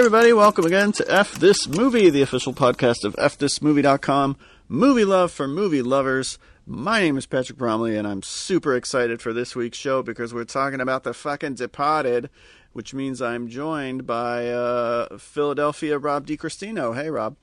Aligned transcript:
Everybody, 0.00 0.32
welcome 0.32 0.64
again 0.64 0.92
to 0.92 1.04
F 1.12 1.34
This 1.34 1.68
Movie, 1.68 2.08
the 2.08 2.22
official 2.22 2.54
podcast 2.54 3.04
of 3.04 3.14
FThisMovie.com. 3.16 4.38
Movie 4.66 5.04
love 5.04 5.30
for 5.30 5.46
movie 5.46 5.82
lovers. 5.82 6.38
My 6.66 7.00
name 7.00 7.18
is 7.18 7.26
Patrick 7.26 7.58
Bromley, 7.58 7.98
and 7.98 8.08
I'm 8.08 8.22
super 8.22 8.74
excited 8.74 9.20
for 9.20 9.34
this 9.34 9.54
week's 9.54 9.76
show 9.76 10.02
because 10.02 10.32
we're 10.32 10.44
talking 10.44 10.80
about 10.80 11.04
the 11.04 11.12
fucking 11.12 11.56
Departed, 11.56 12.30
which 12.72 12.94
means 12.94 13.20
I'm 13.20 13.48
joined 13.48 14.06
by 14.06 14.48
uh, 14.48 15.18
Philadelphia 15.18 15.98
Rob 15.98 16.26
DiCristino. 16.26 16.94
Hey, 16.94 17.10
Rob. 17.10 17.36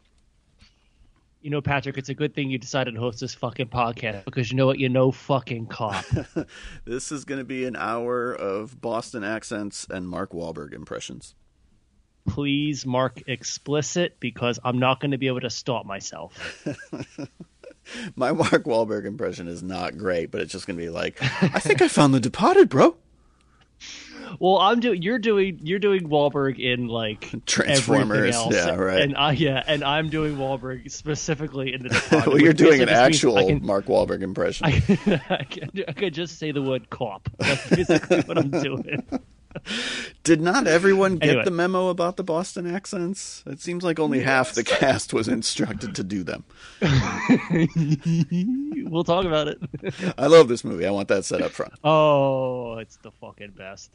You 1.44 1.52
know, 1.52 1.62
Patrick, 1.62 2.00
it's 2.00 2.09
a 2.09 2.16
good 2.16 2.34
thing 2.34 2.50
you 2.50 2.58
decided 2.58 2.96
to 2.96 3.00
host 3.00 3.20
this 3.20 3.36
fucking 3.36 3.68
podcast 3.68 4.26
because 4.26 4.50
you 4.50 4.58
know 4.58 4.66
what? 4.66 4.80
You 4.80 4.90
know 4.90 5.12
fucking 5.12 5.68
cop. 5.68 6.03
this 6.86 7.12
is 7.12 7.24
going 7.24 7.40
to 7.40 7.46
be 7.46 7.66
an 7.66 7.76
hour 7.76 8.34
of 8.34 8.81
Boston 8.81 9.24
accents 9.24 9.86
and 9.92 10.09
Mark 10.09 10.31
Wahlberg 10.31 10.74
impressions 10.74 11.36
please 12.28 12.86
mark 12.86 13.23
explicit 13.28 14.17
because 14.20 14.59
I'm 14.64 14.78
not 14.78 15.00
going 15.00 15.11
to 15.11 15.17
be 15.17 15.28
able 15.28 15.42
to 15.42 15.50
stop 15.50 15.86
myself. 15.86 16.66
My 18.16 18.34
Mark 18.34 18.66
Wahlberg 18.66 19.06
impression 19.06 19.47
is 19.47 19.64
not 19.64 19.97
great, 19.97 20.30
but 20.30 20.42
it's 20.42 20.52
just 20.52 20.67
going 20.67 20.78
to 20.78 20.84
be 20.84 20.89
like, 20.89 21.17
I 21.42 21.59
think 21.59 21.81
I 21.81 21.88
found 21.88 22.14
the 22.14 22.19
Departed, 22.19 22.69
bro. 22.69 22.97
Well, 24.39 24.58
I'm 24.58 24.80
doing. 24.80 25.02
You're 25.02 25.19
doing. 25.19 25.59
You're 25.64 25.80
doing 25.80 26.09
Wahlberg 26.09 26.59
in 26.59 26.88
like 26.88 27.34
Transformers. 27.45 28.36
Else. 28.36 28.56
Yeah, 28.56 28.75
right. 28.75 29.02
And 29.02 29.16
I 29.16 29.31
yeah, 29.31 29.64
and 29.66 29.84
I'm 29.84 30.09
doing 30.09 30.36
Wahlberg 30.36 30.91
specifically 30.91 31.73
in 31.73 31.84
the. 31.84 31.89
Departed, 31.89 32.28
well, 32.28 32.41
you're 32.41 32.53
doing 32.53 32.81
an 32.81 32.89
actual 32.89 33.36
can, 33.47 33.66
Mark 33.66 33.86
Wahlberg 33.86 34.22
impression. 34.22 34.66
I, 34.66 35.22
I, 35.30 35.44
can, 35.44 35.69
I 35.88 35.94
could 35.94 36.14
just 36.14 36.38
say 36.38 36.52
the 36.52 36.62
word 36.62 36.89
cop. 36.89 37.30
That's 37.38 37.69
basically 37.69 38.22
what 38.22 38.38
I'm 38.38 38.50
doing. 38.52 39.08
Did 40.23 40.41
not 40.41 40.67
everyone 40.67 41.17
get 41.17 41.30
anyway. 41.30 41.45
the 41.45 41.52
memo 41.52 41.89
about 41.89 42.17
the 42.17 42.23
Boston 42.23 42.73
accents? 42.73 43.44
It 43.45 43.61
seems 43.61 43.83
like 43.83 44.00
only 44.00 44.19
yes. 44.19 44.27
half 44.27 44.53
the 44.53 44.63
cast 44.63 45.13
was 45.13 45.27
instructed 45.27 45.95
to 45.95 46.03
do 46.03 46.23
them. 46.23 46.44
we'll 48.89 49.03
talk 49.03 49.25
about 49.25 49.47
it. 49.47 49.59
I 50.17 50.28
love 50.28 50.47
this 50.47 50.63
movie. 50.63 50.85
I 50.85 50.91
want 50.91 51.08
that 51.08 51.25
set 51.25 51.41
up 51.41 51.52
front. 51.52 51.73
Oh, 51.83 52.78
it's 52.78 52.97
the 52.97 53.11
fucking 53.11 53.52
best. 53.52 53.91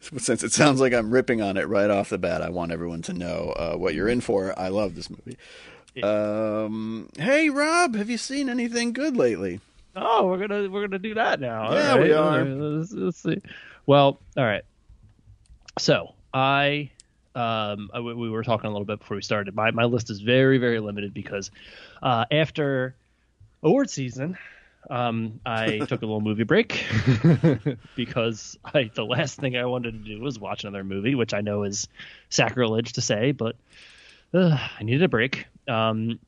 Since 0.00 0.42
it 0.42 0.52
sounds 0.52 0.80
like 0.80 0.92
I'm 0.92 1.10
ripping 1.10 1.42
on 1.42 1.56
it 1.56 1.68
right 1.68 1.90
off 1.90 2.08
the 2.08 2.18
bat, 2.18 2.42
I 2.42 2.50
want 2.50 2.72
everyone 2.72 3.02
to 3.02 3.12
know 3.12 3.54
uh, 3.56 3.76
what 3.76 3.94
you're 3.94 4.08
in 4.08 4.20
for. 4.20 4.58
I 4.58 4.68
love 4.68 4.94
this 4.94 5.10
movie. 5.10 5.36
Um, 6.02 7.08
hey, 7.18 7.50
Rob, 7.50 7.96
have 7.96 8.08
you 8.08 8.18
seen 8.18 8.48
anything 8.48 8.92
good 8.92 9.16
lately? 9.16 9.60
Oh, 9.96 10.26
we're 10.26 10.38
gonna 10.38 10.70
we're 10.70 10.86
gonna 10.86 10.98
do 10.98 11.14
that 11.14 11.40
now. 11.40 11.72
Yeah, 11.72 11.92
right. 11.92 12.02
we 12.02 12.12
are. 12.12 12.44
Let's, 12.44 12.92
let's 12.92 13.22
see. 13.22 13.40
Well, 13.88 14.20
all 14.36 14.44
right. 14.44 14.64
So 15.78 16.14
I, 16.34 16.90
um, 17.34 17.88
I, 17.94 18.00
we 18.00 18.28
were 18.28 18.44
talking 18.44 18.68
a 18.68 18.70
little 18.70 18.84
bit 18.84 18.98
before 18.98 19.16
we 19.16 19.22
started. 19.22 19.54
My 19.54 19.70
my 19.70 19.84
list 19.86 20.10
is 20.10 20.20
very 20.20 20.58
very 20.58 20.78
limited 20.78 21.14
because 21.14 21.50
uh, 22.02 22.26
after 22.30 22.96
award 23.62 23.88
season, 23.88 24.36
um, 24.90 25.40
I 25.46 25.78
took 25.88 26.02
a 26.02 26.04
little 26.04 26.20
movie 26.20 26.44
break 26.44 26.84
because 27.96 28.58
I 28.62 28.90
the 28.94 29.06
last 29.06 29.38
thing 29.38 29.56
I 29.56 29.64
wanted 29.64 29.92
to 29.92 30.16
do 30.16 30.20
was 30.20 30.38
watch 30.38 30.64
another 30.64 30.84
movie, 30.84 31.14
which 31.14 31.32
I 31.32 31.40
know 31.40 31.62
is 31.62 31.88
sacrilege 32.28 32.92
to 32.92 33.00
say, 33.00 33.32
but 33.32 33.56
uh, 34.34 34.58
I 34.78 34.82
needed 34.82 35.02
a 35.02 35.08
break. 35.08 35.46
Um, 35.66 36.18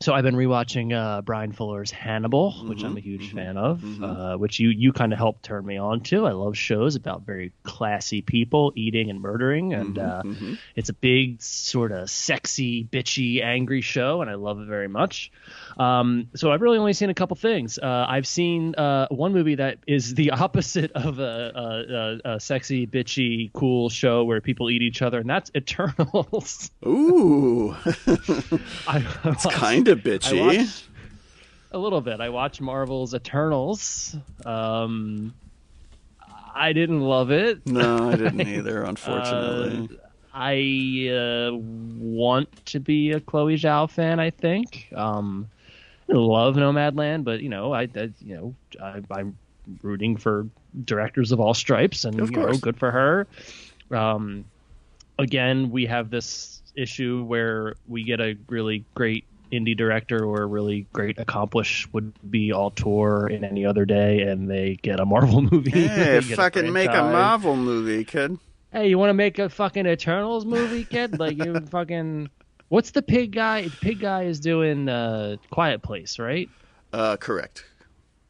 so 0.00 0.12
I've 0.12 0.22
been 0.22 0.36
rewatching 0.36 0.94
uh, 0.94 1.22
Bryan 1.22 1.50
Fuller's 1.52 1.90
Hannibal, 1.90 2.52
mm-hmm, 2.52 2.68
which 2.68 2.84
I'm 2.84 2.96
a 2.96 3.00
huge 3.00 3.28
mm-hmm, 3.28 3.36
fan 3.36 3.56
of, 3.56 3.80
mm-hmm. 3.80 4.04
uh, 4.04 4.36
which 4.36 4.60
you 4.60 4.68
you 4.68 4.92
kind 4.92 5.12
of 5.12 5.18
helped 5.18 5.44
turn 5.44 5.66
me 5.66 5.76
on 5.76 6.00
to. 6.02 6.24
I 6.24 6.32
love 6.32 6.56
shows 6.56 6.94
about 6.94 7.22
very 7.22 7.52
classy 7.64 8.22
people 8.22 8.72
eating 8.76 9.10
and 9.10 9.20
murdering, 9.20 9.74
and 9.74 9.96
mm-hmm, 9.96 10.08
uh, 10.08 10.22
mm-hmm. 10.22 10.54
it's 10.76 10.88
a 10.88 10.92
big 10.92 11.42
sort 11.42 11.90
of 11.90 12.08
sexy, 12.08 12.84
bitchy, 12.84 13.42
angry 13.42 13.80
show, 13.80 14.20
and 14.20 14.30
I 14.30 14.34
love 14.34 14.60
it 14.60 14.66
very 14.66 14.88
much. 14.88 15.32
Um, 15.78 16.28
so 16.34 16.52
I've 16.52 16.62
really 16.62 16.78
only 16.78 16.92
seen 16.92 17.10
a 17.10 17.14
couple 17.14 17.34
things. 17.36 17.78
Uh, 17.78 18.06
I've 18.08 18.26
seen 18.26 18.76
uh, 18.76 19.08
one 19.10 19.32
movie 19.32 19.56
that 19.56 19.78
is 19.88 20.14
the 20.14 20.30
opposite 20.38 20.92
of 20.92 21.18
a, 21.18 22.20
a, 22.24 22.34
a, 22.34 22.40
sexy, 22.40 22.86
bitchy, 22.86 23.52
cool 23.52 23.88
show 23.88 24.22
where 24.24 24.40
people 24.40 24.70
eat 24.70 24.82
each 24.82 25.02
other, 25.02 25.18
and 25.18 25.28
that's 25.28 25.50
Eternals. 25.56 26.70
Ooh, 26.86 27.74
I, 28.86 29.04
it's 29.24 29.46
kind 29.46 29.87
of 29.88 30.00
bitchy. 30.00 30.84
a 31.72 31.78
little 31.78 32.00
bit. 32.00 32.20
I 32.20 32.28
watched 32.28 32.60
Marvel's 32.60 33.14
Eternals. 33.14 34.16
Um, 34.44 35.34
I 36.54 36.72
didn't 36.72 37.00
love 37.00 37.30
it. 37.30 37.66
No, 37.66 38.10
I 38.10 38.16
didn't 38.16 38.40
either. 38.48 38.82
Unfortunately, 38.82 39.96
uh, 39.96 40.04
I 40.34 41.10
uh, 41.14 41.54
want 41.54 42.66
to 42.66 42.80
be 42.80 43.12
a 43.12 43.20
Chloe 43.20 43.56
Zhao 43.56 43.90
fan. 43.90 44.20
I 44.20 44.30
think. 44.30 44.88
Um, 44.94 45.48
I 46.10 46.14
love 46.14 46.56
Nomadland, 46.56 47.24
but 47.24 47.40
you 47.42 47.48
know, 47.48 47.72
I, 47.72 47.82
I 47.82 48.10
you 48.20 48.34
know, 48.34 48.54
I, 48.82 49.20
am 49.20 49.36
rooting 49.82 50.16
for 50.16 50.46
directors 50.84 51.32
of 51.32 51.40
all 51.40 51.54
stripes, 51.54 52.04
and 52.04 52.16
you 52.16 52.36
know, 52.36 52.54
good 52.54 52.76
for 52.76 52.90
her. 52.90 53.26
Um, 53.90 54.44
again, 55.18 55.70
we 55.70 55.86
have 55.86 56.10
this 56.10 56.62
issue 56.74 57.24
where 57.24 57.74
we 57.88 58.04
get 58.04 58.20
a 58.20 58.36
really 58.48 58.84
great 58.94 59.24
indie 59.50 59.76
director 59.76 60.24
or 60.24 60.42
a 60.42 60.46
really 60.46 60.86
great 60.92 61.18
accomplished 61.18 61.92
would 61.92 62.12
be 62.30 62.52
auteur 62.52 63.28
in 63.28 63.44
any 63.44 63.64
other 63.64 63.84
day 63.84 64.20
and 64.20 64.50
they 64.50 64.78
get 64.82 65.00
a 65.00 65.06
Marvel 65.06 65.42
movie. 65.50 65.70
Hey, 65.70 66.20
fucking 66.20 66.68
a 66.68 66.70
make 66.70 66.90
a 66.90 67.02
Marvel 67.02 67.56
movie, 67.56 68.04
kid. 68.04 68.38
Hey, 68.72 68.88
you 68.88 68.98
want 68.98 69.10
to 69.10 69.14
make 69.14 69.38
a 69.38 69.48
fucking 69.48 69.86
Eternals 69.86 70.44
movie, 70.44 70.84
kid? 70.84 71.18
Like 71.18 71.38
you 71.38 71.60
fucking 71.70 72.28
What's 72.68 72.90
the 72.90 73.02
pig 73.02 73.32
guy? 73.32 73.62
The 73.62 73.70
pig 73.70 74.00
guy 74.00 74.24
is 74.24 74.40
doing 74.40 74.88
uh, 74.88 75.36
Quiet 75.50 75.82
Place, 75.82 76.18
right? 76.18 76.50
Uh, 76.92 77.16
correct. 77.16 77.64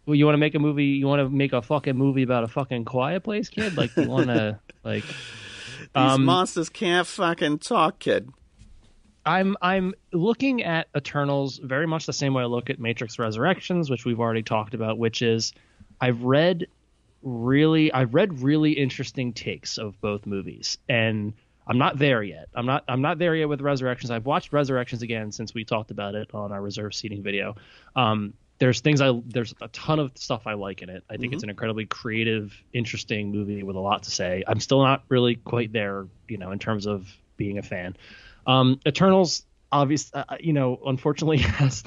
Well, 0.06 0.14
you 0.14 0.24
want 0.24 0.34
to 0.34 0.38
make 0.38 0.54
a 0.54 0.60
movie? 0.60 0.84
You 0.84 1.06
want 1.06 1.20
to 1.20 1.28
make 1.28 1.52
a 1.52 1.60
fucking 1.60 1.96
movie 1.96 2.22
about 2.22 2.44
a 2.44 2.48
fucking 2.48 2.84
Quiet 2.84 3.24
Place, 3.24 3.48
kid? 3.48 3.76
Like 3.76 3.94
you 3.96 4.08
want 4.08 4.28
to 4.28 4.60
like 4.84 5.04
these 5.04 5.90
um, 5.94 6.24
monsters 6.24 6.68
can't 6.68 7.06
fucking 7.06 7.58
talk, 7.58 7.98
kid. 7.98 8.30
I'm 9.28 9.58
I'm 9.60 9.94
looking 10.10 10.62
at 10.62 10.88
Eternals 10.96 11.58
very 11.58 11.86
much 11.86 12.06
the 12.06 12.14
same 12.14 12.32
way 12.32 12.44
I 12.44 12.46
look 12.46 12.70
at 12.70 12.80
Matrix 12.80 13.18
Resurrections, 13.18 13.90
which 13.90 14.06
we've 14.06 14.20
already 14.20 14.42
talked 14.42 14.72
about, 14.72 14.96
which 14.96 15.20
is 15.20 15.52
I've 16.00 16.22
read 16.22 16.66
really 17.22 17.92
I've 17.92 18.14
read 18.14 18.40
really 18.40 18.72
interesting 18.72 19.34
takes 19.34 19.76
of 19.76 20.00
both 20.00 20.24
movies. 20.24 20.78
And 20.88 21.34
I'm 21.66 21.76
not 21.76 21.98
there 21.98 22.22
yet. 22.22 22.48
I'm 22.54 22.64
not 22.64 22.84
I'm 22.88 23.02
not 23.02 23.18
there 23.18 23.36
yet 23.36 23.50
with 23.50 23.60
Resurrections. 23.60 24.10
I've 24.10 24.24
watched 24.24 24.54
Resurrections 24.54 25.02
again 25.02 25.30
since 25.30 25.52
we 25.52 25.62
talked 25.62 25.90
about 25.90 26.14
it 26.14 26.30
on 26.32 26.50
our 26.50 26.62
reserve 26.62 26.94
seating 26.94 27.22
video. 27.22 27.56
Um, 27.94 28.32
there's 28.58 28.80
things 28.80 29.02
I 29.02 29.12
there's 29.26 29.54
a 29.60 29.68
ton 29.68 29.98
of 29.98 30.12
stuff 30.14 30.46
I 30.46 30.54
like 30.54 30.80
in 30.80 30.88
it. 30.88 31.04
I 31.10 31.18
think 31.18 31.24
mm-hmm. 31.24 31.34
it's 31.34 31.42
an 31.42 31.50
incredibly 31.50 31.84
creative, 31.84 32.56
interesting 32.72 33.30
movie 33.30 33.62
with 33.62 33.76
a 33.76 33.80
lot 33.80 34.04
to 34.04 34.10
say. 34.10 34.42
I'm 34.46 34.58
still 34.58 34.82
not 34.82 35.02
really 35.10 35.34
quite 35.34 35.70
there, 35.70 36.06
you 36.28 36.38
know, 36.38 36.50
in 36.50 36.58
terms 36.58 36.86
of 36.86 37.06
being 37.36 37.58
a 37.58 37.62
fan. 37.62 37.94
Um, 38.48 38.80
Eternals, 38.86 39.44
obviously, 39.70 40.20
uh, 40.20 40.36
you 40.40 40.52
know, 40.52 40.80
unfortunately 40.84 41.38
has. 41.58 41.84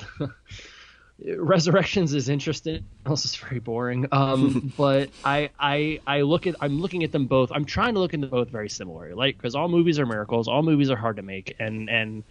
Resurrections 1.38 2.16
is 2.16 2.30
interesting. 2.30 2.84
Else 3.06 3.26
is 3.26 3.36
very 3.36 3.60
boring. 3.60 4.08
Um, 4.12 4.74
but 4.78 5.10
I, 5.24 5.52
I, 5.60 6.00
I 6.08 6.22
look 6.22 6.48
at, 6.48 6.56
I'm 6.62 6.80
looking 6.82 7.04
at 7.04 7.12
them 7.12 7.28
both. 7.28 7.52
I'm 7.52 7.66
trying 7.66 7.94
to 7.94 8.00
look 8.00 8.14
into 8.16 8.28
both 8.28 8.50
very 8.50 8.70
similar, 8.70 9.14
like 9.14 9.38
because 9.38 9.54
all 9.54 9.68
movies 9.68 10.00
are 10.00 10.06
miracles. 10.06 10.48
All 10.48 10.64
movies 10.64 10.90
are 10.90 10.96
hard 10.96 11.18
to 11.18 11.22
make, 11.22 11.56
and 11.60 11.90
and 11.90 12.24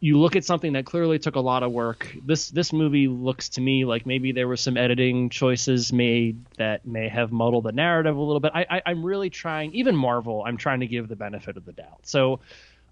you 0.00 0.18
look 0.18 0.36
at 0.36 0.44
something 0.44 0.74
that 0.74 0.84
clearly 0.84 1.18
took 1.18 1.36
a 1.36 1.40
lot 1.40 1.62
of 1.62 1.72
work. 1.72 2.14
This 2.24 2.50
this 2.50 2.72
movie 2.72 3.08
looks 3.08 3.50
to 3.50 3.60
me 3.60 3.84
like 3.84 4.06
maybe 4.06 4.32
there 4.32 4.48
were 4.48 4.56
some 4.56 4.76
editing 4.76 5.30
choices 5.30 5.92
made 5.92 6.44
that 6.56 6.84
may 6.84 7.08
have 7.08 7.32
muddled 7.32 7.64
the 7.64 7.72
narrative 7.72 8.16
a 8.16 8.20
little 8.20 8.40
bit. 8.40 8.52
I, 8.54 8.66
I 8.68 8.82
I'm 8.86 9.04
really 9.04 9.30
trying. 9.30 9.72
Even 9.72 9.94
Marvel, 9.94 10.42
I'm 10.44 10.56
trying 10.56 10.80
to 10.80 10.86
give 10.86 11.08
the 11.08 11.16
benefit 11.16 11.56
of 11.56 11.64
the 11.64 11.72
doubt. 11.72 12.00
So 12.02 12.40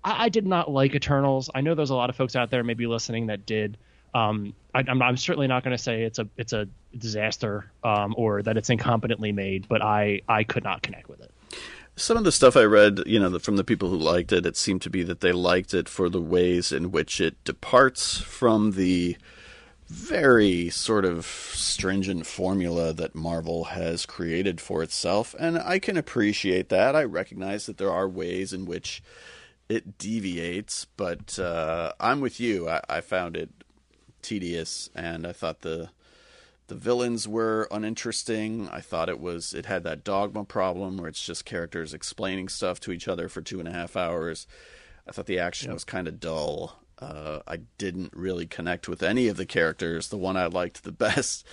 I, 0.05 0.25
I 0.25 0.29
did 0.29 0.47
not 0.47 0.71
like 0.71 0.95
Eternals. 0.95 1.51
I 1.55 1.61
know 1.61 1.75
there's 1.75 1.91
a 1.91 1.95
lot 1.95 2.11
of 2.11 2.17
folks 2.17 2.37
out 2.37 2.51
there 2.51 2.63
maybe 2.63 2.87
listening 2.87 3.27
that 3.27 3.47
did. 3.47 3.77
Um, 4.15 4.55
I, 4.75 4.85
am 4.87 5.03
I'm 5.03 5.17
certainly 5.17 5.49
not 5.49 5.65
going 5.65 5.77
to 5.77 5.83
say 5.83 6.03
it's 6.03 6.21
a 6.21 6.29
it's 6.37 6.53
a 6.53 6.69
disaster 6.97 7.71
um, 7.83 8.15
or 8.17 8.43
that 8.43 8.57
it's 8.57 8.69
incompetently 8.69 9.35
made, 9.35 9.67
but 9.69 9.83
I 9.83 10.21
I 10.29 10.45
could 10.45 10.63
not 10.63 10.83
connect 10.83 11.09
with 11.09 11.21
it. 11.21 11.33
Some 11.97 12.17
of 12.17 12.25
the 12.25 12.33
stuff 12.33 12.57
I 12.57 12.65
read, 12.65 13.03
you 13.07 13.21
know, 13.21 13.39
from 13.39 13.57
the 13.57 13.63
people 13.63 13.89
who 13.89 13.97
liked 13.97 14.33
it, 14.33 14.47
it 14.47 14.57
seemed 14.57 14.83
to 14.83 14.91
be 14.91 15.05
that 15.05 15.21
they 15.21 15.31
liked 15.31 15.75
it 15.75 15.89
for 15.89 16.09
the 16.09 16.21
ways 16.21 16.73
in 16.73 16.91
which 16.91 17.21
it 17.21 17.43
departs 17.45 18.19
from 18.19 18.73
the 18.73 19.17
very 19.87 20.71
sort 20.71 21.05
of 21.05 21.25
stringent 21.25 22.27
formula 22.27 22.93
that 22.93 23.15
Marvel 23.15 23.65
has 23.65 24.07
created 24.07 24.61
for 24.61 24.83
itself, 24.83 25.35
and 25.39 25.59
I 25.59 25.79
can 25.79 25.97
appreciate 25.97 26.69
that. 26.71 26.97
I 26.97 27.05
recognize 27.05 27.67
that 27.67 27.79
there 27.79 27.93
are 27.93 28.09
ways 28.09 28.53
in 28.53 28.65
which 28.65 29.03
it 29.75 29.99
deviates, 29.99 30.87
but 30.97 31.37
uh, 31.39 31.93
I'm 31.99 32.21
with 32.21 32.39
you. 32.39 32.69
I, 32.69 32.81
I 32.89 33.01
found 33.01 33.37
it 33.37 33.51
tedious, 34.23 34.89
and 34.95 35.27
I 35.27 35.33
thought 35.33 35.63
the 35.63 35.91
the 36.69 36.77
villains 36.77 37.29
were 37.29 37.69
uninteresting. 37.71 38.69
I 38.71 38.81
thought 38.81 39.09
it 39.09 39.21
was 39.21 39.53
it 39.53 39.67
had 39.67 39.83
that 39.83 40.05
dogma 40.05 40.45
problem 40.45 40.97
where 40.97 41.09
it's 41.09 41.25
just 41.25 41.45
characters 41.45 41.93
explaining 41.93 42.49
stuff 42.49 42.79
to 42.81 42.93
each 42.93 43.09
other 43.09 43.29
for 43.29 43.43
two 43.43 43.59
and 43.59 43.69
a 43.69 43.73
half 43.73 43.97
hours. 43.97 44.47
I 45.09 45.13
thought 45.13 45.27
the 45.27 45.41
action 45.41 45.69
yep. 45.69 45.75
was 45.75 45.85
kind 45.85 46.07
of 46.07 46.21
dull. 46.21 46.79
Uh, 46.99 47.41
I 47.47 47.57
didn't 47.77 48.13
really 48.15 48.47
connect 48.47 48.89
with 48.89 49.03
any 49.03 49.27
of 49.27 49.37
the 49.37 49.45
characters. 49.45 50.09
The 50.09 50.17
one 50.17 50.37
I 50.37 50.47
liked 50.47 50.85
the 50.85 50.93
best 51.07 51.45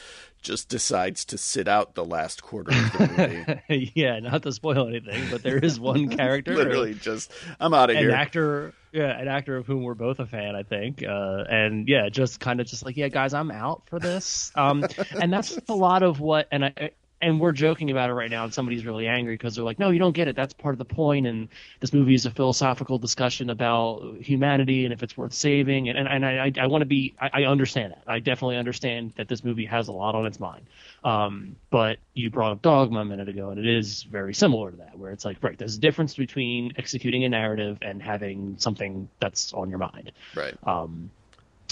just 0.42 0.70
decides 0.70 1.26
to 1.26 1.38
sit 1.38 1.68
out 1.68 1.96
the 1.96 2.06
last 2.06 2.42
quarter 2.42 2.72
of 2.72 2.92
the 2.94 3.56
movie. 3.68 3.92
yeah, 3.96 4.20
not 4.20 4.44
to 4.44 4.52
spoil 4.52 4.88
anything, 4.88 5.24
but 5.30 5.44
there 5.44 5.58
is 5.58 5.80
one 5.80 6.10
character. 6.18 6.56
Literally, 6.56 6.94
just 6.96 7.32
I'm 7.60 7.74
out 7.74 7.90
of 7.90 7.96
an 7.96 8.04
here. 8.04 8.10
An 8.10 8.16
actor, 8.16 8.74
yeah, 8.92 9.18
an 9.20 9.28
actor 9.28 9.58
of 9.58 9.68
whom 9.68 9.84
we're 9.84 9.94
both 9.94 10.20
a 10.20 10.26
fan, 10.26 10.56
I 10.56 10.64
think. 10.64 11.04
Uh, 11.04 11.44
and 11.50 11.88
yeah, 11.88 12.10
just 12.10 12.40
kind 12.40 12.60
of 12.60 12.68
just 12.68 12.84
like, 12.84 12.98
yeah, 12.98 13.08
guys, 13.08 13.34
I'm 13.34 13.52
out 13.52 13.84
for 13.88 14.00
this. 14.00 14.52
Um, 14.56 14.86
and 15.12 15.32
that's 15.32 15.58
a 15.70 15.76
lot 15.76 16.04
of 16.04 16.20
what, 16.20 16.48
and 16.52 16.66
I, 16.66 16.92
and 17.22 17.40
we're 17.40 17.52
joking 17.52 17.92
about 17.92 18.10
it 18.10 18.14
right 18.14 18.30
now, 18.30 18.44
and 18.44 18.54
somebody's 18.54 18.86
really 18.86 19.08
angry 19.08 19.36
because 19.36 19.56
they're 19.56 19.64
like, 19.64 19.80
"No, 19.80 19.90
you 19.90 20.00
don't 20.00 20.14
get 20.14 20.28
it. 20.28 20.36
That's 20.36 20.54
part 20.54 20.74
of 20.74 20.80
the 20.80 20.86
point." 20.86 21.28
And 21.28 21.50
this 21.80 21.94
movie 21.94 22.16
is 22.16 22.26
a 22.26 22.32
philosophical 22.32 22.98
discussion 22.98 23.50
about 23.50 24.18
humanity 24.20 24.86
and 24.86 24.94
if 24.94 25.04
it's 25.04 25.16
worth 25.16 25.34
saving. 25.34 25.90
And 25.90 25.98
and, 25.98 26.08
and 26.08 26.26
I 26.26 26.52
I 26.60 26.68
want 26.68 26.82
to 26.82 26.86
be 26.86 27.14
I, 27.20 27.30
I, 27.34 27.44
understand 27.44 27.94
that. 27.94 28.04
I 28.08 28.20
definitely 28.20 28.58
understand 28.58 29.14
that 29.18 29.28
this 29.28 29.44
movie 29.44 29.66
has 29.66 29.88
a 29.88 29.92
lot 29.92 30.16
on 30.16 30.26
its 30.26 30.40
mind. 30.40 30.66
Um, 31.04 31.56
but 31.70 31.98
you 32.14 32.30
brought 32.30 32.52
up 32.52 32.62
Dogma 32.62 33.02
a 33.02 33.06
minute 33.06 33.30
ago, 33.30 33.50
and 33.50 33.60
it 33.60 33.68
is 33.68 34.04
very 34.04 34.34
similar 34.34 34.72
to 34.72 34.78
that, 34.78 34.98
where 34.98 35.12
it's 35.12 35.26
like, 35.26 35.38
right, 35.42 35.58
there's 35.58 35.78
a 35.78 35.80
difference 35.80 36.16
between 36.16 36.74
executing 36.78 37.24
a 37.24 37.30
narrative 37.30 37.78
and 37.82 38.02
having 38.02 38.56
something 38.58 39.10
that's 39.20 39.54
on 39.54 39.70
your 39.70 39.80
mind. 39.80 40.12
Right. 40.36 40.56
Um, 40.64 41.12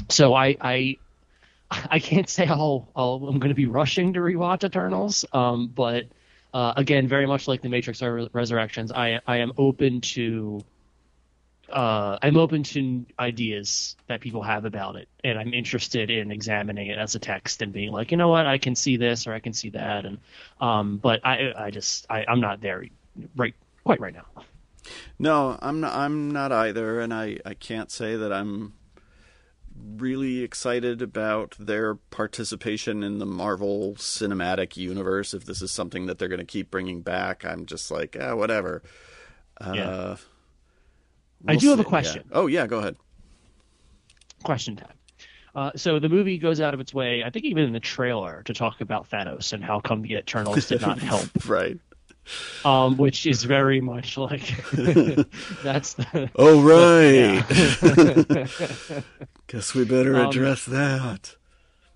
so 0.07 0.33
I 0.33 0.55
I 0.61 0.97
I 1.89 1.99
can't 1.99 2.29
say 2.29 2.47
I'll, 2.47 2.89
i 2.95 3.01
am 3.01 3.39
going 3.39 3.49
to 3.49 3.55
be 3.55 3.65
rushing 3.65 4.13
to 4.13 4.19
rewatch 4.19 4.63
Eternals, 4.63 5.25
um, 5.33 5.67
but 5.67 6.05
uh, 6.53 6.73
again, 6.75 7.07
very 7.07 7.27
much 7.27 7.47
like 7.47 7.61
the 7.61 7.69
Matrix 7.69 8.01
Resurrections, 8.01 8.91
I 8.91 9.19
I 9.27 9.37
am 9.37 9.53
open 9.57 10.01
to 10.01 10.63
uh, 11.71 12.17
I'm 12.21 12.37
open 12.37 12.63
to 12.63 13.05
ideas 13.19 13.95
that 14.07 14.21
people 14.21 14.41
have 14.41 14.65
about 14.65 14.95
it, 14.95 15.07
and 15.23 15.37
I'm 15.37 15.53
interested 15.53 16.09
in 16.09 16.31
examining 16.31 16.87
it 16.87 16.97
as 16.97 17.13
a 17.15 17.19
text 17.19 17.61
and 17.61 17.71
being 17.71 17.91
like, 17.91 18.11
you 18.11 18.17
know 18.17 18.29
what, 18.29 18.47
I 18.47 18.57
can 18.57 18.75
see 18.75 18.97
this 18.97 19.27
or 19.27 19.33
I 19.33 19.39
can 19.39 19.53
see 19.53 19.69
that, 19.69 20.05
and 20.05 20.17
um, 20.59 20.97
but 20.97 21.19
I 21.23 21.53
I 21.55 21.71
just 21.71 22.07
I, 22.09 22.25
I'm 22.27 22.39
not 22.39 22.61
there 22.61 22.85
right 23.35 23.53
quite 23.83 23.99
right 23.99 24.13
now. 24.13 24.25
No, 25.19 25.57
I'm 25.61 25.81
not. 25.81 25.95
I'm 25.95 26.31
not 26.31 26.51
either, 26.51 26.99
and 27.01 27.13
I 27.13 27.37
I 27.45 27.53
can't 27.53 27.91
say 27.91 28.15
that 28.15 28.33
I'm 28.33 28.73
really 29.97 30.43
excited 30.43 31.01
about 31.01 31.55
their 31.59 31.95
participation 31.95 33.03
in 33.03 33.19
the 33.19 33.25
Marvel 33.25 33.95
Cinematic 33.95 34.77
Universe. 34.77 35.33
If 35.33 35.45
this 35.45 35.61
is 35.61 35.71
something 35.71 36.05
that 36.07 36.17
they're 36.19 36.27
going 36.27 36.39
to 36.39 36.45
keep 36.45 36.71
bringing 36.71 37.01
back, 37.01 37.45
I'm 37.45 37.65
just 37.65 37.91
like, 37.91 38.17
ah, 38.19 38.35
whatever. 38.35 38.83
Yeah. 39.61 39.89
Uh, 39.89 40.17
we'll 41.43 41.51
I 41.51 41.53
do 41.55 41.59
see. 41.59 41.69
have 41.69 41.79
a 41.79 41.83
question. 41.83 42.23
Yeah. 42.29 42.37
Oh 42.37 42.47
yeah, 42.47 42.67
go 42.67 42.79
ahead. 42.79 42.95
Question 44.43 44.75
time. 44.77 44.93
Uh, 45.55 45.71
so 45.75 45.99
the 45.99 46.09
movie 46.09 46.37
goes 46.37 46.61
out 46.61 46.73
of 46.73 46.79
its 46.79 46.93
way, 46.93 47.23
I 47.23 47.29
think 47.31 47.43
even 47.45 47.63
in 47.63 47.73
the 47.73 47.79
trailer, 47.79 48.43
to 48.43 48.53
talk 48.53 48.81
about 48.81 49.09
Thanos 49.09 49.51
and 49.51 49.63
how 49.63 49.79
come 49.79 50.03
the 50.03 50.13
Eternals 50.13 50.67
did 50.67 50.81
not 50.81 50.99
help. 50.99 51.27
right 51.47 51.77
um, 52.65 52.97
which 52.97 53.25
is 53.25 53.43
very 53.43 53.81
much 53.81 54.17
like 54.17 54.55
that's 55.63 55.93
the. 55.93 56.29
Oh 56.35 56.61
right. 56.61 57.43
Guess 59.47 59.73
we 59.73 59.85
better 59.85 60.15
um, 60.15 60.27
address 60.27 60.67
um, 60.67 60.73
that. 60.73 61.35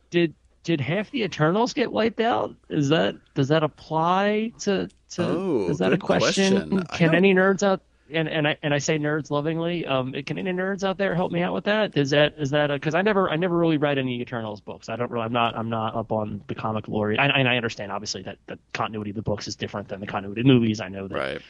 Did 0.09 0.33
did 0.63 0.81
half 0.81 1.11
the 1.11 1.23
Eternals 1.23 1.73
get 1.73 1.91
wiped 1.91 2.21
out? 2.21 2.55
Is 2.69 2.89
that 2.89 3.15
does 3.35 3.49
that 3.49 3.63
apply 3.63 4.53
to 4.59 4.89
to? 5.11 5.23
Oh, 5.23 5.69
is 5.69 5.77
that 5.79 5.93
a 5.93 5.97
question? 5.97 6.69
question. 6.69 6.97
Can 6.97 7.15
any 7.15 7.33
nerds 7.33 7.63
out 7.63 7.81
and 8.11 8.27
and 8.27 8.47
I 8.47 8.57
and 8.61 8.73
I 8.73 8.77
say 8.79 8.97
nerds 8.97 9.31
lovingly. 9.31 9.85
Um, 9.85 10.13
can 10.25 10.37
any 10.37 10.51
nerds 10.51 10.83
out 10.83 10.97
there 10.97 11.15
help 11.15 11.31
me 11.31 11.41
out 11.41 11.53
with 11.53 11.65
that? 11.65 11.97
Is 11.97 12.09
that 12.11 12.35
is 12.37 12.49
that 12.51 12.67
because 12.67 12.95
I 12.95 13.01
never 13.01 13.29
I 13.29 13.35
never 13.35 13.57
really 13.57 13.77
read 13.77 13.97
any 13.97 14.21
Eternals 14.21 14.61
books. 14.61 14.89
I 14.89 14.95
don't 14.95 15.09
really 15.09 15.25
I'm 15.25 15.33
not 15.33 15.55
I'm 15.55 15.69
not 15.69 15.95
up 15.95 16.11
on 16.11 16.43
the 16.47 16.55
comic 16.55 16.87
lore. 16.87 17.11
And, 17.11 17.31
and 17.31 17.47
I 17.47 17.55
understand 17.55 17.91
obviously 17.91 18.23
that 18.23 18.37
the 18.47 18.59
continuity 18.73 19.11
of 19.11 19.15
the 19.15 19.21
books 19.21 19.47
is 19.47 19.55
different 19.55 19.87
than 19.87 19.99
the 19.99 20.07
continuity 20.07 20.41
of 20.41 20.47
movies. 20.47 20.81
I 20.81 20.89
know 20.89 21.07
that. 21.07 21.15
Right. 21.15 21.41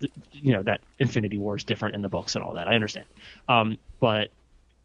The, 0.00 0.10
you 0.32 0.52
know 0.52 0.62
that 0.64 0.80
Infinity 0.98 1.38
War 1.38 1.56
is 1.56 1.64
different 1.64 1.94
in 1.94 2.02
the 2.02 2.08
books 2.08 2.34
and 2.34 2.44
all 2.44 2.54
that. 2.54 2.66
I 2.66 2.74
understand. 2.74 3.06
Um, 3.48 3.78
but 4.00 4.30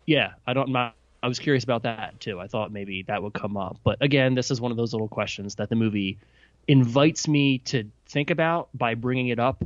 yeah, 0.06 0.34
I 0.46 0.54
don't. 0.54 0.70
Not, 0.70 0.96
I 1.22 1.28
was 1.28 1.40
curious 1.40 1.64
about 1.64 1.84
that 1.84 2.20
too. 2.20 2.40
I 2.40 2.48
thought 2.48 2.72
maybe 2.72 3.04
that 3.04 3.22
would 3.24 3.34
come 3.34 3.58
up. 3.58 3.78
But 3.84 3.98
again, 4.02 4.36
this 4.36 4.52
is 4.52 4.62
one 4.62 4.72
of 4.72 4.78
those 4.78 4.94
little 4.94 5.08
questions 5.08 5.56
that 5.56 5.70
the 5.70 5.76
movie 5.76 6.20
invites 6.68 7.28
me 7.28 7.58
to 7.58 7.90
think 8.08 8.30
about 8.30 8.70
by 8.76 8.94
bringing 8.94 9.30
it 9.30 9.40
up, 9.40 9.64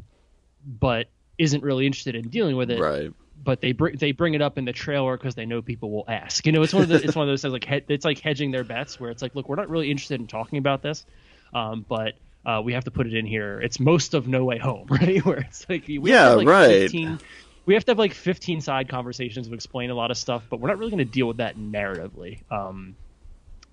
but 0.66 1.08
isn't 1.38 1.64
really 1.64 1.86
interested 1.86 2.16
in 2.16 2.30
dealing 2.30 2.56
with 2.56 2.72
it. 2.72 2.80
Right. 2.80 3.12
But 3.44 3.60
they 3.60 3.74
bring 3.74 3.98
they 3.98 4.14
bring 4.14 4.36
it 4.36 4.42
up 4.42 4.58
in 4.58 4.66
the 4.66 4.72
trailer 4.72 5.18
because 5.18 5.36
they 5.36 5.46
know 5.46 5.62
people 5.62 5.92
will 5.92 6.06
ask. 6.08 6.46
You 6.46 6.54
know, 6.54 6.62
it's 6.62 6.74
one 6.74 6.84
of 6.84 6.90
the 6.90 7.04
it's 7.04 7.16
one 7.16 7.28
of 7.28 7.32
those 7.32 7.42
things 7.42 7.52
like 7.52 7.66
he, 7.66 7.82
it's 7.90 8.06
like 8.06 8.20
hedging 8.20 8.52
their 8.52 8.64
bets 8.64 9.00
where 9.00 9.12
it's 9.12 9.22
like, 9.22 9.36
look, 9.36 9.50
we're 9.50 9.58
not 9.58 9.70
really 9.70 9.92
interested 9.92 10.22
in 10.22 10.28
talking 10.28 10.60
about 10.60 10.82
this, 10.82 11.06
um, 11.54 11.86
but 11.90 12.14
uh, 12.46 12.62
we 12.64 12.72
have 12.74 12.86
to 12.86 12.92
put 12.92 13.06
it 13.06 13.14
in 13.14 13.26
here. 13.26 13.60
It's 13.60 13.82
most 13.82 14.14
of 14.14 14.28
No 14.30 14.46
Way 14.46 14.60
Home, 14.60 14.88
right? 14.90 15.24
Where 15.26 15.40
it's 15.40 15.68
like 15.68 15.88
we 15.88 16.00
yeah, 16.12 16.30
have 16.30 16.38
like 16.38 16.48
right. 16.48 16.70
15, 16.70 17.20
we 17.66 17.74
have 17.74 17.84
to 17.86 17.92
have 17.92 18.00
like 18.00 18.14
15 18.14 18.62
side 18.62 18.88
conversations 18.88 19.50
to 19.50 19.54
explain 19.54 19.90
a 19.90 19.96
lot 19.96 20.10
of 20.10 20.18
stuff, 20.18 20.44
but 20.50 20.62
we're 20.62 20.70
not 20.70 20.78
really 20.78 20.92
going 20.92 21.06
to 21.06 21.12
deal 21.12 21.28
with 21.28 21.38
that 21.38 21.58
narratively. 21.58 22.40
Um, 22.50 22.96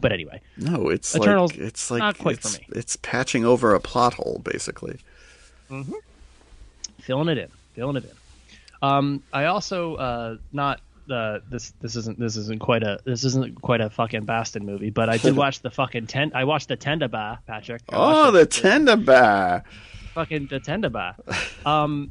but 0.00 0.10
anyway, 0.10 0.40
no, 0.56 0.88
it's 0.88 1.14
Eternals, 1.14 1.52
like 1.52 1.60
it's 1.60 1.90
like 1.92 1.98
not 2.00 2.18
quite 2.18 2.38
it's, 2.38 2.56
for 2.56 2.60
me. 2.60 2.66
It's 2.70 2.96
patching 2.96 3.44
over 3.44 3.72
a 3.72 3.80
plot 3.80 4.14
hole, 4.14 4.40
basically. 4.42 4.98
Mm-hmm 5.70 5.92
filling 7.00 7.28
it 7.28 7.38
in, 7.38 7.48
filling 7.74 7.96
it 7.96 8.04
in. 8.04 8.10
Um, 8.82 9.22
I 9.32 9.46
also 9.46 9.96
uh, 9.96 10.36
not 10.52 10.80
uh, 11.10 11.40
this 11.48 11.72
this 11.80 11.96
isn't 11.96 12.18
this 12.18 12.36
isn't 12.36 12.60
quite 12.60 12.82
a 12.82 12.98
this 13.04 13.24
isn't 13.24 13.60
quite 13.60 13.80
a 13.80 13.90
fucking 13.90 14.26
Bastin 14.26 14.62
movie, 14.62 14.90
but 14.90 15.08
I 15.08 15.16
did 15.16 15.36
watch 15.44 15.60
the 15.60 15.70
fucking 15.70 16.06
tent. 16.06 16.34
I 16.34 16.44
watched 16.44 16.68
the 16.68 16.76
Tendaba, 16.76 17.38
Patrick. 17.46 17.82
I 17.88 17.96
oh, 17.96 18.30
the, 18.30 18.40
the 18.40 18.46
Tendaba. 18.46 19.64
Fucking 20.14 20.46
the 20.46 20.60
Tendaba. 20.60 21.14
Um, 21.66 22.10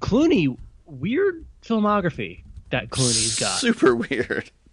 Clooney, 0.00 0.56
weird 0.86 1.44
filmography 1.62 2.42
that 2.70 2.90
Clooney's 2.90 3.38
got. 3.38 3.58
Super 3.58 3.94
weird. 3.94 4.50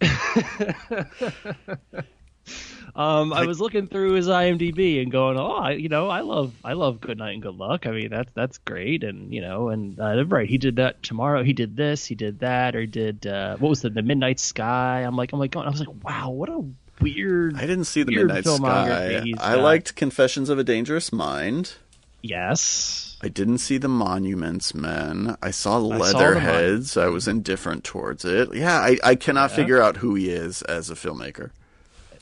Um, 2.98 3.32
I 3.32 3.46
was 3.46 3.60
looking 3.60 3.86
through 3.86 4.14
his 4.14 4.26
IMDb 4.26 5.00
and 5.00 5.12
going, 5.12 5.38
oh, 5.38 5.52
I, 5.52 5.70
you 5.74 5.88
know, 5.88 6.08
I 6.08 6.22
love, 6.22 6.52
I 6.64 6.72
love 6.72 7.00
Good 7.00 7.16
Night 7.16 7.34
and 7.34 7.40
Good 7.40 7.54
Luck. 7.54 7.86
I 7.86 7.92
mean, 7.92 8.10
that's 8.10 8.32
that's 8.32 8.58
great, 8.58 9.04
and 9.04 9.32
you 9.32 9.40
know, 9.40 9.68
and 9.68 10.00
uh, 10.00 10.24
right, 10.24 10.48
he 10.48 10.58
did 10.58 10.76
that 10.76 11.00
tomorrow. 11.04 11.44
He 11.44 11.52
did 11.52 11.76
this, 11.76 12.04
he 12.04 12.16
did 12.16 12.40
that, 12.40 12.74
or 12.74 12.80
he 12.80 12.88
did 12.88 13.24
uh, 13.24 13.56
what 13.58 13.68
was 13.68 13.82
the 13.82 13.90
the 13.90 14.02
Midnight 14.02 14.40
Sky? 14.40 15.02
I'm 15.02 15.14
like, 15.14 15.32
I'm 15.32 15.38
like, 15.38 15.52
going, 15.52 15.64
I 15.64 15.70
was 15.70 15.78
like, 15.78 16.02
wow, 16.02 16.30
what 16.30 16.48
a 16.48 16.64
weird. 17.00 17.56
I 17.56 17.66
didn't 17.66 17.84
see 17.84 18.02
the 18.02 18.16
Midnight 18.16 18.44
Sky. 18.44 19.32
I 19.38 19.54
liked 19.54 19.94
Confessions 19.94 20.48
of 20.48 20.58
a 20.58 20.64
Dangerous 20.64 21.12
Mind. 21.12 21.74
Yes. 22.20 23.16
I 23.22 23.28
didn't 23.28 23.58
see 23.58 23.78
the 23.78 23.88
Monuments 23.88 24.74
Men. 24.74 25.36
I 25.40 25.52
saw 25.52 25.78
Leatherheads. 25.78 26.96
I, 26.96 27.04
I 27.04 27.08
was 27.08 27.28
indifferent 27.28 27.84
towards 27.84 28.24
it. 28.24 28.52
Yeah, 28.54 28.76
I, 28.76 28.98
I 29.04 29.14
cannot 29.14 29.50
yeah. 29.50 29.56
figure 29.56 29.80
out 29.80 29.98
who 29.98 30.16
he 30.16 30.30
is 30.30 30.62
as 30.62 30.90
a 30.90 30.94
filmmaker 30.94 31.50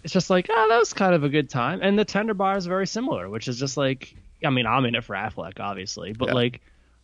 it's 0.06 0.12
just 0.12 0.30
like, 0.30 0.46
oh, 0.48 0.66
that 0.68 0.78
was 0.78 0.92
kind 0.92 1.16
of 1.16 1.24
a 1.24 1.28
good 1.28 1.50
time. 1.50 1.80
And 1.82 1.98
the 1.98 2.04
Tender 2.04 2.32
Bar 2.32 2.56
is 2.56 2.64
very 2.64 2.86
similar, 2.86 3.28
which 3.28 3.48
is 3.48 3.58
just 3.58 3.76
like, 3.76 4.14
I 4.44 4.50
mean, 4.50 4.64
I'm 4.64 4.84
in 4.84 4.94
it 4.94 5.02
for 5.02 5.16
Affleck, 5.16 5.58
obviously, 5.58 6.12
but 6.12 6.28
yeah. 6.28 6.34
like, 6.34 6.60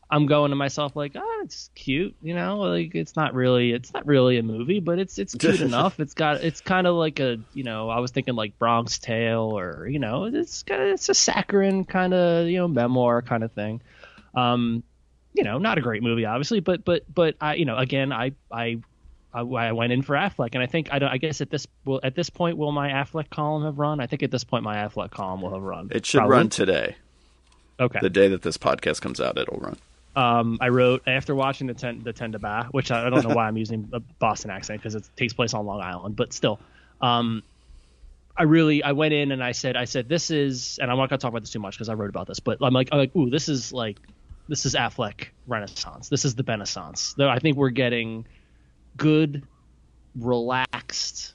I'm 0.08 0.26
going 0.26 0.50
to 0.50 0.56
myself 0.56 0.94
like, 0.94 1.16
oh, 1.16 1.40
it's 1.42 1.68
cute, 1.74 2.14
you 2.22 2.32
know, 2.32 2.60
like 2.60 2.94
it's 2.94 3.16
not 3.16 3.34
really, 3.34 3.72
it's 3.72 3.92
not 3.92 4.06
really 4.06 4.38
a 4.38 4.44
movie, 4.44 4.78
but 4.78 5.00
it's 5.00 5.18
it's 5.18 5.34
cute 5.34 5.60
enough. 5.62 5.98
It's 5.98 6.14
got, 6.14 6.44
it's 6.44 6.60
kind 6.60 6.86
of 6.86 6.94
like 6.94 7.18
a, 7.18 7.40
you 7.52 7.64
know, 7.64 7.90
I 7.90 7.98
was 7.98 8.12
thinking 8.12 8.36
like 8.36 8.56
Bronx 8.56 9.00
Tale 9.00 9.58
or 9.58 9.88
you 9.88 9.98
know, 9.98 10.26
it's 10.26 10.62
kind 10.62 10.82
of, 10.82 10.88
it's 10.90 11.08
a 11.08 11.14
saccharine 11.14 11.84
kind 11.84 12.14
of, 12.14 12.46
you 12.46 12.58
know, 12.58 12.68
memoir 12.68 13.20
kind 13.20 13.42
of 13.42 13.50
thing. 13.50 13.80
Um, 14.32 14.84
you 15.34 15.42
know, 15.42 15.58
not 15.58 15.76
a 15.76 15.80
great 15.80 16.04
movie, 16.04 16.24
obviously, 16.24 16.60
but 16.60 16.84
but 16.84 17.02
but 17.12 17.34
I, 17.40 17.54
you 17.54 17.64
know, 17.64 17.78
again, 17.78 18.12
I 18.12 18.30
I 18.52 18.80
I, 19.34 19.40
I 19.40 19.72
went 19.72 19.92
in 19.92 20.02
for 20.02 20.14
Affleck, 20.14 20.50
and 20.52 20.62
I 20.62 20.66
think 20.66 20.92
I 20.92 20.98
don't. 20.98 21.10
I 21.10 21.18
guess 21.18 21.40
at 21.40 21.50
this 21.50 21.66
will 21.84 22.00
at 22.02 22.14
this 22.14 22.30
point 22.30 22.56
will 22.56 22.72
my 22.72 22.90
Affleck 22.90 23.30
column 23.30 23.64
have 23.64 23.78
run? 23.78 24.00
I 24.00 24.06
think 24.06 24.22
at 24.22 24.30
this 24.30 24.44
point 24.44 24.64
my 24.64 24.76
Affleck 24.76 25.10
column 25.10 25.40
will 25.42 25.52
have 25.54 25.62
run. 25.62 25.88
It 25.90 26.04
should 26.06 26.18
Probably. 26.18 26.36
run 26.36 26.48
today. 26.48 26.96
Okay. 27.80 27.98
The 28.00 28.10
day 28.10 28.28
that 28.28 28.42
this 28.42 28.58
podcast 28.58 29.00
comes 29.00 29.20
out, 29.20 29.38
it'll 29.38 29.58
run. 29.58 29.76
Um, 30.14 30.58
I 30.60 30.68
wrote 30.68 31.02
after 31.06 31.34
watching 31.34 31.66
the 31.66 31.74
ten 31.74 32.02
the 32.02 32.12
ten 32.12 32.32
to 32.32 32.38
ba, 32.38 32.68
which 32.70 32.90
I, 32.90 33.06
I 33.06 33.10
don't 33.10 33.26
know 33.26 33.34
why 33.34 33.48
I'm 33.48 33.56
using 33.56 33.88
a 33.92 34.00
Boston 34.00 34.50
accent 34.50 34.80
because 34.80 34.94
it 34.94 35.08
takes 35.16 35.32
place 35.32 35.54
on 35.54 35.64
Long 35.64 35.80
Island, 35.80 36.16
but 36.16 36.34
still, 36.34 36.60
um, 37.00 37.42
I 38.36 38.42
really 38.42 38.82
I 38.82 38.92
went 38.92 39.14
in 39.14 39.32
and 39.32 39.42
I 39.42 39.52
said 39.52 39.76
I 39.76 39.86
said 39.86 40.08
this 40.08 40.30
is 40.30 40.78
and 40.80 40.90
I'm 40.90 40.98
not 40.98 41.08
gonna 41.08 41.18
talk 41.18 41.30
about 41.30 41.40
this 41.40 41.50
too 41.50 41.60
much 41.60 41.76
because 41.76 41.88
I 41.88 41.94
wrote 41.94 42.10
about 42.10 42.26
this, 42.26 42.40
but 42.40 42.58
I'm 42.60 42.74
like 42.74 42.90
I'm 42.92 42.98
like 42.98 43.16
ooh 43.16 43.30
this 43.30 43.48
is 43.48 43.72
like 43.72 43.96
this 44.48 44.66
is 44.66 44.74
Affleck 44.74 45.28
Renaissance. 45.46 46.10
This 46.10 46.26
is 46.26 46.34
the 46.34 46.42
Renaissance. 46.42 47.14
Though 47.16 47.28
I 47.30 47.38
think 47.38 47.56
we're 47.56 47.70
getting 47.70 48.26
good, 48.96 49.42
relaxed 50.16 51.34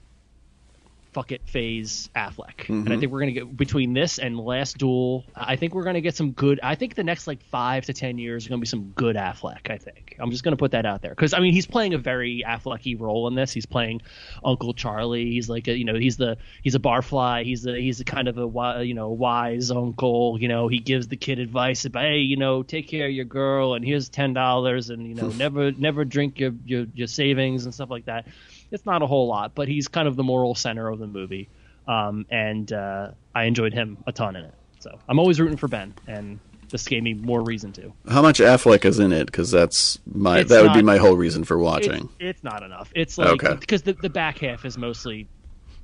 fuck 1.17 1.31
it 1.31 1.41
phase 1.47 2.11
Affleck. 2.15 2.69
And 2.69 2.87
I 2.87 2.91
mm-hmm. 2.91 2.99
think 2.99 3.11
we're 3.11 3.21
gonna 3.21 3.31
get 3.31 3.57
between 3.57 3.93
this 3.93 4.19
and 4.19 4.39
Last 4.39 4.77
Duel. 4.77 5.25
I 5.35 5.55
think 5.55 5.73
we're 5.73 5.83
gonna 5.83 5.99
get 5.99 6.15
some 6.15 6.31
good. 6.33 6.59
I 6.61 6.75
think 6.75 6.93
the 6.93 7.03
next 7.03 7.25
like 7.25 7.41
five 7.41 7.85
to 7.87 7.93
ten 7.93 8.19
years 8.19 8.45
are 8.45 8.49
gonna 8.49 8.59
be 8.59 8.67
some 8.67 8.91
good 8.95 9.15
Affleck. 9.15 9.71
I 9.71 9.79
think 9.79 10.15
I'm 10.19 10.29
just 10.29 10.43
gonna 10.43 10.57
put 10.57 10.71
that 10.71 10.85
out 10.85 11.01
there 11.01 11.09
because 11.09 11.33
I 11.33 11.39
mean 11.39 11.53
he's 11.53 11.65
playing 11.65 11.95
a 11.95 11.97
very 11.97 12.43
Afflecky 12.47 12.99
role 12.99 13.27
in 13.27 13.33
this. 13.33 13.51
He's 13.51 13.65
playing 13.65 14.03
Uncle 14.45 14.75
Charlie. 14.75 15.25
He's 15.25 15.49
like 15.49 15.67
a 15.67 15.75
you 15.75 15.85
know 15.85 15.95
he's 15.95 16.17
the 16.17 16.37
he's 16.61 16.75
a 16.75 16.79
barfly. 16.79 17.45
He's 17.45 17.65
a 17.65 17.75
he's 17.75 17.99
a 17.99 18.05
kind 18.05 18.27
of 18.27 18.37
a 18.37 18.85
you 18.85 18.93
know 18.93 19.09
wise 19.09 19.71
uncle. 19.71 20.37
You 20.39 20.49
know 20.49 20.67
he 20.67 20.77
gives 20.77 21.07
the 21.07 21.17
kid 21.17 21.39
advice 21.39 21.85
about 21.85 22.03
hey 22.03 22.19
you 22.19 22.37
know 22.37 22.61
take 22.61 22.87
care 22.87 23.07
of 23.07 23.11
your 23.11 23.25
girl 23.25 23.73
and 23.73 23.83
here's 23.83 24.07
ten 24.07 24.33
dollars 24.33 24.91
and 24.91 25.07
you 25.07 25.15
know 25.15 25.29
never 25.29 25.71
never 25.71 26.05
drink 26.05 26.39
your, 26.39 26.53
your 26.63 26.85
your 26.93 27.07
savings 27.07 27.65
and 27.65 27.73
stuff 27.73 27.89
like 27.89 28.05
that. 28.05 28.27
It's 28.71 28.85
not 28.85 29.01
a 29.01 29.07
whole 29.07 29.27
lot, 29.27 29.53
but 29.55 29.67
he's 29.67 29.87
kind 29.87 30.07
of 30.07 30.15
the 30.15 30.23
moral 30.23 30.55
center 30.55 30.87
of 30.89 30.99
the 30.99 31.07
movie, 31.07 31.47
um, 31.87 32.25
and 32.29 32.71
uh, 32.73 33.11
I 33.33 33.43
enjoyed 33.43 33.73
him 33.73 33.97
a 34.07 34.11
ton 34.11 34.35
in 34.35 34.43
it. 34.45 34.53
So 34.79 34.97
I'm 35.07 35.19
always 35.19 35.39
rooting 35.39 35.57
for 35.57 35.67
Ben, 35.67 35.93
and 36.07 36.39
this 36.69 36.85
gave 36.87 37.01
me 37.01 37.13
more 37.13 37.41
reason 37.41 37.71
to. 37.73 37.93
How 38.09 38.21
much 38.21 38.39
Affleck 38.39 38.83
is 38.85 38.99
in 38.99 39.11
it? 39.13 39.25
Because 39.27 39.49
that's 39.51 39.99
my 40.13 40.39
It's 40.39 40.49
that 40.49 40.63
would 40.63 40.73
be 40.73 40.81
my 40.81 40.97
whole 40.97 41.15
reason 41.15 41.43
for 41.45 41.57
watching. 41.57 42.09
it's 42.19 42.43
not 42.43 42.61
enough. 42.61 42.91
It's 42.93 43.17
like 43.17 43.43
Okay. 43.43 43.55
because 43.59 43.83
the 43.83 43.93
the 43.93 44.09
back 44.09 44.39
half 44.39 44.65
is 44.65 44.77
mostly 44.77 45.27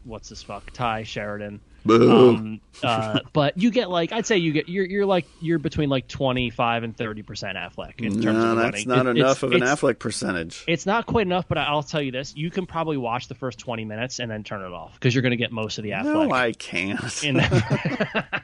what's 0.03 0.27
this 0.29 0.43
fuck 0.43 0.69
Tye 0.73 1.03
Sheridan. 1.03 1.61
Um, 1.89 2.61
uh, 2.81 3.19
but 3.33 3.57
you 3.57 3.69
get 3.71 3.89
like 3.89 4.11
I'd 4.11 4.25
say 4.25 4.37
you 4.37 4.51
get 4.53 4.69
you're 4.69 4.85
you're 4.85 5.05
like 5.05 5.25
you're 5.41 5.59
between 5.59 5.89
like 5.89 6.07
25 6.07 6.83
and 6.83 6.95
30 6.95 7.21
percent 7.23 7.57
Affleck 7.57 7.99
in 8.01 8.13
terms 8.21 8.25
of 8.25 8.33
no, 8.35 8.55
the 8.55 8.61
that's 8.61 8.85
running. 8.85 9.05
not 9.05 9.07
It- 9.07 9.17
enough 9.17 9.43
of 9.43 9.51
an 9.51 9.61
Affleck 9.61 9.99
percentage. 9.99 10.63
It's 10.67 10.85
not 10.85 11.05
quite 11.05 11.25
enough, 11.27 11.47
but 11.47 11.57
I'll 11.57 11.83
tell 11.83 12.01
you 12.01 12.11
this: 12.11 12.35
you 12.35 12.49
can 12.51 12.65
probably 12.65 12.97
watch 12.97 13.27
the 13.27 13.35
first 13.35 13.59
20 13.59 13.85
minutes 13.85 14.19
and 14.19 14.31
then 14.31 14.43
turn 14.43 14.61
it 14.61 14.71
off 14.73 14.93
because 14.93 15.13
you're 15.13 15.21
going 15.21 15.31
to 15.31 15.37
get 15.37 15.51
most 15.51 15.77
of 15.77 15.83
the 15.83 15.91
Affleck. 15.91 16.03
No, 16.29 16.31
I 16.31 16.51
can't. 16.53 17.01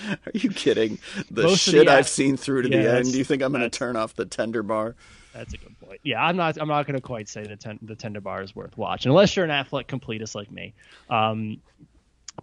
Are 0.00 0.30
you 0.32 0.50
kidding? 0.50 0.98
The 1.30 1.42
Most 1.42 1.60
shit 1.60 1.86
the 1.86 1.92
I've 1.92 2.08
seen 2.08 2.36
through 2.36 2.62
to 2.62 2.68
Yeah, 2.70 2.82
the 2.82 2.94
end. 2.98 3.12
Do 3.12 3.18
you 3.18 3.24
think 3.24 3.42
I'm 3.42 3.50
going 3.52 3.68
to 3.68 3.70
turn 3.70 3.96
off 3.96 4.14
the 4.14 4.24
tender 4.26 4.62
bar? 4.62 4.94
That's 5.34 5.54
a 5.54 5.56
good 5.56 5.78
point. 5.80 6.00
Yeah, 6.04 6.22
I'm 6.24 6.36
not. 6.36 6.56
I'm 6.60 6.68
not 6.68 6.86
going 6.86 6.94
to 6.94 7.00
quite 7.00 7.28
say 7.28 7.44
the 7.44 7.56
ten, 7.56 7.78
the 7.82 7.96
tender 7.96 8.20
bar 8.20 8.42
is 8.42 8.54
worth 8.54 8.76
watching 8.78 9.10
unless 9.10 9.34
you're 9.36 9.44
an 9.44 9.50
Affleck 9.50 9.86
completist 9.86 10.34
like 10.34 10.50
me. 10.50 10.74
Um, 11.10 11.60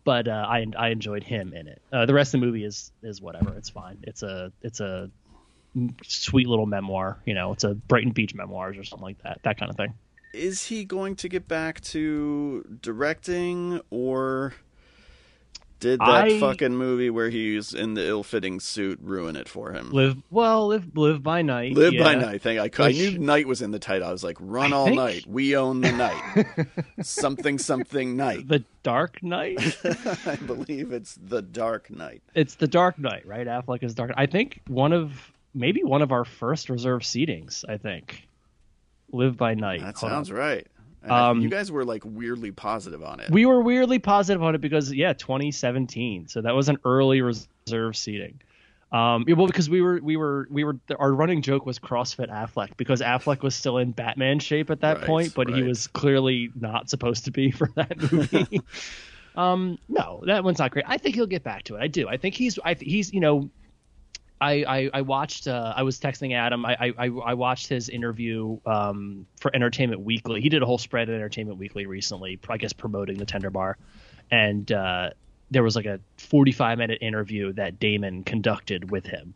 but 0.04 0.28
uh, 0.28 0.46
I 0.48 0.66
I 0.78 0.90
enjoyed 0.90 1.24
him 1.24 1.54
in 1.54 1.68
it. 1.68 1.82
Uh, 1.92 2.06
the 2.06 2.14
rest 2.14 2.34
of 2.34 2.40
the 2.40 2.46
movie 2.46 2.64
is 2.64 2.92
is 3.02 3.22
whatever. 3.22 3.54
It's 3.56 3.70
fine. 3.70 3.98
It's 4.04 4.24
a 4.24 4.52
it's 4.62 4.80
a 4.80 5.10
sweet 6.04 6.48
little 6.48 6.66
memoir. 6.66 7.18
You 7.26 7.34
know, 7.34 7.52
it's 7.54 7.64
a 7.64 7.74
Brighton 7.76 8.12
Beach 8.12 8.34
memoirs 8.34 8.78
or 8.78 8.84
something 8.84 9.06
like 9.06 9.22
that. 9.24 9.42
That 9.44 9.58
kind 9.58 9.70
of 9.70 9.78
thing. 9.78 9.94
Is 10.34 10.66
he 10.66 10.84
going 10.84 11.16
to 11.18 11.30
get 11.30 11.48
back 11.48 11.80
to 11.82 12.78
directing, 12.82 13.80
or 13.90 14.54
did 15.80 16.00
that 16.00 16.06
I- 16.26 16.40
fucking 16.40 16.76
movie 16.76 17.10
where 17.10 17.30
he's 17.30 17.74
in 17.74 17.94
the 17.96 18.06
ill-fitting 18.08 18.60
suit 18.60 19.00
ruin 19.02 19.36
it 19.36 19.48
for 19.50 19.72
him? 19.74 19.92
Live 19.92 20.18
well, 20.32 20.68
live 20.68 20.96
live 20.98 21.22
by 21.22 21.42
night. 21.42 21.74
Live 21.74 21.94
by 22.00 22.16
night. 22.16 22.42
Thank 22.42 22.60
I, 22.80 22.84
I 22.86 22.92
knew 22.92 23.18
night 23.20 23.46
was 23.48 23.62
in 23.62 23.72
the 23.72 23.80
title. 23.80 24.08
I 24.08 24.12
was 24.12 24.24
like, 24.24 24.38
run 24.40 24.74
I 24.74 24.76
all 24.76 24.86
think- 24.86 24.98
night. 24.98 25.26
We 25.28 25.56
own 25.58 25.82
the 25.82 25.92
night. 25.92 26.68
something 27.02 27.58
something 27.60 28.16
night. 28.16 28.48
The 28.48 28.64
Dark 28.84 29.22
Knight. 29.24 29.78
I 30.26 30.36
believe 30.38 30.92
it's 30.92 31.18
the 31.22 31.42
Dark 31.42 31.90
Knight. 31.90 32.22
it's 32.34 32.56
the 32.56 32.68
Dark 32.68 32.98
Knight, 33.00 33.26
right? 33.28 33.46
Affleck 33.48 33.84
is 33.84 33.94
Dark. 33.94 34.12
I 34.16 34.26
think 34.28 34.62
one 34.68 34.94
of 34.94 35.32
maybe 35.54 35.84
one 35.84 36.02
of 36.02 36.12
our 36.12 36.26
first 36.26 36.70
reserve 36.70 37.02
seatings. 37.02 37.64
I 37.68 37.78
think. 37.78 38.28
Live 39.12 39.38
by 39.38 39.54
night. 39.54 39.82
That 39.82 39.96
Hold 39.98 40.12
on. 40.12 40.18
sounds 40.18 40.32
right. 40.32 40.68
Um, 41.12 41.42
you 41.42 41.50
guys 41.50 41.72
were 41.72 41.86
like 41.86 42.04
weirdly 42.06 42.52
positive 42.52 43.04
on 43.04 43.20
it. 43.20 43.30
We 43.30 43.46
were 43.46 43.62
weirdly 43.62 44.00
positive 44.00 44.42
on 44.44 44.56
it 44.56 44.62
because 44.62 44.92
yeah, 44.94 45.14
2017. 45.14 46.28
So 46.28 46.42
that 46.42 46.56
was 46.56 46.70
an 46.70 46.78
early 46.84 47.22
reserve 47.22 47.96
seating. 47.96 48.40
Um, 48.92 49.26
well, 49.28 49.48
because 49.48 49.70
we 49.70 49.82
were 49.82 50.00
we 50.02 50.16
were 50.16 50.48
we 50.50 50.64
were 50.64 50.78
our 50.98 51.12
running 51.14 51.42
joke 51.42 51.66
was 51.66 51.80
CrossFit 51.80 52.30
Affleck 52.30 52.78
because 52.78 53.02
Affleck 53.02 53.42
was 53.42 53.54
still 53.56 53.78
in 53.78 53.92
Batman 53.92 54.40
shape 54.40 54.70
at 54.70 54.82
that 54.82 55.00
Right, 55.00 55.06
point, 55.06 55.34
but 55.36 55.50
he 55.50 55.64
was 55.64 55.88
clearly 55.88 56.52
not 56.56 56.90
supposed 56.90 57.26
to 57.26 57.32
be 57.32 57.52
for 57.60 57.70
that 57.76 58.12
movie. 58.12 58.62
um, 59.36 59.80
no, 59.90 60.24
that 60.28 60.44
one's 60.44 60.60
not 60.60 60.72
great. 60.72 60.86
I 60.88 60.98
think 60.98 61.16
he'll 61.16 61.26
get 61.26 61.44
back 61.44 61.64
to 61.64 61.76
it. 61.76 61.82
I 61.82 61.88
do. 61.88 62.08
I 62.08 62.18
think 62.18 62.36
he's 62.36 62.58
I 62.64 62.74
th- 62.74 62.90
he's 62.90 63.14
you 63.14 63.20
know. 63.20 63.50
I, 64.42 64.66
I, 64.68 64.90
I 64.94 65.02
watched. 65.02 65.48
Uh, 65.48 65.74
I 65.76 65.84
was 65.84 66.00
texting 66.00 66.34
Adam. 66.34 66.66
I, 66.66 66.94
I, 66.98 67.08
I 67.08 67.34
watched 67.36 67.68
his 67.68 67.90
interview 67.90 68.60
um, 68.66 69.26
for 69.40 69.56
Entertainment 69.56 70.02
Weekly. 70.02 70.42
He 70.42 70.50
did 70.50 70.62
a 70.62 70.66
whole 70.66 70.78
spread 70.78 71.10
at 71.10 71.16
Entertainment 71.16 71.58
Weekly 71.58 71.86
recently, 71.86 72.38
I 72.50 72.58
guess 72.58 72.74
promoting 72.74 73.18
the 73.18 73.26
Tender 73.26 73.50
Bar, 73.50 73.78
and 74.32 74.70
uh, 74.72 75.12
there 75.52 75.64
was 75.64 75.76
like 75.76 75.86
a 75.86 76.00
45 76.18 76.78
minute 76.78 77.00
interview 77.02 77.54
that 77.54 77.80
Damon 77.80 78.24
conducted 78.24 78.92
with 78.92 79.06
him, 79.06 79.34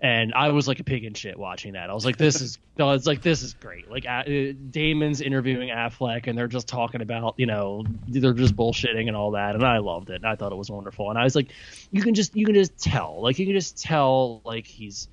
and 0.00 0.32
I 0.32 0.50
was 0.50 0.68
like 0.68 0.78
a 0.78 0.84
pig 0.84 1.04
in 1.04 1.14
shit 1.14 1.38
watching 1.38 1.72
that. 1.72 1.90
I 1.90 1.94
was 1.94 2.04
like, 2.04 2.16
this 2.16 2.40
is, 2.40 2.58
no, 2.78 2.92
it's 2.92 3.06
like 3.06 3.20
this 3.20 3.42
is 3.42 3.54
great. 3.54 3.90
Like 3.90 4.06
uh, 4.06 4.22
Damon's 4.70 5.20
interviewing 5.20 5.70
Affleck, 5.70 6.26
and 6.28 6.38
they're 6.38 6.46
just 6.46 6.68
talking 6.68 7.00
about, 7.00 7.34
you 7.36 7.46
know, 7.46 7.84
they're 8.06 8.32
just 8.32 8.54
bullshitting 8.54 9.08
and 9.08 9.16
all 9.16 9.32
that, 9.32 9.54
and 9.54 9.64
I 9.64 9.78
loved 9.78 10.10
it. 10.10 10.16
And 10.16 10.26
I 10.26 10.36
thought 10.36 10.52
it 10.52 10.58
was 10.58 10.70
wonderful, 10.70 11.10
and 11.10 11.18
I 11.18 11.24
was 11.24 11.34
like, 11.34 11.48
you 11.90 12.02
can 12.02 12.14
just, 12.14 12.36
you 12.36 12.46
can 12.46 12.54
just 12.54 12.78
tell, 12.78 13.20
like 13.22 13.38
you 13.38 13.46
can 13.46 13.54
just 13.54 13.82
tell, 13.82 14.40
like 14.44 14.66
he's, 14.66 15.08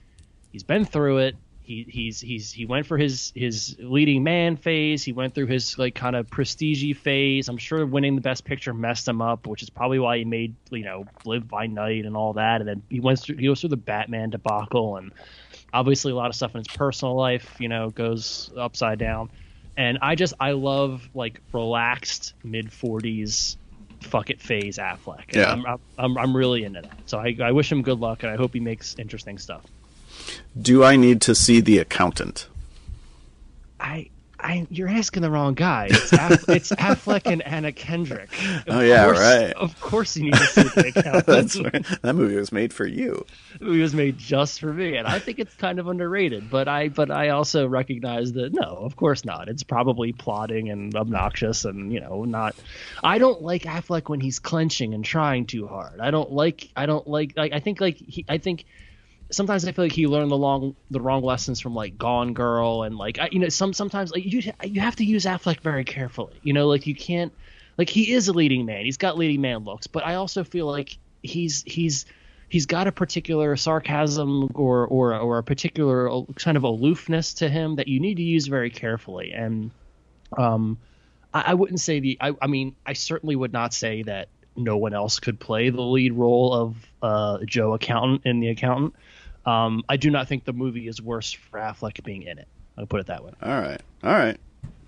he's 0.51 0.63
been 0.63 0.85
through 0.85 1.19
it. 1.19 1.35
He 1.65 1.83
he's 1.89 2.21
he's 2.21 2.51
he 2.51 2.67
went 2.67 2.85
for 2.85 2.95
his 2.95 3.33
his 3.35 3.75
leading 3.79 4.23
man 4.23 4.55
phase. 4.55 5.03
He 5.03 5.13
went 5.13 5.33
through 5.33 5.47
his 5.47 5.79
like 5.79 5.95
kind 5.95 6.15
of 6.15 6.29
prestige 6.29 6.95
phase. 6.95 7.49
I'm 7.49 7.57
sure 7.57 7.83
winning 7.87 8.13
the 8.13 8.21
best 8.21 8.45
picture 8.45 8.71
messed 8.71 9.07
him 9.07 9.19
up, 9.19 9.47
which 9.47 9.63
is 9.63 9.71
probably 9.71 9.97
why 9.97 10.19
he 10.19 10.25
made 10.25 10.55
you 10.69 10.83
know 10.83 11.05
Live 11.25 11.47
by 11.47 11.65
Night 11.65 12.05
and 12.05 12.15
all 12.15 12.33
that. 12.33 12.61
And 12.61 12.69
then 12.69 12.83
he 12.89 12.99
went 12.99 13.19
through 13.19 13.37
he 13.37 13.47
goes 13.47 13.61
through 13.61 13.71
the 13.71 13.77
Batman 13.77 14.29
debacle 14.29 14.97
and 14.97 15.11
obviously 15.73 16.11
a 16.11 16.15
lot 16.15 16.29
of 16.29 16.35
stuff 16.35 16.53
in 16.53 16.59
his 16.59 16.67
personal 16.67 17.15
life 17.15 17.55
you 17.59 17.67
know 17.67 17.89
goes 17.89 18.51
upside 18.55 18.99
down. 18.99 19.31
And 19.75 19.97
I 20.03 20.13
just 20.13 20.35
I 20.39 20.51
love 20.51 21.09
like 21.15 21.41
relaxed 21.51 22.35
mid 22.43 22.67
40s 22.67 23.57
fuck 24.01 24.29
it 24.29 24.39
phase 24.39 24.77
Affleck. 24.77 25.23
And 25.29 25.35
Yeah. 25.35 25.51
I'm, 25.51 25.79
I'm 25.97 26.17
I'm 26.17 26.37
really 26.37 26.63
into 26.63 26.81
that. 26.81 26.99
So 27.07 27.17
I 27.17 27.35
I 27.41 27.51
wish 27.53 27.71
him 27.71 27.81
good 27.81 27.99
luck 27.99 28.21
and 28.21 28.31
I 28.31 28.35
hope 28.35 28.53
he 28.53 28.59
makes 28.59 28.95
interesting 28.99 29.39
stuff. 29.39 29.63
Do 30.59 30.83
I 30.83 30.95
need 30.95 31.21
to 31.21 31.35
see 31.35 31.59
the 31.61 31.77
accountant? 31.79 32.47
I, 33.79 34.09
I, 34.39 34.65
you're 34.69 34.87
asking 34.89 35.21
the 35.21 35.29
wrong 35.29 35.53
guy. 35.53 35.87
It's, 35.89 36.13
Aff, 36.13 36.47
it's 36.49 36.71
Affleck 36.71 37.23
and 37.25 37.41
Anna 37.41 37.71
Kendrick. 37.71 38.29
Of 38.31 38.63
Oh, 38.75 38.79
yeah, 38.79 39.05
course- 39.05 39.19
right. 39.19 39.53
Of 39.53 39.79
course, 39.81 40.15
you 40.17 40.23
need 40.23 40.33
to 40.35 40.45
see 40.45 40.63
the 40.63 40.87
account. 40.95 41.25
That's 41.25 41.59
right. 41.59 41.85
That 42.01 42.15
movie 42.15 42.35
was 42.35 42.51
made 42.51 42.71
for 42.73 42.85
you. 42.85 43.25
The 43.59 43.65
movie 43.65 43.81
was 43.81 43.93
made 43.93 44.17
just 44.17 44.59
for 44.59 44.71
me, 44.73 44.95
and 44.97 45.07
I 45.07 45.19
think 45.19 45.39
it's 45.39 45.53
kind 45.55 45.77
of 45.79 45.87
underrated. 45.87 46.49
But 46.49 46.67
I, 46.67 46.87
but 46.89 47.11
I 47.11 47.29
also 47.29 47.67
recognize 47.67 48.33
that 48.33 48.53
no, 48.53 48.61
of 48.63 48.95
course 48.95 49.25
not. 49.25 49.49
It's 49.49 49.63
probably 49.63 50.13
plotting 50.13 50.69
and 50.69 50.95
obnoxious, 50.95 51.65
and 51.65 51.91
you 51.91 51.99
know, 51.99 52.23
not. 52.23 52.55
I 53.03 53.17
don't 53.17 53.41
like 53.41 53.63
Affleck 53.63 54.09
when 54.09 54.19
he's 54.21 54.39
clenching 54.39 54.93
and 54.93 55.03
trying 55.03 55.45
too 55.47 55.67
hard. 55.67 55.99
I 55.99 56.11
don't 56.11 56.31
like. 56.31 56.69
I 56.75 56.85
don't 56.85 57.07
like. 57.07 57.33
Like 57.35 57.51
I 57.53 57.59
think 57.59 57.81
like 57.81 57.97
he. 57.97 58.25
I 58.29 58.37
think 58.37 58.65
sometimes 59.31 59.65
I 59.65 59.71
feel 59.71 59.85
like 59.85 59.91
he 59.91 60.07
learned 60.07 60.31
the 60.31 60.37
long 60.37 60.75
the 60.91 61.01
wrong 61.01 61.23
lessons 61.23 61.59
from 61.59 61.73
like 61.73 61.97
Gone 61.97 62.33
Girl 62.33 62.83
and 62.83 62.97
like 62.97 63.19
I, 63.19 63.29
you 63.31 63.39
know 63.39 63.49
some 63.49 63.73
sometimes 63.73 64.11
like 64.11 64.25
you 64.25 64.53
you 64.63 64.81
have 64.81 64.95
to 64.97 65.05
use 65.05 65.25
Affleck 65.25 65.61
very 65.61 65.83
carefully. 65.83 66.39
You 66.43 66.53
know, 66.53 66.67
like 66.67 66.87
you 66.87 66.95
can't 66.95 67.33
like 67.77 67.89
he 67.89 68.13
is 68.13 68.27
a 68.27 68.33
leading 68.33 68.65
man. 68.65 68.85
He's 68.85 68.97
got 68.97 69.17
leading 69.17 69.41
man 69.41 69.59
looks, 69.63 69.87
but 69.87 70.05
I 70.05 70.15
also 70.15 70.43
feel 70.43 70.67
like 70.67 70.97
he's 71.23 71.63
he's 71.65 72.05
he's 72.49 72.65
got 72.65 72.87
a 72.87 72.91
particular 72.91 73.55
sarcasm 73.55 74.51
or 74.53 74.85
or 74.87 75.15
or 75.17 75.37
a 75.39 75.43
particular 75.43 76.09
kind 76.35 76.57
of 76.57 76.63
aloofness 76.63 77.35
to 77.35 77.49
him 77.49 77.75
that 77.77 77.87
you 77.87 77.99
need 77.99 78.15
to 78.15 78.23
use 78.23 78.47
very 78.47 78.69
carefully. 78.69 79.31
And 79.33 79.71
um, 80.37 80.77
I, 81.33 81.43
I 81.47 81.53
wouldn't 81.55 81.79
say 81.79 81.99
the 81.99 82.17
I, 82.21 82.33
I 82.41 82.47
mean 82.47 82.75
I 82.85 82.93
certainly 82.93 83.35
would 83.35 83.53
not 83.53 83.73
say 83.73 84.03
that 84.03 84.29
no 84.55 84.77
one 84.77 84.93
else 84.93 85.19
could 85.19 85.39
play 85.39 85.69
the 85.69 85.81
lead 85.81 86.13
role 86.13 86.53
of 86.53 86.75
uh, 87.01 87.39
Joe 87.45 87.73
Accountant 87.73 88.21
in 88.25 88.39
The 88.39 88.49
Accountant. 88.49 88.95
Um, 89.45 89.83
I 89.87 89.97
do 89.97 90.09
not 90.09 90.27
think 90.27 90.43
the 90.45 90.53
movie 90.53 90.87
is 90.87 91.01
worse 91.01 91.31
for 91.31 91.59
Affleck 91.59 92.03
being 92.03 92.23
in 92.23 92.39
it. 92.39 92.47
I'll 92.77 92.85
put 92.85 92.99
it 92.99 93.07
that 93.07 93.23
way. 93.23 93.31
All 93.41 93.59
right. 93.61 93.81
All 94.03 94.11
right. 94.11 94.37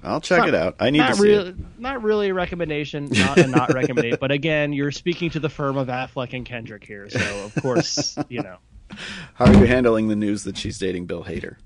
I'll 0.04 0.22
check 0.22 0.40
Not- 0.40 0.50
it 0.50 0.56
out. 0.56 0.76
I 0.80 0.90
need 0.90 1.00
to 1.00 1.16
see 1.16 1.24
really, 1.24 1.50
it. 1.50 1.56
not 1.80 2.04
really 2.04 2.30
a 2.30 2.34
recommendation, 2.34 3.08
not 3.12 3.38
a 3.38 3.48
not 3.48 3.74
recommendation. 3.74 4.18
But 4.22 4.32
again, 4.32 4.72
you're 4.74 4.92
speaking 4.92 5.30
to 5.32 5.40
the 5.40 5.50
firm 5.50 5.76
of 5.78 5.88
Affleck 5.88 6.34
and 6.34 6.46
Kendrick 6.46 6.84
here, 6.86 7.10
so 7.10 7.46
of 7.46 7.56
course, 7.62 8.18
you 8.30 8.44
know. 8.44 8.58
How 9.34 9.46
are 9.46 9.54
you 9.54 9.66
handling 9.66 10.08
the 10.08 10.16
news 10.16 10.44
that 10.44 10.58
she's 10.58 10.78
dating 10.78 11.08
Bill 11.08 11.24
Hader? 11.24 11.58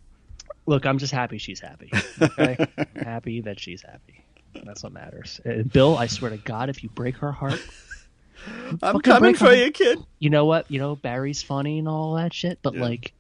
Look, 0.66 0.86
I'm 0.86 0.98
just 0.98 1.14
happy 1.14 1.38
she's 1.38 1.60
happy. 1.60 1.92
Okay, 2.22 2.58
happy 2.96 3.42
that 3.42 3.60
she's 3.60 3.82
happy. 3.82 4.24
That's 4.64 4.82
what 4.84 4.94
matters. 4.94 5.40
Uh, 5.46 5.64
Bill, 5.64 5.98
I 5.98 6.08
swear 6.08 6.32
to 6.32 6.38
God, 6.38 6.70
if 6.70 6.84
you 6.84 6.90
break 6.90 7.18
her 7.18 7.32
heart, 7.32 7.60
I'm 8.82 9.00
coming 9.02 9.36
for 9.36 9.46
her. 9.46 9.56
you, 9.56 9.72
kid. 9.72 10.00
you 10.20 10.30
know 10.30 10.46
what? 10.46 10.70
You 10.72 10.80
know 10.80 10.96
Barry's 10.96 11.42
funny 11.44 11.80
and 11.80 11.88
all 11.88 12.16
that 12.16 12.34
shit, 12.34 12.60
but 12.62 12.74
Yeah. 12.74 12.82
like, 12.82 13.14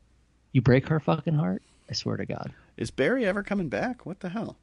you 0.53 0.61
break 0.61 0.87
her 0.87 0.99
fucking 0.99 1.33
heart, 1.35 1.61
I 1.89 1.93
swear 1.93 2.17
to 2.17 2.25
God. 2.25 2.51
Is 2.77 2.91
Barry 2.91 3.25
ever 3.25 3.43
coming 3.43 3.69
back? 3.69 4.05
What 4.05 4.19
the 4.21 4.29
hell? 4.29 4.57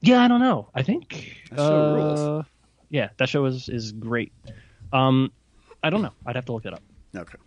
Yeah, 0.00 0.22
I 0.22 0.28
don't 0.28 0.40
know. 0.40 0.68
I 0.74 0.82
think 0.82 1.36
That 1.50 1.58
uh, 1.60 1.94
rules. 1.94 2.46
yeah, 2.90 3.08
that 3.16 3.28
show 3.28 3.44
is 3.46 3.68
is 3.68 3.92
great. 3.92 4.32
Um, 4.92 5.32
I 5.82 5.90
don't 5.90 6.02
know. 6.02 6.12
I'd 6.26 6.36
have 6.36 6.44
to 6.46 6.52
look 6.52 6.66
it 6.66 6.72
up. 6.74 6.82
Okay. 7.16 7.38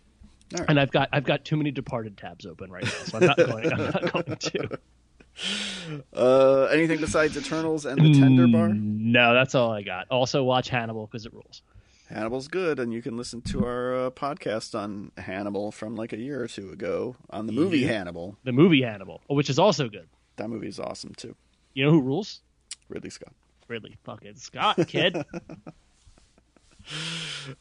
And 0.68 0.80
I've 0.80 0.90
got 0.90 1.08
I've 1.12 1.24
got 1.24 1.44
too 1.44 1.56
many 1.56 1.70
Departed 1.70 2.16
tabs 2.16 2.44
open 2.44 2.70
right 2.72 2.82
now, 2.84 2.90
so 2.90 3.18
I'm 3.18 3.26
not 3.26 3.36
going. 3.36 3.72
I'm 3.72 3.78
not 3.84 4.12
going 4.12 4.36
to. 4.36 4.78
Uh, 6.12 6.64
anything 6.72 7.00
besides 7.00 7.36
Eternals 7.36 7.86
and 7.86 7.98
the 8.00 8.12
Tender 8.18 8.46
Bar? 8.46 8.70
No, 8.74 9.32
that's 9.32 9.54
all 9.54 9.70
I 9.72 9.82
got. 9.82 10.06
Also, 10.10 10.42
watch 10.44 10.68
Hannibal 10.68 11.06
because 11.06 11.24
it 11.24 11.32
rules. 11.32 11.62
Hannibal's 12.10 12.48
good, 12.48 12.80
and 12.80 12.92
you 12.92 13.02
can 13.02 13.16
listen 13.16 13.40
to 13.42 13.64
our 13.64 14.06
uh, 14.06 14.10
podcast 14.10 14.78
on 14.78 15.12
Hannibal 15.16 15.70
from 15.70 15.94
like 15.94 16.12
a 16.12 16.18
year 16.18 16.42
or 16.42 16.48
two 16.48 16.70
ago 16.70 17.16
on 17.30 17.46
the 17.46 17.52
movie 17.52 17.84
Hannibal. 17.84 18.36
The 18.42 18.52
movie 18.52 18.82
Hannibal, 18.82 19.20
which 19.28 19.48
is 19.48 19.58
also 19.58 19.88
good. 19.88 20.08
That 20.36 20.50
movie 20.50 20.68
is 20.68 20.80
awesome 20.80 21.14
too. 21.14 21.36
You 21.72 21.84
know 21.84 21.92
who 21.92 22.00
rules? 22.00 22.40
Ridley 22.88 23.10
Scott. 23.10 23.32
Ridley 23.68 23.96
fucking 24.04 24.36
Scott, 24.36 24.88
kid. 24.88 25.24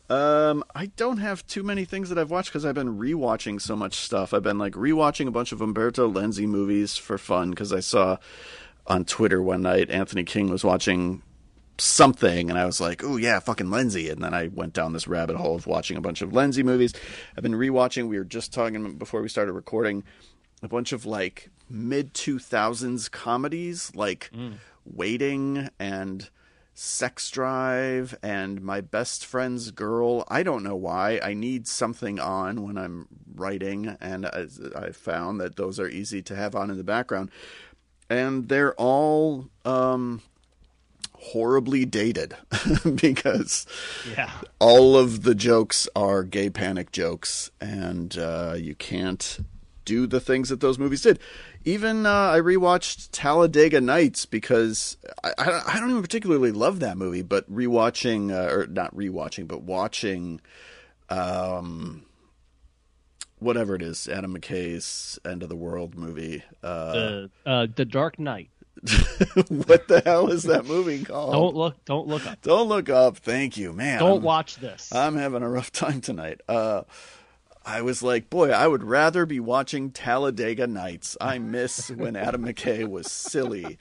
Um, 0.10 0.64
I 0.74 0.88
don't 0.88 1.18
have 1.18 1.46
too 1.46 1.62
many 1.62 1.86
things 1.86 2.10
that 2.10 2.18
I've 2.18 2.32
watched 2.32 2.50
because 2.50 2.66
I've 2.66 2.74
been 2.76 2.98
rewatching 2.98 3.62
so 3.62 3.76
much 3.76 3.96
stuff. 3.96 4.34
I've 4.34 4.44
been 4.44 4.58
like 4.58 4.74
rewatching 4.74 5.28
a 5.28 5.32
bunch 5.32 5.52
of 5.52 5.62
Umberto 5.62 6.10
Lenzi 6.10 6.48
movies 6.48 6.96
for 6.96 7.18
fun 7.18 7.52
because 7.52 7.74
I 7.74 7.80
saw 7.82 8.18
on 8.88 9.06
Twitter 9.06 9.42
one 9.42 9.62
night 9.62 9.90
Anthony 9.90 10.24
King 10.24 10.50
was 10.50 10.64
watching 10.64 11.22
something 11.80 12.50
and 12.50 12.58
I 12.60 12.66
was 12.66 12.80
like, 12.82 13.04
"Oh 13.04 13.18
yeah, 13.18 13.40
fucking 13.40 13.68
Lenzi." 13.68 14.12
And 14.12 14.24
then 14.24 14.34
I 14.34 14.48
went 14.48 14.74
down 14.74 14.94
this 14.94 15.08
rabbit 15.08 15.36
hole 15.38 15.56
of 15.56 15.68
watching 15.68 15.98
a 15.98 16.02
bunch 16.02 16.22
of 16.22 16.32
Lenzi 16.32 16.64
movies. 16.64 16.94
I've 17.36 17.44
been 17.44 17.54
rewatching. 17.54 18.08
We 18.08 18.18
were 18.18 18.26
just 18.26 18.54
talking 18.54 18.96
before 18.96 19.22
we 19.22 19.30
started 19.30 19.54
recording 19.54 20.04
a 20.62 20.68
bunch 20.68 20.92
of 20.92 21.06
like 21.06 21.50
mid 21.70 22.14
2000s 22.14 23.10
comedies 23.12 23.92
like 23.96 24.32
Waiting 24.86 25.70
and 25.80 26.30
Sex 26.74 27.30
Drive 27.30 28.18
and 28.24 28.62
My 28.62 28.82
Best 28.82 29.26
Friend's 29.26 29.72
Girl. 29.72 30.24
I 30.30 30.44
don't 30.44 30.64
know 30.64 30.76
why. 30.76 31.20
I 31.22 31.34
need 31.34 31.68
something 31.68 32.20
on 32.20 32.64
when 32.64 32.78
I'm 32.78 33.08
writing, 33.36 33.98
and 34.00 34.26
I, 34.26 34.46
I 34.76 34.92
found 34.92 35.42
that 35.42 35.58
those 35.58 35.80
are 35.80 35.90
easy 35.90 36.22
to 36.24 36.36
have 36.36 36.56
on 36.56 36.70
in 36.72 36.78
the 36.78 36.84
background. 36.84 37.32
And 38.10 38.48
they're 38.50 38.74
all 38.76 39.50
um, 39.66 40.22
horribly 41.20 41.86
dated 41.86 42.36
because 42.96 43.66
yeah. 44.16 44.32
all 44.60 44.98
of 44.98 45.24
the 45.24 45.36
jokes 45.36 45.88
are 45.96 46.24
gay 46.24 46.50
panic 46.50 46.92
jokes, 46.92 47.52
and 47.60 48.18
uh, 48.18 48.56
you 48.58 48.76
can't 48.76 49.40
do 49.86 50.06
the 50.06 50.20
things 50.20 50.50
that 50.50 50.60
those 50.62 50.78
movies 50.78 51.02
did. 51.02 51.20
Even 51.66 52.06
uh, 52.06 52.32
I 52.32 52.40
rewatched 52.40 53.10
Talladega 53.12 53.82
Nights 53.82 54.26
because 54.26 54.98
I, 55.24 55.34
I, 55.38 55.64
I 55.68 55.80
don't 55.80 55.90
even 55.90 56.02
particularly 56.02 56.52
love 56.52 56.80
that 56.80 56.98
movie, 56.98 57.22
but 57.22 57.52
rewatching 57.52 58.32
uh, 58.32 58.54
or 58.54 58.68
not 58.68 58.96
rewatching, 58.96 59.48
but 59.48 59.64
watching, 59.64 60.42
um, 61.10 62.04
whatever 63.40 63.76
it 63.76 63.82
is, 63.82 64.08
Adam 64.08 64.36
McKay's 64.40 65.20
End 65.26 65.44
of 65.44 65.50
the 65.50 65.56
World 65.56 65.96
movie. 65.96 66.44
Uh, 66.64 66.94
The 66.94 67.30
uh, 67.46 67.68
the 67.76 67.86
Dark 67.86 68.20
Knight. 68.20 68.50
what 69.48 69.88
the 69.88 70.02
hell 70.06 70.30
is 70.30 70.44
that 70.44 70.66
movie 70.66 71.04
called? 71.04 71.34
Don't 71.34 71.56
look. 71.56 71.86
Don't 71.86 72.08
look 72.08 72.26
up. 72.26 72.42
Don't 72.42 72.68
look 72.68 72.90
up. 72.90 73.18
Thank 73.18 73.58
you, 73.58 73.74
man. 73.74 74.00
Don't 74.00 74.12
I'm- 74.12 74.22
watch 74.22 74.58
this. 74.58 74.94
I'm 74.94 75.16
having 75.16 75.44
a 75.44 75.50
rough 75.50 75.72
time 75.72 76.02
tonight. 76.02 76.42
Uh, 76.48 76.84
I 77.66 77.82
was 77.82 78.02
like, 78.02 78.30
boy, 78.30 78.50
I 78.52 78.68
would 78.68 78.84
rather 78.84 79.26
be 79.26 79.40
watching 79.40 79.92
Talladega 79.92 80.66
Nights. 80.66 81.18
I 81.20 81.38
miss 81.40 81.92
when 81.92 82.16
Adam 82.16 82.46
McKay 82.46 82.88
was 82.88 83.12
silly, 83.12 83.78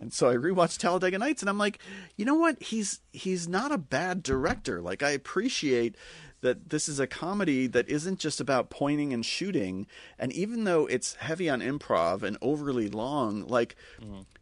and 0.00 0.12
so 0.12 0.28
I 0.28 0.34
rewatched 0.34 0.78
Talladega 0.78 1.18
Nights, 1.18 1.42
and 1.42 1.48
I'm 1.48 1.58
like, 1.58 1.78
you 2.16 2.24
know 2.24 2.34
what? 2.34 2.60
He's 2.62 3.00
he's 3.12 3.46
not 3.46 3.70
a 3.70 3.78
bad 3.78 4.22
director. 4.22 4.80
Like 4.80 5.02
I 5.02 5.10
appreciate 5.10 5.94
that 6.40 6.70
this 6.70 6.88
is 6.88 6.98
a 6.98 7.06
comedy 7.06 7.66
that 7.66 7.88
isn't 7.88 8.18
just 8.18 8.40
about 8.40 8.70
pointing 8.70 9.12
and 9.12 9.24
shooting, 9.24 9.86
and 10.18 10.32
even 10.32 10.64
though 10.64 10.86
it's 10.86 11.14
heavy 11.16 11.48
on 11.50 11.60
improv 11.60 12.22
and 12.22 12.38
overly 12.40 12.88
long, 12.88 13.46
like. 13.46 13.76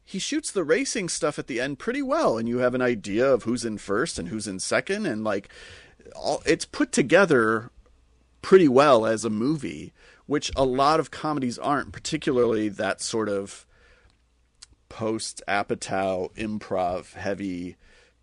He 0.09 0.21
shoots 0.21 0.53
the 0.53 0.63
racing 0.63 1.09
stuff 1.09 1.37
at 1.37 1.49
the 1.49 1.61
end 1.61 1.81
pretty 1.81 2.01
well, 2.01 2.39
and 2.39 2.49
you 2.49 2.59
have 2.59 2.75
an 2.75 2.81
idea 2.81 3.27
of 3.31 3.43
who's 3.43 3.65
in 3.65 3.77
first 3.77 4.21
and 4.21 4.29
who's 4.29 4.47
in 4.47 4.61
second, 4.61 5.05
and 5.05 5.25
like, 5.25 5.49
all, 6.15 6.43
it's 6.47 6.65
put 6.65 6.93
together 6.93 7.71
pretty 8.41 8.69
well 8.69 9.05
as 9.05 9.25
a 9.25 9.31
movie, 9.31 9.93
which 10.27 10.53
a 10.55 10.65
lot 10.65 11.01
of 11.01 11.11
comedies 11.11 11.59
aren't, 11.59 11.91
particularly 11.91 12.69
that 12.69 13.01
sort 13.01 13.29
of 13.29 13.67
post 14.89 15.43
Apatow 15.49 16.33
improv 16.35 17.15
heavy 17.15 17.75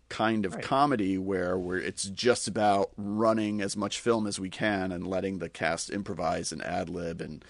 kind 0.08 0.46
of 0.46 0.60
comedy 0.62 1.18
where 1.18 1.58
where 1.58 1.78
it's 1.78 2.04
just 2.04 2.46
about 2.48 2.90
running 2.96 3.60
as 3.60 3.76
much 3.76 3.98
film 3.98 4.26
as 4.26 4.38
we 4.38 4.48
can 4.48 4.92
and 4.92 5.06
letting 5.06 5.38
the 5.38 5.48
cast 5.48 5.90
improvise 5.90 6.52
and 6.52 6.62
ad 6.62 6.88
lib 6.88 7.20
and 7.20 7.44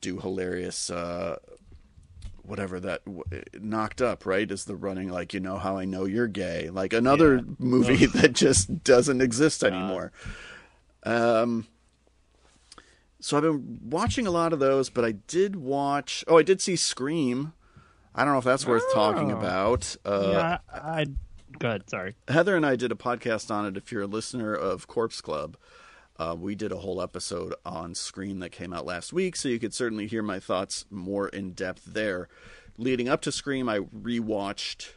do 0.00 0.18
hilarious 0.18 0.90
uh 0.90 1.36
whatever 2.48 2.80
that 2.80 3.04
w- 3.04 3.22
knocked 3.60 4.00
up 4.02 4.24
right 4.26 4.50
is 4.50 4.64
the 4.64 4.74
running 4.76 5.08
like 5.10 5.32
you 5.34 5.40
know 5.40 5.58
how 5.58 5.76
i 5.76 5.84
know 5.84 6.04
you're 6.04 6.26
gay 6.26 6.70
like 6.70 6.92
another 6.92 7.42
movie 7.58 8.06
that 8.06 8.32
just 8.32 8.82
doesn't 8.82 9.20
exist 9.20 9.62
anymore 9.62 10.10
um 11.04 11.66
so 13.20 13.36
I've 13.36 13.42
been 13.42 13.80
watching 13.84 14.28
a 14.28 14.30
lot 14.30 14.52
of 14.52 14.60
those, 14.60 14.90
but 14.90 15.04
I 15.04 15.10
did 15.10 15.56
watch. 15.56 16.24
Oh, 16.28 16.38
I 16.38 16.44
did 16.44 16.60
see 16.60 16.76
Scream. 16.76 17.52
I 18.14 18.24
don't 18.24 18.32
know 18.32 18.38
if 18.38 18.44
that's 18.44 18.64
worth 18.64 18.84
talking 18.94 19.32
Oh. 19.32 19.36
about. 19.38 19.96
Uh, 20.04 20.28
yeah, 20.32 20.58
I, 20.72 20.78
I. 21.00 21.06
Go 21.58 21.68
ahead. 21.68 21.90
Sorry. 21.90 22.14
Heather 22.28 22.54
and 22.54 22.64
I 22.64 22.76
did 22.76 22.92
a 22.92 22.94
podcast 22.94 23.50
on 23.50 23.66
it. 23.66 23.76
If 23.76 23.90
you're 23.90 24.02
a 24.02 24.06
listener 24.06 24.54
of 24.54 24.86
Corpse 24.86 25.20
Club, 25.20 25.56
uh, 26.18 26.34
we 26.38 26.54
did 26.54 26.72
a 26.72 26.78
whole 26.78 27.00
episode 27.00 27.54
on 27.64 27.94
Scream 27.94 28.40
that 28.40 28.50
came 28.50 28.72
out 28.72 28.84
last 28.84 29.12
week, 29.12 29.36
so 29.36 29.48
you 29.48 29.58
could 29.58 29.74
certainly 29.74 30.06
hear 30.06 30.22
my 30.22 30.40
thoughts 30.40 30.84
more 30.90 31.28
in 31.28 31.52
depth 31.52 31.84
there. 31.84 32.28
Leading 32.76 33.08
up 33.08 33.20
to 33.22 33.32
Scream, 33.32 33.68
I 33.68 33.80
rewatched 33.80 34.90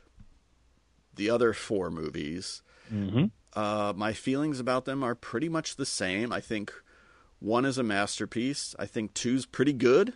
the 1.15 1.29
other 1.29 1.53
four 1.53 1.91
movies. 1.91 2.61
Mm-hmm. 2.91 3.25
Uh, 3.53 3.93
my 3.95 4.13
feelings 4.13 4.59
about 4.59 4.85
them 4.85 5.03
are 5.03 5.15
pretty 5.15 5.49
much 5.49 5.75
the 5.75 5.85
same. 5.85 6.31
I 6.31 6.39
think 6.39 6.73
one 7.39 7.65
is 7.65 7.77
a 7.77 7.83
masterpiece. 7.83 8.75
I 8.79 8.85
think 8.85 9.13
two's 9.13 9.45
pretty 9.45 9.73
good. 9.73 10.13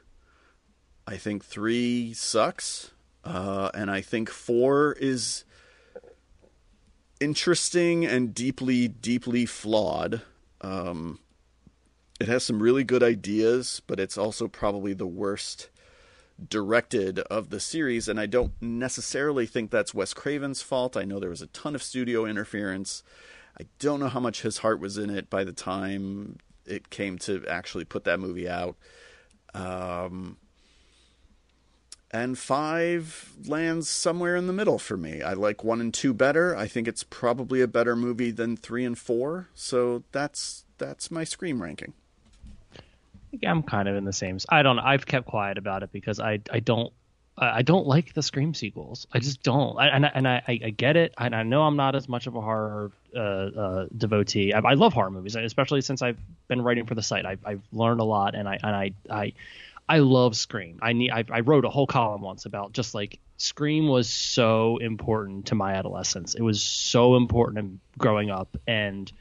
I 1.07 1.17
think 1.17 1.43
three 1.43 2.13
sucks. 2.13 2.91
Uh, 3.23 3.71
and 3.73 3.89
I 3.89 4.01
think 4.01 4.29
four 4.29 4.93
is 4.93 5.43
interesting 7.19 8.05
and 8.05 8.33
deeply, 8.33 8.87
deeply 8.87 9.45
flawed. 9.45 10.21
Um, 10.61 11.19
it 12.19 12.27
has 12.27 12.43
some 12.43 12.61
really 12.61 12.83
good 12.83 13.03
ideas, 13.03 13.81
but 13.87 13.99
it's 13.99 14.17
also 14.17 14.47
probably 14.47 14.93
the 14.93 15.07
worst 15.07 15.69
directed 16.49 17.19
of 17.19 17.49
the 17.49 17.59
series. 17.59 18.07
And 18.07 18.19
I 18.19 18.25
don't 18.25 18.53
necessarily 18.61 19.45
think 19.45 19.71
that's 19.71 19.93
Wes 19.93 20.13
Craven's 20.13 20.61
fault. 20.61 20.97
I 20.97 21.03
know 21.03 21.19
there 21.19 21.29
was 21.29 21.41
a 21.41 21.47
ton 21.47 21.75
of 21.75 21.83
studio 21.83 22.25
interference. 22.25 23.03
I 23.59 23.65
don't 23.79 23.99
know 23.99 24.09
how 24.09 24.19
much 24.19 24.41
his 24.41 24.59
heart 24.59 24.79
was 24.79 24.97
in 24.97 25.09
it 25.09 25.29
by 25.29 25.43
the 25.43 25.53
time 25.53 26.37
it 26.65 26.89
came 26.89 27.17
to 27.19 27.45
actually 27.47 27.85
put 27.85 28.03
that 28.05 28.19
movie 28.19 28.49
out. 28.49 28.75
Um, 29.53 30.37
and 32.11 32.37
five 32.37 33.33
lands 33.45 33.89
somewhere 33.89 34.35
in 34.35 34.47
the 34.47 34.53
middle 34.53 34.79
for 34.79 34.97
me. 34.97 35.21
I 35.21 35.33
like 35.33 35.63
one 35.63 35.81
and 35.81 35.93
two 35.93 36.13
better. 36.13 36.55
I 36.55 36.67
think 36.67 36.87
it's 36.87 37.03
probably 37.03 37.61
a 37.61 37.67
better 37.67 37.95
movie 37.95 38.31
than 38.31 38.55
three 38.57 38.85
and 38.85 38.97
four. 38.97 39.49
So 39.53 40.03
that's 40.11 40.65
that's 40.77 41.11
my 41.11 41.23
Scream 41.23 41.61
ranking. 41.61 41.93
I'm 43.45 43.63
kind 43.63 43.89
of 43.89 43.95
in 43.95 44.05
the 44.05 44.13
same. 44.13 44.37
I 44.49 44.63
don't. 44.63 44.79
I've 44.79 45.05
kept 45.05 45.27
quiet 45.27 45.57
about 45.57 45.83
it 45.83 45.91
because 45.91 46.19
I 46.19 46.39
I 46.51 46.59
don't 46.59 46.93
I 47.37 47.63
don't 47.63 47.85
like 47.85 48.13
the 48.13 48.23
Scream 48.23 48.53
sequels. 48.53 49.07
I 49.11 49.19
just 49.19 49.43
don't. 49.43 49.77
I, 49.77 49.87
and 49.87 50.05
I, 50.05 50.11
and 50.15 50.27
I 50.27 50.41
I 50.47 50.69
get 50.69 50.95
it. 50.95 51.13
And 51.17 51.35
I 51.35 51.43
know 51.43 51.63
I'm 51.63 51.75
not 51.75 51.95
as 51.95 52.07
much 52.07 52.27
of 52.27 52.35
a 52.35 52.41
horror 52.41 52.91
uh, 53.13 53.19
uh, 53.19 53.87
devotee. 53.97 54.53
I, 54.53 54.59
I 54.59 54.73
love 54.75 54.93
horror 54.93 55.11
movies, 55.11 55.35
especially 55.35 55.81
since 55.81 56.01
I've 56.01 56.17
been 56.47 56.61
writing 56.61 56.85
for 56.85 56.95
the 56.95 57.03
site. 57.03 57.25
I've 57.25 57.45
I've 57.45 57.61
learned 57.73 57.99
a 57.99 58.05
lot, 58.05 58.35
and 58.35 58.47
I 58.47 58.57
and 58.63 58.75
I 58.75 58.91
I. 59.09 59.33
I 59.87 59.99
love 59.99 60.35
Scream. 60.35 60.79
I 60.81 60.93
need. 60.93 61.11
I, 61.11 61.23
I 61.29 61.39
wrote 61.41 61.65
a 61.65 61.69
whole 61.69 61.87
column 61.87 62.21
once 62.21 62.45
about 62.45 62.73
just 62.73 62.95
like 62.95 63.19
Scream 63.37 63.87
was 63.87 64.09
so 64.09 64.77
important 64.77 65.47
to 65.47 65.55
my 65.55 65.73
adolescence. 65.73 66.33
It 66.35 66.41
was 66.41 66.61
so 66.61 67.15
important 67.15 67.59
in 67.59 67.79
growing 67.97 68.31
up, 68.31 68.57
and 68.67 69.11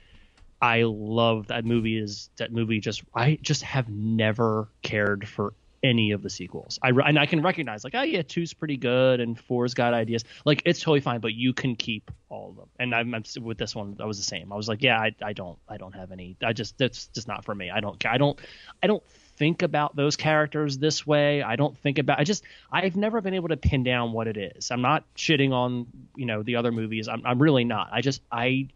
I 0.63 0.85
love 0.85 1.49
that 1.49 1.65
movie. 1.65 1.99
Is 1.99 2.31
that 2.37 2.51
movie 2.51 2.81
just? 2.81 3.03
I 3.15 3.39
just 3.43 3.63
have 3.63 3.89
never 3.89 4.69
cared 4.83 5.29
for 5.29 5.53
any 5.85 6.13
of 6.13 6.23
the 6.23 6.31
sequels. 6.31 6.79
I 6.83 6.89
and 6.89 7.19
I 7.19 7.27
can 7.27 7.43
recognize 7.43 7.85
like, 7.85 7.95
oh 7.95 8.03
yeah, 8.03 8.23
two's 8.23 8.55
pretty 8.55 8.79
good 8.79 9.21
and 9.21 9.39
four's 9.39 9.75
got 9.75 9.93
ideas. 9.93 10.25
Like 10.45 10.63
it's 10.65 10.81
totally 10.81 11.01
fine, 11.01 11.21
but 11.21 11.35
you 11.35 11.53
can 11.53 11.77
keep 11.77 12.11
all 12.31 12.51
of 12.51 12.57
them. 12.57 12.69
And 12.81 12.95
I'm, 12.95 13.15
I'm 13.15 13.23
with 13.43 13.59
this 13.59 13.77
one, 13.77 13.97
I 14.01 14.07
was 14.07 14.17
the 14.17 14.25
same. 14.25 14.51
I 14.51 14.57
was 14.57 14.67
like, 14.67 14.83
yeah, 14.83 14.99
I, 14.99 15.15
I 15.23 15.35
don't 15.35 15.59
I 15.69 15.77
don't 15.77 15.95
have 15.95 16.11
any. 16.11 16.37
I 16.43 16.55
just 16.55 16.79
that's 16.79 17.07
just 17.09 17.29
not 17.29 17.45
for 17.45 17.55
me. 17.55 17.71
I 17.71 17.81
don't 17.81 18.05
I 18.07 18.17
don't 18.17 18.41
I 18.83 18.87
don't 18.87 19.05
think 19.37 19.63
about 19.63 19.95
those 19.95 20.17
characters 20.17 20.79
this 20.79 21.07
way. 21.07 21.43
I 21.43 21.57
don't 21.57 21.77
think 21.77 21.99
about 21.99 22.19
I 22.19 22.25
just 22.25 22.45
I've 22.73 22.97
never 22.97 23.21
been 23.21 23.35
able 23.35 23.49
to 23.49 23.59
pin 23.59 23.85
down 23.85 24.13
what 24.13 24.27
it 24.27 24.39
is. 24.39 24.71
I'm 24.71 24.83
not 24.83 25.05
shitting 25.15 25.53
on, 25.53 25.87
you 26.17 26.25
know, 26.25 26.43
the 26.43 26.57
other 26.57 26.73
movies. 26.73 27.09
I'm 27.09 27.23
I'm 27.27 27.41
really 27.41 27.65
not. 27.65 27.91
I 27.93 28.01
just 28.01 28.23
I 28.33 28.69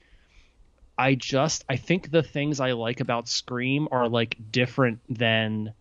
I 0.98 1.14
just 1.14 1.64
I 1.70 1.76
think 1.76 2.10
the 2.10 2.22
things 2.22 2.60
I 2.60 2.72
like 2.72 3.00
about 3.00 3.28
Scream 3.28 3.88
are 3.90 4.10
like 4.10 4.36
different 4.52 5.00
than 5.08 5.72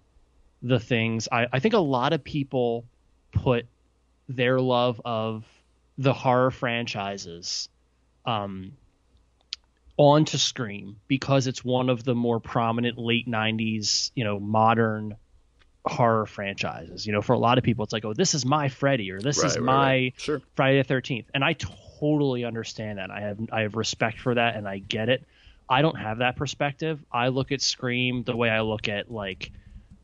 the 0.61 0.79
things 0.79 1.27
I, 1.31 1.47
I 1.51 1.59
think 1.59 1.73
a 1.73 1.79
lot 1.79 2.13
of 2.13 2.23
people 2.23 2.85
put 3.31 3.65
their 4.27 4.59
love 4.59 5.01
of 5.05 5.45
the 5.97 6.13
horror 6.13 6.51
franchises 6.51 7.69
um, 8.25 8.73
onto 9.97 10.37
Scream 10.37 10.97
because 11.07 11.47
it's 11.47 11.63
one 11.63 11.89
of 11.89 12.03
the 12.03 12.13
more 12.15 12.39
prominent 12.39 12.97
late 12.97 13.27
90s, 13.27 14.11
you 14.15 14.23
know, 14.23 14.39
modern 14.39 15.15
horror 15.85 16.25
franchises. 16.25 17.05
You 17.05 17.13
know, 17.13 17.21
for 17.21 17.33
a 17.33 17.39
lot 17.39 17.57
of 17.57 17.63
people, 17.63 17.83
it's 17.83 17.93
like, 17.93 18.05
oh, 18.05 18.13
this 18.13 18.33
is 18.33 18.45
my 18.45 18.69
Freddy 18.69 19.11
or 19.11 19.19
this 19.19 19.39
Right, 19.39 19.47
is 19.47 19.57
right, 19.57 19.63
my 19.63 19.73
right. 19.73 20.13
Sure. 20.17 20.41
Friday 20.55 20.81
the 20.81 20.93
13th. 20.93 21.25
And 21.33 21.43
I 21.43 21.53
totally 21.53 22.45
understand 22.45 22.99
that. 22.99 23.09
I 23.09 23.21
have 23.21 23.39
I 23.51 23.61
have 23.61 23.75
respect 23.75 24.19
for 24.19 24.35
that 24.35 24.55
and 24.55 24.67
I 24.67 24.79
get 24.79 25.09
it. 25.09 25.23
I 25.69 25.81
don't 25.81 25.97
have 25.97 26.19
that 26.19 26.35
perspective. 26.35 27.03
I 27.11 27.29
look 27.29 27.51
at 27.51 27.61
Scream 27.61 28.23
the 28.23 28.35
way 28.35 28.49
I 28.49 28.61
look 28.61 28.87
at 28.87 29.11
like 29.11 29.51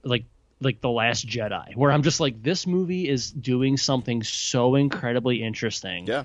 like 0.04 0.26
like 0.63 0.82
the 0.82 0.89
last 0.89 1.28
Jedi, 1.28 1.76
where 1.76 1.91
I'm 1.91 2.04
just 2.04 2.19
like 2.19 2.41
this 2.41 2.65
movie 2.67 3.08
is 3.08 3.32
doing 3.32 3.78
something 3.78 4.23
so 4.23 4.76
incredibly 4.76 5.43
interesting 5.43 6.08
Yeah. 6.08 6.23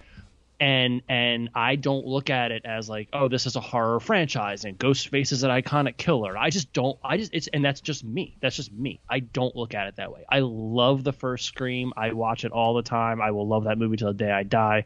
and 0.60 1.02
and 1.08 1.50
I 1.54 1.76
don't 1.76 2.04
look 2.06 2.30
at 2.30 2.50
it 2.50 2.62
as 2.64 2.88
like, 2.88 3.08
oh, 3.12 3.28
this 3.28 3.46
is 3.46 3.56
a 3.56 3.60
horror 3.60 4.00
franchise 4.00 4.64
and 4.64 4.76
Ghostface 4.78 5.32
is 5.32 5.42
an 5.42 5.50
iconic 5.50 5.96
killer. 5.96 6.36
I 6.36 6.50
just 6.50 6.72
don't. 6.72 6.98
I 7.04 7.16
just 7.16 7.32
it's 7.34 7.46
and 7.48 7.64
that's 7.64 7.80
just 7.80 8.02
me. 8.04 8.36
That's 8.40 8.56
just 8.56 8.72
me. 8.72 9.00
I 9.08 9.20
don't 9.20 9.54
look 9.54 9.74
at 9.74 9.86
it 9.88 9.96
that 9.96 10.12
way. 10.12 10.24
I 10.28 10.40
love 10.40 11.04
the 11.04 11.12
first 11.12 11.44
Scream. 11.46 11.92
I 11.96 12.12
watch 12.12 12.44
it 12.44 12.52
all 12.52 12.74
the 12.74 12.82
time. 12.82 13.20
I 13.22 13.30
will 13.30 13.46
love 13.46 13.64
that 13.64 13.78
movie 13.78 13.96
till 13.96 14.08
the 14.08 14.14
day 14.24 14.30
I 14.32 14.42
die. 14.42 14.84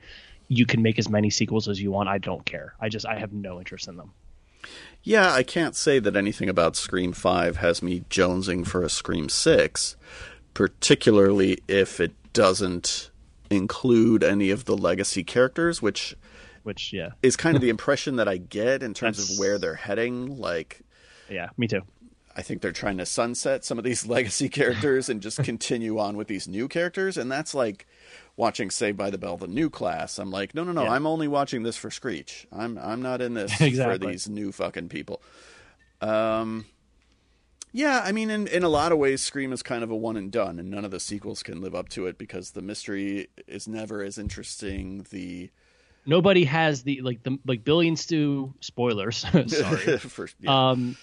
You 0.49 0.67
can 0.67 0.83
make 0.83 0.99
as 0.99 1.09
many 1.09 1.31
sequels 1.31 1.69
as 1.69 1.81
you 1.81 1.91
want. 1.91 2.11
I 2.11 2.19
don't 2.19 2.45
care. 2.45 2.75
I 2.79 2.91
just 2.91 3.07
I 3.07 3.19
have 3.19 3.33
no 3.33 3.59
interest 3.59 3.88
in 3.88 3.97
them. 3.97 4.12
Yeah, 5.03 5.33
I 5.33 5.43
can't 5.43 5.75
say 5.75 5.99
that 5.99 6.15
anything 6.17 6.49
about 6.49 6.77
Scream 6.77 7.12
5 7.12 7.57
has 7.57 7.83
me 7.83 8.05
jonesing 8.09 8.67
for 8.67 8.83
a 8.83 8.88
Scream 8.88 9.29
6, 9.29 9.97
particularly 10.55 11.59
if 11.67 11.99
it 12.01 12.12
doesn't 12.33 13.11
include 13.51 14.23
any 14.23 14.51
of 14.51 14.65
the 14.65 14.77
legacy 14.77 15.25
characters, 15.25 15.83
which 15.83 16.15
Which 16.62 16.93
yeah, 16.93 17.11
is 17.23 17.37
kind 17.37 17.57
of 17.57 17.62
the 17.62 17.69
impression 17.77 18.17
that 18.17 18.29
I 18.29 18.37
get 18.37 18.83
in 18.83 18.95
terms 18.95 19.17
That's- 19.19 19.35
of 19.35 19.38
where 19.41 19.59
they're 19.59 19.75
heading. 19.75 20.38
Like, 20.38 20.83
yeah, 21.29 21.49
me 21.57 21.67
too. 21.67 21.83
I 22.35 22.41
think 22.43 22.62
they're 22.62 22.73
trying 22.73 22.97
to 22.99 23.05
sunset 23.07 23.65
some 23.65 23.79
of 23.79 23.85
these 23.85 24.07
legacy 24.17 24.49
characters 24.49 25.09
and 25.09 25.21
just 25.21 25.38
continue 25.45 25.99
on 25.99 26.17
with 26.17 26.29
these 26.29 26.47
new 26.47 26.69
characters, 26.69 27.17
and 27.19 27.31
that's 27.31 27.55
like 27.55 27.87
watching 28.37 28.71
Saved 28.71 28.97
by 28.97 29.11
the 29.11 29.18
Bell, 29.18 29.37
the 29.37 29.47
new 29.47 29.68
class. 29.71 30.18
I'm 30.18 30.31
like, 30.31 30.55
no, 30.55 30.64
no, 30.64 30.73
no, 30.73 30.85
Yeah. 30.85 30.92
I'm 30.92 31.07
only 31.07 31.29
watching 31.29 31.62
this 31.62 31.77
for 31.77 31.90
Screech. 31.90 32.47
I'm 32.53 32.79
I'm 32.79 33.03
not 33.03 33.21
in 33.21 33.35
this 33.35 33.53
Exactly. 33.61 34.07
for 34.07 34.12
these 34.12 34.29
new 34.29 34.53
fucking 34.53 34.88
people. 34.88 35.23
Um, 36.01 36.66
yeah, 37.75 38.03
I 38.05 38.12
mean, 38.12 38.31
in 38.31 38.47
in 38.49 38.62
a 38.64 38.68
lot 38.68 38.92
of 38.92 38.99
ways, 38.99 39.23
Scream 39.23 39.53
is 39.53 39.62
kind 39.62 39.83
of 39.83 39.90
a 39.90 39.97
one 39.97 40.16
and 40.16 40.31
done, 40.31 40.59
and 40.59 40.71
none 40.71 40.85
of 40.85 40.90
the 40.90 41.01
sequels 41.01 41.42
can 41.42 41.61
live 41.61 41.75
up 41.75 41.88
to 41.90 42.07
it 42.07 42.18
because 42.18 42.51
the 42.51 42.61
mystery 42.62 43.29
is 43.47 43.66
never 43.66 44.03
as 44.03 44.18
interesting. 44.18 45.07
The 45.11 45.51
Nobody 46.05 46.45
has 46.45 46.83
the 46.83 47.01
like 47.01 47.23
the 47.23 47.38
like 47.47 47.64
Billy 47.64 47.88
and 47.88 47.99
Stu 47.99 48.53
spoilers. 48.61 49.18
Sorry. 49.47 49.99
for, 49.99 50.29
yeah. 50.40 50.71
um, 50.71 50.97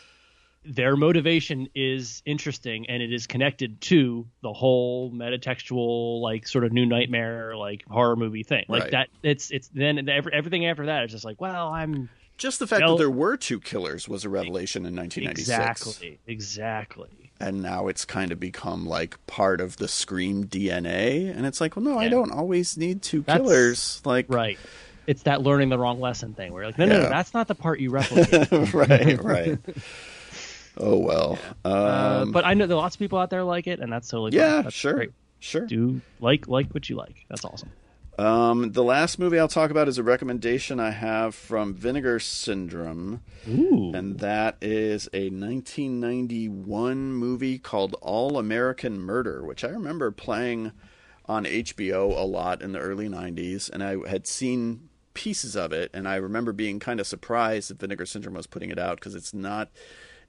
their 0.65 0.95
motivation 0.97 1.69
is 1.73 2.21
interesting 2.25 2.89
and 2.89 3.01
it 3.01 3.13
is 3.13 3.27
connected 3.27 3.79
to 3.81 4.27
the 4.43 4.51
whole 4.51 5.09
metatextual 5.11 6.21
like 6.21 6.47
sort 6.47 6.63
of 6.65 6.71
new 6.73 6.85
nightmare 6.85 7.55
like 7.55 7.83
horror 7.89 8.15
movie 8.15 8.43
thing 8.43 8.65
like 8.67 8.83
Right. 8.83 8.91
that 8.91 9.07
it's 9.23 9.51
it's 9.51 9.69
then 9.69 10.07
every, 10.09 10.33
everything 10.33 10.65
after 10.65 10.87
that 10.87 11.05
is 11.05 11.11
just 11.11 11.23
like 11.25 11.39
well 11.39 11.69
i'm 11.69 12.09
just 12.37 12.59
the 12.59 12.67
fact 12.67 12.81
Del- 12.81 12.97
that 12.97 13.01
there 13.03 13.09
were 13.09 13.37
two 13.37 13.59
killers 13.59 14.07
was 14.09 14.25
a 14.25 14.29
revelation 14.29 14.85
in 14.85 14.95
1996. 14.95 15.87
exactly 15.87 16.19
exactly 16.27 17.09
and 17.41 17.61
now 17.61 17.87
it's 17.87 18.03
kind 18.03 18.31
of 18.33 18.39
become 18.39 18.85
like 18.85 19.25
part 19.27 19.61
of 19.61 19.77
the 19.77 19.87
Scream 19.87 20.43
DNA. 20.45 21.33
And 21.33 21.45
it's 21.45 21.61
like, 21.61 21.77
well, 21.77 21.85
no, 21.85 21.97
I 21.97 22.09
don't 22.09 22.31
always 22.33 22.75
need 22.75 23.01
two 23.01 23.21
That's- 23.21 23.39
killers. 23.47 24.01
Like, 24.03 24.25
right 24.27 24.59
it's 25.07 25.23
that 25.23 25.41
learning 25.41 25.69
the 25.69 25.77
wrong 25.79 25.99
lesson 26.01 26.33
thing 26.33 26.51
where 26.53 26.63
you're 26.63 26.67
like 26.69 26.77
no 26.77 26.85
no, 26.85 26.95
Yeah. 26.97 27.03
no 27.03 27.09
that's 27.09 27.33
not 27.33 27.47
the 27.47 27.55
part 27.55 27.79
you 27.79 27.89
replicate 27.91 28.51
right, 28.73 29.23
right. 29.23 29.57
Oh 30.79 30.97
well. 30.97 31.37
uh, 31.65 32.21
Um, 32.23 32.31
but 32.31 32.45
i 32.45 32.53
know 32.53 32.65
there 32.67 32.75
are 32.77 32.81
lots 32.81 32.95
of 32.95 32.99
people 32.99 33.19
out 33.19 33.29
there 33.29 33.43
like 33.43 33.67
it 33.67 33.79
and 33.79 33.91
that's 33.91 34.07
totally 34.07 34.31
fine. 34.31 34.39
yeah, 34.39 34.61
That's 34.61 34.75
sure, 34.75 34.93
great. 34.93 35.11
sure. 35.39 35.65
do 35.65 36.01
like 36.19 36.47
like 36.47 36.71
what 36.73 36.89
you 36.89 36.95
like 36.95 37.25
that's 37.29 37.43
awesome 37.45 37.71
Um, 38.17 38.71
the 38.73 38.83
last 38.83 39.17
movie 39.19 39.39
I'll 39.39 39.47
talk 39.47 39.71
about 39.71 39.87
is 39.87 39.97
a 39.97 40.03
recommendation 40.03 40.77
I 40.79 40.91
have 40.91 41.33
from 41.33 41.73
Vinegar 41.73 42.19
Syndrome, 42.19 43.21
Ooh. 43.47 43.93
and 43.95 44.19
that 44.19 44.57
is 44.61 45.07
a 45.13 45.29
1991 45.29 47.13
movie 47.13 47.57
called 47.59 47.95
All 48.01 48.37
American 48.37 48.99
Murder, 48.99 49.43
which 49.45 49.63
I 49.63 49.69
remember 49.69 50.11
playing 50.11 50.71
on 51.25 51.45
HBO 51.45 52.09
a 52.17 52.25
lot 52.25 52.61
in 52.61 52.71
the 52.73 52.79
early 52.79 53.07
90s, 53.07 53.69
and 53.69 53.83
I 53.83 53.97
had 54.09 54.27
seen 54.27 54.89
pieces 55.13 55.55
of 55.55 55.71
it, 55.71 55.89
and 55.93 56.07
I 56.07 56.15
remember 56.15 56.51
being 56.53 56.79
kind 56.79 56.99
of 56.99 57.07
surprised 57.07 57.69
that 57.69 57.79
Vinegar 57.79 58.05
Syndrome 58.05 58.35
was 58.35 58.47
putting 58.47 58.69
it 58.69 58.79
out 58.79 58.95
because 58.95 59.15
it's 59.15 59.33
not 59.33 59.69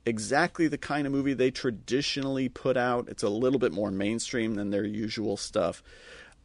exactly 0.07 0.69
the 0.69 0.79
kind 0.79 1.07
of 1.07 1.13
movie 1.13 1.35
they 1.35 1.51
traditionally 1.51 2.49
put 2.49 2.77
out. 2.77 3.09
It's 3.09 3.23
a 3.23 3.29
little 3.29 3.59
bit 3.59 3.73
more 3.73 3.91
mainstream 3.91 4.55
than 4.55 4.71
their 4.71 4.85
usual 4.85 5.37
stuff. 5.37 5.83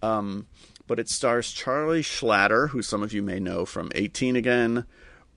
Um, 0.02 0.48
but 0.88 1.00
it 1.00 1.10
stars 1.10 1.52
Charlie 1.52 2.04
Schlatter, 2.04 2.70
who 2.70 2.82
some 2.82 3.02
of 3.02 3.14
you 3.14 3.24
may 3.24 3.40
know 3.40 3.66
from 3.66 3.92
18 3.96 4.36
Again, 4.36 4.86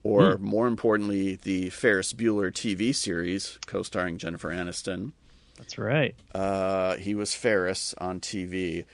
or 0.03 0.37
more 0.37 0.67
importantly, 0.67 1.35
the 1.41 1.69
Ferris 1.69 2.13
Bueller 2.13 2.51
TV 2.51 2.93
series, 2.93 3.57
co 3.65 3.83
starring 3.83 4.17
Jennifer 4.17 4.49
Aniston. 4.49 5.11
that's 5.57 5.77
right 5.77 6.15
Uh, 6.33 6.95
he 6.95 7.15
was 7.15 7.35
Ferris 7.35 7.93
on 7.97 8.19
TV. 8.19 8.85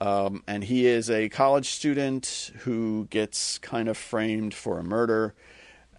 Um, 0.00 0.42
and 0.46 0.64
he 0.64 0.86
is 0.86 1.10
a 1.10 1.28
college 1.28 1.68
student 1.68 2.52
who 2.60 3.06
gets 3.10 3.58
kind 3.58 3.88
of 3.88 3.98
framed 3.98 4.54
for 4.54 4.78
a 4.78 4.82
murder. 4.82 5.34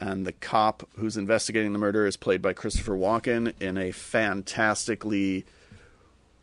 And 0.02 0.26
the 0.26 0.34
cop 0.34 0.90
who's 0.98 1.16
investigating 1.16 1.74
the 1.74 1.80
murder 1.80 2.06
is 2.08 2.18
played 2.18 2.42
by 2.42 2.54
Christopher 2.54 2.98
Walken 2.98 3.54
in 3.62 3.78
a 3.78 3.92
fantastically 3.92 5.46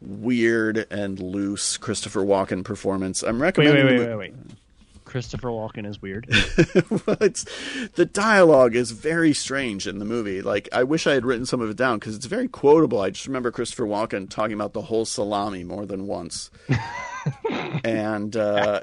weird 0.00 0.86
and 0.90 1.18
loose 1.18 1.76
Christopher 1.76 2.22
Walken 2.22 2.64
performance. 2.64 3.22
I'm 3.22 3.42
recommending 3.42 3.84
wait 3.84 3.98
the 3.98 3.98
wait 3.98 4.16
wait 4.16 4.32
wait 4.32 4.34
christopher 5.08 5.48
walken 5.48 5.86
is 5.86 6.02
weird 6.02 6.26
well, 6.90 7.16
it's 7.22 7.46
the 7.94 8.04
dialogue 8.04 8.76
is 8.76 8.90
very 8.90 9.32
strange 9.32 9.86
in 9.86 9.98
the 9.98 10.04
movie. 10.04 10.42
Like 10.42 10.68
I 10.70 10.84
wish 10.84 11.06
I 11.06 11.14
had 11.14 11.24
written 11.24 11.46
some 11.46 11.60
of 11.60 11.70
it 11.70 11.76
down 11.76 11.98
because 11.98 12.14
it's 12.14 12.26
very 12.26 12.46
quotable. 12.46 13.00
I 13.00 13.10
just 13.10 13.26
remember 13.26 13.50
Christopher 13.50 13.86
Walken 13.86 14.28
talking 14.28 14.52
about 14.52 14.74
the 14.74 14.82
whole 14.82 15.06
salami 15.06 15.64
more 15.64 15.86
than 15.86 16.06
once, 16.06 16.50
and 17.84 18.36
uh, 18.36 18.80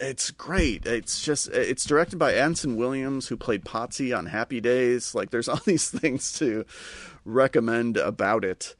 it's 0.00 0.30
great. 0.30 0.86
It's 0.86 1.22
just 1.22 1.48
it's 1.48 1.84
directed 1.84 2.18
by 2.18 2.32
Anson 2.34 2.76
Williams, 2.76 3.28
who 3.28 3.36
played 3.36 3.64
Potsy 3.64 4.16
on 4.16 4.26
Happy 4.26 4.60
Days. 4.60 5.14
Like 5.14 5.30
there's 5.30 5.48
all 5.48 5.60
these 5.64 5.90
things 5.90 6.32
to 6.38 6.64
recommend 7.24 7.96
about 7.96 8.44
it. 8.44 8.74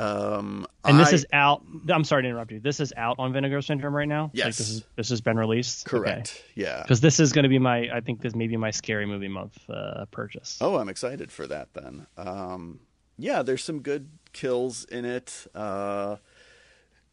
Um, 0.00 0.64
And 0.84 0.98
this 1.00 1.08
I- 1.08 1.14
is 1.14 1.26
out. 1.32 1.64
I'm 1.88 2.04
sorry 2.04 2.22
to 2.22 2.28
interrupt 2.28 2.52
you. 2.52 2.60
This 2.60 2.78
is 2.78 2.92
out 2.96 3.16
on 3.18 3.32
Vinegar 3.32 3.60
Syndrome 3.62 3.94
right 3.96 4.06
now. 4.06 4.24
Like 4.26 4.30
Yes. 4.34 4.58
this 4.58 4.68
is 4.70 4.84
this 4.96 5.08
has 5.10 5.20
been 5.20 5.36
released. 5.36 5.86
correct. 5.86 6.40
Yeah. 6.54 6.82
Because 6.82 7.00
this 7.00 7.18
is 7.18 7.32
going 7.32 7.42
to 7.42 7.48
be 7.48 7.58
my. 7.58 7.88
I 7.92 8.00
think 8.00 8.20
this 8.20 8.34
may 8.34 8.46
be 8.46 8.56
my 8.56 8.70
scary 8.70 9.06
movie 9.06 9.26
month 9.28 9.58
uh, 9.68 10.04
purchase. 10.12 10.58
Oh, 10.60 10.76
I'm 10.76 10.88
excited 10.88 11.32
for 11.32 11.46
that 11.48 11.74
then. 11.74 12.06
Um, 12.16 12.80
yeah, 13.16 13.42
there's 13.42 13.64
some 13.64 13.80
good 13.80 14.08
kills 14.32 14.84
in 14.84 15.04
it. 15.04 15.46
Uh, 15.52 16.16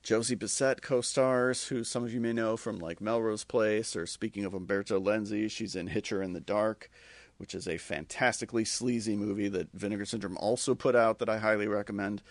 Josie 0.05 0.35
Bissett 0.35 0.83
co-stars, 0.83 1.69
who 1.69 1.83
some 1.83 2.03
of 2.03 2.13
you 2.13 2.21
may 2.21 2.31
know 2.31 2.55
from 2.57 2.77
like 2.77 3.01
Melrose 3.01 3.43
Place, 3.43 3.95
or 3.95 4.05
speaking 4.05 4.45
of 4.45 4.53
Umberto 4.53 4.99
Lenzi, 4.99 5.49
she's 5.49 5.75
in 5.75 5.87
Hitcher 5.87 6.21
in 6.21 6.33
the 6.33 6.39
Dark, 6.39 6.91
which 7.37 7.55
is 7.55 7.67
a 7.67 7.79
fantastically 7.79 8.65
sleazy 8.65 9.15
movie 9.15 9.47
that 9.47 9.73
Vinegar 9.73 10.05
Syndrome 10.05 10.37
also 10.37 10.75
put 10.75 10.95
out 10.95 11.17
that 11.17 11.27
I 11.27 11.39
highly 11.39 11.67
recommend. 11.67 12.21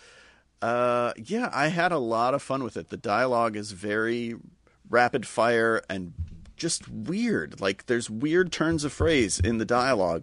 Uh, 0.63 1.15
yeah, 1.17 1.51
I 1.53 1.67
had 1.67 1.91
a 1.91 1.99
lot 1.99 2.33
of 2.33 2.43
fun 2.43 2.63
with 2.63 2.77
it. 2.77 2.91
The 2.91 2.97
dialogue 2.97 3.57
is 3.57 3.73
very 3.73 4.37
rapid 4.89 5.27
fire 5.27 5.83
and 5.91 6.13
just 6.57 6.89
weird. 6.89 7.61
Like 7.61 7.87
there's 7.87 8.09
weird 8.09 8.53
turns 8.53 8.85
of 8.85 8.93
phrase 8.93 9.41
in 9.41 9.59
the 9.59 9.65
dialogue. 9.65 10.23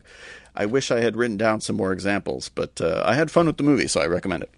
I 0.55 0.67
wish 0.67 0.89
I 0.89 1.01
had 1.01 1.17
written 1.17 1.35
down 1.35 1.59
some 1.59 1.75
more 1.75 1.91
examples, 1.91 2.47
but 2.47 2.79
uh, 2.79 3.03
I 3.05 3.15
had 3.15 3.29
fun 3.29 3.47
with 3.47 3.57
the 3.57 3.63
movie, 3.63 3.89
so 3.89 3.99
I 3.99 4.07
recommend 4.07 4.43
it. 4.43 4.51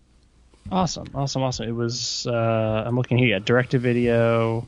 Awesome, 0.71 1.07
awesome, 1.13 1.43
awesome. 1.43 1.67
It 1.67 1.73
was. 1.73 2.25
Uh, 2.27 2.83
I'm 2.85 2.95
looking 2.95 3.17
here. 3.17 3.27
Yeah, 3.27 3.39
direct 3.39 3.71
to 3.71 3.79
video. 3.79 4.67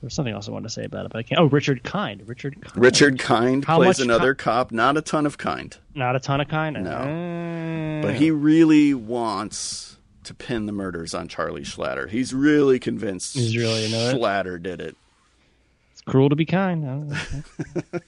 There's 0.00 0.14
something 0.14 0.32
else 0.34 0.48
I 0.48 0.52
wanted 0.52 0.68
to 0.68 0.72
say 0.72 0.84
about 0.84 1.06
it, 1.06 1.12
but 1.12 1.18
I 1.18 1.22
can't. 1.22 1.40
Oh, 1.40 1.46
Richard 1.46 1.82
Kind. 1.82 2.26
Richard. 2.28 2.60
Kind. 2.60 2.76
Richard 2.76 3.18
Kind 3.18 3.64
How 3.64 3.76
plays 3.78 3.98
another 3.98 4.34
cop. 4.34 4.70
Not 4.70 4.96
a 4.96 5.00
ton 5.02 5.26
of 5.26 5.38
Kind, 5.38 5.76
Not 5.94 6.14
a 6.14 6.20
ton 6.20 6.40
of 6.40 6.48
Kind. 6.48 6.82
No. 6.84 6.90
Uh, 6.90 8.02
but 8.02 8.14
he 8.14 8.30
really 8.30 8.94
wants 8.94 9.96
to 10.24 10.34
pin 10.34 10.66
the 10.66 10.72
murders 10.72 11.14
on 11.14 11.26
Charlie 11.26 11.62
Schlatter. 11.62 12.08
He's 12.08 12.32
really 12.32 12.78
convinced. 12.78 13.34
He's 13.34 13.56
really? 13.56 13.88
Schlatter 13.88 14.62
did 14.62 14.80
it. 14.80 14.94
It's 15.92 16.02
cruel 16.02 16.28
to 16.28 16.36
be 16.36 16.44
kind. 16.46 16.84
I 16.84 16.88
don't 16.88 17.08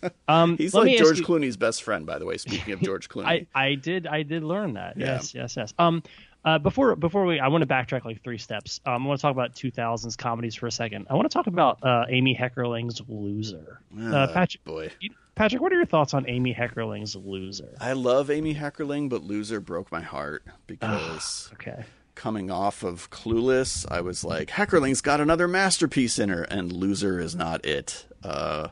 know. 0.03 0.11
um, 0.29 0.57
He's 0.59 0.75
like 0.75 0.97
George 0.97 1.19
you- 1.19 1.25
Clooney's 1.25 1.57
best 1.57 1.83
friend, 1.83 2.07
by 2.07 2.19
the 2.19 2.25
way. 2.27 2.37
Speaking 2.37 2.75
of 2.75 2.81
George 2.83 3.09
Clooney, 3.09 3.25
I, 3.27 3.47
I 3.53 3.75
did 3.75 4.07
I 4.07 4.23
did 4.23 4.45
learn 4.45 4.75
that. 4.75 4.97
Yeah. 4.97 5.15
Yes, 5.15 5.35
yes, 5.35 5.57
yes. 5.57 5.75
Um, 5.79 6.05
uh, 6.45 6.59
before 6.59 6.97
before 6.97 7.25
we, 7.27 7.39
I 7.41 7.49
want 7.49 7.63
to 7.63 7.67
backtrack 7.69 8.05
like 8.05 8.23
three 8.23 8.39
steps. 8.39 8.81
Um, 8.87 9.05
I 9.05 9.09
want 9.09 9.19
to 9.21 9.23
talk 9.23 9.33
about 9.33 9.55
2000s 9.55 10.17
comedies 10.17 10.55
for 10.55 10.67
a 10.67 10.73
second. 10.73 11.07
I 11.11 11.15
want 11.15 11.31
to 11.31 11.35
talk 11.35 11.47
about 11.47 11.83
uh, 11.85 12.07
Amy 12.09 12.35
Heckerling's 12.35 13.01
Loser. 13.09 13.81
Uh, 13.99 14.15
Ah, 14.15 14.27
Patrick, 14.33 14.65
boy. 14.65 14.91
you- 15.01 15.11
Patrick, 15.35 15.63
what 15.63 15.73
are 15.73 15.77
your 15.77 15.87
thoughts 15.87 16.13
on 16.13 16.29
Amy 16.29 16.53
Heckerling's 16.55 17.17
Loser? 17.17 17.75
I 17.81 17.93
love 17.95 18.31
Amy 18.31 18.55
Heckerling, 18.55 19.09
but 19.09 19.23
Loser 19.23 19.59
broke 19.61 19.91
my 19.91 20.03
heart 20.03 20.45
because 20.67 21.49
Okay. 21.55 21.85
coming 22.15 22.51
off 22.51 22.83
of 22.83 23.09
Clueless, 23.11 23.87
I 23.91 24.01
was 24.03 24.23
like, 24.25 24.49
Heckerling's 24.51 25.01
got 25.01 25.21
another 25.21 25.49
masterpiece 25.49 26.19
in 26.19 26.29
her, 26.29 26.43
and 26.43 26.71
Loser 26.73 27.19
is 27.21 27.35
not 27.35 27.65
it. 27.65 28.05
Uh, 28.23 28.69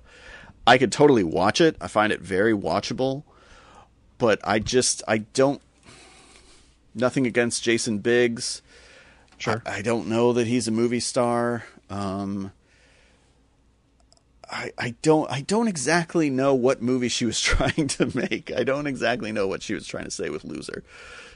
I 0.67 0.77
could 0.77 0.93
totally 0.93 1.25
watch 1.25 1.61
it. 1.61 1.77
I 1.81 1.87
find 1.89 2.13
it 2.13 2.21
very 2.21 2.53
watchable, 2.53 3.23
but 4.19 4.39
I 4.45 4.59
just 4.59 5.03
I 5.09 5.19
don't. 5.19 5.63
Nothing 6.95 7.27
against 7.27 7.63
Jason 7.63 7.99
Biggs. 7.99 8.63
Sure. 9.39 9.63
I, 9.65 9.77
I 9.77 9.83
don't 9.83 10.09
know 10.09 10.33
that 10.33 10.47
he's 10.47 10.67
a 10.67 10.73
movie 10.73 11.01
star. 11.01 11.65
Um, 11.91 12.53
I 14.51 14.73
I 14.79 14.95
don't 15.03 15.31
I 15.31 15.43
don't 15.43 15.69
exactly 15.69 16.31
know 16.31 16.55
what 16.55 16.83
movie 16.83 17.09
she 17.09 17.25
was 17.25 17.41
trying 17.43 17.89
to 17.89 18.17
make. 18.17 18.53
I 18.55 18.65
don't 18.65 18.87
exactly 18.87 19.33
know 19.33 19.47
what 19.47 19.63
she 19.63 19.75
was 19.75 19.87
trying 19.87 20.05
to 20.05 20.11
say 20.11 20.29
with 20.31 20.45
Loser. 20.45 20.83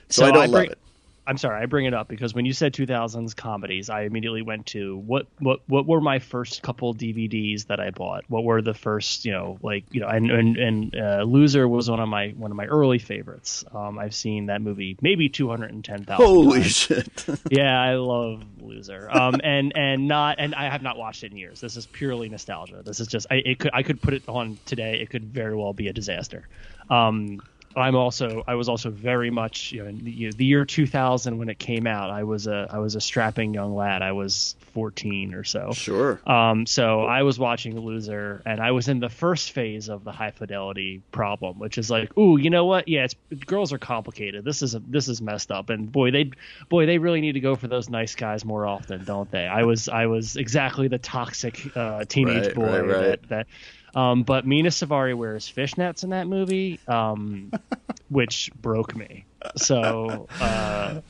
So, 0.09 0.23
So 0.23 0.27
I 0.27 0.31
don't 0.33 0.43
I 0.43 0.47
love 0.47 0.65
it. 0.65 0.79
I'm 1.25 1.39
sorry, 1.39 1.63
I 1.63 1.67
bring 1.67 1.87
it 1.87 1.95
up 1.95 2.09
because 2.09 2.35
when 2.35 2.47
you 2.47 2.53
said 2.53 2.75
2000s 2.75 3.37
comedies, 3.37 3.89
I 3.91 4.03
immediately 4.03 4.43
went 4.43 4.67
to 4.67 4.97
what 4.97 5.27
what 5.39 5.61
what 5.69 5.87
were 5.87 6.01
my 6.01 6.19
first 6.19 6.63
couple 6.63 6.95
DVDs 6.95 7.67
that 7.69 7.79
I 7.79 7.91
bought? 7.91 8.25
What 8.29 8.43
were 8.43 8.61
the 8.61 8.75
first, 8.75 9.25
you 9.25 9.31
know, 9.31 9.57
like 9.63 9.85
you 9.93 10.01
know, 10.01 10.09
and 10.09 10.31
and, 10.31 10.57
and 10.57 10.97
uh, 10.97 11.23
Loser 11.23 11.69
was 11.69 11.89
one 11.89 12.01
of 12.01 12.09
my 12.09 12.31
one 12.31 12.51
of 12.51 12.57
my 12.57 12.67
early 12.67 12.99
favorites. 12.99 13.65
Um, 13.73 14.01
I've 14.01 14.15
seen 14.15 14.47
that 14.47 14.63
movie 14.63 14.97
maybe 15.01 15.29
210,000. 15.29 16.15
Holy 16.15 16.61
times. 16.61 16.77
shit. 16.77 17.27
yeah, 17.51 17.81
I 17.81 17.95
love 17.95 18.43
Loser. 18.61 19.09
Um, 19.09 19.41
and 19.45 19.73
and 19.77 20.09
not 20.09 20.37
and 20.41 20.57
I 20.57 20.71
have 20.71 20.83
not 20.83 20.97
watched 20.97 21.23
it 21.23 21.31
in 21.31 21.39
years. 21.39 21.61
This 21.61 21.77
is 21.77 21.87
purely 21.87 22.31
nostalgia. 22.31 22.83
This 22.85 22.99
is 22.99 23.07
just 23.07 23.29
I 23.31 23.37
it 23.37 23.61
could 23.61 23.71
I 23.73 23.85
could 23.85 24.03
put 24.03 24.15
it 24.15 24.29
on 24.29 24.59
today. 24.67 24.99
It 25.01 25.11
could 25.11 25.25
very 25.25 25.55
well 25.55 25.73
be 25.73 25.87
a 25.87 25.93
disaster. 25.93 26.49
Um, 26.91 27.41
I'm 27.77 27.97
also 27.97 28.43
I 28.47 28.55
was 28.55 28.69
also 28.69 28.91
very 28.91 29.31
much 29.31 29.73
you 29.73 29.83
know, 29.83 29.89
in 29.89 30.05
the, 30.05 30.31
the 30.33 30.45
year 30.45 30.65
2000 30.65 31.39
when 31.39 31.49
it 31.49 31.59
came 31.59 31.87
out. 31.87 32.11
I 32.11 32.25
was 32.25 32.47
a 32.47 32.69
I 32.71 32.79
was 32.79 32.95
a 32.95 33.01
strapping 33.01 33.55
young 33.55 33.75
lad. 33.75 34.03
I 34.03 34.13
was 34.13 34.57
14 34.75 35.35
or 35.35 35.45
so. 35.45 35.73
Sure. 35.73 36.21
Um, 36.27 36.67
so 36.67 37.03
I 37.03 37.23
was 37.23 37.39
watching 37.39 37.79
Loser, 37.79 38.43
and 38.47 38.61
I 38.61 38.73
was 38.73 38.89
in 38.89 39.01
the 39.01 39.09
first 39.09 39.53
phase 39.53 39.89
of 39.89 40.05
the 40.05 40.13
high 40.13 40.31
fidelity 40.31 41.03
problem, 41.13 41.59
which 41.59 41.79
is 41.79 41.91
like, 41.91 42.17
ooh, 42.19 42.37
you 42.39 42.51
know 42.51 42.65
what? 42.65 42.89
Yeah, 42.89 43.05
it's 43.05 43.15
girls 43.47 43.73
are 43.73 43.79
complicated. 43.79 44.45
This 44.45 44.63
is 44.63 44.75
a, 44.75 44.81
this 44.81 45.09
is 45.09 45.21
messed 45.21 45.51
up, 45.51 45.71
and 45.71 45.91
boy, 45.91 46.11
they 46.11 46.31
boy 46.69 46.87
they 46.87 46.99
really 46.99 47.21
need 47.21 47.33
to 47.33 47.41
go 47.41 47.55
for 47.57 47.69
those 47.69 47.89
nice 47.89 48.15
guys 48.15 48.45
more 48.45 48.67
often, 48.67 49.05
don't 49.05 49.31
they? 49.31 49.47
I 49.47 49.65
was 49.65 49.89
I 49.89 50.07
was 50.07 50.37
exactly 50.37 50.89
the 50.89 50.99
toxic 50.99 51.77
uh, 51.77 52.05
teenage 52.05 52.47
Right, 52.47 52.55
boy 52.55 52.81
right, 52.81 52.89
right. 52.89 53.01
that 53.03 53.29
that. 53.29 53.47
Um, 53.95 54.23
but 54.23 54.47
Mena 54.47 54.71
Suvari 54.71 55.15
wears 55.15 55.51
fishnets 55.51 56.03
in 56.05 56.11
that 56.11 56.27
movie, 56.27 56.81
um, 56.89 57.53
which 58.09 58.51
broke 58.61 58.97
me. 58.97 59.25
So. 59.57 60.29
Uh, 60.41 61.01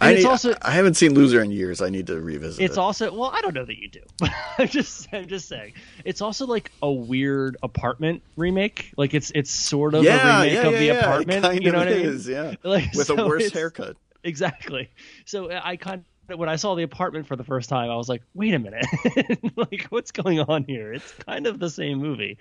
I, 0.00 0.10
it's 0.12 0.24
need- 0.24 0.28
also 0.28 0.54
I 0.62 0.72
haven't 0.72 0.94
seen 0.94 1.14
Loser 1.14 1.42
in 1.42 1.50
years. 1.50 1.80
I 1.80 1.88
need 1.88 2.06
to 2.08 2.20
revisit 2.20 2.62
it's 2.62 2.76
it. 2.76 2.80
also 2.80 3.12
well, 3.14 3.30
I 3.34 3.40
don't 3.40 3.54
know 3.54 3.64
that 3.64 3.78
you 3.78 3.88
do. 3.88 4.00
I'm 4.58 4.68
just 4.68 5.08
I'm 5.12 5.26
just 5.26 5.48
saying. 5.48 5.72
It's 6.04 6.20
also 6.20 6.46
like 6.46 6.70
a 6.82 6.92
weird 6.92 7.56
apartment 7.62 8.22
remake. 8.36 8.92
Like 8.96 9.14
it's 9.14 9.32
it's 9.34 9.50
sort 9.50 9.94
of 9.94 10.04
yeah, 10.04 10.40
a 10.40 10.42
remake 10.42 10.52
yeah, 10.52 10.66
of 10.66 10.72
yeah, 10.72 10.78
the 10.78 10.84
yeah. 10.84 10.92
apartment. 11.00 11.44
It 11.44 11.48
kind 11.48 11.64
you 11.64 11.72
know 11.72 11.78
of 11.78 11.86
what 11.86 11.94
I 11.94 11.96
mean? 11.98 12.06
is, 12.06 12.28
yeah. 12.28 12.54
Like, 12.62 12.92
With 12.94 13.06
so 13.06 13.16
a 13.16 13.26
worse 13.26 13.50
haircut. 13.52 13.96
Exactly. 14.22 14.90
So 15.24 15.50
I 15.50 15.76
kind 15.76 16.00
of 16.00 16.06
when 16.34 16.48
I 16.48 16.56
saw 16.56 16.74
the 16.74 16.82
apartment 16.82 17.26
for 17.26 17.36
the 17.36 17.44
first 17.44 17.68
time, 17.68 17.90
I 17.90 17.96
was 17.96 18.08
like, 18.08 18.22
wait 18.34 18.54
a 18.54 18.58
minute, 18.58 18.86
like 19.56 19.86
what's 19.90 20.10
going 20.10 20.40
on 20.40 20.64
here? 20.64 20.92
It's 20.92 21.12
kind 21.12 21.46
of 21.46 21.58
the 21.58 21.70
same 21.70 21.98
movie. 21.98 22.38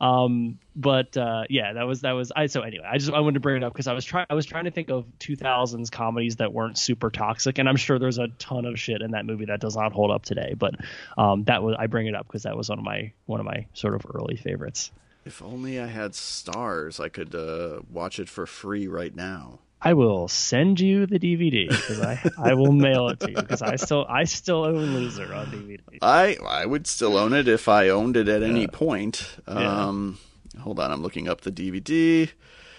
Um, 0.00 0.58
but 0.74 1.16
uh, 1.16 1.44
yeah, 1.50 1.74
that 1.74 1.86
was 1.86 2.02
that 2.02 2.12
was 2.12 2.32
I. 2.34 2.46
So 2.46 2.62
anyway, 2.62 2.86
I 2.88 2.98
just 2.98 3.12
I 3.12 3.20
wanted 3.20 3.34
to 3.34 3.40
bring 3.40 3.56
it 3.56 3.64
up 3.64 3.72
because 3.72 3.86
I 3.86 3.92
was 3.92 4.04
trying 4.04 4.26
I 4.30 4.34
was 4.34 4.46
trying 4.46 4.64
to 4.64 4.70
think 4.70 4.90
of 4.90 5.06
2000s 5.20 5.90
comedies 5.90 6.36
that 6.36 6.52
weren't 6.52 6.78
super 6.78 7.10
toxic, 7.10 7.58
and 7.58 7.68
I'm 7.68 7.76
sure 7.76 7.98
there's 7.98 8.18
a 8.18 8.28
ton 8.38 8.64
of 8.64 8.78
shit 8.78 9.02
in 9.02 9.12
that 9.12 9.26
movie 9.26 9.46
that 9.46 9.60
does 9.60 9.76
not 9.76 9.92
hold 9.92 10.10
up 10.10 10.24
today. 10.24 10.54
But 10.56 10.74
um, 11.18 11.44
that 11.44 11.62
was 11.62 11.76
I 11.78 11.86
bring 11.86 12.06
it 12.06 12.14
up 12.14 12.26
because 12.26 12.44
that 12.44 12.56
was 12.56 12.68
one 12.68 12.78
of 12.78 12.84
my 12.84 13.12
one 13.26 13.40
of 13.40 13.46
my 13.46 13.66
sort 13.74 13.94
of 13.94 14.06
early 14.14 14.36
favorites. 14.36 14.90
If 15.24 15.42
only 15.42 15.80
I 15.80 15.86
had 15.86 16.12
Starz, 16.12 17.00
I 17.00 17.08
could 17.08 17.34
uh, 17.34 17.80
watch 17.90 18.20
it 18.20 18.28
for 18.28 18.46
free 18.46 18.86
right 18.86 19.14
now. 19.14 19.58
I 19.86 19.92
will 19.94 20.26
send 20.28 20.80
you 20.80 21.06
the 21.06 21.18
DVD 21.18 21.68
because 21.68 22.00
I 22.00 22.20
I 22.38 22.54
will 22.54 22.72
mail 22.72 23.08
it 23.08 23.20
to 23.20 23.30
you 23.30 23.36
because 23.36 23.62
I 23.62 23.76
still 23.76 24.04
I 24.08 24.24
still 24.24 24.64
own 24.64 24.94
Loser 24.94 25.32
on 25.32 25.46
DVD. 25.46 25.78
I 26.02 26.36
I 26.44 26.66
would 26.66 26.86
still 26.86 27.16
own 27.16 27.32
it 27.32 27.46
if 27.46 27.68
I 27.68 27.88
owned 27.90 28.16
it 28.16 28.28
at 28.28 28.42
any 28.42 28.62
Yeah. 28.62 28.66
point. 28.72 29.36
Yeah. 29.48 29.86
Um, 29.86 30.18
Hold 30.60 30.80
on, 30.80 30.90
I'm 30.90 31.02
looking 31.02 31.28
up 31.28 31.42
the 31.42 31.52
DVD. 31.52 32.28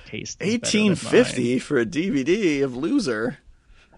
Taste 0.08 0.41
is 0.41 0.58
better 0.58 0.78
than 0.78 0.88
1850 0.89 1.60
for 1.60 1.78
a 1.78 1.86
DVD 1.86 2.63
of 2.63 2.76
Loser. 2.76 3.38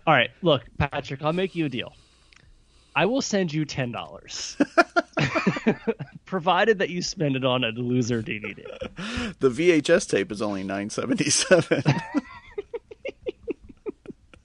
All 0.05 0.13
right, 0.13 0.29
look, 0.41 0.63
Patrick, 0.77 1.21
I'll 1.23 1.33
make 1.33 1.55
you 1.55 1.65
a 1.65 1.69
deal. 1.69 1.93
I 2.95 3.05
will 3.05 3.21
send 3.21 3.53
you 3.53 3.63
ten 3.65 3.91
dollars, 3.91 4.57
provided 6.25 6.79
that 6.79 6.89
you 6.89 7.01
spend 7.01 7.35
it 7.35 7.45
on 7.45 7.63
a 7.63 7.69
loser 7.69 8.21
DVD. 8.21 8.65
The 9.39 9.49
VHS 9.49 10.09
tape 10.09 10.31
is 10.31 10.41
only 10.41 10.63
977. 10.63 11.83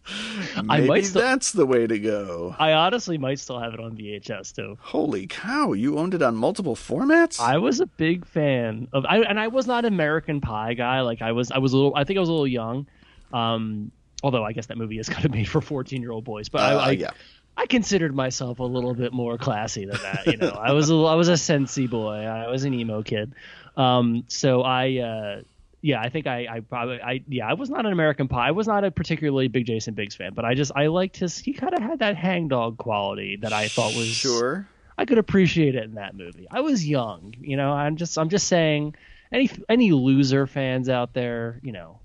I 0.56 0.62
Maybe 0.62 0.86
might 0.88 1.06
still- 1.06 1.22
that's 1.22 1.52
the 1.52 1.66
way 1.66 1.86
to 1.86 1.98
go. 1.98 2.54
I 2.58 2.72
honestly 2.72 3.16
might 3.18 3.38
still 3.38 3.58
have 3.58 3.74
it 3.74 3.80
on 3.80 3.96
VHS 3.96 4.54
too. 4.54 4.76
Holy 4.80 5.26
cow, 5.26 5.72
you 5.72 5.98
owned 5.98 6.14
it 6.14 6.22
on 6.22 6.36
multiple 6.36 6.76
formats? 6.76 7.40
I 7.40 7.58
was 7.58 7.80
a 7.80 7.86
big 7.86 8.26
fan 8.26 8.88
of, 8.92 9.04
I, 9.06 9.18
and 9.20 9.40
I 9.40 9.48
was 9.48 9.66
not 9.66 9.84
an 9.84 9.92
American 9.94 10.40
Pie 10.40 10.74
guy. 10.74 11.00
Like 11.00 11.22
I 11.22 11.32
was, 11.32 11.50
I 11.50 11.58
was 11.58 11.72
a 11.72 11.76
little. 11.76 11.94
I 11.96 12.04
think 12.04 12.16
I 12.18 12.20
was 12.20 12.28
a 12.28 12.32
little 12.32 12.46
young. 12.46 12.86
Um, 13.32 13.90
although 14.22 14.44
I 14.44 14.52
guess 14.52 14.66
that 14.66 14.78
movie 14.78 14.98
is 14.98 15.08
kind 15.10 15.24
of 15.24 15.30
made 15.30 15.48
for 15.48 15.60
fourteen-year-old 15.60 16.24
boys. 16.24 16.48
But 16.48 16.60
Uh, 16.62 16.78
I, 16.78 16.86
I, 16.86 16.90
yeah. 16.92 17.10
I 17.56 17.66
considered 17.66 18.14
myself 18.14 18.58
a 18.58 18.64
little 18.64 18.94
bit 18.94 19.12
more 19.12 19.38
classy 19.38 19.84
than 19.86 20.00
that. 20.02 20.26
You 20.26 20.36
know, 20.36 20.48
I 20.50 20.72
was 20.72 20.90
a, 20.90 20.94
I 20.96 21.14
was 21.14 21.28
a 21.28 21.34
sensey 21.34 21.88
boy. 21.88 22.24
I 22.24 22.48
was 22.50 22.64
an 22.64 22.74
emo 22.74 23.02
kid. 23.02 23.32
Um, 23.76 24.24
so 24.28 24.62
I, 24.62 24.98
uh, 24.98 25.42
yeah, 25.84 26.00
I 26.00 26.08
think 26.08 26.26
I, 26.26 26.46
I 26.50 26.60
probably, 26.60 26.98
I, 27.02 27.22
yeah, 27.28 27.46
I 27.46 27.52
was 27.52 27.68
not 27.68 27.84
an 27.84 27.92
American 27.92 28.26
Pie. 28.26 28.48
I 28.48 28.52
was 28.52 28.66
not 28.66 28.84
a 28.84 28.90
particularly 28.90 29.48
big 29.48 29.66
Jason 29.66 29.92
Biggs 29.92 30.14
fan, 30.14 30.32
but 30.32 30.42
I 30.42 30.54
just, 30.54 30.72
I 30.74 30.86
liked 30.86 31.18
his. 31.18 31.36
He 31.36 31.52
kind 31.52 31.74
of 31.74 31.82
had 31.82 31.98
that 31.98 32.16
hangdog 32.16 32.78
quality 32.78 33.36
that 33.42 33.52
I 33.52 33.68
thought 33.68 33.94
was 33.94 34.06
Sure. 34.06 34.66
I 34.96 35.04
could 35.04 35.18
appreciate 35.18 35.74
it 35.74 35.84
in 35.84 35.96
that 35.96 36.16
movie. 36.16 36.46
I 36.50 36.60
was 36.60 36.88
young, 36.88 37.34
you 37.38 37.58
know. 37.58 37.70
I'm 37.70 37.96
just, 37.96 38.16
I'm 38.16 38.30
just 38.30 38.48
saying, 38.48 38.94
any, 39.30 39.50
any 39.68 39.92
loser 39.92 40.46
fans 40.46 40.88
out 40.88 41.12
there, 41.12 41.60
you 41.62 41.72
know, 41.72 41.98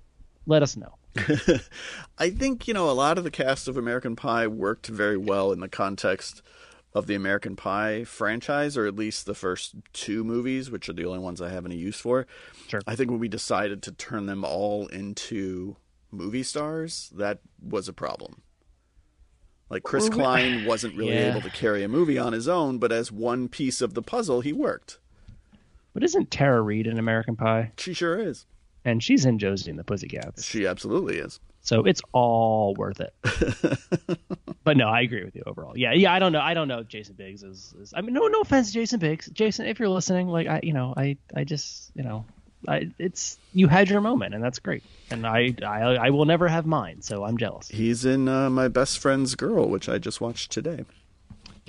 let 0.46 0.62
us 0.62 0.76
know. 0.76 0.96
I 2.18 2.32
think, 2.32 2.68
you 2.68 2.74
know, 2.74 2.89
a 2.89 2.92
lot 2.92 3.18
of 3.18 3.24
the 3.24 3.32
cast 3.32 3.70
of 3.70 3.78
American 3.78 4.18
Pie 4.18 4.48
worked 4.48 4.88
very 4.88 5.18
well 5.18 5.54
in 5.54 5.62
the 5.62 5.70
context 5.70 6.42
of 6.93 7.06
the 7.08 7.15
American 7.15 7.56
Pie 7.56 8.04
franchise, 8.04 8.75
or 8.78 8.86
at 8.88 8.95
least 8.95 9.25
the 9.25 9.36
first 9.36 9.75
two 9.93 10.23
movies, 10.23 10.71
which 10.71 10.89
are 10.89 10.93
the 10.93 11.06
only 11.06 11.19
ones 11.19 11.41
I 11.41 11.49
have 11.49 11.65
any 11.65 11.75
use 11.78 11.99
for. 11.99 12.25
Sure. 12.67 12.82
I 12.88 12.95
think 12.95 13.12
when 13.12 13.19
we 13.19 13.28
decided 13.28 13.84
to 13.84 13.91
turn 13.91 14.25
them 14.25 14.43
all 14.43 14.88
into 14.88 15.78
movie 16.12 16.43
stars, 16.43 17.12
that 17.15 17.39
was 17.62 17.88
a 17.88 17.93
problem. 17.93 18.41
Like 19.69 19.84
Chris 19.84 20.10
Klein 20.10 20.65
wasn't 20.65 20.95
really 20.95 21.13
Yeah. 21.13 21.30
able 21.30 21.41
to 21.41 21.49
carry 21.52 21.84
a 21.84 21.88
movie 21.88 22.17
on 22.17 22.34
his 22.34 22.47
own, 22.47 22.80
but 22.80 22.91
as 22.91 23.12
one 23.12 23.47
piece 23.49 23.82
of 23.82 23.93
the 23.93 24.02
puzzle, 24.02 24.41
he 24.41 24.52
worked. 24.52 24.97
But 25.93 26.04
isn't 26.04 26.32
Tara 26.32 26.62
Reid 26.63 26.88
in 26.88 26.97
American 26.97 27.36
Pie? 27.36 27.73
She 27.78 27.93
sure 27.93 28.17
is. 28.17 28.47
And 28.84 29.04
she's 29.04 29.25
in 29.25 29.38
Josie 29.38 29.69
and 29.69 29.78
the 29.78 29.84
Pussycats. 29.84 30.43
She 30.43 30.65
absolutely 30.65 31.17
is. 31.17 31.39
So 31.62 31.84
it's 31.84 32.02
all 32.13 32.74
worth 32.76 33.02
it. 33.02 33.13
but 34.63 34.78
no, 34.78 34.88
I 34.88 35.02
agree 35.02 35.24
with 35.24 35.36
you 35.36 35.43
overall. 35.45 35.78
Yeah, 35.78 35.93
yeah. 35.93 36.13
I 36.13 36.19
don't 36.19 36.32
know. 36.32 36.39
I 36.39 36.54
don't 36.54 36.67
know. 36.67 36.80
if 36.80 36.88
Jason 36.88 37.15
Biggs 37.15 37.43
is, 37.43 37.74
is. 37.80 37.93
I 37.95 38.02
mean, 38.02 38.13
no, 38.13 38.28
no 38.28 38.41
offense, 38.41 38.67
to 38.67 38.74
Jason 38.74 39.00
Biggs. 39.00 39.28
Jason, 39.28 39.65
if 39.65 39.80
you're 39.80 39.89
listening, 39.89 40.28
like 40.28 40.48
I, 40.48 40.62
you 40.63 40.74
know, 40.74 40.93
I, 40.95 41.17
I 41.36 41.43
just, 41.43 41.91
you 41.95 42.04
know, 42.04 42.26
I, 42.67 42.89
it's 42.98 43.38
you 43.54 43.67
had 43.67 43.89
your 43.89 44.02
moment, 44.02 44.34
and 44.34 44.43
that's 44.43 44.60
great. 44.60 44.84
And 45.12 45.26
I, 45.26 45.54
I, 45.63 45.95
I 45.95 46.10
will 46.10 46.26
never 46.26 46.48
have 46.48 46.65
mine, 46.65 47.02
so 47.02 47.24
I'm 47.24 47.38
jealous. 47.38 47.67
He's 47.69 48.06
in 48.06 48.28
uh, 48.28 48.50
my 48.50 48.67
best 48.67 49.00
friend's 49.00 49.36
girl, 49.36 49.69
which 49.69 49.88
I 49.88 49.98
just 49.98 50.19
watched 50.19 50.52
today. 50.52 50.86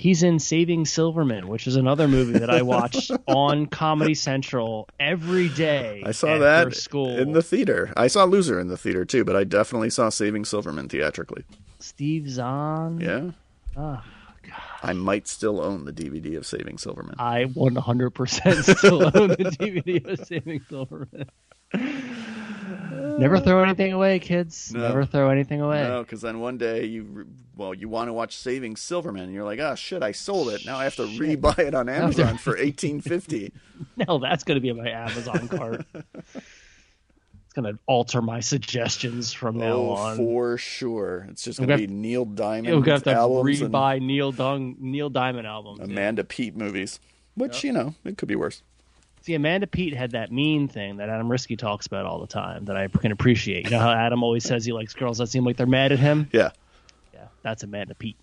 He's 0.01 0.23
in 0.23 0.39
Saving 0.39 0.85
Silverman, 0.85 1.47
which 1.47 1.67
is 1.67 1.75
another 1.75 2.07
movie 2.07 2.39
that 2.39 2.49
I 2.49 2.61
watched 2.63 3.11
on 3.27 3.67
Comedy 3.67 4.15
Central 4.15 4.89
every 4.99 5.47
day. 5.49 6.01
I 6.03 6.11
saw 6.11 6.29
after 6.29 6.39
that 6.39 6.75
school. 6.75 7.15
in 7.19 7.33
the 7.33 7.43
theater. 7.43 7.93
I 7.95 8.07
saw 8.07 8.23
Loser 8.23 8.59
in 8.59 8.67
the 8.67 8.77
theater 8.77 9.05
too, 9.05 9.23
but 9.23 9.35
I 9.35 9.43
definitely 9.43 9.91
saw 9.91 10.09
Saving 10.09 10.43
Silverman 10.43 10.89
theatrically. 10.89 11.43
Steve 11.77 12.27
Zahn. 12.27 12.99
Yeah. 12.99 13.29
Ah, 13.77 14.03
oh, 14.03 14.33
god. 14.41 14.89
I 14.89 14.93
might 14.93 15.27
still 15.27 15.61
own 15.61 15.85
the 15.85 15.93
DVD 15.93 16.35
of 16.35 16.47
Saving 16.47 16.79
Silverman. 16.79 17.13
I 17.19 17.45
100% 17.45 18.77
still 18.77 19.03
own 19.03 19.27
the 19.27 19.55
DVD 19.59 20.03
of 20.13 20.25
Saving 20.25 20.61
Silverman. 20.67 21.29
Never 23.19 23.39
throw 23.39 23.63
anything 23.63 23.93
away, 23.93 24.19
kids. 24.19 24.73
No. 24.73 24.81
Never 24.87 25.05
throw 25.05 25.29
anything 25.29 25.61
away. 25.61 25.83
No, 25.83 26.01
because 26.03 26.21
then 26.21 26.39
one 26.39 26.57
day 26.57 26.85
you, 26.85 27.27
well, 27.55 27.73
you 27.73 27.89
want 27.89 28.07
to 28.09 28.13
watch 28.13 28.35
Saving 28.35 28.75
Silverman, 28.75 29.23
and 29.25 29.33
you're 29.33 29.43
like, 29.43 29.59
oh 29.59 29.75
shit, 29.75 30.01
I 30.03 30.11
sold 30.11 30.49
it. 30.49 30.65
Now 30.65 30.77
I 30.77 30.83
have 30.85 30.95
to 30.95 31.05
re-buy 31.19 31.55
it 31.57 31.75
on 31.75 31.87
Amazon 32.01 32.37
for 32.37 32.57
eighteen 32.57 33.01
fifty. 33.01 33.51
No, 34.07 34.19
that's 34.19 34.43
going 34.43 34.55
to 34.57 34.61
be 34.61 34.69
in 34.69 34.77
my 34.77 34.89
Amazon 34.89 35.47
cart. 35.47 35.85
it's 36.35 37.53
going 37.55 37.73
to 37.73 37.79
alter 37.87 38.21
my 38.21 38.39
suggestions 38.39 39.33
from 39.33 39.57
now 39.57 39.73
Oh, 39.73 39.89
on. 39.91 40.17
for 40.17 40.55
sure. 40.57 41.27
It's 41.31 41.43
just 41.43 41.57
going 41.57 41.67
to 41.69 41.75
gonna 41.77 41.87
be 41.87 41.91
Neil 41.93 42.25
Diamond 42.25 42.67
We're 42.75 42.81
going 42.83 43.01
to 43.01 43.09
have 43.09 43.17
to 43.17 43.27
rebuy 43.27 43.99
Neil, 44.01 44.31
Dung, 44.31 44.75
Neil 44.79 45.09
Diamond 45.09 45.47
albums. 45.47 45.79
yeah. 45.79 45.85
Amanda 45.85 46.23
Peet 46.23 46.55
movies, 46.55 46.99
which 47.35 47.63
you 47.63 47.71
know 47.73 47.95
it 48.05 48.17
could 48.19 48.27
be 48.27 48.35
worse. 48.35 48.61
See, 49.21 49.35
Amanda 49.35 49.67
Peet 49.67 49.93
had 49.95 50.11
that 50.11 50.31
mean 50.31 50.67
thing 50.67 50.97
that 50.97 51.09
Adam 51.09 51.29
Riske 51.29 51.57
talks 51.57 51.85
about 51.85 52.05
all 52.07 52.19
the 52.19 52.27
time 52.27 52.65
that 52.65 52.75
I 52.75 52.87
can 52.87 53.11
appreciate. 53.11 53.65
You 53.65 53.71
know 53.71 53.79
how 53.79 53.91
Adam 53.91 54.23
always 54.23 54.43
says 54.43 54.65
he 54.65 54.73
likes 54.73 54.93
girls 54.93 55.19
that 55.19 55.27
seem 55.27 55.45
like 55.45 55.57
they're 55.57 55.67
mad 55.67 55.91
at 55.91 55.99
him? 55.99 56.27
Yeah, 56.33 56.49
Yeah, 57.13 57.25
that's 57.43 57.61
Amanda 57.61 57.93
Peet. 57.93 58.17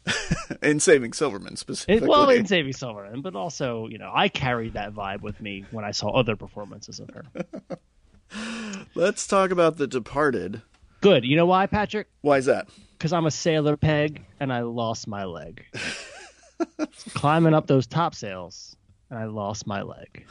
in 0.60 0.80
Saving 0.80 1.12
Silverman 1.12 1.52
It, 1.52 1.58
specifically. 1.58 2.08
well, 2.08 2.28
in 2.30 2.46
Saving 2.46 2.72
Silverman, 2.72 3.20
but 3.22 3.36
also, 3.36 3.86
you 3.86 3.98
know, 3.98 4.10
I 4.12 4.28
carried 4.28 4.72
that 4.72 4.92
vibe 4.92 5.20
with 5.20 5.40
me 5.40 5.64
when 5.70 5.84
I 5.84 5.92
saw 5.92 6.08
other 6.10 6.34
performances 6.34 6.98
of 7.00 7.10
her. 7.10 7.24
Let's 8.94 9.26
talk 9.26 9.52
about 9.52 9.76
The 9.76 9.86
Departed. 9.86 10.62
Good. 11.00 11.24
You 11.24 11.36
know 11.36 11.46
why, 11.46 11.66
Patrick? 11.66 12.08
Why 12.22 12.38
is 12.38 12.46
that? 12.46 12.68
Because 12.98 13.12
I'm 13.12 13.26
a 13.26 13.30
sailor 13.30 13.76
peg 13.76 14.24
and 14.40 14.52
I 14.52 14.62
lost 14.62 15.06
my 15.06 15.24
leg. 15.24 15.64
Climbing 17.14 17.54
up 17.54 17.68
those 17.68 17.86
top 17.86 18.14
sails 18.16 18.76
and 19.10 19.18
I 19.18 19.26
lost 19.26 19.66
my 19.66 19.82
leg. 19.82 20.26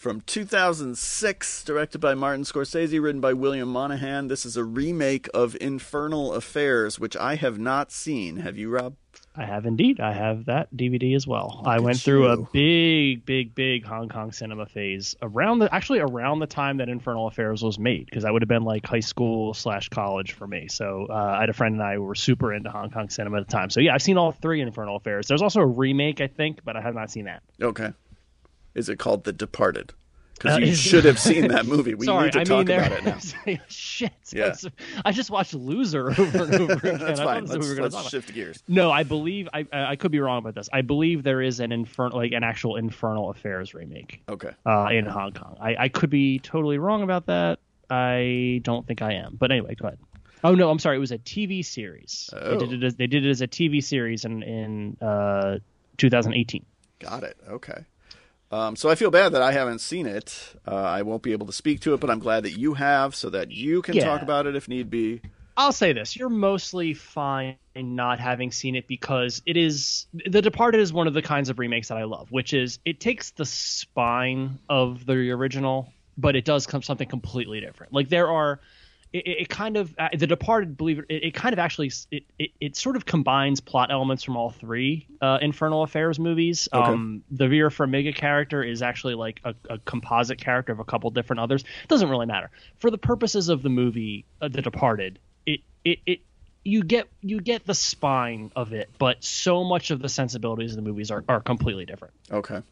From 0.00 0.22
2006, 0.22 1.62
directed 1.62 1.98
by 1.98 2.14
Martin 2.14 2.44
Scorsese, 2.44 3.02
written 3.02 3.20
by 3.20 3.34
William 3.34 3.68
Monahan. 3.68 4.28
This 4.28 4.46
is 4.46 4.56
a 4.56 4.64
remake 4.64 5.28
of 5.34 5.58
Infernal 5.60 6.32
Affairs, 6.32 6.98
which 6.98 7.18
I 7.18 7.34
have 7.34 7.58
not 7.58 7.92
seen. 7.92 8.38
Have 8.38 8.56
you, 8.56 8.70
Rob? 8.70 8.96
I 9.36 9.44
have 9.44 9.66
indeed. 9.66 10.00
I 10.00 10.14
have 10.14 10.46
that 10.46 10.74
DVD 10.74 11.14
as 11.14 11.26
well. 11.26 11.62
I 11.66 11.80
went 11.80 12.00
through 12.00 12.28
a 12.28 12.38
big, 12.38 13.26
big, 13.26 13.54
big 13.54 13.84
Hong 13.84 14.08
Kong 14.08 14.32
cinema 14.32 14.64
phase 14.64 15.16
around 15.20 15.58
the 15.58 15.74
actually 15.74 15.98
around 15.98 16.38
the 16.38 16.46
time 16.46 16.78
that 16.78 16.88
Infernal 16.88 17.26
Affairs 17.26 17.62
was 17.62 17.78
made 17.78 18.06
because 18.06 18.22
that 18.22 18.32
would 18.32 18.40
have 18.40 18.48
been 18.48 18.64
like 18.64 18.86
high 18.86 19.00
school 19.00 19.52
slash 19.52 19.90
college 19.90 20.32
for 20.32 20.46
me. 20.46 20.66
So 20.68 21.08
uh, 21.10 21.12
I 21.12 21.40
had 21.40 21.50
a 21.50 21.52
friend 21.52 21.74
and 21.74 21.82
I 21.82 21.98
were 21.98 22.14
super 22.14 22.54
into 22.54 22.70
Hong 22.70 22.88
Kong 22.88 23.10
cinema 23.10 23.36
at 23.40 23.48
the 23.48 23.52
time. 23.52 23.68
So 23.68 23.80
yeah, 23.80 23.92
I've 23.92 24.02
seen 24.02 24.16
all 24.16 24.32
three 24.32 24.62
Infernal 24.62 24.96
Affairs. 24.96 25.28
There's 25.28 25.42
also 25.42 25.60
a 25.60 25.66
remake, 25.66 26.22
I 26.22 26.26
think, 26.26 26.64
but 26.64 26.74
I 26.74 26.80
have 26.80 26.94
not 26.94 27.10
seen 27.10 27.26
that. 27.26 27.42
Okay. 27.60 27.92
Is 28.74 28.88
it 28.88 28.98
called 28.98 29.24
The 29.24 29.32
Departed? 29.32 29.92
Because 30.34 30.56
Uh, 30.56 30.60
you 30.60 30.74
should 30.74 31.04
have 31.04 31.18
seen 31.18 31.48
that 31.48 31.66
movie. 31.66 31.94
We 31.94 32.06
Sorry, 32.06 32.24
need 32.28 32.32
to 32.32 32.40
I 32.40 32.44
talk 32.44 32.66
mean, 32.68 32.78
about 32.78 32.92
it 32.92 33.04
now. 33.04 33.58
Shit. 33.68 34.12
Yeah. 34.32 34.54
I 35.04 35.12
just 35.12 35.30
watched 35.30 35.52
Loser 35.52 36.08
over 36.10 36.22
and 36.44 36.54
over 36.54 36.72
again. 36.72 36.98
That's 36.98 37.20
I 37.20 37.24
fine. 37.24 37.46
thought 37.46 37.58
Let's, 37.58 37.68
we 37.68 37.80
let's 37.80 38.08
shift 38.08 38.32
gears. 38.32 38.62
No, 38.66 38.90
I 38.90 39.02
believe 39.02 39.50
I 39.52 39.66
I 39.70 39.96
could 39.96 40.10
be 40.12 40.18
wrong 40.20 40.38
about 40.38 40.54
this. 40.54 40.70
I 40.72 40.80
believe 40.80 41.24
there 41.24 41.42
is 41.42 41.60
an 41.60 41.72
infernal 41.72 42.16
like 42.16 42.32
an 42.32 42.42
actual 42.42 42.76
Infernal 42.76 43.28
Affairs 43.28 43.74
remake 43.74 44.22
Okay. 44.30 44.52
uh, 44.64 44.88
in 44.90 45.04
Hong 45.04 45.32
Kong. 45.32 45.58
I, 45.60 45.76
I 45.78 45.88
could 45.90 46.08
be 46.10 46.38
totally 46.38 46.78
wrong 46.78 47.02
about 47.02 47.26
that. 47.26 47.58
I 47.90 48.60
don't 48.64 48.86
think 48.86 49.02
I 49.02 49.14
am. 49.14 49.36
But 49.38 49.50
anyway, 49.52 49.74
go 49.74 49.88
ahead. 49.88 49.98
Oh 50.42 50.54
no, 50.54 50.70
I'm 50.70 50.78
sorry. 50.78 50.96
It 50.96 51.00
was 51.00 51.12
a 51.12 51.18
TV 51.18 51.62
series. 51.62 52.30
Oh. 52.32 52.52
They 52.56 52.66
did 52.66 52.72
it. 52.82 52.86
As, 52.86 52.94
they 52.96 53.06
did 53.08 53.26
it 53.26 53.30
as 53.30 53.42
a 53.42 53.48
TV 53.48 53.84
series 53.84 54.24
in 54.24 54.42
in 54.42 54.96
uh, 55.02 55.58
2018. 55.98 56.64
Got 57.00 57.24
it. 57.24 57.36
Okay. 57.46 57.84
Um, 58.50 58.74
so 58.74 58.88
I 58.90 58.96
feel 58.96 59.10
bad 59.10 59.32
that 59.32 59.42
I 59.42 59.52
haven't 59.52 59.80
seen 59.80 60.06
it. 60.06 60.56
Uh, 60.66 60.74
I 60.74 61.02
won't 61.02 61.22
be 61.22 61.32
able 61.32 61.46
to 61.46 61.52
speak 61.52 61.80
to 61.82 61.94
it, 61.94 62.00
but 62.00 62.10
I'm 62.10 62.18
glad 62.18 62.42
that 62.42 62.58
you 62.58 62.74
have, 62.74 63.14
so 63.14 63.30
that 63.30 63.52
you 63.52 63.80
can 63.80 63.96
Yeah. 63.96 64.04
talk 64.04 64.22
about 64.22 64.46
it 64.46 64.56
if 64.56 64.68
need 64.68 64.90
be. 64.90 65.20
I'll 65.56 65.72
say 65.72 65.92
this: 65.92 66.16
you're 66.16 66.28
mostly 66.28 66.94
fine 66.94 67.56
not 67.76 68.18
having 68.18 68.50
seen 68.50 68.74
it 68.74 68.88
because 68.88 69.42
it 69.46 69.56
is 69.56 70.06
The 70.26 70.42
Departed 70.42 70.80
is 70.80 70.92
one 70.92 71.06
of 71.06 71.14
the 71.14 71.22
kinds 71.22 71.48
of 71.48 71.58
remakes 71.58 71.88
that 71.88 71.98
I 71.98 72.04
love, 72.04 72.32
which 72.32 72.52
is 72.52 72.78
it 72.84 72.98
takes 72.98 73.30
the 73.32 73.44
spine 73.44 74.58
of 74.68 75.06
the 75.06 75.30
original, 75.30 75.92
but 76.18 76.34
it 76.34 76.44
does 76.44 76.66
come 76.66 76.82
something 76.82 77.08
completely 77.08 77.60
different. 77.60 77.92
Like 77.92 78.08
there 78.08 78.30
are. 78.30 78.60
It, 79.12 79.26
it 79.26 79.48
kind 79.48 79.76
of 79.76 79.94
uh, 79.98 80.08
the 80.16 80.26
Departed, 80.26 80.76
believe 80.76 81.00
it, 81.00 81.06
it, 81.08 81.34
kind 81.34 81.52
of 81.52 81.58
actually 81.58 81.90
it, 82.10 82.24
it, 82.38 82.50
it 82.60 82.76
sort 82.76 82.96
of 82.96 83.04
combines 83.04 83.60
plot 83.60 83.90
elements 83.90 84.22
from 84.22 84.36
all 84.36 84.50
three 84.50 85.06
uh, 85.20 85.38
Infernal 85.42 85.82
Affairs 85.82 86.18
movies. 86.18 86.68
Um, 86.72 87.24
the 87.30 87.48
Vera 87.48 87.70
Farmiga 87.70 88.14
character 88.14 88.62
is 88.62 88.82
actually 88.82 89.14
like 89.14 89.40
a, 89.44 89.54
a 89.68 89.78
composite 89.78 90.38
character 90.38 90.72
of 90.72 90.78
a 90.78 90.84
couple 90.84 91.10
different 91.10 91.40
others. 91.40 91.62
It 91.62 91.88
doesn't 91.88 92.08
really 92.08 92.26
matter 92.26 92.50
for 92.78 92.90
the 92.90 92.98
purposes 92.98 93.48
of 93.48 93.62
the 93.62 93.70
movie, 93.70 94.24
uh, 94.40 94.48
The 94.48 94.62
Departed 94.62 95.18
it 95.46 95.60
it 95.84 95.98
it 96.06 96.20
you 96.64 96.82
get 96.82 97.08
you 97.20 97.40
get 97.40 97.66
the 97.66 97.74
spine 97.74 98.52
of 98.54 98.72
it, 98.72 98.90
but 98.98 99.24
so 99.24 99.64
much 99.64 99.90
of 99.90 100.00
the 100.00 100.08
sensibilities 100.08 100.72
of 100.72 100.76
the 100.76 100.82
movies 100.82 101.10
are, 101.10 101.24
are 101.28 101.40
completely 101.40 101.86
different. 101.86 102.14
Okay. 102.30 102.62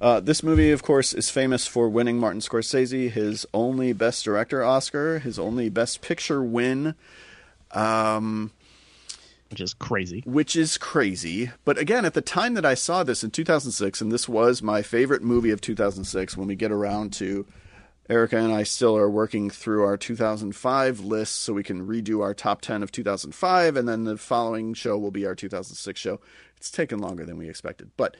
Uh, 0.00 0.20
this 0.20 0.42
movie, 0.42 0.70
of 0.70 0.82
course, 0.82 1.12
is 1.12 1.28
famous 1.28 1.66
for 1.66 1.88
winning 1.88 2.18
Martin 2.18 2.40
Scorsese 2.40 3.10
his 3.10 3.44
only 3.52 3.92
Best 3.92 4.24
Director 4.24 4.62
Oscar, 4.62 5.18
his 5.18 5.38
only 5.38 5.68
Best 5.68 6.02
Picture 6.02 6.42
win, 6.42 6.94
um, 7.72 8.52
Which 9.50 9.60
is 9.60 9.74
crazy. 9.74 10.22
which 10.24 10.54
is 10.54 10.78
crazy. 10.78 11.50
But 11.64 11.78
again, 11.78 12.04
at 12.04 12.14
the 12.14 12.20
time 12.20 12.54
that 12.54 12.64
I 12.64 12.74
saw 12.74 13.02
this 13.02 13.24
in 13.24 13.30
2006, 13.32 14.00
and 14.00 14.12
this 14.12 14.28
was 14.28 14.62
my 14.62 14.82
favorite 14.82 15.22
movie 15.22 15.50
of 15.50 15.60
2006, 15.60 16.36
when 16.36 16.46
we 16.46 16.54
get 16.54 16.70
around 16.70 17.12
to 17.14 17.44
Erica 18.08 18.38
and 18.38 18.52
I 18.52 18.62
still 18.62 18.96
are 18.96 19.10
working 19.10 19.50
through 19.50 19.82
our 19.82 19.96
2005 19.96 21.00
list 21.00 21.36
so 21.40 21.52
we 21.52 21.62
can 21.62 21.86
redo 21.86 22.22
our 22.22 22.34
top 22.34 22.60
10 22.60 22.82
of 22.82 22.92
2005, 22.92 23.76
and 23.76 23.88
then 23.88 24.04
the 24.04 24.16
following 24.16 24.74
show 24.74 24.96
will 24.96 25.10
be 25.10 25.26
our 25.26 25.34
2006 25.34 25.98
show. 26.00 26.20
It's 26.56 26.70
taken 26.70 27.00
longer 27.00 27.24
than 27.26 27.36
we 27.36 27.48
expected, 27.48 27.90
but 27.96 28.16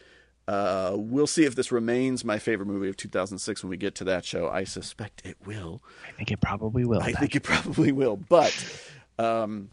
uh, 0.48 0.94
we'll 0.96 1.26
see 1.26 1.44
if 1.44 1.54
this 1.54 1.70
remains 1.70 2.24
my 2.24 2.38
favorite 2.38 2.64
movie 2.64 2.88
of 2.88 2.96
2006 2.96 3.62
when 3.62 3.68
we 3.68 3.76
get 3.76 3.94
to 3.96 4.04
that 4.04 4.24
show. 4.24 4.48
I 4.48 4.64
suspect 4.64 5.20
it 5.22 5.36
will. 5.44 5.82
I 6.08 6.12
think 6.12 6.30
it 6.30 6.40
probably 6.40 6.86
will. 6.86 7.02
I 7.02 7.12
think 7.12 7.36
it 7.36 7.42
probably 7.42 7.92
will. 7.92 8.16
But 8.16 8.82
um, 9.18 9.68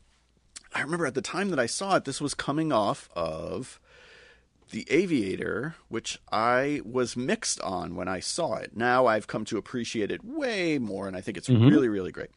I 0.73 0.81
remember 0.81 1.05
at 1.05 1.13
the 1.13 1.21
time 1.21 1.49
that 1.51 1.59
I 1.59 1.65
saw 1.65 1.95
it, 1.95 2.03
this 2.03 2.19
was 2.19 2.33
coming 2.33 2.73
off 2.73 3.09
of 3.15 3.79
The 4.71 4.85
Aviator, 4.89 5.75
which 5.87 6.19
I 6.29 6.81
was 6.83 7.15
mixed 7.15 7.61
on 7.61 7.95
when 7.95 8.09
I 8.09 8.19
saw 8.19 8.55
it. 8.55 8.75
Now 8.75 9.05
I've 9.05 9.27
come 9.27 9.45
to 9.45 9.57
appreciate 9.57 10.11
it 10.11 10.25
way 10.25 10.77
more, 10.77 11.07
and 11.07 11.15
I 11.15 11.21
think 11.21 11.37
it's 11.37 11.49
really, 11.49 11.87
really 11.87 12.11
great. 12.11 12.31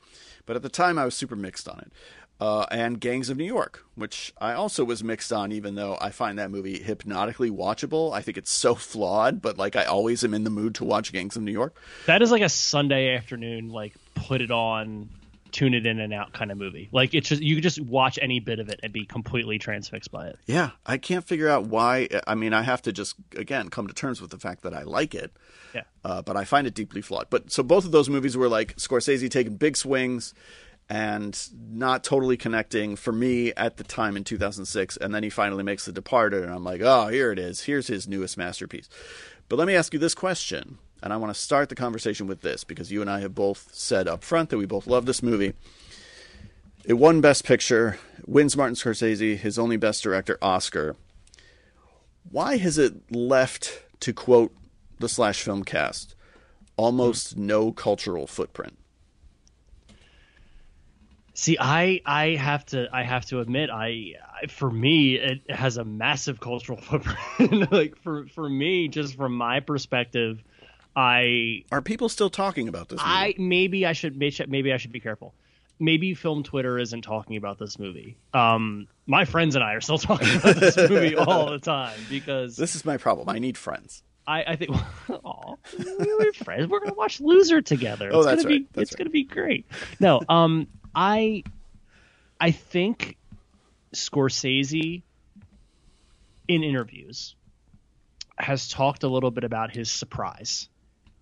But 0.47 0.55
at 0.55 0.63
the 0.63 0.69
time, 0.69 0.97
I 0.97 1.05
was 1.05 1.17
super 1.17 1.35
mixed 1.35 1.69
on 1.69 1.81
it. 1.81 1.93
Uh, 2.41 2.65
and 2.71 3.01
Gangs 3.01 3.31
of 3.31 3.37
New 3.37 3.45
York, 3.45 3.85
which 3.97 4.33
I 4.41 4.53
also 4.53 4.85
was 4.85 5.03
mixed 5.03 5.33
on, 5.33 5.51
even 5.51 5.75
though 5.75 5.99
I 6.01 6.11
find 6.11 6.39
that 6.39 6.53
movie 6.53 6.81
hypnotically 6.81 7.51
watchable. 7.51 8.13
I 8.13 8.23
think 8.23 8.39
it's 8.39 8.53
so 8.53 8.75
flawed, 8.91 9.43
but 9.43 9.59
like 9.59 9.75
I 9.75 9.85
always 9.85 10.23
am 10.23 10.35
in 10.35 10.45
the 10.45 10.51
mood 10.51 10.77
to 10.77 10.85
watch 10.85 11.13
Gangs 11.13 11.35
of 11.37 11.43
New 11.43 11.51
York. 11.53 11.75
that 12.07 12.23
is 12.23 12.31
like 12.31 12.43
a 12.43 12.49
Sunday 12.49 13.17
afternoon, 13.17 13.71
like 13.71 13.95
put 14.15 14.41
it 14.41 14.53
on, 14.53 15.09
tune 15.51 15.75
it 15.75 15.85
in 15.85 15.99
and 15.99 16.13
out 16.15 16.33
kind 16.33 16.53
of 16.53 16.59
movie. 16.59 16.89
Like 16.93 17.13
it's 17.13 17.29
just 17.29 17.43
you 17.43 17.57
could 17.57 17.65
just 17.65 17.81
watch 17.81 18.21
any 18.23 18.39
bit 18.39 18.61
of 18.61 18.69
it 18.69 18.79
and 18.85 18.93
be 18.93 19.05
completely 19.05 19.59
transfixed 19.59 20.13
by 20.13 20.29
it. 20.29 20.39
Yeah, 20.47 20.71
I 20.87 20.97
can't 20.99 21.27
figure 21.27 21.49
out 21.49 21.65
why. 21.67 22.07
I 22.25 22.37
mean, 22.37 22.53
I 22.53 22.63
have 22.63 22.83
to 22.83 22.93
just 22.93 23.17
again 23.35 23.69
come 23.69 23.89
to 23.89 23.95
terms 23.95 24.21
with 24.21 24.31
the 24.31 24.39
fact 24.39 24.63
that 24.63 24.75
I 24.75 24.83
like 24.83 25.13
it, 25.17 25.33
Yeah. 25.75 25.83
uh, 26.05 26.23
but 26.23 26.37
I 26.37 26.45
find 26.45 26.69
it 26.69 26.75
deeply 26.75 27.01
flawed. 27.03 27.27
But 27.31 27.51
so 27.51 27.65
both 27.65 27.85
of 27.85 27.91
those 27.91 28.09
movies 28.09 28.37
were 28.37 28.49
like 28.49 28.77
Scorsese 28.77 29.29
taking 29.29 29.57
big 29.57 29.77
swings 29.77 30.35
and 30.89 31.49
not 31.71 32.03
totally 32.03 32.37
connecting 32.37 32.97
for 32.97 33.13
me 33.13 33.53
at 33.55 33.77
the 33.77 33.85
time 33.85 34.17
in 34.17 34.25
2006, 34.25 34.97
and 34.97 35.15
then 35.15 35.23
he 35.23 35.31
finally 35.31 35.63
makes 35.63 35.85
The 35.85 35.93
Departed, 35.93 36.43
and 36.43 36.53
I'm 36.53 36.65
like, 36.65 36.81
oh, 36.81 37.09
here 37.09 37.31
it 37.31 37.39
is. 37.39 37.63
Here's 37.63 37.89
his 37.89 38.09
newest 38.09 38.39
masterpiece. 38.39 38.89
But 39.49 39.59
let 39.59 39.67
me 39.67 39.75
ask 39.75 39.93
you 39.93 39.99
this 39.99 40.15
question, 40.15 40.79
and 41.03 41.13
I 41.13 41.17
want 41.19 41.35
to 41.35 41.41
start 41.41 41.69
the 41.69 41.75
conversation 41.75 42.27
with 42.27 42.41
this 42.41 42.65
because 42.65 42.91
you 42.91 43.01
and 43.01 43.11
I 43.11 43.21
have 43.21 43.35
both 43.35 43.69
said 43.73 44.09
up 44.09 44.25
front 44.25 44.51
that 44.51 44.59
we 44.59 44.67
both 44.67 44.87
love 44.87 45.07
this 45.07 45.23
movie. 45.23 45.53
It 46.85 46.95
won 46.95 47.21
Best 47.21 47.45
Picture, 47.45 47.99
wins 48.27 48.57
Martin 48.57 48.75
Scorsese 48.75 49.37
his 49.37 49.59
only 49.59 49.77
Best 49.77 50.03
Director 50.03 50.39
Oscar. 50.41 50.97
Why 52.31 52.57
has 52.57 52.79
it 52.79 53.13
left, 53.15 53.83
to 54.01 54.13
quote 54.13 54.55
the 54.99 55.09
Slash 55.09 55.43
Film 55.43 55.65
cast, 55.65 56.15
almost 56.77 57.37
no 57.37 57.73
cultural 57.73 58.27
footprint. 58.27 58.79
See, 61.39 61.57
I 61.57 62.01
I 62.05 62.31
have 62.31 62.67
to 62.67 62.89
I 62.93 63.05
have 63.05 63.25
to 63.27 63.39
admit 63.39 63.71
I, 63.71 64.15
I 64.43 64.49
for 64.49 64.69
me 64.69 65.15
it 65.15 65.49
has 65.49 65.77
a 65.77 65.85
massive 65.85 66.41
cultural 66.41 66.79
footprint. 66.83 67.71
like 67.71 67.97
for 68.03 68.27
for 68.27 68.49
me, 68.49 68.89
just 68.89 69.15
from 69.15 69.35
my 69.35 69.61
perspective, 69.61 70.43
I 70.97 71.63
are 71.71 71.81
people 71.81 72.09
still 72.09 72.29
talking 72.29 72.67
about 72.67 72.89
this? 72.89 72.99
Movie? 72.99 73.09
I 73.09 73.35
maybe 73.39 73.87
I 73.87 73.93
should 73.93 74.19
maybe 74.19 74.73
I 74.73 74.79
should 74.79 74.91
be 74.91 74.99
careful. 74.99 75.33
Maybe 75.79 76.13
film 76.15 76.43
Twitter 76.43 76.77
isn't 76.77 77.03
talking 77.03 77.37
about 77.37 77.61
this 77.61 77.79
movie. 77.79 78.17
Um, 78.35 78.89
my 79.07 79.25
friends 79.25 79.55
and 79.55 79.63
I 79.63 79.75
are 79.75 79.81
still 79.81 79.99
talking 80.11 80.39
about 80.39 80.57
this 80.57 80.77
movie 80.77 81.15
all 81.15 81.51
the 81.51 81.61
time 81.61 82.01
because 82.11 82.57
this 82.57 82.75
is 82.75 82.85
my 82.85 82.97
problem. 82.97 83.29
I 83.29 83.39
need 83.39 83.57
friends. 83.57 84.03
I, 84.27 84.45
I 84.45 84.57
think, 84.57 84.77
oh, 85.25 85.57
we're 85.79 86.33
friends. 86.35 86.69
We're 86.69 86.81
gonna 86.81 86.93
watch 86.93 87.19
Loser 87.19 87.63
together. 87.63 88.11
Oh, 88.13 88.19
it's 88.19 88.27
that's 88.27 88.43
gonna 88.43 88.57
right. 88.57 88.63
Be, 88.63 88.69
that's 88.75 88.83
it's 88.83 88.93
right. 88.93 88.99
gonna 88.99 89.11
be 89.11 89.25
great. 89.25 89.67
No, 90.01 90.21
um, 90.29 90.67
I, 90.99 91.45
I 92.41 92.51
think 92.51 93.17
Scorsese, 93.95 95.03
in 96.49 96.65
interviews, 96.65 97.37
has 98.37 98.69
talked 98.69 99.05
a 99.05 99.09
little 99.09 99.31
bit 99.31 99.45
about 99.45 99.71
his 99.71 99.93
surprise 99.93 100.69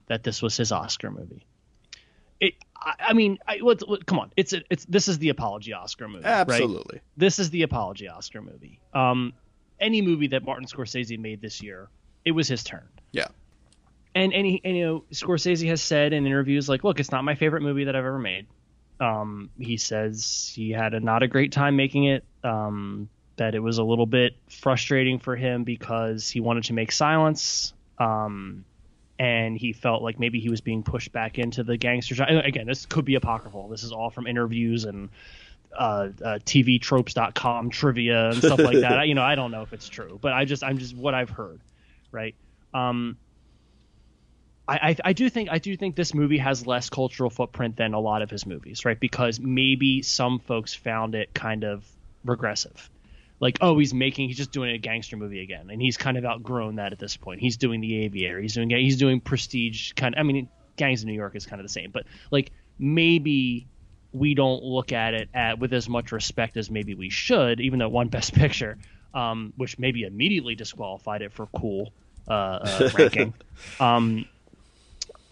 that 0.06 0.22
this 0.22 0.40
was 0.40 0.56
his 0.56 0.72
Oscar 0.72 1.10
movie. 1.10 1.46
It, 2.40 2.54
I, 2.74 2.94
I 3.08 3.12
mean, 3.12 3.36
I, 3.46 3.58
what, 3.58 3.86
what, 3.86 4.06
come 4.06 4.18
on, 4.18 4.32
it's 4.34 4.54
a, 4.54 4.62
it's 4.70 4.86
this 4.86 5.08
is 5.08 5.18
the 5.18 5.28
apology 5.28 5.74
Oscar 5.74 6.08
movie, 6.08 6.24
right? 6.24 6.40
Absolutely. 6.40 7.02
This 7.18 7.38
is 7.38 7.50
the 7.50 7.60
apology 7.60 8.08
Oscar 8.08 8.40
movie. 8.40 8.80
Um, 8.94 9.34
any 9.78 10.00
movie 10.00 10.28
that 10.28 10.42
Martin 10.42 10.66
Scorsese 10.66 11.18
made 11.18 11.42
this 11.42 11.62
year, 11.62 11.90
it 12.24 12.30
was 12.30 12.48
his 12.48 12.64
turn. 12.64 12.88
Yeah. 13.12 13.28
And 14.14 14.32
he, 14.32 14.62
and 14.64 14.74
you 14.74 14.86
know, 14.86 15.04
Scorsese 15.12 15.68
has 15.68 15.82
said 15.82 16.14
in 16.14 16.24
interviews 16.26 16.66
like, 16.66 16.82
"Look, 16.82 16.98
it's 16.98 17.12
not 17.12 17.24
my 17.24 17.34
favorite 17.34 17.62
movie 17.62 17.84
that 17.84 17.94
I've 17.94 18.06
ever 18.06 18.18
made." 18.18 18.46
Um, 19.00 19.50
he 19.58 19.76
says 19.76 20.52
he 20.54 20.70
had 20.70 20.94
a 20.94 21.00
not 21.00 21.22
a 21.22 21.28
great 21.28 21.52
time 21.52 21.76
making 21.76 22.04
it. 22.04 22.24
Um, 22.42 23.08
that 23.36 23.54
it 23.54 23.60
was 23.60 23.78
a 23.78 23.84
little 23.84 24.06
bit 24.06 24.34
frustrating 24.48 25.18
for 25.18 25.36
him 25.36 25.64
because 25.64 26.28
he 26.28 26.40
wanted 26.40 26.64
to 26.64 26.72
make 26.72 26.90
Silence. 26.90 27.74
Um, 27.98 28.64
and 29.18 29.56
he 29.56 29.72
felt 29.72 30.02
like 30.02 30.18
maybe 30.18 30.40
he 30.40 30.50
was 30.50 30.60
being 30.60 30.82
pushed 30.82 31.12
back 31.12 31.38
into 31.38 31.62
the 31.62 31.76
gangster 31.76 32.14
genre. 32.14 32.42
Again, 32.42 32.66
this 32.66 32.86
could 32.86 33.04
be 33.04 33.14
apocryphal. 33.14 33.68
This 33.68 33.82
is 33.82 33.92
all 33.92 34.10
from 34.10 34.26
interviews 34.26 34.84
and 34.84 35.08
uh, 35.76 36.08
uh, 36.22 36.38
TVTropes.com 36.44 37.70
trivia 37.70 38.30
and 38.30 38.38
stuff 38.38 38.58
like 38.58 38.80
that. 38.80 38.92
I, 38.98 39.04
you 39.04 39.14
know, 39.14 39.22
I 39.22 39.34
don't 39.34 39.50
know 39.50 39.62
if 39.62 39.72
it's 39.72 39.88
true, 39.88 40.18
but 40.20 40.32
I 40.32 40.44
just 40.44 40.62
I'm 40.62 40.78
just 40.78 40.96
what 40.96 41.14
I've 41.14 41.30
heard, 41.30 41.60
right? 42.12 42.34
Um, 42.74 43.16
I, 44.68 44.74
I, 44.74 44.96
I 45.04 45.12
do 45.12 45.30
think 45.30 45.48
I 45.50 45.58
do 45.58 45.76
think 45.76 45.94
this 45.94 46.14
movie 46.14 46.38
has 46.38 46.66
less 46.66 46.90
cultural 46.90 47.30
footprint 47.30 47.76
than 47.76 47.94
a 47.94 48.00
lot 48.00 48.22
of 48.22 48.30
his 48.30 48.46
movies, 48.46 48.84
right? 48.84 48.98
Because 48.98 49.38
maybe 49.38 50.02
some 50.02 50.40
folks 50.40 50.74
found 50.74 51.14
it 51.14 51.32
kind 51.34 51.64
of 51.64 51.84
regressive. 52.24 52.90
Like 53.38 53.58
oh 53.60 53.78
he's 53.78 53.94
making 53.94 54.28
he's 54.28 54.38
just 54.38 54.52
doing 54.52 54.74
a 54.74 54.78
gangster 54.78 55.16
movie 55.16 55.40
again. 55.40 55.70
And 55.70 55.80
he's 55.80 55.96
kind 55.96 56.16
of 56.16 56.24
outgrown 56.24 56.76
that 56.76 56.92
at 56.92 56.98
this 56.98 57.16
point. 57.16 57.40
He's 57.40 57.56
doing 57.56 57.80
the 57.80 58.04
aviator 58.04 58.40
he's 58.40 58.54
doing 58.54 58.70
he's 58.70 58.96
doing 58.96 59.20
prestige 59.20 59.92
kind 59.92 60.14
of 60.14 60.20
i 60.20 60.22
mean 60.22 60.48
gangs 60.76 61.02
in 61.02 61.08
new 61.08 61.14
york 61.14 61.36
is 61.36 61.46
kind 61.46 61.60
of 61.60 61.64
the 61.64 61.72
same. 61.72 61.90
But 61.90 62.04
like 62.30 62.50
maybe 62.78 63.68
we 64.12 64.34
don't 64.34 64.62
look 64.62 64.92
at 64.92 65.14
it 65.14 65.28
at, 65.34 65.58
with 65.58 65.72
as 65.74 65.88
much 65.88 66.12
respect 66.12 66.56
as 66.56 66.70
maybe 66.70 66.94
we 66.94 67.10
should 67.10 67.60
even 67.60 67.78
though 67.78 67.88
one 67.88 68.08
best 68.08 68.34
picture 68.42 68.78
um, 69.14 69.52
which 69.56 69.78
maybe 69.78 70.02
immediately 70.02 70.54
disqualified 70.54 71.22
it 71.22 71.32
for 71.32 71.46
cool 71.46 71.92
uh, 72.28 72.32
uh, 72.32 72.90
ranking. 72.98 73.34
Um, 73.80 74.26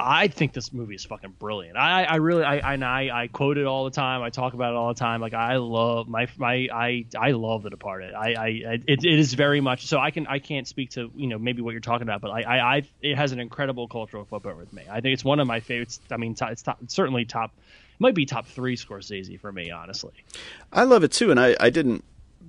I 0.07 0.29
think 0.29 0.53
this 0.53 0.71
movie 0.73 0.95
is 0.95 1.05
fucking 1.07 1.35
brilliant. 1.39 1.79
I, 1.79 2.05
I 2.05 2.17
really, 2.17 2.45
I, 2.45 2.75
I, 2.75 3.23
I 3.23 3.27
quote 3.29 3.57
it 3.57 3.65
all 3.65 3.85
the 3.85 3.91
time. 3.91 4.21
I 4.23 4.29
talk 4.29 4.53
about 4.53 4.73
it 4.75 4.77
all 4.77 4.89
the 4.89 4.99
time. 5.01 5.23
Like 5.23 5.33
I 5.33 5.57
love 5.57 6.09
my, 6.09 6.29
my, 6.37 6.69
I, 6.71 7.07
I 7.19 7.31
love 7.31 7.63
The 7.63 7.71
Departed. 7.71 8.13
I, 8.13 8.35
I, 8.39 8.47
it, 8.87 9.05
it 9.05 9.19
is 9.19 9.33
very 9.33 9.63
much 9.63 9.87
so. 9.87 9.99
I 9.99 10.11
can, 10.11 10.27
I 10.27 10.41
can't 10.41 10.69
speak 10.69 10.91
to 10.91 11.11
you 11.17 11.27
know 11.27 11.39
maybe 11.39 11.63
what 11.63 11.71
you're 11.73 11.81
talking 11.81 12.03
about, 12.03 12.21
but 12.21 12.31
I, 12.33 12.43
I, 12.43 12.77
I 12.77 12.83
it 13.01 13.17
has 13.17 13.33
an 13.33 13.41
incredible 13.41 13.89
cultural 13.89 14.27
footprint 14.27 14.59
with 14.59 14.73
me. 14.75 14.83
I 14.91 15.01
think 15.01 15.15
it's 15.15 15.25
one 15.25 15.41
of 15.41 15.47
my 15.47 15.61
favorites. 15.61 15.99
I 16.11 16.19
mean, 16.19 16.37
it's 16.39 16.63
top, 16.63 16.79
certainly 16.89 17.25
top, 17.25 17.53
it 17.57 18.01
might 18.01 18.15
be 18.15 18.27
top 18.27 18.47
three 18.47 18.77
Scorsese 18.77 19.41
for 19.41 19.51
me, 19.51 19.71
honestly. 19.71 20.13
I 20.71 20.83
love 20.85 21.03
it 21.05 21.13
too, 21.13 21.31
and 21.31 21.41
I, 21.41 21.57
I 21.59 21.71
didn't 21.71 22.05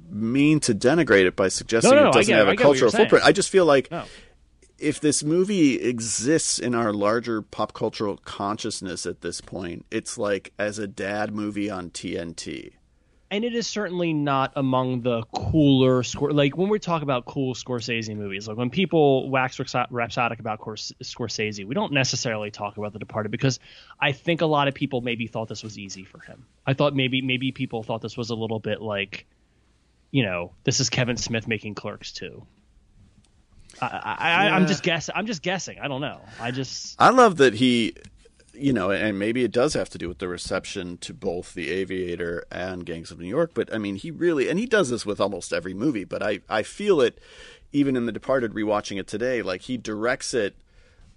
mean 0.09 0.59
to 0.59 0.75
denigrate 0.75 1.25
it 1.25 1.35
by 1.35 1.47
suggesting 1.47 1.91
No, 1.91 1.95
no, 1.97 2.03
no, 2.03 2.09
it 2.09 2.13
doesn't 2.13 2.31
get- 2.31 2.37
have 2.37 2.47
a 2.49 2.55
get 2.55 2.67
what 2.67 2.77
you're 2.77 2.89
cultural 2.89 3.03
footprint. 3.03 3.25
I 3.25 3.31
just 3.31 3.49
feel 3.49 3.65
like. 3.65 3.89
If 4.77 4.99
this 4.99 5.23
movie 5.23 5.81
exists 5.81 6.59
in 6.59 6.75
our 6.75 6.91
larger 6.93 7.41
pop 7.41 7.73
cultural 7.73 8.17
consciousness 8.25 9.05
at 9.05 9.21
this 9.21 9.41
point, 9.41 9.85
it's 9.89 10.17
like 10.17 10.51
as 10.59 10.79
a 10.79 10.87
dad 10.87 11.33
movie 11.33 11.69
on 11.69 11.89
TNT. 11.89 12.73
and 13.31 13.43
it 13.43 13.55
is 13.55 13.65
certainly 13.67 14.13
not 14.13 14.53
among 14.55 15.01
the 15.01 15.23
cooler 15.33 16.03
score. 16.03 16.31
Like 16.31 16.55
when 16.55 16.69
we 16.69 16.77
talk 16.77 17.01
about 17.01 17.25
cool 17.25 17.55
Scorsese 17.55 18.15
movies, 18.15 18.47
like 18.47 18.55
when 18.55 18.69
people 18.69 19.29
wax 19.29 19.59
rhapsodic 19.89 20.39
about 20.39 20.59
Cors- 20.59 20.93
Scorsese, 21.03 21.65
we 21.65 21.73
don't 21.73 21.91
necessarily 21.91 22.51
talk 22.51 22.77
about 22.77 22.93
The 22.93 22.99
Departed 22.99 23.31
because 23.31 23.59
I 23.99 24.11
think 24.11 24.41
a 24.41 24.45
lot 24.45 24.67
of 24.67 24.73
people 24.75 25.01
maybe 25.01 25.27
thought 25.27 25.47
this 25.47 25.63
was 25.63 25.77
easy 25.79 26.03
for 26.05 26.19
him. 26.19 26.45
I 26.67 26.73
thought 26.75 26.95
maybe 26.95 27.21
maybe 27.21 27.51
people 27.51 27.81
thought 27.81 28.01
this 28.01 28.15
was 28.15 28.29
a 28.29 28.35
little 28.35 28.59
bit 28.59 28.81
like, 28.81 29.25
you 30.11 30.23
know, 30.23 30.51
this 30.63 30.79
is 30.79 30.89
Kevin 30.89 31.17
Smith 31.17 31.47
making 31.47 31.75
Clerks 31.75 32.11
too. 32.11 32.45
I, 33.81 34.15
I, 34.17 34.59
Yeah. 34.59 34.65
just 34.65 34.83
guessing. 34.83 35.13
I'm 35.15 35.25
just 35.25 35.41
guessing. 35.41 35.79
I 35.79 35.87
don't 35.87 36.01
know. 36.01 36.19
I 36.39 36.51
just 36.51 36.95
I 36.99 37.09
love 37.09 37.37
that 37.37 37.55
he, 37.55 37.93
you 38.53 38.71
know, 38.73 38.89
and 38.91 39.19
maybe 39.19 39.43
it 39.43 39.51
does 39.51 39.73
have 39.73 39.89
to 39.89 39.97
do 39.97 40.07
with 40.07 40.19
the 40.19 40.27
reception 40.27 40.97
to 40.99 41.13
both 41.13 41.53
The 41.53 41.69
Aviator 41.71 42.45
and 42.51 42.85
Gangs 42.85 43.11
of 43.11 43.19
New 43.19 43.27
York, 43.27 43.51
but 43.53 43.73
I 43.73 43.77
mean, 43.77 43.95
he 43.95 44.11
really, 44.11 44.49
and 44.49 44.57
he 44.57 44.65
does 44.65 44.89
this 44.89 45.05
with 45.05 45.19
almost 45.19 45.51
every 45.51 45.73
movie, 45.73 46.05
but 46.05 46.23
I, 46.23 46.39
I 46.49 46.63
feel 46.63 47.01
it 47.01 47.19
even 47.73 47.97
in 47.97 48.05
The 48.05 48.11
Departed, 48.13 48.53
rewatching 48.53 48.97
it 48.99 49.07
today, 49.07 49.41
like 49.41 49.63
he 49.63 49.75
directs 49.77 50.33
it 50.33 50.55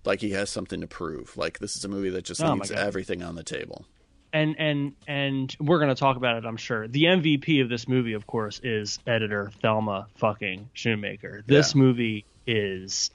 like 0.05 0.21
he 0.21 0.31
has 0.31 0.51
something 0.51 0.81
to 0.81 0.87
prove. 0.89 1.37
Like 1.37 1.61
this 1.61 1.77
is 1.77 1.85
a 1.85 1.89
movie 1.89 2.11
that 2.11 2.25
just 2.25 2.43
Oh 2.43 2.53
leaves 2.55 2.71
everything 2.73 3.23
on 3.23 3.37
the 3.37 3.45
table. 3.45 3.85
and 4.33 4.57
and 4.59 4.93
and 5.07 5.57
we're 5.61 5.79
going 5.79 5.89
to 5.89 5.95
talk 5.99 6.17
about 6.19 6.37
it 6.37 6.45
i'm 6.45 6.59
sure 6.59 6.87
the 6.87 7.05
mvp 7.05 7.63
of 7.63 7.71
this 7.71 7.89
movie 7.89 8.13
of 8.13 8.27
course 8.27 8.61
is 8.63 8.99
editor 9.07 9.51
thelma 9.63 10.07
fucking 10.17 10.69
schoonmaker 10.77 11.43
this 11.47 11.75
Yeah. 11.75 11.79
movie 11.81 12.25
is 12.49 13.11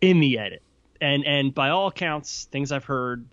in 0.00 0.20
the 0.20 0.38
edit 0.38 0.62
and 1.00 1.26
and 1.26 1.54
by 1.54 1.70
all 1.70 1.88
accounts 1.88 2.48
things 2.50 2.72
i've 2.72 2.84
heard 2.84 3.26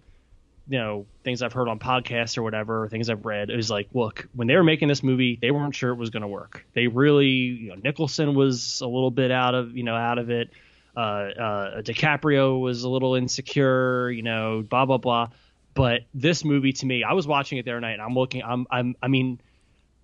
you 0.67 0.77
know 0.77 1.05
things 1.23 1.41
i've 1.41 1.53
heard 1.53 1.67
on 1.67 1.80
podcasts 1.80 2.38
or 2.38 2.43
whatever 2.43 2.88
things 2.89 3.09
i've 3.09 3.25
read 3.25 3.49
it 3.49 3.55
was 3.55 3.69
like 3.69 3.88
look 3.93 4.27
when 4.34 4.47
they 4.47 4.55
were 4.55 4.63
making 4.63 4.88
this 4.88 5.03
movie 5.03 5.38
they 5.41 5.51
weren't 5.51 5.75
sure 5.75 5.91
it 5.91 5.95
was 5.95 6.09
going 6.09 6.21
to 6.21 6.27
work 6.27 6.65
they 6.73 6.88
really 6.88 7.27
you 7.27 7.69
know 7.69 7.75
nicholson 7.84 8.34
was 8.34 8.82
a 8.82 8.88
little 8.88 9.11
bit 9.11 9.32
out 9.32 9.55
of 9.55 9.77
you 9.77 9.84
know 9.84 9.95
out 9.95 10.17
of 10.17 10.30
it 10.30 10.49
uh, 10.95 10.99
uh, 10.99 11.82
DiCaprio 11.82 12.59
was 12.59 12.84
a 12.84 12.89
little 12.89 13.15
insecure, 13.15 14.09
you 14.09 14.21
know, 14.21 14.65
blah 14.67 14.86
blah 14.86 14.97
blah. 14.97 15.30
But 15.73 16.01
this 16.13 16.43
movie, 16.43 16.73
to 16.73 16.86
me, 16.86 17.03
I 17.03 17.13
was 17.13 17.25
watching 17.25 17.57
it 17.57 17.63
the 17.63 17.71
other 17.71 17.80
night, 17.80 17.93
and 17.93 18.01
I'm 18.01 18.15
looking. 18.15 18.43
I'm, 18.43 18.67
I'm, 18.69 18.95
I 19.01 19.07
mean, 19.07 19.39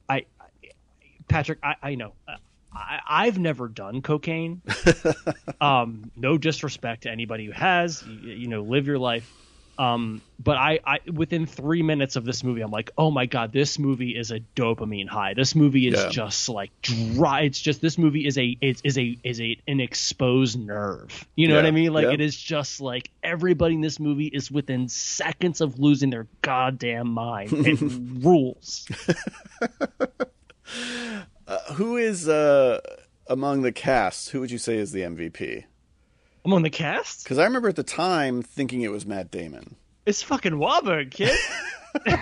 I, 0.07 0.25
Patrick, 1.27 1.59
I, 1.63 1.75
I 1.81 1.95
know, 1.95 2.13
I, 2.75 2.99
I've 3.07 3.39
never 3.39 3.67
done 3.67 4.01
cocaine. 4.01 4.61
um, 5.61 6.11
no 6.15 6.37
disrespect 6.37 7.03
to 7.03 7.09
anybody 7.11 7.45
who 7.45 7.51
has. 7.53 8.03
You, 8.05 8.31
you 8.31 8.47
know, 8.47 8.61
live 8.61 8.87
your 8.87 8.99
life. 8.99 9.31
Um, 9.77 10.21
but 10.39 10.57
I, 10.57 10.79
I, 10.85 10.99
within 11.11 11.45
three 11.45 11.81
minutes 11.83 12.15
of 12.15 12.23
this 12.23 12.43
movie, 12.45 12.61
I'm 12.61 12.71
like, 12.71 12.91
oh 12.97 13.11
my 13.11 13.25
god, 13.25 13.51
this 13.51 13.77
movie 13.77 14.15
is 14.15 14.31
a 14.31 14.39
dopamine 14.55 15.07
high. 15.07 15.33
This 15.33 15.53
movie 15.53 15.87
is 15.87 15.95
Yeah. 16.01 16.09
just 16.09 16.47
like 16.47 16.71
dry. 16.81 17.41
It's 17.41 17.59
just 17.59 17.81
this 17.81 17.97
movie 17.97 18.25
is 18.25 18.37
a 18.37 18.57
is, 18.61 18.79
is 18.83 18.97
a 18.97 19.17
is 19.23 19.41
a 19.41 19.57
an 19.67 19.81
exposed 19.81 20.57
nerve. 20.57 21.27
You 21.35 21.49
know 21.49 21.55
what 21.55 21.65
I 21.65 21.71
mean? 21.71 21.91
Like 21.91 22.05
yeah. 22.05 22.13
it 22.13 22.21
is 22.21 22.37
just 22.37 22.79
like 22.79 23.09
everybody 23.21 23.75
in 23.75 23.81
this 23.81 23.99
movie 23.99 24.27
is 24.27 24.49
within 24.49 24.87
seconds 24.87 25.59
of 25.59 25.77
losing 25.77 26.09
their 26.09 26.27
goddamn 26.41 27.09
mind. 27.09 27.49
It 27.51 27.79
rules. 28.23 28.87
Who 31.73 31.97
is 31.97 32.27
uh, 32.27 32.79
among 33.27 33.61
the 33.61 33.71
cast? 33.71 34.29
Who 34.29 34.39
would 34.39 34.51
you 34.51 34.57
say 34.57 34.77
is 34.77 34.91
the 34.91 35.01
MVP? 35.01 35.63
I'm 36.43 36.53
on 36.53 36.61
the 36.61 36.69
cast. 36.69 37.23
Because 37.23 37.37
I 37.39 37.43
remember 37.45 37.69
at 37.69 37.75
the 37.75 37.83
time 37.83 38.41
thinking 38.41 38.81
it 38.81 38.91
was 38.91 39.05
Matt 39.05 39.31
Damon. 39.31 39.75
It's 40.05 40.21
fucking 40.21 40.53
Wahlberg, 40.53 41.11
kid. 41.11 41.35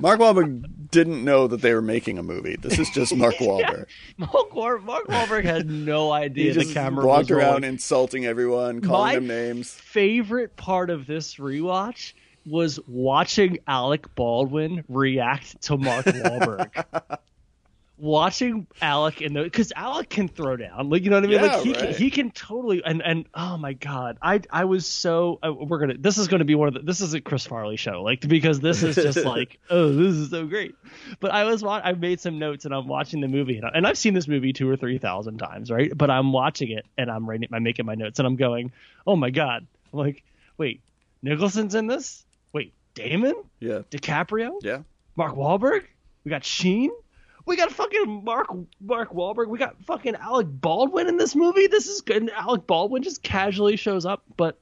Mark 0.00 0.20
Wahlberg 0.20 0.64
didn't 0.90 1.24
know 1.24 1.46
that 1.48 1.60
they 1.60 1.74
were 1.74 1.82
making 1.82 2.18
a 2.18 2.22
movie. 2.22 2.56
This 2.56 2.78
is 2.78 2.88
just 2.90 3.14
Mark 3.14 3.34
Wahlberg. 3.40 3.86
Mark, 4.16 4.54
War- 4.54 4.78
Mark 4.78 5.06
Wahlberg 5.08 5.44
had 5.44 5.68
no 5.68 6.12
He 6.14 6.22
idea 6.24 6.52
just 6.54 6.68
the 6.68 6.74
camera 6.74 7.04
walked 7.06 7.30
around 7.30 7.46
rolling. 7.62 7.64
insulting 7.64 8.24
everyone, 8.26 8.80
calling 8.80 9.06
My 9.08 9.14
them 9.16 9.26
names. 9.26 9.72
favorite 9.72 10.56
part 10.56 10.90
of 10.90 11.06
this 11.06 11.36
rewatch 11.36 12.12
was 12.46 12.78
watching 12.86 13.58
Alec 13.66 14.14
Baldwin 14.14 14.84
react 14.88 15.60
to 15.62 15.76
Mark 15.76 16.06
Wahlberg. 16.06 17.18
Watching 18.00 18.66
Alec 18.80 19.20
in 19.20 19.34
the 19.34 19.42
because 19.42 19.72
Alec 19.76 20.08
can 20.08 20.28
throw 20.28 20.56
down, 20.56 20.88
like 20.90 21.04
you 21.04 21.10
know 21.10 21.16
what 21.16 21.24
I 21.24 21.26
mean. 21.28 21.42
Yeah, 21.44 21.56
like 21.56 21.62
he 21.64 21.72
right. 21.72 21.80
can, 21.80 21.94
he 21.94 22.10
can 22.10 22.30
totally 22.30 22.82
and 22.84 23.02
and 23.02 23.26
oh 23.34 23.56
my 23.56 23.72
god, 23.74 24.18
I 24.22 24.40
I 24.50 24.64
was 24.64 24.86
so 24.86 25.38
uh, 25.42 25.52
we're 25.52 25.78
gonna 25.78 25.98
this 25.98 26.18
is 26.18 26.28
gonna 26.28 26.44
be 26.44 26.54
one 26.54 26.68
of 26.68 26.74
the 26.74 26.80
this 26.80 27.00
is 27.00 27.14
a 27.14 27.20
Chris 27.20 27.46
Farley 27.46 27.76
show 27.76 28.02
like 28.02 28.26
because 28.26 28.60
this 28.60 28.82
is 28.82 28.96
just 28.96 29.24
like 29.24 29.58
oh 29.70 29.92
this 29.92 30.14
is 30.14 30.30
so 30.30 30.46
great. 30.46 30.74
But 31.20 31.32
I 31.32 31.44
was 31.44 31.62
wa- 31.62 31.80
I 31.82 31.92
made 31.92 32.20
some 32.20 32.38
notes 32.38 32.64
and 32.64 32.74
I'm 32.74 32.88
watching 32.88 33.20
the 33.20 33.28
movie 33.28 33.56
and, 33.56 33.66
I, 33.66 33.70
and 33.74 33.86
I've 33.86 33.98
seen 33.98 34.14
this 34.14 34.28
movie 34.28 34.52
two 34.52 34.68
or 34.68 34.76
three 34.76 34.98
thousand 34.98 35.38
times 35.38 35.70
right, 35.70 35.96
but 35.96 36.10
I'm 36.10 36.32
watching 36.32 36.70
it 36.70 36.86
and 36.98 37.10
I'm 37.10 37.28
writing 37.28 37.48
I'm 37.52 37.62
making 37.62 37.86
my 37.86 37.94
notes 37.94 38.18
and 38.18 38.26
I'm 38.26 38.36
going 38.36 38.72
oh 39.06 39.16
my 39.16 39.30
god, 39.30 39.66
I'm 39.92 39.98
like 39.98 40.22
wait 40.58 40.80
Nicholson's 41.22 41.74
in 41.74 41.86
this, 41.86 42.24
wait 42.52 42.72
Damon, 42.94 43.34
Yeah. 43.60 43.80
DiCaprio, 43.90 44.54
Yeah. 44.62 44.82
Mark 45.16 45.34
Wahlberg. 45.34 45.84
We 46.24 46.30
got 46.30 46.44
Sheen. 46.44 46.90
We 47.46 47.56
got 47.56 47.72
fucking 47.72 48.22
Mark 48.24 48.48
Mark 48.80 49.12
Wahlberg. 49.12 49.48
We 49.48 49.58
got 49.58 49.80
fucking 49.84 50.14
Alec 50.16 50.46
Baldwin 50.50 51.08
in 51.08 51.16
this 51.16 51.34
movie. 51.34 51.66
This 51.66 51.86
is 51.88 52.00
good. 52.02 52.18
And 52.18 52.30
Alec 52.30 52.66
Baldwin 52.66 53.02
just 53.02 53.22
casually 53.22 53.76
shows 53.76 54.06
up, 54.06 54.22
but 54.36 54.58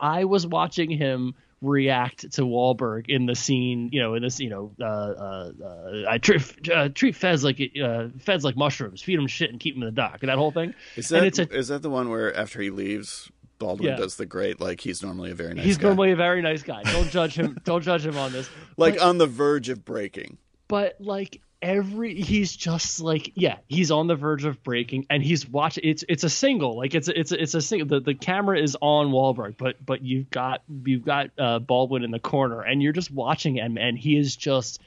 I 0.00 0.24
was 0.24 0.46
watching 0.46 0.90
him 0.90 1.34
react 1.62 2.30
to 2.32 2.42
Wahlberg 2.42 3.06
in 3.08 3.24
the 3.26 3.34
scene. 3.34 3.88
You 3.92 4.02
know, 4.02 4.14
in 4.14 4.22
this, 4.22 4.38
you 4.38 4.50
know, 4.50 4.72
uh, 4.80 4.84
uh, 4.84 5.52
uh, 5.64 6.02
I 6.08 6.18
treat 6.18 6.68
uh, 6.70 6.88
treat 6.90 7.16
Fez 7.16 7.42
like 7.42 7.60
uh, 7.82 8.08
Fez 8.20 8.44
like 8.44 8.56
mushrooms, 8.56 9.02
feed 9.02 9.18
him 9.18 9.26
shit 9.26 9.50
and 9.50 9.58
keep 9.58 9.74
him 9.74 9.82
in 9.82 9.86
the 9.86 9.92
dock, 9.92 10.18
and 10.20 10.28
that 10.28 10.36
whole 10.38 10.50
thing. 10.52 10.74
Is 10.96 11.10
And 11.10 11.22
that 11.22 11.26
it's 11.26 11.38
a- 11.38 11.56
is 11.56 11.68
that 11.68 11.82
the 11.82 11.90
one 11.90 12.10
where 12.10 12.36
after 12.36 12.60
he 12.60 12.70
leaves, 12.70 13.30
Baldwin 13.58 13.90
Yeah. 13.90 13.96
does 13.96 14.16
the 14.16 14.26
great 14.26 14.60
like 14.60 14.80
he's 14.80 15.02
normally 15.02 15.30
a 15.30 15.34
very 15.34 15.54
nice 15.54 15.64
He's 15.64 15.78
guy. 15.78 15.88
normally 15.88 16.10
a 16.12 16.16
very 16.16 16.42
nice 16.42 16.62
guy. 16.62 16.82
Don't 16.82 17.10
judge 17.10 17.34
him. 17.34 17.56
don't 17.64 17.82
judge 17.82 18.04
him 18.04 18.18
on 18.18 18.30
this. 18.32 18.48
like 18.76 18.96
But- 18.96 19.04
on 19.04 19.18
the 19.18 19.26
verge 19.26 19.68
of 19.70 19.84
breaking. 19.86 20.36
But 20.74 20.96
like 20.98 21.40
every 21.62 22.20
he's 22.20 22.56
just 22.56 22.98
like 22.98 23.30
yeah 23.36 23.58
he's 23.68 23.92
on 23.92 24.08
the 24.08 24.16
verge 24.16 24.44
of 24.44 24.60
breaking 24.64 25.06
and 25.08 25.22
he's 25.22 25.48
watching 25.48 25.84
it's 25.86 26.04
it's 26.08 26.24
a 26.24 26.28
single 26.28 26.76
like 26.76 26.96
it's 26.96 27.06
it's 27.06 27.30
it's 27.30 27.54
a 27.54 27.62
single 27.62 27.86
the, 27.86 28.00
the 28.00 28.12
camera 28.12 28.58
is 28.58 28.76
on 28.80 29.12
Wahlberg 29.12 29.56
but 29.56 29.76
but 29.86 30.02
you've 30.02 30.28
got 30.30 30.62
you've 30.84 31.04
got 31.04 31.30
uh, 31.38 31.60
Baldwin 31.60 32.02
in 32.02 32.10
the 32.10 32.18
corner 32.18 32.60
and 32.60 32.82
you're 32.82 32.92
just 32.92 33.12
watching 33.12 33.54
him 33.54 33.78
and 33.78 33.96
he 33.96 34.16
is 34.16 34.34
just 34.34 34.80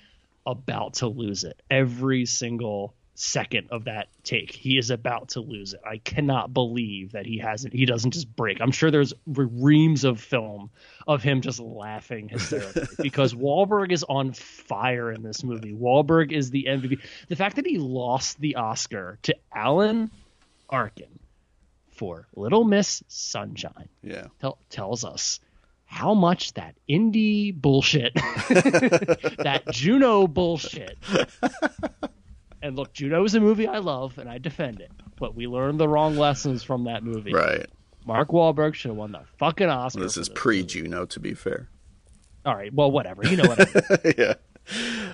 about 0.46 0.96
to 0.96 1.08
lose 1.08 1.46
it 1.46 1.58
every 1.72 2.26
single 2.26 2.94
second 3.20 3.68
of 3.72 3.86
that 3.86 4.10
take 4.24 4.52
he 4.52 4.78
is 4.78 4.92
about 4.92 5.30
to 5.30 5.40
lose 5.40 5.74
it 5.74 5.80
i 5.84 5.98
cannot 5.98 6.54
believe 6.54 7.14
that 7.14 7.26
he 7.26 7.40
hasn't 7.40 7.74
he 7.74 7.84
doesn't 7.84 8.12
just 8.12 8.34
break 8.36 8.62
i'm 8.62 8.70
sure 8.70 8.92
there's 8.92 9.12
reams 9.26 10.04
of 10.04 10.22
film 10.22 10.70
of 11.08 11.24
him 11.24 11.42
just 11.42 11.60
laughing 11.60 12.30
hysterically 12.30 12.84
because 13.02 13.34
Wahlberg 13.34 13.92
is 13.92 14.04
on 14.08 14.34
fire 14.34 15.12
in 15.12 15.24
this 15.24 15.44
movie 15.44 15.74
Wahlberg 15.74 16.32
is 16.32 16.52
the 16.52 16.66
MVP 16.70 17.00
the 17.28 17.36
fact 17.36 17.56
that 17.56 17.66
he 17.66 17.80
lost 17.80 18.40
the 18.40 18.58
Oscar 18.58 19.18
to 19.24 19.36
Alan 19.52 20.12
Arkin 20.70 21.18
for 21.96 22.28
Little 22.36 22.66
Miss 22.66 23.02
Sunshine 23.08 23.90
Yeah. 24.04 24.28
tell, 24.40 24.60
tells 24.70 25.04
us 25.04 25.40
how 25.86 26.14
much 26.14 26.54
that 26.54 26.76
indie 26.88 27.56
bullshit, 27.56 28.14
that 28.16 29.64
Juno 29.72 30.28
bullshit. 30.28 30.98
And 32.62 32.76
look, 32.76 32.94
Juno 32.94 33.24
is 33.24 33.36
a 33.36 33.40
movie 33.40 33.68
I 33.68 33.78
love 33.80 34.18
and 34.18 34.30
I 34.30 34.38
defend 34.38 34.80
it, 34.82 34.92
but 35.20 35.36
we 35.36 35.48
learned 35.48 35.80
the 35.80 35.88
wrong 35.88 36.16
lessons 36.18 36.64
from 36.64 36.86
that 36.86 37.04
movie. 37.04 37.34
Right. 37.34 37.66
Mark 38.06 38.30
Wahlberg 38.30 38.74
should 38.74 38.90
have 38.90 38.98
won 38.98 39.12
the 39.12 39.22
fucking 39.38 39.68
Oscar. 39.70 40.00
This 40.02 40.18
is 40.18 40.30
pre 40.30 40.64
Juno, 40.64 41.06
to 41.06 41.20
be 41.20 41.34
fair. 41.34 41.68
All 42.46 42.56
right, 42.56 42.74
well, 42.74 42.90
whatever. 42.90 43.26
You 43.28 43.36
know 43.38 43.44
what 43.48 43.60
I 43.60 43.66
mean. 44.06 44.14
yeah. 44.18 44.34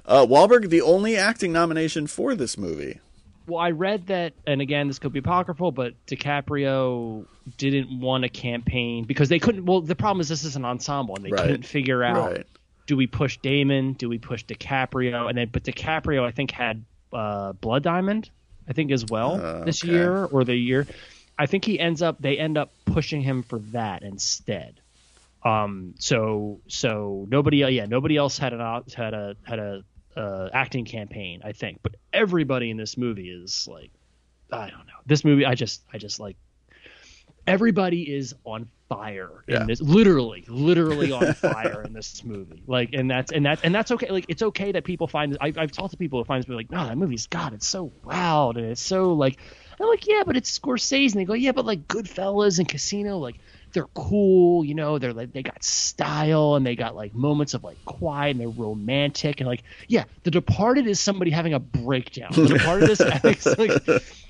Uh, 0.06 0.26
Wahlberg, 0.26 0.70
the 0.70 0.82
only 0.82 1.18
acting 1.18 1.52
nomination 1.52 2.06
for 2.06 2.36
this 2.36 2.58
movie. 2.58 3.00
Well, 3.48 3.60
I 3.60 3.72
read 3.72 4.08
that, 4.08 4.34
and 4.48 4.62
again, 4.62 4.88
this 4.88 5.00
could 5.00 5.12
be 5.12 5.20
apocryphal, 5.20 5.72
but 5.72 5.94
DiCaprio 6.08 7.26
didn't 7.58 8.00
want 8.00 8.24
a 8.24 8.30
campaign 8.30 9.04
because 9.06 9.28
they 9.30 9.40
couldn't. 9.40 9.66
Well, 9.66 9.82
the 9.82 9.96
problem 9.96 10.22
is 10.22 10.30
this 10.30 10.44
is 10.46 10.56
an 10.56 10.64
ensemble, 10.64 11.16
and 11.16 11.26
they 11.26 11.30
Right. 11.32 11.42
couldn't 11.42 11.66
figure 11.66 12.04
out 12.04 12.32
Right. 12.32 12.46
do 12.88 12.96
we 12.96 13.08
push 13.08 13.38
Damon, 13.40 13.94
do 13.94 14.08
we 14.08 14.18
push 14.18 14.46
DiCaprio, 14.46 15.28
and 15.28 15.38
then 15.38 15.50
but 15.52 15.64
DiCaprio 15.64 16.24
I 16.24 16.32
think 16.32 16.52
had 16.52 16.86
uh, 17.14 17.54
Blood 17.54 17.84
Diamond, 17.84 18.30
I 18.68 18.74
think 18.74 18.92
as 18.92 19.06
well 19.06 19.40
Uh, 19.40 19.64
this 19.66 19.84
okay. 19.84 19.94
year 19.94 20.26
or 20.26 20.44
the 20.44 20.56
year. 20.56 20.88
I 21.38 21.46
think 21.48 21.66
he 21.66 21.80
ends 21.80 22.02
up 22.02 22.20
they 22.20 22.38
end 22.38 22.58
up 22.58 22.72
pushing 22.86 23.22
him 23.22 23.44
for 23.44 23.60
that 23.72 24.04
instead. 24.04 24.80
Um, 25.44 25.96
so 26.00 26.60
so 26.68 27.28
nobody 27.30 27.58
yeah 27.58 27.86
nobody 27.86 28.16
else 28.18 28.38
had 28.38 28.54
an 28.54 28.84
had 28.96 29.14
a 29.14 29.36
had 29.44 29.60
a 29.60 29.84
uh, 30.16 30.50
acting 30.54 30.86
campaign 30.86 31.42
I 31.44 31.52
think, 31.54 31.80
but 31.82 31.96
everybody 32.14 32.70
in 32.70 32.78
this 32.78 32.98
movie 32.98 33.30
is 33.30 33.68
like 33.70 33.92
I 34.52 34.70
don't 34.70 34.86
know 34.88 34.94
this 35.06 35.26
movie 35.26 35.46
I 35.46 35.56
just 35.56 35.82
I 35.92 35.98
just 35.98 36.20
like 36.20 36.38
everybody 37.48 38.04
is 38.04 38.36
on 38.46 38.70
fire 38.96 39.44
in 39.48 39.54
Yeah. 39.54 39.66
this 39.66 39.82
literally 39.82 40.46
literally 40.48 41.12
on 41.12 41.34
fire 41.34 41.84
in 41.84 41.94
this 41.94 42.24
movie 42.24 42.64
like 42.68 42.94
and 42.94 43.10
that's 43.10 43.32
and 43.32 43.46
that's 43.46 43.62
and 43.64 43.74
that's 43.74 43.92
okay 43.92 44.10
like 44.10 44.26
it's 44.30 44.42
okay 44.42 44.72
that 44.72 44.84
people 44.84 45.08
find 45.08 45.38
I, 45.42 45.54
i've 45.58 45.72
talked 45.72 45.92
to 45.92 45.98
people 45.98 46.20
who 46.20 46.26
find 46.26 46.44
this 46.44 46.50
like 46.50 46.72
no 46.72 46.86
that 46.86 46.98
movie's 46.98 47.28
god 47.28 47.54
it's 47.54 47.68
so 47.68 47.92
loud 48.06 48.58
and 48.58 48.66
it's 48.68 48.82
so 48.82 49.14
like 49.14 49.38
i'm 49.80 49.88
like 49.88 50.06
yeah 50.08 50.24
but 50.26 50.38
it's 50.38 50.58
scorsese 50.58 51.12
and 51.14 51.22
they 51.22 51.26
go 51.26 51.34
yeah 51.34 51.52
but 51.52 51.66
like 51.66 51.88
goodfellas 51.88 52.60
and 52.60 52.68
casino 52.68 53.18
like 53.18 53.36
they're 53.74 53.88
cool 53.96 54.64
you 54.64 54.76
know 54.76 55.00
they're 55.00 55.14
like 55.14 55.34
they 55.34 55.42
got 55.42 55.64
style 55.64 56.54
and 56.56 56.66
they 56.66 56.76
got 56.76 56.96
like 56.96 57.14
moments 57.16 57.54
of 57.56 57.64
like 57.64 57.84
quiet 57.86 58.32
and 58.32 58.40
they're 58.40 58.48
romantic 58.50 59.40
and 59.42 59.48
like 59.48 59.64
yeah 59.88 60.04
the 60.24 60.32
departed 60.32 60.86
is 60.88 61.00
somebody 61.00 61.32
having 61.32 61.54
a 61.54 61.60
breakdown 61.60 62.30
the 62.34 62.48
departed 62.48 62.90
is 62.90 63.00
like 63.58 63.82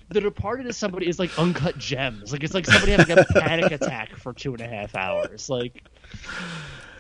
the 0.10 0.22
Departed 0.22 0.68
is 0.68 0.78
somebody 0.78 1.08
is 1.08 1.20
like 1.20 1.38
uncut 1.40 1.78
gems. 1.78 2.32
Like 2.32 2.44
it's 2.44 2.54
like 2.54 2.66
somebody 2.66 2.92
having 2.94 3.18
a 3.18 3.24
panic 3.34 3.72
attack 3.72 4.16
for 4.18 4.34
two 4.34 4.54
and 4.54 4.62
a 4.62 4.68
half 4.68 4.96
hours. 4.96 5.50
Like, 5.50 5.84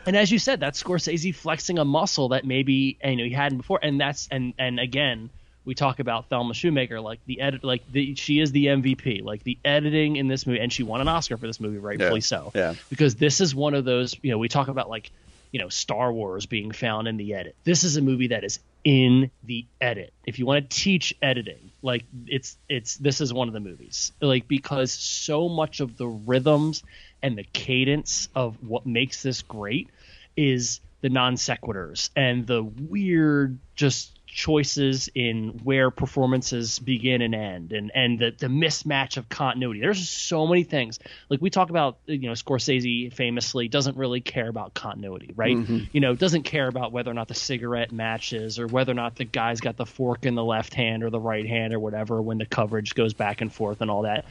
and 0.05 0.17
as 0.17 0.31
you 0.31 0.39
said, 0.39 0.59
that's 0.59 0.81
Scorsese 0.81 1.33
flexing 1.33 1.79
a 1.79 1.85
muscle 1.85 2.29
that 2.29 2.45
maybe 2.45 2.97
you 3.03 3.15
know 3.15 3.23
he 3.23 3.31
hadn't 3.31 3.59
before. 3.59 3.79
And 3.81 3.99
that's 3.99 4.27
and 4.31 4.53
and 4.57 4.79
again, 4.79 5.29
we 5.65 5.75
talk 5.75 5.99
about 5.99 6.27
Thelma 6.29 6.53
Schoonmaker, 6.53 7.01
like 7.01 7.19
the 7.25 7.39
edit, 7.39 7.63
like 7.63 7.89
the 7.91 8.15
she 8.15 8.39
is 8.39 8.51
the 8.51 8.65
MVP. 8.67 9.23
Like 9.23 9.43
the 9.43 9.57
editing 9.63 10.15
in 10.17 10.27
this 10.27 10.45
movie, 10.45 10.59
and 10.59 10.71
she 10.73 10.83
won 10.83 10.99
an 11.01 11.07
Oscar 11.07 11.37
for 11.37 11.47
this 11.47 11.59
movie, 11.59 11.77
rightfully 11.77 12.15
Yeah. 12.15 12.19
so. 12.19 12.51
Yeah. 12.55 12.73
Because 12.89 13.15
this 13.15 13.39
is 13.41 13.55
one 13.55 13.73
of 13.73 13.85
those, 13.85 14.15
you 14.21 14.31
know, 14.31 14.37
we 14.37 14.49
talk 14.49 14.67
about 14.67 14.89
like, 14.89 15.11
you 15.51 15.59
know, 15.59 15.69
Star 15.69 16.11
Wars 16.11 16.45
being 16.47 16.71
found 16.71 17.07
in 17.07 17.15
the 17.17 17.33
edit. 17.35 17.55
This 17.63 17.83
is 17.83 17.95
a 17.95 18.01
movie 18.01 18.27
that 18.27 18.43
is 18.43 18.59
in 18.83 19.31
the 19.43 19.65
edit. 19.79 20.13
If 20.25 20.39
you 20.39 20.45
want 20.45 20.69
to 20.69 20.75
teach 20.77 21.13
editing, 21.21 21.71
like 21.81 22.05
it's 22.27 22.57
it's 22.67 22.97
this 22.97 23.21
is 23.21 23.33
one 23.33 23.47
of 23.47 23.53
the 23.53 23.59
movies. 23.59 24.11
Like 24.21 24.47
because 24.47 24.91
so 24.91 25.47
much 25.47 25.79
of 25.79 25.97
the 25.97 26.07
rhythms 26.07 26.83
and 27.21 27.37
the 27.37 27.43
cadence 27.43 28.29
of 28.35 28.57
what 28.61 28.85
makes 28.85 29.23
this 29.23 29.41
great 29.41 29.89
is 30.35 30.81
the 31.01 31.09
non 31.09 31.35
sequiturs 31.35 32.09
and 32.15 32.45
the 32.47 32.63
weird 32.63 33.59
just 33.75 34.17
choices 34.33 35.09
in 35.13 35.59
where 35.63 35.91
performances 35.91 36.79
begin 36.79 37.21
and 37.21 37.35
end 37.35 37.71
and 37.71 37.91
and 37.93 38.19
the, 38.19 38.33
the 38.37 38.47
mismatch 38.47 39.17
of 39.17 39.29
continuity. 39.29 39.79
There's 39.79 40.09
so 40.09 40.47
many 40.47 40.63
things. 40.63 40.99
Like 41.29 41.41
we 41.41 41.49
talk 41.49 41.69
about 41.69 41.97
you 42.05 42.27
know 42.27 42.31
scorsese 42.31 43.13
famously 43.13 43.67
doesn't 43.67 43.95
really 43.95 44.21
care 44.21 44.49
about 44.49 44.73
continuity 44.73 45.31
right? 45.35 45.55
Mm-hmm. 45.57 45.77
You 45.91 46.01
know 46.01 46.15
doesn't 46.15 46.43
care 46.43 46.67
about 46.67 46.91
whether 46.91 47.11
or 47.11 47.13
not 47.13 47.27
the 47.27 47.35
cigarette 47.35 47.91
matches 47.91 48.59
or 48.59 48.67
whether 48.67 48.91
or 48.91 48.95
not 48.95 49.15
the 49.15 49.25
guy's 49.25 49.61
got 49.61 49.77
the 49.77 49.85
fork 49.85 50.25
in 50.25 50.35
the 50.35 50.43
left 50.43 50.73
hand 50.73 51.03
or 51.03 51.09
the 51.09 51.19
right 51.19 51.45
hand 51.45 51.73
or 51.73 51.79
whatever 51.79 52.21
when 52.21 52.37
the 52.39 52.45
coverage 52.45 52.95
goes 52.95 53.13
back 53.13 53.41
and 53.41 53.53
forth 53.53 53.81
and 53.81 53.91
all 53.91 54.01
that 54.01 54.25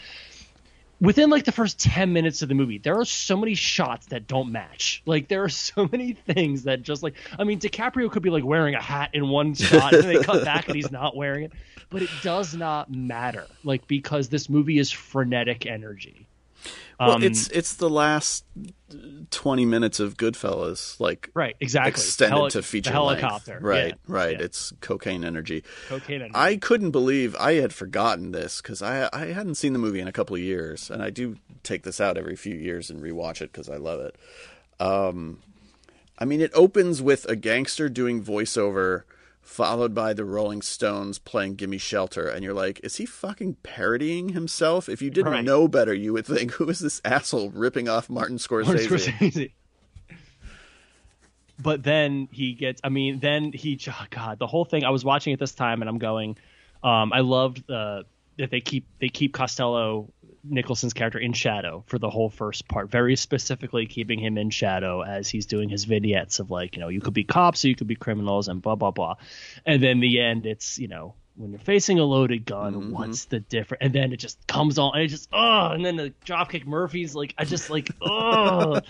within 1.02 1.28
like 1.28 1.44
the 1.44 1.52
first 1.52 1.80
10 1.80 2.12
minutes 2.12 2.40
of 2.42 2.48
the 2.48 2.54
movie 2.54 2.78
there 2.78 2.98
are 2.98 3.04
so 3.04 3.36
many 3.36 3.54
shots 3.54 4.06
that 4.06 4.26
don't 4.26 4.52
match. 4.52 5.02
Like 5.04 5.28
there 5.28 5.42
are 5.42 5.48
so 5.50 5.88
many 5.90 6.12
things 6.12 6.62
that 6.62 6.82
just 6.82 7.02
like 7.02 7.14
i 7.38 7.44
mean 7.44 7.58
dicaprio 7.58 8.10
could 8.10 8.22
be 8.22 8.30
like 8.30 8.44
wearing 8.44 8.74
a 8.74 8.80
hat 8.80 9.10
in 9.12 9.28
one 9.28 9.54
shot 9.54 9.92
and 9.92 10.04
they 10.04 10.22
cut 10.22 10.44
back 10.44 10.68
and 10.68 10.76
he's 10.76 10.92
not 10.92 11.16
wearing 11.16 11.44
it 11.44 11.52
but 11.90 12.00
it 12.02 12.10
does 12.22 12.54
not 12.54 12.90
matter 12.90 13.46
like 13.64 13.86
because 13.86 14.28
this 14.28 14.48
movie 14.48 14.78
is 14.78 14.90
frenetic 14.90 15.66
energy 15.66 16.26
Well, 17.00 17.12
Um, 17.12 17.22
it's 17.22 17.48
it's 17.48 17.74
the 17.74 17.90
last 17.90 18.44
twenty 19.30 19.64
minutes 19.64 19.98
of 20.00 20.16
Goodfellas, 20.16 21.00
like 21.00 21.30
right 21.34 21.56
exactly 21.60 21.90
extended 21.90 22.36
Heli- 22.36 22.50
to 22.52 22.62
feature 22.62 22.92
helicopter 22.92 23.52
length. 23.54 23.64
Right, 23.64 23.86
Yeah, 23.88 23.94
right. 24.06 24.38
yeah. 24.38 24.44
It's 24.44 24.72
cocaine 24.80 25.24
energy. 25.24 25.64
cocaine 25.88 26.16
energy. 26.22 26.32
I 26.34 26.56
couldn't 26.56 26.90
believe 26.92 27.34
I 27.36 27.54
had 27.54 27.72
forgotten 27.72 28.30
this 28.32 28.60
because 28.60 28.82
I 28.82 29.08
I 29.12 29.26
hadn't 29.26 29.56
seen 29.56 29.72
the 29.72 29.78
movie 29.80 30.00
in 30.00 30.06
a 30.08 30.12
couple 30.12 30.36
of 30.36 30.42
years, 30.42 30.90
and 30.90 31.02
I 31.02 31.10
do 31.10 31.36
take 31.62 31.82
this 31.82 32.00
out 32.00 32.16
every 32.16 32.36
few 32.36 32.54
years 32.54 32.90
and 32.90 33.02
rewatch 33.02 33.40
it 33.40 33.50
because 33.52 33.68
I 33.68 33.76
love 33.76 34.00
it. 34.00 34.16
Um, 34.78 35.40
I 36.18 36.24
mean, 36.24 36.40
it 36.40 36.52
opens 36.54 37.02
with 37.02 37.24
a 37.28 37.34
gangster 37.34 37.88
doing 37.88 38.22
voiceover, 38.22 39.02
followed 39.42 39.94
by 39.94 40.14
the 40.14 40.24
Rolling 40.24 40.62
Stones 40.62 41.18
playing 41.18 41.56
"Gimme 41.56 41.76
Shelter," 41.78 42.26
and 42.28 42.42
you're 42.44 42.54
like, 42.54 42.80
is 42.82 42.96
he 42.96 43.04
fucking 43.06 43.56
parodying 43.62 44.30
himself? 44.30 44.88
If 44.88 45.02
you 45.02 45.10
didn't 45.10 45.32
Right. 45.32 45.44
know 45.44 45.68
better, 45.68 45.92
you 45.92 46.12
would 46.14 46.26
think, 46.26 46.52
who 46.58 46.68
is 46.70 46.78
this 46.80 47.00
asshole 47.04 47.50
ripping 47.50 47.88
off 47.88 48.08
Martin 48.08 48.38
Scorsese? 48.38 48.66
Martin 48.66 48.86
Scorsese. 48.86 49.50
But 51.60 51.82
then 51.82 52.28
he 52.32 52.54
gets. 52.54 52.80
I 52.82 52.88
mean, 52.88 53.20
then 53.20 53.52
he. 53.52 53.78
Oh 53.88 54.06
God, 54.10 54.38
the 54.38 54.46
whole 54.46 54.64
thing. 54.64 54.84
I 54.84 54.90
was 54.90 55.04
watching 55.04 55.32
it 55.32 55.38
this 55.40 55.52
time, 55.52 55.82
and 55.82 55.88
I'm 55.88 55.98
going. 55.98 56.36
Um, 56.82 57.12
I 57.12 57.20
loved 57.20 57.70
uh, 57.70 58.02
that 58.38 58.50
they 58.50 58.60
keep 58.60 58.86
they 59.00 59.08
keep 59.08 59.32
Costello 59.34 60.08
Nicholson's 60.44 60.92
character 60.92 61.18
in 61.18 61.32
shadow 61.32 61.84
for 61.86 61.98
the 61.98 62.10
whole 62.10 62.30
first 62.30 62.66
part, 62.68 62.90
very 62.90 63.16
specifically 63.16 63.86
keeping 63.86 64.18
him 64.18 64.36
in 64.38 64.50
shadow 64.50 65.02
as 65.02 65.28
he's 65.28 65.46
doing 65.46 65.68
his 65.68 65.84
vignettes 65.84 66.40
of 66.40 66.50
like, 66.50 66.76
you 66.76 66.80
know, 66.80 66.88
you 66.88 67.00
could 67.00 67.14
be 67.14 67.24
cops 67.24 67.64
or 67.64 67.68
you 67.68 67.76
could 67.76 67.86
be 67.86 67.94
criminals 67.94 68.48
and 68.48 68.60
blah 68.60 68.74
blah 68.74 68.90
blah. 68.90 69.16
And 69.64 69.82
then 69.82 70.00
the 70.00 70.20
end 70.20 70.46
it's, 70.46 70.78
you 70.78 70.88
know, 70.88 71.14
when 71.36 71.50
you're 71.50 71.60
facing 71.60 71.98
a 71.98 72.04
loaded 72.04 72.44
gun, 72.44 72.74
mm-hmm. 72.74 72.90
what's 72.92 73.24
the 73.26 73.40
difference? 73.40 73.80
And 73.80 73.92
then 73.92 74.12
it 74.12 74.18
just 74.18 74.46
comes 74.46 74.78
on, 74.78 74.92
and 74.94 75.02
it 75.02 75.08
just 75.08 75.28
oh, 75.32 75.68
and 75.68 75.84
then 75.84 75.96
the 75.96 76.12
dropkick 76.26 76.66
Murphys 76.66 77.14
like 77.14 77.34
I 77.38 77.44
just 77.44 77.70
like 77.70 77.88
oh, 78.02 78.80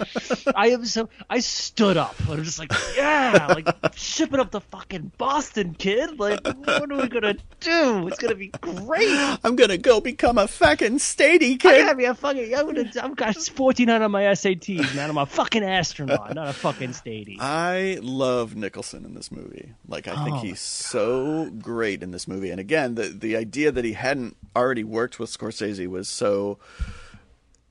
I 0.54 0.70
am 0.70 0.84
so 0.84 1.08
I 1.30 1.38
stood 1.38 1.96
up. 1.96 2.16
I'm 2.28 2.42
just 2.42 2.58
like 2.58 2.72
yeah, 2.96 3.46
like 3.48 3.68
shipping 3.94 4.40
up 4.40 4.50
the 4.50 4.60
fucking 4.60 5.12
Boston 5.18 5.74
kid. 5.74 6.18
Like 6.18 6.44
what 6.44 6.90
are 6.90 7.02
we 7.02 7.08
gonna 7.08 7.36
do? 7.60 8.08
It's 8.08 8.18
gonna 8.18 8.34
be 8.34 8.48
great. 8.48 9.38
I'm 9.44 9.54
gonna 9.54 9.78
go 9.78 10.00
become 10.00 10.38
a 10.38 10.48
fucking 10.48 10.98
statey 10.98 11.60
kid. 11.60 11.80
I'm 11.80 11.86
gonna 11.86 11.94
be 11.96 12.04
a 12.06 12.14
fucking. 12.14 12.54
I'm 12.54 12.66
gonna. 12.66 12.90
I've 13.00 13.16
got 13.16 13.36
14 13.36 13.88
on 13.88 14.10
my 14.10 14.22
SATs, 14.22 14.94
man. 14.96 15.10
I'm 15.10 15.18
a 15.18 15.26
fucking 15.26 15.62
astronaut, 15.62 16.34
not 16.34 16.48
a 16.48 16.52
fucking 16.52 16.90
statey. 16.90 17.36
I 17.40 17.98
love 18.02 18.56
Nicholson 18.56 19.04
in 19.04 19.14
this 19.14 19.30
movie. 19.30 19.74
Like 19.86 20.08
I 20.08 20.24
think 20.24 20.36
oh, 20.36 20.40
he's 20.40 20.60
so 20.60 21.48
great 21.50 22.02
in 22.02 22.10
this 22.10 22.26
movie 22.26 22.31
movie. 22.32 22.50
And 22.50 22.60
again, 22.60 22.94
the 22.94 23.08
the 23.08 23.36
idea 23.36 23.70
that 23.72 23.84
he 23.84 23.92
hadn't 23.92 24.36
already 24.56 24.84
worked 24.84 25.18
with 25.18 25.30
Scorsese 25.36 25.86
was 25.86 26.08
so 26.08 26.58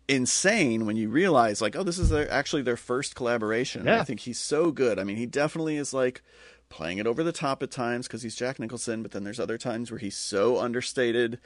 insane 0.08 0.86
when 0.86 0.98
you 0.98 1.10
realize 1.10 1.62
like, 1.62 1.76
oh, 1.76 1.84
this 1.84 1.98
is 1.98 2.10
their, 2.10 2.30
actually 2.32 2.62
their 2.62 2.78
first 2.78 3.16
collaboration. 3.16 3.86
Yeah. 3.86 4.02
I 4.02 4.04
think 4.04 4.22
he's 4.22 4.40
so 4.40 4.72
good. 4.72 5.00
I 5.00 5.04
mean, 5.04 5.16
he 5.18 5.26
definitely 5.26 5.78
is 5.78 5.94
like 5.94 6.22
playing 6.70 6.98
it 6.98 7.08
over 7.08 7.24
the 7.24 7.32
top 7.32 7.64
at 7.64 7.72
times 7.72 8.08
because 8.08 8.24
he's 8.24 8.36
Jack 8.36 8.60
Nicholson, 8.60 9.02
but 9.04 9.12
then 9.12 9.24
there's 9.24 9.40
other 9.40 9.58
times 9.58 9.92
where 9.92 10.00
he's 10.00 10.18
so 10.18 10.60
understated 10.60 11.40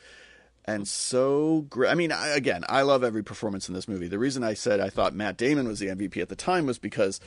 and 0.66 0.88
so 0.88 1.66
great. 1.70 1.91
I 1.91 1.95
mean, 1.95 2.11
I, 2.11 2.30
again, 2.30 2.63
I 2.68 2.82
love 2.82 3.03
every 3.03 3.24
performance 3.24 3.68
in 3.68 3.76
this 3.76 3.88
movie. 3.88 4.07
The 4.07 4.20
reason 4.20 4.43
I 4.43 4.55
said 4.55 4.80
I 4.80 4.89
thought 4.89 5.13
Matt 5.13 5.38
Damon 5.38 5.68
was 5.68 5.80
the 5.80 5.88
MVP 5.88 6.18
at 6.18 6.30
the 6.30 6.36
time 6.36 6.66
was 6.66 6.80
because 6.80 7.20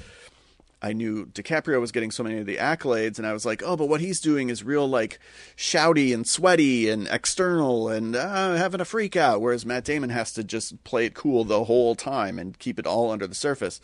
I 0.80 0.92
knew 0.92 1.26
DiCaprio 1.26 1.80
was 1.80 1.90
getting 1.90 2.12
so 2.12 2.22
many 2.22 2.38
of 2.38 2.46
the 2.46 2.56
accolades, 2.56 3.18
and 3.18 3.26
I 3.26 3.32
was 3.32 3.44
like, 3.44 3.62
oh, 3.64 3.76
but 3.76 3.88
what 3.88 4.00
he's 4.00 4.20
doing 4.20 4.48
is 4.48 4.62
real, 4.62 4.88
like, 4.88 5.18
shouty 5.56 6.14
and 6.14 6.26
sweaty 6.26 6.88
and 6.88 7.08
external 7.08 7.88
and 7.88 8.14
uh, 8.14 8.54
having 8.54 8.80
a 8.80 8.84
freak 8.84 9.16
out, 9.16 9.40
whereas 9.40 9.66
Matt 9.66 9.84
Damon 9.84 10.10
has 10.10 10.32
to 10.34 10.44
just 10.44 10.84
play 10.84 11.04
it 11.04 11.14
cool 11.14 11.42
the 11.44 11.64
whole 11.64 11.96
time 11.96 12.38
and 12.38 12.58
keep 12.58 12.78
it 12.78 12.86
all 12.86 13.10
under 13.10 13.26
the 13.26 13.34
surface. 13.34 13.80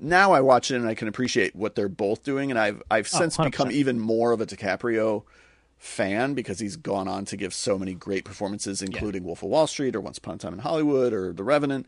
Now 0.00 0.32
I 0.32 0.40
watch 0.40 0.70
it 0.70 0.76
and 0.76 0.88
I 0.88 0.94
can 0.94 1.08
appreciate 1.08 1.54
what 1.54 1.76
they're 1.76 1.88
both 1.88 2.24
doing, 2.24 2.50
and 2.50 2.58
I've 2.58 2.82
I've 2.90 3.08
oh, 3.14 3.18
since 3.18 3.38
oh, 3.38 3.44
become 3.44 3.70
even 3.70 4.00
more 4.00 4.32
of 4.32 4.40
a 4.40 4.46
DiCaprio 4.46 5.24
fan 5.78 6.34
because 6.34 6.58
he's 6.58 6.76
gone 6.76 7.06
on 7.06 7.24
to 7.26 7.36
give 7.36 7.54
so 7.54 7.78
many 7.78 7.94
great 7.94 8.24
performances, 8.24 8.82
including 8.82 9.22
yeah. 9.22 9.26
Wolf 9.26 9.42
of 9.42 9.50
Wall 9.50 9.66
Street 9.66 9.94
or 9.94 10.00
Once 10.00 10.18
Upon 10.18 10.34
a 10.34 10.38
Time 10.38 10.54
in 10.54 10.58
Hollywood 10.58 11.12
or 11.12 11.32
The 11.32 11.44
Revenant. 11.44 11.86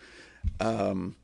Um, 0.60 1.16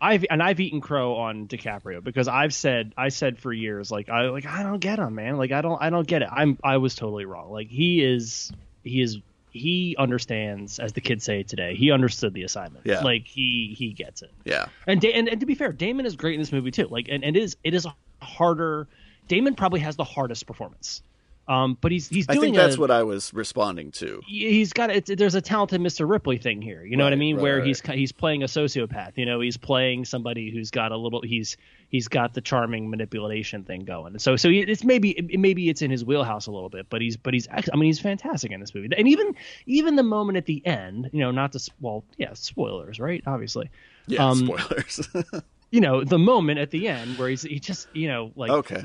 I've 0.00 0.24
and 0.30 0.42
I've 0.42 0.60
eaten 0.60 0.80
crow 0.80 1.16
on 1.16 1.48
DiCaprio 1.48 2.02
because 2.02 2.28
I've 2.28 2.54
said 2.54 2.92
I 2.96 3.08
said 3.08 3.38
for 3.38 3.52
years 3.52 3.90
like 3.90 4.08
I 4.08 4.28
like 4.28 4.46
I 4.46 4.62
don't 4.62 4.78
get 4.78 4.98
him 4.98 5.14
man. 5.14 5.36
Like 5.36 5.52
I 5.52 5.60
don't 5.62 5.80
I 5.82 5.90
don't 5.90 6.06
get 6.06 6.22
it. 6.22 6.28
I'm 6.30 6.58
I 6.62 6.78
was 6.78 6.94
totally 6.94 7.24
wrong. 7.24 7.50
Like 7.50 7.68
he 7.68 8.02
is 8.02 8.52
he 8.82 9.00
is 9.00 9.18
he 9.50 9.94
understands 9.98 10.78
as 10.78 10.92
the 10.92 11.00
kids 11.00 11.24
say 11.24 11.42
today 11.42 11.74
he 11.74 11.90
understood 11.90 12.34
the 12.34 12.42
assignment. 12.42 12.86
Yeah. 12.86 13.00
Like 13.00 13.26
he 13.26 13.74
he 13.76 13.92
gets 13.92 14.22
it. 14.22 14.32
Yeah. 14.44 14.66
And 14.86 15.00
da- 15.00 15.12
and, 15.12 15.28
and 15.28 15.40
to 15.40 15.46
be 15.46 15.54
fair 15.54 15.72
Damon 15.72 16.06
is 16.06 16.16
great 16.16 16.34
in 16.34 16.40
this 16.40 16.52
movie 16.52 16.70
too. 16.70 16.88
Like 16.88 17.08
and, 17.08 17.24
and 17.24 17.36
it 17.36 17.42
is 17.42 17.56
it 17.64 17.74
is 17.74 17.86
harder 18.20 18.88
Damon 19.28 19.54
probably 19.54 19.80
has 19.80 19.96
the 19.96 20.04
hardest 20.04 20.46
performance 20.46 21.02
um, 21.46 21.76
but 21.80 21.92
he's 21.92 22.08
he's 22.08 22.26
doing. 22.26 22.38
I 22.38 22.40
think 22.40 22.56
that's 22.56 22.76
a, 22.76 22.80
what 22.80 22.90
I 22.90 23.02
was 23.02 23.32
responding 23.34 23.90
to. 23.92 24.22
He's 24.26 24.72
got 24.72 24.90
it. 24.90 25.18
There's 25.18 25.34
a 25.34 25.42
talented 25.42 25.80
Mr. 25.80 26.08
Ripley 26.08 26.38
thing 26.38 26.62
here. 26.62 26.84
You 26.84 26.96
know 26.96 27.04
right, 27.04 27.08
what 27.08 27.12
I 27.12 27.16
mean? 27.16 27.36
Right, 27.36 27.42
Where 27.42 27.58
right. 27.58 27.66
he's 27.66 27.80
he's 27.80 28.12
playing 28.12 28.42
a 28.42 28.46
sociopath. 28.46 29.12
You 29.16 29.26
know, 29.26 29.40
he's 29.40 29.58
playing 29.58 30.06
somebody 30.06 30.50
who's 30.50 30.70
got 30.70 30.90
a 30.90 30.96
little. 30.96 31.20
He's 31.20 31.58
he's 31.88 32.08
got 32.08 32.32
the 32.32 32.40
charming 32.40 32.88
manipulation 32.88 33.62
thing 33.62 33.84
going. 33.84 34.18
So 34.18 34.36
so 34.36 34.48
it's 34.48 34.84
maybe 34.84 35.10
it, 35.10 35.38
maybe 35.38 35.68
it's 35.68 35.82
in 35.82 35.90
his 35.90 36.04
wheelhouse 36.04 36.46
a 36.46 36.50
little 36.50 36.70
bit. 36.70 36.86
But 36.88 37.02
he's 37.02 37.18
but 37.18 37.34
he's 37.34 37.46
I 37.50 37.76
mean 37.76 37.84
he's 37.84 38.00
fantastic 38.00 38.50
in 38.50 38.60
this 38.60 38.74
movie. 38.74 38.88
And 38.96 39.06
even 39.06 39.34
even 39.66 39.96
the 39.96 40.02
moment 40.02 40.38
at 40.38 40.46
the 40.46 40.64
end, 40.66 41.10
you 41.12 41.20
know, 41.20 41.30
not 41.30 41.52
to 41.52 41.70
well 41.80 42.04
yeah 42.16 42.32
spoilers 42.32 42.98
right 42.98 43.22
obviously. 43.26 43.70
Yeah, 44.06 44.26
um, 44.26 44.46
spoilers. 44.46 45.08
you 45.70 45.80
know 45.80 46.04
the 46.04 46.18
moment 46.18 46.58
at 46.58 46.70
the 46.70 46.88
end 46.88 47.18
where 47.18 47.28
he's 47.28 47.42
he 47.42 47.58
just 47.58 47.88
you 47.92 48.08
know 48.08 48.32
like 48.36 48.50
okay 48.50 48.82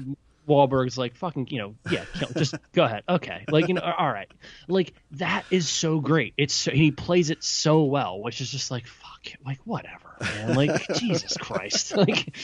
Wahlberg's 0.49 0.97
like 0.97 1.15
fucking, 1.15 1.47
you 1.49 1.59
know, 1.59 1.75
yeah, 1.89 2.03
just 2.35 2.55
go 2.73 2.83
ahead, 2.83 3.03
okay, 3.07 3.45
like 3.49 3.67
you 3.67 3.75
know, 3.75 3.81
all 3.81 4.11
right, 4.11 4.29
like 4.67 4.93
that 5.11 5.45
is 5.51 5.69
so 5.69 5.99
great. 5.99 6.33
It's 6.37 6.53
so, 6.53 6.71
he 6.71 6.91
plays 6.91 7.29
it 7.29 7.43
so 7.43 7.83
well, 7.83 8.19
which 8.21 8.41
is 8.41 8.51
just 8.51 8.71
like 8.71 8.87
fuck, 8.87 9.27
it, 9.27 9.37
like 9.45 9.59
whatever, 9.65 10.17
man, 10.19 10.55
like 10.55 10.87
Jesus 10.95 11.37
Christ, 11.37 11.95
like 11.97 12.35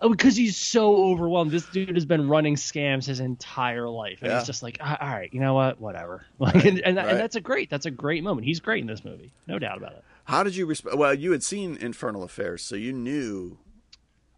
oh, 0.00 0.10
because 0.10 0.36
he's 0.36 0.56
so 0.56 0.94
overwhelmed. 1.06 1.50
This 1.50 1.66
dude 1.66 1.94
has 1.94 2.04
been 2.04 2.28
running 2.28 2.54
scams 2.56 3.06
his 3.06 3.20
entire 3.20 3.88
life, 3.88 4.18
and 4.22 4.30
yeah. 4.30 4.38
he's 4.38 4.46
just 4.46 4.62
like, 4.62 4.78
all 4.80 4.96
right, 5.00 5.32
you 5.32 5.40
know 5.40 5.54
what, 5.54 5.80
whatever, 5.80 6.24
like, 6.38 6.54
right, 6.54 6.64
and, 6.66 6.80
and, 6.80 6.96
right. 6.96 7.08
and, 7.08 7.18
that's 7.18 7.36
a 7.36 7.40
great, 7.40 7.70
that's 7.70 7.86
a 7.86 7.90
great 7.90 8.22
moment. 8.22 8.46
He's 8.46 8.60
great 8.60 8.82
in 8.82 8.86
this 8.86 9.04
movie, 9.04 9.32
no 9.46 9.58
doubt 9.58 9.78
about 9.78 9.92
it. 9.92 10.04
How 10.24 10.42
did 10.42 10.56
you 10.56 10.66
respond? 10.66 10.98
Well, 10.98 11.14
you 11.14 11.32
had 11.32 11.42
seen 11.42 11.76
Infernal 11.76 12.22
Affairs, 12.22 12.62
so 12.62 12.76
you 12.76 12.92
knew. 12.92 13.58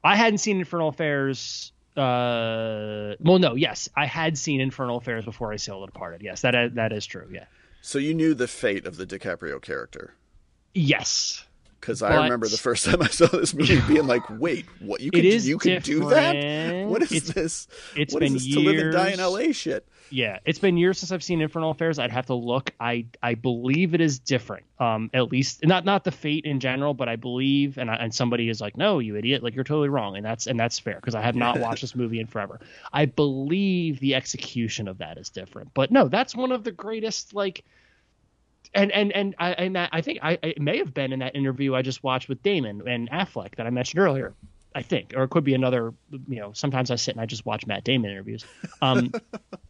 I 0.02 0.16
hadn't 0.16 0.38
seen 0.38 0.58
Infernal 0.58 0.88
Affairs 0.88 1.72
uh, 1.96 3.14
well, 3.20 3.38
no, 3.38 3.54
yes, 3.54 3.88
I 3.96 4.06
had 4.06 4.36
seen 4.36 4.60
Infernal 4.60 4.98
Affairs 4.98 5.24
before 5.24 5.52
I 5.52 5.56
sailed 5.56 5.86
departed. 5.86 6.22
Yes, 6.22 6.42
that 6.42 6.74
that 6.74 6.92
is 6.92 7.06
true. 7.06 7.28
Yeah. 7.32 7.44
So 7.80 7.98
you 7.98 8.14
knew 8.14 8.34
the 8.34 8.48
fate 8.48 8.84
of 8.84 8.96
the 8.96 9.06
DiCaprio 9.06 9.62
character. 9.62 10.14
Yes. 10.74 11.45
Because 11.86 12.02
I 12.02 12.24
remember 12.24 12.48
the 12.48 12.56
first 12.56 12.84
time 12.86 13.00
I 13.00 13.06
saw 13.06 13.26
this 13.26 13.54
movie 13.54 13.80
being 13.86 14.08
like, 14.08 14.28
"Wait, 14.28 14.66
what? 14.80 15.00
You 15.00 15.12
can 15.12 15.22
you 15.22 15.56
can 15.56 15.80
do 15.82 16.08
that? 16.10 16.88
What 16.88 17.00
is 17.02 17.12
it's, 17.12 17.32
this? 17.32 17.68
It's 17.94 18.12
what 18.12 18.20
been 18.20 18.34
is 18.34 18.44
this 18.44 18.46
years, 18.46 18.64
to 18.64 18.70
live 18.70 18.80
and 18.80 18.92
die 18.92 19.10
in 19.10 19.20
L.A. 19.20 19.52
shit." 19.52 19.86
Yeah, 20.10 20.38
it's 20.44 20.58
been 20.58 20.76
years 20.76 20.98
since 20.98 21.12
I've 21.12 21.22
seen 21.22 21.40
Infernal 21.40 21.70
Affairs. 21.70 22.00
I'd 22.00 22.10
have 22.10 22.26
to 22.26 22.34
look. 22.34 22.72
I 22.80 23.06
I 23.22 23.34
believe 23.34 23.94
it 23.94 24.00
is 24.00 24.18
different. 24.18 24.64
Um, 24.80 25.10
at 25.14 25.30
least 25.30 25.64
not 25.64 25.84
not 25.84 26.02
the 26.02 26.10
fate 26.10 26.44
in 26.44 26.58
general, 26.58 26.92
but 26.92 27.08
I 27.08 27.14
believe, 27.14 27.78
and 27.78 27.88
I, 27.88 27.94
and 27.94 28.12
somebody 28.12 28.48
is 28.48 28.60
like, 28.60 28.76
no, 28.76 28.98
you 28.98 29.16
idiot, 29.16 29.44
like 29.44 29.54
you're 29.54 29.64
totally 29.64 29.88
wrong, 29.88 30.16
and 30.16 30.26
that's 30.26 30.48
and 30.48 30.58
that's 30.58 30.80
fair 30.80 30.96
because 30.96 31.14
I 31.14 31.22
have 31.22 31.36
not 31.36 31.60
watched 31.60 31.82
this 31.82 31.94
movie 31.94 32.18
in 32.18 32.26
forever. 32.26 32.58
I 32.92 33.06
believe 33.06 34.00
the 34.00 34.16
execution 34.16 34.88
of 34.88 34.98
that 34.98 35.18
is 35.18 35.30
different, 35.30 35.72
but 35.72 35.92
no, 35.92 36.08
that's 36.08 36.34
one 36.34 36.50
of 36.50 36.64
the 36.64 36.72
greatest 36.72 37.32
like. 37.32 37.64
And 38.76 38.92
and 38.92 39.12
and 39.12 39.34
I 39.38 39.52
and 39.52 39.76
I 39.78 40.00
think 40.00 40.20
I 40.22 40.38
it 40.42 40.60
may 40.60 40.78
have 40.78 40.94
been 40.94 41.12
in 41.12 41.20
that 41.20 41.34
interview 41.34 41.74
I 41.74 41.82
just 41.82 42.04
watched 42.04 42.28
with 42.28 42.42
Damon 42.42 42.86
and 42.86 43.10
Affleck 43.10 43.56
that 43.56 43.66
I 43.66 43.70
mentioned 43.70 44.00
earlier. 44.00 44.34
I 44.74 44.82
think, 44.82 45.14
or 45.16 45.22
it 45.22 45.30
could 45.30 45.44
be 45.44 45.54
another. 45.54 45.94
You 46.10 46.40
know, 46.40 46.52
sometimes 46.52 46.90
I 46.90 46.96
sit 46.96 47.14
and 47.14 47.20
I 47.20 47.26
just 47.26 47.46
watch 47.46 47.66
Matt 47.66 47.82
Damon 47.82 48.10
interviews. 48.10 48.44
Um, 48.82 49.10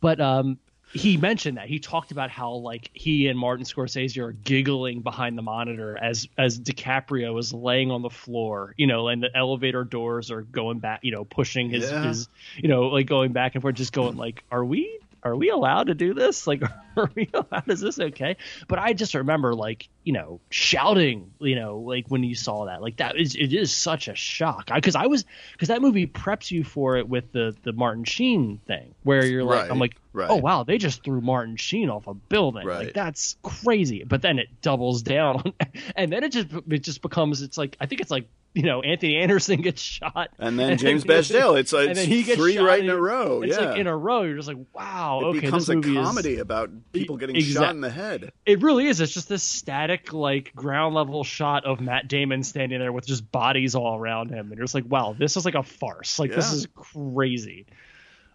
But 0.00 0.20
um, 0.20 0.58
he 0.92 1.16
mentioned 1.16 1.58
that 1.58 1.68
he 1.68 1.78
talked 1.78 2.10
about 2.10 2.30
how 2.30 2.52
like 2.54 2.90
he 2.94 3.28
and 3.28 3.38
Martin 3.38 3.64
Scorsese 3.64 4.18
are 4.18 4.32
giggling 4.32 5.02
behind 5.02 5.38
the 5.38 5.42
monitor 5.42 5.96
as 6.02 6.26
as 6.36 6.58
DiCaprio 6.58 7.38
is 7.38 7.52
laying 7.52 7.90
on 7.90 8.02
the 8.02 8.10
floor, 8.10 8.74
you 8.76 8.86
know, 8.86 9.08
and 9.08 9.22
the 9.22 9.34
elevator 9.36 9.84
doors 9.84 10.30
are 10.30 10.42
going 10.42 10.78
back, 10.78 11.00
you 11.02 11.12
know, 11.12 11.24
pushing 11.24 11.70
his 11.70 11.90
yeah. 11.90 12.04
his, 12.04 12.28
you 12.56 12.68
know, 12.68 12.88
like 12.88 13.06
going 13.06 13.32
back 13.32 13.54
and 13.54 13.62
forth, 13.62 13.76
just 13.76 13.92
going 13.92 14.16
like, 14.16 14.42
are 14.50 14.64
we 14.64 14.98
are 15.22 15.36
we 15.36 15.50
allowed 15.50 15.88
to 15.88 15.94
do 15.94 16.14
this? 16.14 16.46
Like, 16.46 16.62
are 16.96 17.10
we 17.14 17.28
allowed? 17.32 17.68
Is 17.68 17.80
this 17.80 17.98
okay? 17.98 18.36
But 18.68 18.78
I 18.78 18.92
just 18.92 19.14
remember, 19.14 19.54
like, 19.54 19.88
you 20.04 20.12
know, 20.12 20.40
shouting, 20.50 21.32
you 21.40 21.56
know, 21.56 21.78
like 21.78 22.06
when 22.08 22.22
you 22.22 22.34
saw 22.34 22.66
that, 22.66 22.82
like 22.82 22.96
that 22.96 23.18
is 23.18 23.34
it 23.34 23.52
is 23.52 23.74
such 23.74 24.08
a 24.08 24.14
shock. 24.14 24.70
Because 24.74 24.94
I, 24.94 25.04
I, 25.04 25.06
was 25.06 25.24
because 25.52 25.68
that 25.68 25.82
movie 25.82 26.06
preps 26.06 26.50
you 26.50 26.64
for 26.64 26.96
it 26.96 27.08
with 27.08 27.32
the 27.32 27.54
the 27.62 27.72
Martin 27.72 28.04
Sheen 28.04 28.60
thing, 28.66 28.94
where 29.02 29.24
you're 29.24 29.44
like, 29.44 29.62
right, 29.62 29.70
I'm 29.70 29.78
like, 29.78 29.96
oh, 29.96 30.18
right. 30.18 30.30
oh 30.30 30.36
wow, 30.36 30.64
they 30.64 30.78
just 30.78 31.04
threw 31.04 31.20
Martin 31.20 31.56
Sheen 31.56 31.90
off 31.90 32.06
a 32.06 32.14
building, 32.14 32.66
right. 32.66 32.86
like 32.86 32.94
that's 32.94 33.36
crazy. 33.42 34.04
But 34.04 34.22
then 34.22 34.38
it 34.38 34.48
doubles 34.62 35.02
down, 35.10 35.52
and 35.96 36.12
then 36.12 36.24
it 36.24 36.32
just 36.32 36.48
it 36.68 36.82
just 36.82 37.02
becomes 37.02 37.42
it's 37.42 37.58
like 37.58 37.76
I 37.80 37.86
think 37.86 38.00
it's 38.00 38.10
like 38.10 38.28
you 38.54 38.62
know 38.62 38.80
Anthony 38.82 39.16
Anderson 39.16 39.60
gets 39.62 39.80
shot, 39.80 40.30
and 40.38 40.58
then 40.58 40.76
James 40.78 41.04
Badge-Dale. 41.06 41.56
It's 41.56 41.72
like 41.72 41.96
three 41.96 42.58
right 42.58 42.82
in 42.82 42.90
a 42.90 42.96
row. 42.96 43.42
It's 43.42 43.56
yeah. 43.56 43.70
like 43.70 43.78
in 43.78 43.86
a 43.86 43.96
row. 43.96 44.22
You're 44.22 44.36
just 44.36 44.48
like, 44.48 44.58
wow. 44.72 45.20
It 45.22 45.24
okay, 45.26 45.40
becomes 45.40 45.68
a 45.68 45.80
comedy 45.80 46.34
is... 46.34 46.40
about 46.40 46.70
people 46.92 47.16
getting 47.16 47.40
shot 47.40 47.74
in 47.74 47.80
the 47.80 47.90
head. 47.90 48.32
It 48.46 48.62
really 48.62 48.86
is. 48.86 49.00
It's 49.00 49.12
just 49.12 49.28
this 49.28 49.42
static, 49.42 50.12
like 50.12 50.54
ground 50.54 50.94
level 50.94 51.24
shot 51.24 51.64
of 51.64 51.80
Matt 51.80 52.08
Damon 52.08 52.42
standing 52.42 52.80
there 52.80 52.92
with 52.92 53.06
just 53.06 53.30
bodies 53.30 53.74
all 53.74 53.98
around 53.98 54.30
him, 54.30 54.48
and 54.48 54.56
you're 54.56 54.64
just 54.64 54.74
like, 54.74 54.86
wow, 54.88 55.14
this 55.16 55.36
is 55.36 55.44
like 55.44 55.54
a 55.54 55.62
farce. 55.62 56.18
Like 56.18 56.30
yeah. 56.30 56.36
this 56.36 56.52
is 56.52 56.66
crazy. 56.74 57.66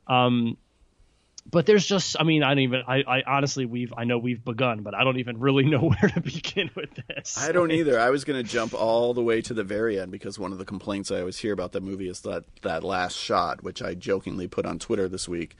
Um, 0.08 0.58
but 1.50 1.66
there's 1.66 1.86
just, 1.86 2.16
I 2.20 2.24
mean, 2.24 2.44
I 2.44 2.50
don't 2.50 2.60
even, 2.60 2.84
I, 2.88 3.04
I 3.08 3.24
honestly, 3.28 3.66
we've, 3.66 3.94
I 3.96 4.04
know 4.04 4.18
we've 4.18 4.44
begun, 4.44 4.82
but 4.82 4.96
I 4.96 5.04
don't 5.04 5.20
even 5.20 5.40
really 5.40 5.66
know 5.66 5.80
where 5.90 6.10
to 6.10 6.22
begin 6.22 6.70
with 6.76 6.90
this. 7.08 7.38
I 7.38 7.52
don't 7.52 7.72
either. 7.72 8.00
I 8.00 8.10
was 8.10 8.24
going 8.24 8.44
to 8.44 8.50
jump 8.50 8.74
all 8.74 9.14
the 9.14 9.22
way 9.22 9.42
to 9.42 9.54
the 9.54 9.64
very 9.64 10.00
end 10.00 10.12
because 10.12 10.40
one 10.40 10.52
of 10.52 10.58
the 10.58 10.66
complaints 10.66 11.12
I 11.12 11.20
always 11.20 11.38
hear 11.38 11.54
about 11.54 11.72
the 11.72 11.82
movie 11.82 12.10
is 12.10 12.22
that 12.22 12.46
that 12.64 12.84
last 12.84 13.16
shot, 13.16 13.64
which 13.64 13.82
I 13.82 13.94
jokingly 13.94 14.48
put 14.48 14.66
on 14.66 14.80
Twitter 14.80 15.08
this 15.08 15.28
week. 15.28 15.56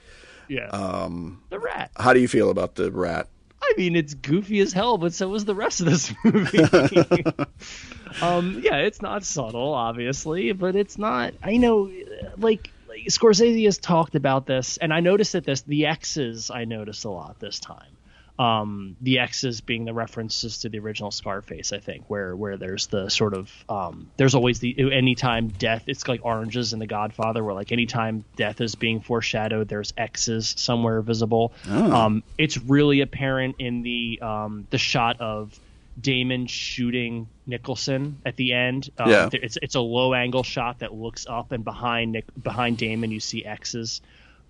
Yeah. 0.48 0.68
Um, 0.68 1.42
the 1.50 1.58
rat. 1.58 1.90
how 1.96 2.12
do 2.12 2.20
you 2.20 2.28
feel 2.28 2.50
about 2.50 2.74
the 2.76 2.90
rat? 2.90 3.28
I 3.62 3.74
mean, 3.76 3.96
it's 3.96 4.14
goofy 4.14 4.60
as 4.60 4.72
hell, 4.72 4.98
but 4.98 5.12
so 5.12 5.28
was 5.28 5.44
the 5.44 5.54
rest 5.54 5.80
of 5.80 5.86
this 5.86 6.12
movie. 6.24 6.58
um, 8.22 8.60
yeah, 8.62 8.76
it's 8.76 9.02
not 9.02 9.24
subtle, 9.24 9.72
obviously, 9.72 10.52
but 10.52 10.76
it's 10.76 10.98
not. 10.98 11.34
I 11.42 11.56
know, 11.56 11.90
like, 12.36 12.42
like 12.42 12.70
Scorsese 13.08 13.64
has 13.64 13.78
talked 13.78 14.14
about 14.14 14.46
this, 14.46 14.76
and 14.76 14.92
I 14.92 15.00
noticed 15.00 15.32
that 15.32 15.44
this 15.44 15.62
the 15.62 15.86
X's 15.86 16.50
I 16.50 16.64
noticed 16.64 17.04
a 17.04 17.10
lot 17.10 17.38
this 17.40 17.60
time. 17.60 17.96
Um, 18.38 18.96
the 19.00 19.18
X's 19.18 19.62
being 19.62 19.86
the 19.86 19.94
references 19.94 20.58
to 20.58 20.68
the 20.68 20.78
original 20.78 21.10
Scarface, 21.10 21.72
I 21.72 21.78
think, 21.78 22.04
where 22.08 22.36
where 22.36 22.58
there's 22.58 22.86
the 22.86 23.08
sort 23.08 23.32
of 23.32 23.50
um, 23.68 24.10
there's 24.18 24.34
always 24.34 24.58
the 24.58 24.92
anytime 24.92 25.48
death. 25.48 25.84
It's 25.86 26.06
like 26.06 26.20
oranges 26.22 26.74
in 26.74 26.78
The 26.78 26.86
Godfather, 26.86 27.42
where 27.42 27.54
like 27.54 27.72
anytime 27.72 28.24
death 28.36 28.60
is 28.60 28.74
being 28.74 29.00
foreshadowed, 29.00 29.68
there's 29.68 29.94
X's 29.96 30.54
somewhere 30.58 31.00
visible. 31.00 31.52
Um, 31.92 32.22
it's 32.36 32.58
really 32.58 33.00
apparent 33.00 33.56
in 33.58 33.82
the 33.82 34.18
um, 34.20 34.66
the 34.68 34.78
shot 34.78 35.20
of 35.20 35.58
Damon 36.00 36.46
shooting 36.46 37.28
Nicholson 37.46 38.20
at 38.26 38.36
the 38.36 38.52
end. 38.52 38.90
Um, 38.98 39.10
Yeah. 39.10 39.28
it's 39.32 39.56
it's 39.62 39.74
a 39.74 39.80
low 39.80 40.12
angle 40.14 40.42
shot 40.42 40.80
that 40.80 40.92
looks 40.92 41.26
up, 41.28 41.52
and 41.52 41.64
behind 41.64 42.12
Nick, 42.12 42.24
behind 42.42 42.78
Damon 42.78 43.10
you 43.10 43.20
see 43.20 43.44
X's. 43.44 44.00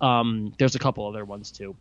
Um, 0.01 0.53
there's 0.59 0.75
a 0.75 0.79
couple 0.79 1.07
other 1.07 1.23
ones 1.25 1.51
too, 1.51 1.75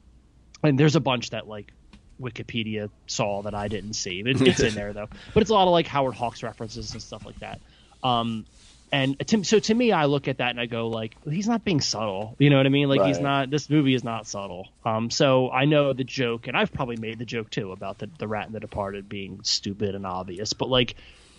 and 0.62 0.78
there's 0.78 0.96
a 0.96 1.00
bunch 1.00 1.30
that 1.30 1.46
like 1.48 1.72
Wikipedia 2.20 2.90
saw 3.06 3.42
that 3.42 3.54
I 3.54 3.68
didn't 3.68 3.94
see. 3.94 4.20
It, 4.24 4.40
it's 4.40 4.60
in 4.60 4.74
there 4.76 4.92
though, 4.92 5.08
but 5.34 5.42
it's 5.42 5.50
a 5.50 5.54
lot 5.54 5.66
of 5.66 5.72
like 5.72 5.86
Howard 5.86 6.14
Hawks 6.14 6.42
references 6.42 6.92
and 6.92 7.02
stuff 7.02 7.26
like 7.26 7.38
that. 7.40 7.60
Um, 8.02 8.46
and 8.92 9.18
to, 9.28 9.44
so 9.44 9.58
to 9.58 9.74
me, 9.74 9.92
I 9.92 10.04
look 10.04 10.28
at 10.28 10.38
that 10.38 10.50
and 10.50 10.60
I 10.60 10.66
go 10.66 10.88
like, 10.88 11.16
he's 11.28 11.48
not 11.48 11.64
being 11.64 11.80
subtle. 11.80 12.36
You 12.38 12.50
know 12.50 12.56
what 12.56 12.66
I 12.66 12.68
mean? 12.68 12.88
Like 12.88 13.02
he's 13.02 13.18
not. 13.18 13.50
This 13.50 13.68
movie 13.68 13.94
is 13.94 14.04
not 14.04 14.26
subtle. 14.26 14.68
Um, 14.84 15.10
so 15.10 15.50
I 15.50 15.64
know 15.64 15.92
the 15.92 16.04
joke, 16.04 16.46
and 16.46 16.56
I've 16.56 16.72
probably 16.72 16.96
made 16.96 17.18
the 17.18 17.24
joke 17.24 17.50
too 17.50 17.72
about 17.72 17.98
the 17.98 18.08
the 18.18 18.28
Rat 18.28 18.46
and 18.46 18.54
the 18.54 18.60
Departed 18.60 19.08
being 19.08 19.40
stupid 19.42 19.94
and 19.94 20.06
obvious. 20.06 20.52
But 20.52 20.68
like 20.68 20.94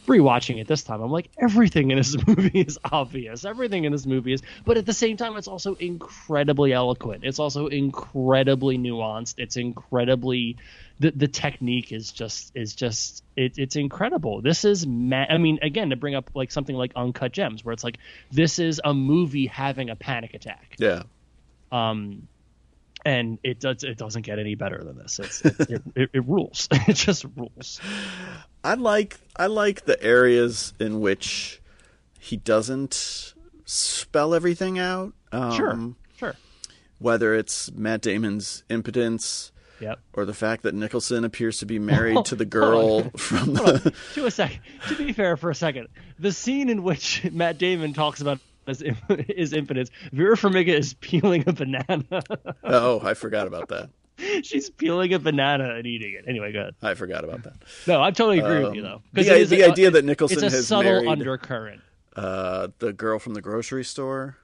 rewatching 0.07 0.59
it 0.59 0.67
this 0.67 0.83
time, 0.83 1.01
I'm 1.01 1.11
like, 1.11 1.29
everything 1.37 1.91
in 1.91 1.97
this 1.97 2.15
movie 2.27 2.61
is 2.61 2.79
obvious. 2.83 3.45
Everything 3.45 3.85
in 3.85 3.91
this 3.91 4.05
movie 4.05 4.33
is, 4.33 4.41
but 4.65 4.77
at 4.77 4.85
the 4.85 4.93
same 4.93 5.17
time, 5.17 5.37
it's 5.37 5.47
also 5.47 5.75
incredibly 5.75 6.73
eloquent. 6.73 7.23
It's 7.23 7.39
also 7.39 7.67
incredibly 7.67 8.77
nuanced. 8.77 9.35
It's 9.37 9.57
incredibly 9.57 10.57
the 10.99 11.11
the 11.11 11.27
technique 11.27 11.91
is 11.91 12.11
just 12.11 12.51
is 12.55 12.73
just 12.73 13.23
it, 13.35 13.57
it's 13.57 13.75
incredible. 13.75 14.41
This 14.41 14.65
is 14.65 14.87
ma- 14.87 15.25
I 15.29 15.37
mean, 15.37 15.59
again, 15.61 15.91
to 15.91 15.95
bring 15.95 16.15
up 16.15 16.31
like 16.33 16.51
something 16.51 16.75
like 16.75 16.91
Uncut 16.95 17.31
Gems, 17.31 17.63
where 17.63 17.73
it's 17.73 17.83
like 17.83 17.99
this 18.31 18.59
is 18.59 18.81
a 18.83 18.93
movie 18.93 19.47
having 19.47 19.89
a 19.89 19.95
panic 19.95 20.33
attack. 20.33 20.75
Yeah. 20.79 21.03
Um, 21.71 22.27
and 23.05 23.37
it 23.43 23.59
does 23.59 23.83
it 23.83 23.97
doesn't 23.97 24.23
get 24.23 24.39
any 24.39 24.55
better 24.55 24.83
than 24.83 24.97
this. 24.97 25.19
It, 25.19 25.59
it, 25.95 26.09
it 26.13 26.27
rules. 26.27 26.67
it 26.71 26.93
just 26.93 27.25
rules. 27.35 27.79
I 28.63 28.73
like 28.73 29.19
I 29.35 29.47
like 29.47 29.85
the 29.85 30.01
areas 30.03 30.73
in 30.79 30.99
which 30.99 31.61
he 32.19 32.37
doesn't 32.37 33.33
spell 33.65 34.33
everything 34.33 34.79
out. 34.79 35.13
Um, 35.31 35.51
Sure, 35.51 35.95
sure. 36.17 36.35
Whether 36.99 37.35
it's 37.35 37.71
Matt 37.71 38.01
Damon's 38.01 38.63
impotence 38.69 39.51
Yep. 39.79 39.99
or 40.13 40.25
the 40.25 40.33
fact 40.33 40.63
that 40.63 40.73
Nicholson 40.73 41.23
appears 41.23 41.59
to 41.59 41.65
be 41.65 41.77
married 41.79 42.25
to 42.25 42.35
the 42.35 42.45
girl 42.45 43.09
from 43.11 43.53
the. 43.53 43.93
To 44.15 44.25
a 44.25 44.31
second. 44.31 44.59
To 44.87 44.95
be 44.95 45.13
fair, 45.13 45.37
for 45.37 45.49
a 45.51 45.55
second, 45.55 45.87
the 46.19 46.31
scene 46.31 46.69
in 46.69 46.83
which 46.83 47.23
Matt 47.31 47.57
Damon 47.57 47.93
talks 47.93 48.19
about 48.21 48.39
his, 48.65 48.83
his 49.27 49.53
impotence, 49.53 49.89
Vera 50.11 50.35
Farmiga 50.35 50.73
is 50.77 50.93
peeling 50.95 51.43
a 51.47 51.53
banana. 51.53 52.21
oh, 52.63 52.99
I 53.03 53.13
forgot 53.13 53.47
about 53.47 53.69
that. 53.69 53.89
She's 54.43 54.69
peeling 54.71 55.13
a 55.13 55.19
banana 55.19 55.75
and 55.75 55.85
eating 55.85 56.13
it. 56.15 56.25
Anyway, 56.27 56.51
go 56.51 56.61
ahead. 56.61 56.75
I 56.81 56.95
forgot 56.95 57.23
about 57.23 57.43
that. 57.43 57.53
No, 57.85 58.01
I 58.01 58.09
totally 58.11 58.39
agree 58.39 58.63
with 58.63 58.73
you 58.73 58.81
though. 58.81 59.01
though. 59.13 59.21
the- 59.23 59.43
the 59.45 59.61
a- 59.61 59.69
idea 59.71 59.91
that 59.91 60.03
Nicholson 60.05 60.43
it's 60.43 60.53
a 60.53 60.57
has 60.57 60.67
subtle 60.67 60.83
married- 60.91 61.07
undercurrent. 61.07 61.81
Uh, 62.15 62.69
the 62.79 62.91
girl 62.93 63.19
from 63.19 63.35
the 63.35 63.41
grocery 63.41 63.85
store. 63.85 64.37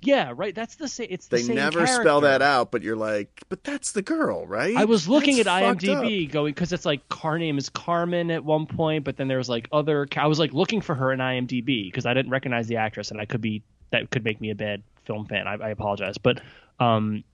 Yeah, 0.00 0.32
right. 0.34 0.54
That's 0.54 0.76
the 0.76 0.88
same. 0.88 1.08
It's 1.10 1.26
the. 1.26 1.36
They 1.36 1.42
same 1.42 1.56
never 1.56 1.86
spell 1.86 2.22
that 2.22 2.40
out, 2.42 2.70
but 2.70 2.82
you're 2.82 2.96
like, 2.96 3.42
but 3.48 3.62
that's 3.64 3.92
the 3.92 4.02
girl, 4.02 4.46
right? 4.46 4.76
I 4.76 4.84
was 4.84 5.08
looking 5.08 5.36
That's 5.36 5.48
at 5.48 5.60
fucked 5.60 5.88
up. 5.88 6.04
IMDb 6.04 6.30
going 6.30 6.54
because 6.54 6.72
it's 6.72 6.84
like 6.86 7.08
car 7.08 7.38
name 7.38 7.58
is 7.58 7.68
Carmen 7.68 8.30
at 8.30 8.44
one 8.44 8.66
point, 8.66 9.04
but 9.04 9.16
then 9.16 9.28
there 9.28 9.38
was 9.38 9.48
like 9.48 9.68
other. 9.72 10.06
I 10.16 10.26
was 10.26 10.38
like 10.38 10.52
looking 10.52 10.80
for 10.80 10.94
her 10.94 11.12
in 11.12 11.18
IMDb 11.18 11.86
because 11.88 12.06
I 12.06 12.14
didn't 12.14 12.30
recognize 12.30 12.66
the 12.68 12.76
actress, 12.76 13.10
and 13.10 13.20
I 13.20 13.26
could 13.26 13.40
be 13.40 13.62
that 13.90 14.10
could 14.10 14.24
make 14.24 14.40
me 14.40 14.50
a 14.50 14.54
bad 14.54 14.82
film 15.04 15.26
fan. 15.26 15.46
I, 15.46 15.54
I 15.54 15.68
apologize, 15.70 16.16
but 16.18 16.40
um, 16.80 17.24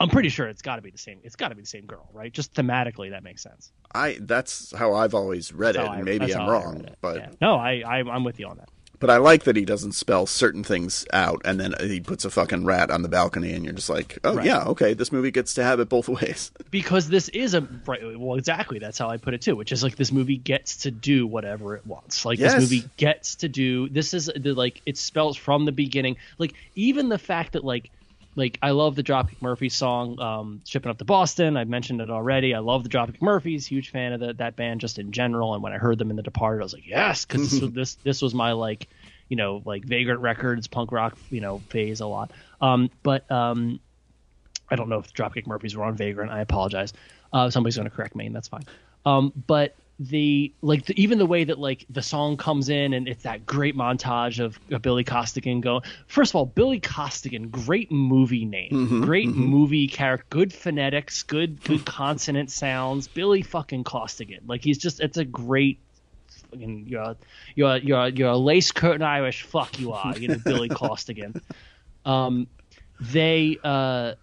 I'm 0.00 0.08
pretty 0.08 0.28
sure 0.28 0.46
it's 0.46 0.62
got 0.62 0.76
to 0.76 0.82
be 0.82 0.90
the 0.90 0.98
same. 0.98 1.18
It's 1.24 1.36
got 1.36 1.48
to 1.48 1.54
be 1.54 1.62
the 1.62 1.66
same 1.68 1.86
girl, 1.86 2.08
right? 2.12 2.32
Just 2.32 2.54
thematically, 2.54 3.10
that 3.10 3.22
makes 3.24 3.42
sense. 3.42 3.72
I 3.94 4.18
that's 4.20 4.72
how 4.76 4.94
I've 4.94 5.14
always 5.14 5.52
read 5.52 5.70
it, 5.70 5.78
That's 5.78 5.88
how 5.88 5.92
I- 5.94 5.96
and 5.96 6.04
maybe 6.04 6.34
I'm 6.34 6.48
wrong, 6.48 6.86
but 7.00 7.16
Yeah. 7.16 7.30
no, 7.40 7.56
I, 7.56 7.82
I 7.86 7.98
I'm 8.00 8.22
with 8.24 8.38
you 8.38 8.46
on 8.46 8.58
that. 8.58 8.68
But 9.00 9.10
I 9.10 9.16
like 9.18 9.44
that 9.44 9.56
he 9.56 9.64
doesn't 9.64 9.92
spell 9.92 10.26
certain 10.26 10.64
things 10.64 11.06
out, 11.12 11.40
and 11.44 11.60
then 11.60 11.74
he 11.80 12.00
puts 12.00 12.24
a 12.24 12.30
fucking 12.30 12.64
rat 12.64 12.90
on 12.90 13.02
the 13.02 13.08
balcony, 13.08 13.52
and 13.52 13.64
you're 13.64 13.74
just 13.74 13.88
like, 13.90 14.18
oh 14.24 14.34
Right. 14.36 14.46
yeah, 14.46 14.64
okay, 14.64 14.94
this 14.94 15.12
movie 15.12 15.30
gets 15.30 15.54
to 15.54 15.62
have 15.64 15.80
it 15.80 15.88
both 15.88 16.08
ways. 16.20 16.50
because 16.70 17.08
this 17.08 17.28
is 17.30 17.54
a 17.54 17.60
right 17.86 18.18
well 18.18 18.36
exactly 18.36 18.78
that's 18.78 18.98
how 18.98 19.08
i 19.08 19.16
put 19.16 19.32
it 19.34 19.40
too 19.42 19.56
which 19.56 19.72
is 19.72 19.82
like 19.82 19.96
this 19.96 20.12
movie 20.12 20.36
gets 20.36 20.78
to 20.78 20.90
do 20.90 21.26
whatever 21.26 21.74
it 21.76 21.86
wants 21.86 22.24
like 22.24 22.38
Yes. 22.38 22.54
this 22.54 22.62
movie 22.62 22.88
gets 22.96 23.36
to 23.36 23.48
do 23.48 23.88
this 23.88 24.12
is 24.14 24.30
the 24.36 24.52
like 24.54 24.82
it 24.86 24.96
spells 24.98 25.36
from 25.36 25.64
the 25.64 25.72
beginning 25.72 26.16
like 26.38 26.54
even 26.74 27.08
the 27.08 27.18
fact 27.18 27.52
that 27.52 27.64
like 27.64 27.90
like 28.38 28.58
I 28.62 28.70
love 28.70 28.94
the 28.94 29.02
Dropkick 29.02 29.42
Murphys 29.42 29.74
song, 29.74 30.18
um, 30.20 30.62
"Shipping 30.64 30.90
Up 30.90 30.96
to 30.98 31.04
Boston." 31.04 31.56
I've 31.56 31.68
mentioned 31.68 32.00
it 32.00 32.08
already. 32.08 32.54
I 32.54 32.60
love 32.60 32.84
the 32.84 32.88
Dropkick 32.88 33.20
Murphys. 33.20 33.66
Huge 33.66 33.90
fan 33.90 34.12
of 34.12 34.20
the, 34.20 34.32
that 34.34 34.54
band 34.56 34.80
just 34.80 34.98
in 34.98 35.12
general. 35.12 35.54
And 35.54 35.62
when 35.62 35.72
I 35.72 35.78
heard 35.78 35.98
them 35.98 36.08
in 36.10 36.16
The 36.16 36.22
Departed, 36.22 36.60
I 36.60 36.64
was 36.64 36.72
like, 36.72 36.86
yes, 36.86 37.24
because 37.26 37.50
this, 37.50 37.60
was- 37.60 37.72
this 37.72 37.94
this 37.96 38.22
was 38.22 38.34
my 38.34 38.52
like, 38.52 38.88
you 39.28 39.36
know, 39.36 39.60
like 39.64 39.84
Vagrant 39.84 40.20
Records 40.20 40.68
punk 40.68 40.92
rock, 40.92 41.18
you 41.30 41.40
know, 41.40 41.58
phase 41.68 42.00
a 42.00 42.06
lot. 42.06 42.30
Um, 42.60 42.90
but 43.02 43.30
um, 43.30 43.80
I 44.70 44.76
don't 44.76 44.88
know 44.88 45.00
if 45.00 45.12
Dropkick 45.12 45.46
Murphys 45.46 45.76
were 45.76 45.84
on 45.84 45.96
Vagrant. 45.96 46.30
I 46.30 46.40
apologize. 46.40 46.92
Uh, 47.32 47.50
somebody's 47.50 47.76
going 47.76 47.90
to 47.90 47.94
correct 47.94 48.14
me, 48.14 48.26
and 48.26 48.34
that's 48.36 48.48
fine. 48.48 48.64
Um, 49.04 49.32
but 49.46 49.74
the 49.98 50.52
like 50.62 50.86
the, 50.86 51.00
even 51.00 51.18
the 51.18 51.26
way 51.26 51.44
that 51.44 51.58
like 51.58 51.84
the 51.90 52.02
song 52.02 52.36
comes 52.36 52.68
in 52.68 52.92
and 52.92 53.08
it's 53.08 53.24
that 53.24 53.44
great 53.44 53.76
montage 53.76 54.42
of, 54.42 54.58
of 54.70 54.80
Billy 54.80 55.02
Costigan 55.02 55.60
going. 55.60 55.82
First 56.06 56.32
of 56.32 56.36
all, 56.36 56.46
Billy 56.46 56.78
Costigan, 56.78 57.48
great 57.48 57.90
movie 57.90 58.44
name, 58.44 59.00
great 59.02 59.28
movie 59.28 59.88
character, 59.88 60.26
good 60.30 60.52
phonetics, 60.52 61.22
good 61.24 61.62
good 61.64 61.84
consonant 61.84 62.50
sounds. 62.50 63.08
Billy 63.08 63.42
fucking 63.42 63.84
Costigan, 63.84 64.40
like 64.46 64.62
he's 64.62 64.78
just 64.78 65.00
it's 65.00 65.16
a 65.16 65.24
great. 65.24 65.78
Fucking, 66.50 66.86
you're 66.86 67.02
a, 67.02 67.16
you're 67.54 67.74
a, 67.74 67.78
you're 67.78 67.98
a, 67.98 68.10
you're 68.10 68.30
a 68.30 68.36
lace 68.36 68.70
curtain 68.70 69.02
Irish 69.02 69.42
fuck 69.42 69.78
you 69.78 69.92
are 69.92 70.16
you 70.16 70.28
know 70.28 70.38
Billy 70.42 70.68
Costigan 70.70 71.42
um, 72.06 72.46
they 73.00 73.58
uh, 73.62 74.14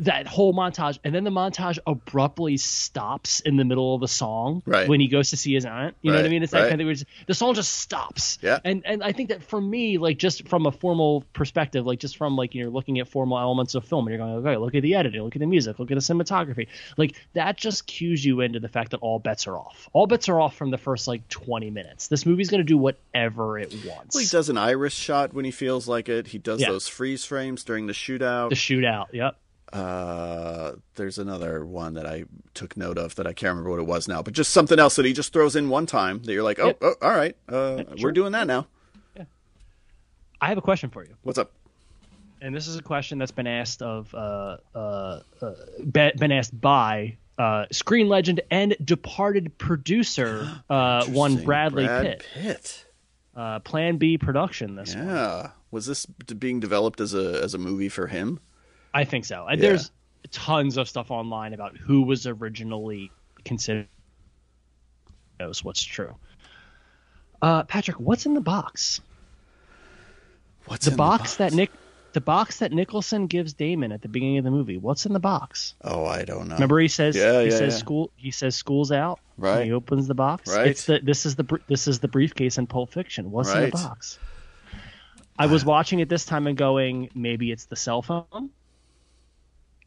that 0.00 0.26
whole 0.26 0.52
montage, 0.54 0.98
and 1.04 1.14
then 1.14 1.24
the 1.24 1.30
montage 1.30 1.78
abruptly 1.86 2.56
stops 2.56 3.40
in 3.40 3.56
the 3.56 3.64
middle 3.64 3.94
of 3.94 4.00
the 4.00 4.08
song 4.08 4.62
Right. 4.66 4.88
when 4.88 4.98
he 5.00 5.08
goes 5.08 5.30
to 5.30 5.36
see 5.36 5.54
his 5.54 5.64
aunt. 5.66 5.94
You 6.02 6.10
know 6.10 6.16
what 6.18 6.24
I 6.26 6.28
mean? 6.28 6.42
It's 6.42 6.52
that 6.52 6.62
right. 6.62 6.68
kind 6.70 6.80
of 6.80 7.02
the 7.26 7.34
song 7.34 7.54
just 7.54 7.72
stops. 7.80 8.38
Yeah. 8.42 8.58
And 8.64 8.82
and 8.86 9.02
I 9.02 9.12
think 9.12 9.28
that 9.28 9.42
for 9.42 9.60
me, 9.60 9.98
like 9.98 10.18
just 10.18 10.48
from 10.48 10.66
a 10.66 10.72
formal 10.72 11.22
perspective, 11.32 11.86
like 11.86 11.98
just 12.00 12.16
from 12.16 12.34
like 12.36 12.54
you're 12.54 12.70
looking 12.70 12.98
at 12.98 13.08
formal 13.08 13.38
elements 13.38 13.74
of 13.74 13.84
film, 13.84 14.06
and 14.06 14.16
you're 14.16 14.26
going, 14.26 14.46
okay, 14.46 14.56
look 14.56 14.74
at 14.74 14.82
the 14.82 14.94
editing, 14.94 15.22
look 15.22 15.36
at 15.36 15.40
the 15.40 15.46
music, 15.46 15.78
look 15.78 15.90
at 15.90 15.94
the 15.94 16.00
cinematography, 16.00 16.66
like 16.96 17.14
that 17.34 17.56
just 17.56 17.86
cues 17.86 18.24
you 18.24 18.40
into 18.40 18.60
the 18.60 18.68
fact 18.68 18.90
that 18.92 18.98
all 18.98 19.18
bets 19.18 19.46
are 19.46 19.56
off. 19.56 19.88
All 19.92 20.06
bets 20.06 20.28
are 20.28 20.40
off 20.40 20.56
from 20.56 20.70
the 20.70 20.78
first 20.78 21.06
like 21.06 21.28
20 21.28 21.70
minutes. 21.70 22.08
This 22.08 22.24
movie's 22.26 22.48
going 22.50 22.60
to 22.60 22.64
do 22.64 22.78
whatever 22.78 23.58
it 23.58 23.72
wants. 23.86 24.14
Well, 24.14 24.22
he 24.24 24.28
does 24.30 24.48
an 24.48 24.56
iris 24.58 24.94
shot 24.94 25.34
when 25.34 25.44
he 25.44 25.50
feels 25.50 25.86
like 25.86 26.08
it. 26.08 26.28
He 26.28 26.38
does 26.38 26.60
Yeah. 26.60 26.70
those 26.70 26.88
freeze 26.88 27.24
frames 27.24 27.64
during 27.64 27.86
the 27.86 27.92
shootout. 27.92 28.48
the 28.48 28.54
shootout. 28.56 29.06
Yep. 29.12 29.36
Uh, 29.72 30.72
there's 30.94 31.18
another 31.18 31.64
one 31.64 31.94
that 31.94 32.06
I 32.06 32.24
took 32.54 32.76
note 32.76 32.98
of 32.98 33.16
that 33.16 33.26
I 33.26 33.32
can't 33.32 33.50
remember 33.50 33.70
what 33.70 33.80
it 33.80 33.86
was 33.86 34.06
now, 34.06 34.22
but 34.22 34.34
just 34.34 34.52
something 34.52 34.78
else 34.78 34.96
that 34.96 35.04
he 35.04 35.12
just 35.12 35.32
throws 35.32 35.56
in 35.56 35.68
one 35.68 35.86
time 35.86 36.22
that 36.22 36.32
you're 36.32 36.44
like, 36.44 36.58
oh, 36.58 36.66
Yep. 36.66 36.78
oh 36.82 36.94
all 37.02 37.10
right, 37.10 37.36
uh, 37.48 37.78
sure. 37.78 37.86
we're 38.00 38.12
doing 38.12 38.32
that 38.32 38.46
now. 38.46 38.66
Yeah. 39.16 39.24
I 40.40 40.48
have 40.48 40.58
a 40.58 40.62
question 40.62 40.90
for 40.90 41.02
you. 41.04 41.14
What's 41.22 41.38
up? 41.38 41.50
and 42.44 42.54
this 42.54 42.68
is 42.68 42.76
a 42.76 42.82
question 42.82 43.16
that's 43.18 43.30
been 43.32 43.46
asked 43.46 43.80
of 43.80 44.14
uh, 44.14 44.58
uh, 44.74 45.20
uh, 45.40 45.52
been 45.90 46.30
asked 46.30 46.60
by 46.60 47.16
uh, 47.38 47.64
screen 47.72 48.06
legend 48.08 48.42
and 48.50 48.76
departed 48.84 49.56
producer 49.56 50.48
uh, 50.70 51.06
one 51.06 51.42
Bradley 51.42 51.86
Brad 51.86 52.02
Pitt. 52.02 52.26
Pitt. 52.34 52.84
Uh, 53.34 53.60
Plan 53.60 53.96
B 53.96 54.18
production. 54.18 54.76
This 54.76 54.94
one. 54.94 55.06
Yeah. 55.06 55.50
Was 55.70 55.86
this 55.86 56.04
being 56.06 56.60
developed 56.60 57.00
as 57.00 57.14
a 57.14 57.42
as 57.42 57.54
a 57.54 57.58
movie 57.58 57.88
for 57.88 58.06
him? 58.08 58.40
I 58.94 59.04
think 59.04 59.24
so. 59.24 59.46
Yeah. 59.50 59.56
there's 59.56 59.90
tons 60.30 60.76
of 60.78 60.88
stuff 60.88 61.10
online 61.10 61.52
about 61.52 61.76
who 61.76 62.02
was 62.02 62.26
originally 62.26 63.10
considered 63.44 63.88
knows 65.40 65.62
what's 65.64 65.82
true. 65.82 66.14
Uh, 67.42 67.64
Patrick, 67.64 67.98
what's 67.98 68.24
in 68.24 68.34
the 68.34 68.40
box? 68.40 69.00
What's 70.66 70.86
The 70.86 70.92
in 70.92 70.96
box, 70.96 71.32
the 71.36 71.44
that 71.44 71.52
Nick, 71.52 71.70
the 72.12 72.20
box 72.20 72.60
that 72.60 72.72
Nicholson 72.72 73.26
gives 73.26 73.52
Damon 73.52 73.92
at 73.92 74.00
the 74.00 74.08
beginning 74.08 74.38
of 74.38 74.44
the 74.44 74.50
movie. 74.50 74.78
What's 74.78 75.04
in 75.04 75.12
the 75.12 75.20
box? 75.20 75.74
Oh, 75.82 76.06
I 76.06 76.24
don't 76.24 76.48
know. 76.48 76.54
Remember, 76.54 76.78
he 76.78 76.88
says 76.88 77.16
Yeah, 77.16 77.40
he 77.40 77.46
yeah, 77.50 77.58
says 77.58 77.74
yeah. 77.74 77.78
school 77.78 78.10
he 78.16 78.30
says 78.30 78.54
school's 78.56 78.92
out. 78.92 79.18
and 79.36 79.44
Right. 79.44 79.64
he 79.66 79.72
opens 79.72 80.06
the 80.06 80.14
box. 80.14 80.54
Right. 80.54 80.68
It's 80.68 80.86
the 80.86 81.00
this 81.00 81.26
is 81.26 81.34
the 81.34 81.60
this 81.66 81.86
is 81.88 81.98
the 81.98 82.08
briefcase 82.08 82.56
in 82.56 82.66
Pulp 82.66 82.92
Fiction. 82.92 83.30
What's 83.30 83.52
in 83.52 83.62
the 83.62 83.70
box? 83.70 84.18
I 85.36 85.46
was 85.46 85.64
watching 85.64 85.98
it 85.98 86.08
this 86.08 86.24
time 86.24 86.46
and 86.46 86.56
going, 86.56 87.10
maybe 87.14 87.50
it's 87.50 87.64
the 87.64 87.74
cell 87.76 88.00
phone. 88.02 88.50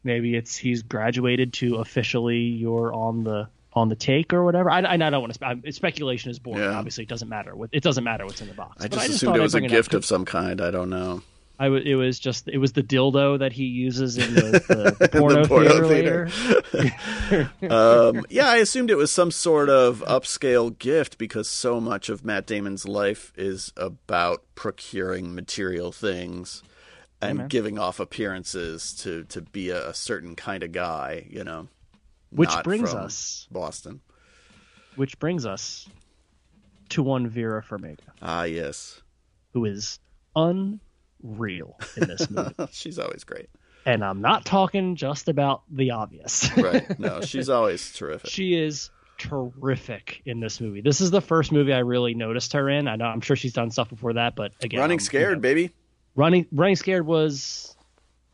Maybe 0.04 0.36
it's 0.36 0.56
he's 0.56 0.82
graduated 0.82 1.52
to 1.54 1.76
officially 1.76 2.38
you're 2.38 2.92
on 2.92 3.24
the 3.24 3.48
on 3.74 3.88
the 3.88 3.96
take 3.96 4.32
or 4.32 4.44
whatever. 4.44 4.70
I, 4.70 4.80
I, 4.80 4.94
I 4.94 4.96
don't 4.96 5.20
want 5.20 5.34
to. 5.34 5.60
Spe- 5.62 5.74
speculation 5.74 6.30
is 6.30 6.38
boring. 6.38 6.62
Yeah. 6.62 6.70
Obviously, 6.70 7.04
it 7.04 7.08
doesn't 7.08 7.28
matter. 7.28 7.54
What 7.54 7.70
it 7.72 7.82
doesn't 7.82 8.04
matter 8.04 8.24
what's 8.24 8.40
in 8.40 8.48
the 8.48 8.54
box. 8.54 8.84
I 8.84 8.88
just, 8.88 9.00
thought 9.00 9.10
assumed 9.10 9.36
it 9.36 9.40
was 9.40 9.54
a 9.54 9.60
gift 9.60 9.94
of 9.94 10.04
some 10.04 10.24
kind. 10.24 10.60
I 10.60 10.70
don't 10.70 10.90
know. 10.90 11.22
I 11.60 11.64
w- 11.64 11.82
it 11.84 11.96
was 11.96 12.20
just 12.20 12.48
it 12.48 12.58
was 12.58 12.72
the 12.72 12.82
dildo 12.82 13.40
that 13.40 13.52
he 13.52 13.64
uses 13.64 14.16
in 14.16 14.34
the, 14.34 14.40
the, 14.40 14.96
the 15.00 15.08
porno, 15.08 15.46
porno 15.46 15.88
theater, 15.88 16.28
theater. 16.28 17.50
um, 17.70 18.24
yeah, 18.30 18.48
I 18.48 18.56
assumed 18.56 18.90
it 18.90 18.96
was 18.96 19.10
some 19.10 19.32
sort 19.32 19.68
of 19.68 20.04
upscale 20.06 20.76
gift 20.78 21.18
because 21.18 21.48
so 21.48 21.80
much 21.80 22.08
of 22.08 22.24
Matt 22.24 22.46
Damon's 22.46 22.86
life 22.86 23.32
is 23.36 23.72
about 23.76 24.44
procuring 24.54 25.34
material 25.34 25.90
things 25.90 26.62
and 27.20 27.48
giving 27.50 27.78
off 27.78 28.00
appearances 28.00 28.94
to 29.02 29.24
to 29.24 29.40
be 29.42 29.70
a, 29.70 29.88
a 29.90 29.94
certain 29.94 30.34
kind 30.36 30.62
of 30.62 30.72
guy. 30.72 31.26
You 31.28 31.44
know, 31.44 31.68
Which 32.30 32.50
brings 32.64 32.94
us 32.94 33.46
Boston. 33.50 34.00
which 34.96 35.18
brings 35.18 35.46
us 35.46 35.88
to 36.90 37.02
one 37.02 37.28
Vera 37.28 37.62
Farmiga, 37.62 37.98
Ah, 38.22 38.44
yes, 38.44 39.02
who 39.52 39.64
is 39.64 39.98
unreal 41.22 41.78
in 41.96 42.08
this 42.08 42.30
movie. 42.30 42.54
she's 42.70 42.98
always 42.98 43.24
great. 43.24 43.48
and 43.84 44.04
I'm 44.04 44.20
not 44.20 44.44
talking 44.44 44.96
just 44.96 45.28
about 45.28 45.62
the 45.70 45.90
obvious. 45.92 46.48
Right? 46.56 46.98
No, 46.98 47.20
she's 47.22 47.48
always 47.48 47.92
terrific. 47.92 48.30
she 48.30 48.54
is 48.54 48.90
terrific 49.18 50.22
in 50.26 50.40
this 50.40 50.60
movie. 50.60 50.80
This 50.80 51.00
is 51.00 51.10
the 51.10 51.20
first 51.20 51.50
movie 51.52 51.72
I 51.72 51.80
really 51.80 52.14
noticed 52.14 52.52
her 52.52 52.68
in. 52.70 52.86
I 52.88 52.96
know 52.96 53.04
I'm 53.06 53.20
sure 53.20 53.36
she's 53.36 53.52
done 53.52 53.70
stuff 53.70 53.90
before 53.90 54.12
that, 54.14 54.34
but 54.36 54.52
again, 54.62 54.80
Running 54.80 54.96
um, 54.96 55.00
scared, 55.00 55.30
you 55.30 55.34
know, 55.36 55.40
baby. 55.40 55.70
Running 56.18 56.46
running 56.52 56.76
scared 56.76 57.06
was 57.06 57.76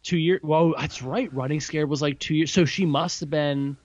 two 0.03 0.17
years. 0.19 0.41
Well, 0.43 0.75
that's 0.77 1.03
right. 1.03 1.33
Running 1.33 1.61
scared 1.61 1.89
was 1.89 2.03
like 2.03 2.19
two 2.19 2.35
years. 2.35 2.51
So 2.53 2.65
she 2.65 2.87
must 2.87 3.21
have 3.21 3.31
been. 3.31 3.77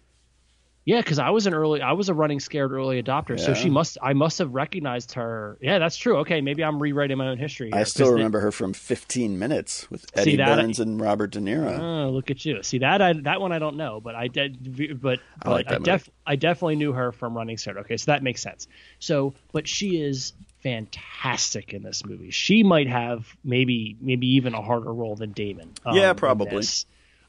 Yeah, 0.85 1.01
because 1.01 1.19
I 1.19 1.29
was 1.29 1.45
an 1.45 1.53
early, 1.53 1.83
I 1.83 1.91
was 1.91 2.09
a 2.09 2.15
running 2.15 2.39
scared 2.39 2.71
early 2.71 3.03
adopter. 3.03 3.39
So 3.39 3.53
she 3.53 3.69
must, 3.69 3.99
I 4.01 4.13
must 4.13 4.39
have 4.39 4.55
recognized 4.55 5.11
her. 5.11 5.59
Yeah, 5.61 5.77
that's 5.77 5.95
true. 5.97 6.17
Okay, 6.19 6.41
maybe 6.41 6.63
I'm 6.63 6.81
rewriting 6.81 7.15
my 7.17 7.27
own 7.27 7.37
history. 7.37 7.71
I 7.71 7.77
here, 7.77 7.85
still 7.85 8.05
'cause 8.07 8.11
the- 8.11 8.15
remember 8.15 8.39
her 8.39 8.51
from 8.51 8.73
15 8.73 9.37
Minutes 9.37 9.91
with 9.91 10.07
Eddie 10.15 10.37
that- 10.37 10.55
Burns 10.55 10.79
and 10.79 10.99
Robert 10.99 11.29
De 11.31 11.39
Niro. 11.39 11.77
Oh, 11.79 12.09
look 12.09 12.31
at 12.31 12.43
you! 12.43 12.63
See 12.63 12.79
that 12.79 13.03
I, 13.03 13.13
that 13.13 13.39
one 13.39 13.51
I 13.51 13.59
don't 13.59 13.75
know, 13.75 13.99
but 14.01 14.15
I 14.15 14.29
did. 14.29 14.99
But, 14.99 15.19
but 15.43 15.47
I 15.47 15.51
like 15.51 15.71
I, 15.71 15.77
def, 15.77 16.09
I 16.25 16.35
definitely 16.37 16.77
knew 16.77 16.93
her 16.93 17.11
from 17.11 17.35
Running 17.37 17.57
Scared. 17.57 17.77
Okay, 17.79 17.97
so 17.97 18.05
that 18.11 18.23
makes 18.23 18.41
sense. 18.41 18.67
So, 18.97 19.35
but 19.51 19.67
she 19.67 20.01
is 20.01 20.33
fantastic 20.61 21.73
in 21.73 21.83
this 21.83 22.05
movie. 22.05 22.31
She 22.31 22.63
might 22.63 22.87
have 22.87 23.27
maybe 23.43 23.97
maybe 23.99 24.35
even 24.35 24.53
a 24.53 24.61
harder 24.61 24.93
role 24.93 25.15
than 25.15 25.31
Damon. 25.31 25.73
um, 25.85 25.95
Yeah, 25.95 26.13
probably. 26.13 26.63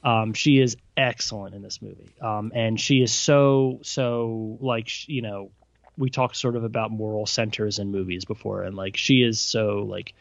Um, 0.03 0.33
she 0.33 0.59
is 0.59 0.77
excellent 0.97 1.55
in 1.55 1.63
this 1.63 1.83
movie, 1.83 2.11
um, 2.23 2.53
and 2.55 2.81
she 2.81 3.03
is 3.03 3.13
so 3.13 3.81
so 3.83 4.59
like 4.61 5.09
you 5.09 5.21
know 5.23 5.51
we 5.99 6.09
talked 6.09 6.37
sort 6.37 6.57
of 6.57 6.65
about 6.65 6.91
moral 6.91 7.27
centers 7.27 7.79
in 7.79 7.91
movies 7.91 8.25
before, 8.25 8.63
and 8.63 8.75
like 8.75 8.97
she 8.97 9.23
is 9.23 9.41
so 9.41 9.85
like 9.87 10.15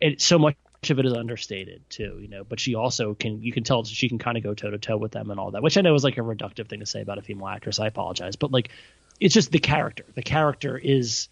it 0.00 0.20
so 0.22 0.38
much 0.38 0.56
of 0.88 0.98
it 0.98 1.06
is 1.06 1.12
understated 1.12 1.82
too, 1.90 2.18
you 2.20 2.28
know. 2.28 2.44
But 2.44 2.58
she 2.58 2.74
also 2.74 3.14
can 3.14 3.42
you 3.42 3.52
can 3.52 3.64
tell 3.64 3.84
she 3.84 4.08
can 4.08 4.18
kind 4.18 4.38
of 4.38 4.42
go 4.42 4.54
toe 4.54 4.70
to 4.70 4.78
toe 4.78 4.96
with 4.96 5.12
them 5.12 5.30
and 5.30 5.38
all 5.38 5.50
that, 5.50 5.62
which 5.62 5.76
I 5.76 5.82
know 5.82 5.94
is 5.94 6.04
like 6.04 6.16
a 6.16 6.22
reductive 6.22 6.68
thing 6.68 6.80
to 6.80 6.86
say 6.86 7.02
about 7.02 7.18
a 7.18 7.22
female 7.22 7.48
actress. 7.48 7.78
I 7.78 7.86
apologize, 7.86 8.36
but 8.36 8.50
like 8.50 8.70
it's 9.20 9.34
just 9.34 9.52
the 9.52 9.58
character. 9.58 10.04
The 10.14 10.22
character 10.22 10.78
is 10.78 11.28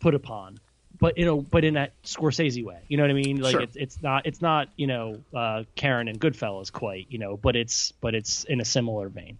put 0.00 0.14
upon, 0.14 0.58
but 1.00 1.16
you 1.18 1.24
know, 1.24 1.40
but 1.40 1.64
in 1.64 1.74
that 1.74 1.92
Scorsese 2.02 2.64
way. 2.64 2.80
You 2.88 2.96
know 2.96 3.04
what 3.04 3.10
I 3.10 3.14
mean? 3.14 3.40
Like 3.40 3.52
Sure. 3.52 3.60
it's 3.62 3.76
it's 3.76 4.02
not 4.02 4.26
it's 4.26 4.40
not 4.42 4.68
you 4.76 4.86
know 4.86 5.20
uh, 5.34 5.64
Karen 5.76 6.08
and 6.08 6.20
Goodfellas 6.20 6.72
quite, 6.72 7.06
you 7.10 7.18
know, 7.18 7.36
but 7.36 7.56
it's 7.56 7.92
but 8.00 8.14
it's 8.14 8.44
in 8.44 8.60
a 8.60 8.64
similar 8.64 9.08
vein. 9.08 9.38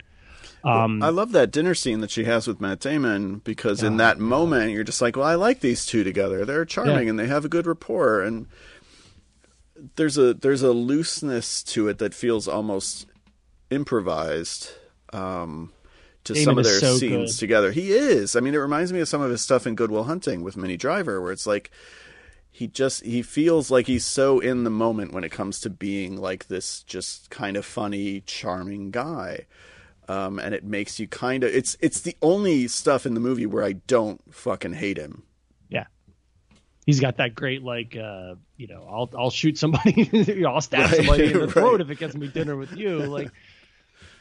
Um, 0.64 1.02
I 1.04 1.08
love 1.10 1.30
that 1.32 1.52
dinner 1.52 1.74
scene 1.74 2.00
that 2.00 2.10
she 2.10 2.24
has 2.24 2.48
with 2.48 2.60
Matt 2.60 2.80
Damon 2.80 3.38
because 3.44 3.82
in 3.82 3.94
Oh, 3.94 3.96
that 3.98 4.18
moment 4.18 4.72
you're 4.72 4.82
just 4.82 5.00
like, 5.00 5.14
well, 5.16 5.24
I 5.26 5.36
like 5.36 5.60
these 5.60 5.86
two 5.86 6.02
together. 6.02 6.44
They're 6.44 6.64
charming 6.64 7.04
Yeah. 7.04 7.10
and 7.10 7.18
they 7.18 7.28
have 7.28 7.44
a 7.44 7.48
good 7.48 7.66
rapport 7.66 8.20
and 8.22 8.46
there's 9.94 10.18
a 10.18 10.34
there's 10.34 10.62
a 10.62 10.72
looseness 10.72 11.62
to 11.62 11.86
it 11.88 11.98
that 11.98 12.12
feels 12.12 12.48
almost 12.48 13.06
improvised 13.70 14.72
um, 15.12 15.72
to 16.28 16.34
Damon 16.34 16.44
some 16.44 16.58
of 16.58 16.64
their 16.64 16.80
so 16.80 16.96
scenes 16.96 17.34
good. 17.34 17.40
together. 17.40 17.72
He 17.72 17.92
is. 17.92 18.34
I 18.36 18.40
mean, 18.40 18.54
it 18.54 18.58
reminds 18.58 18.92
me 18.92 19.00
of 19.00 19.08
some 19.08 19.20
of 19.20 19.30
his 19.30 19.42
stuff 19.42 19.66
in 19.66 19.74
Goodwill 19.74 20.04
Hunting 20.04 20.42
with 20.42 20.56
Minnie 20.56 20.76
Driver, 20.78 21.20
where 21.20 21.32
it's 21.32 21.46
like 21.46 21.70
he 22.50 22.66
just 22.66 23.04
he 23.04 23.20
feels 23.22 23.70
like 23.70 23.86
he's 23.86 24.04
so 24.04 24.38
in 24.40 24.64
the 24.64 24.70
moment 24.70 25.12
when 25.12 25.24
it 25.24 25.30
comes 25.30 25.60
to 25.60 25.70
being 25.70 26.16
like 26.16 26.48
this 26.48 26.82
just 26.84 27.28
kind 27.30 27.56
of 27.56 27.66
funny, 27.66 28.22
charming 28.22 28.90
guy 28.90 29.46
um, 30.08 30.38
and 30.38 30.54
it 30.54 30.64
makes 30.64 30.98
you 30.98 31.06
kind 31.06 31.44
of 31.44 31.54
it's 31.54 31.76
it's 31.80 32.00
the 32.00 32.16
only 32.22 32.66
stuff 32.66 33.04
in 33.04 33.14
the 33.14 33.20
movie 33.20 33.46
where 33.46 33.62
I 33.62 33.72
don't 33.72 34.20
fucking 34.32 34.72
hate 34.72 34.96
him. 34.96 35.22
Yeah. 35.68 35.84
He's 36.86 36.98
got 37.00 37.18
that 37.18 37.34
great 37.34 37.62
like 37.62 37.94
uh 37.96 38.36
you 38.56 38.66
know, 38.68 38.86
I'll 38.90 39.10
I'll 39.16 39.30
shoot 39.30 39.58
somebody 39.58 40.44
I'll 40.46 40.60
stab 40.62 40.86
Right, 40.90 40.96
somebody 40.96 41.26
in 41.26 41.32
the 41.34 41.38
right. 41.44 41.50
throat 41.50 41.80
if 41.82 41.90
it 41.90 41.98
gets 41.98 42.14
me 42.14 42.28
dinner 42.28 42.56
with 42.56 42.74
you. 42.74 42.98
Like 43.00 43.30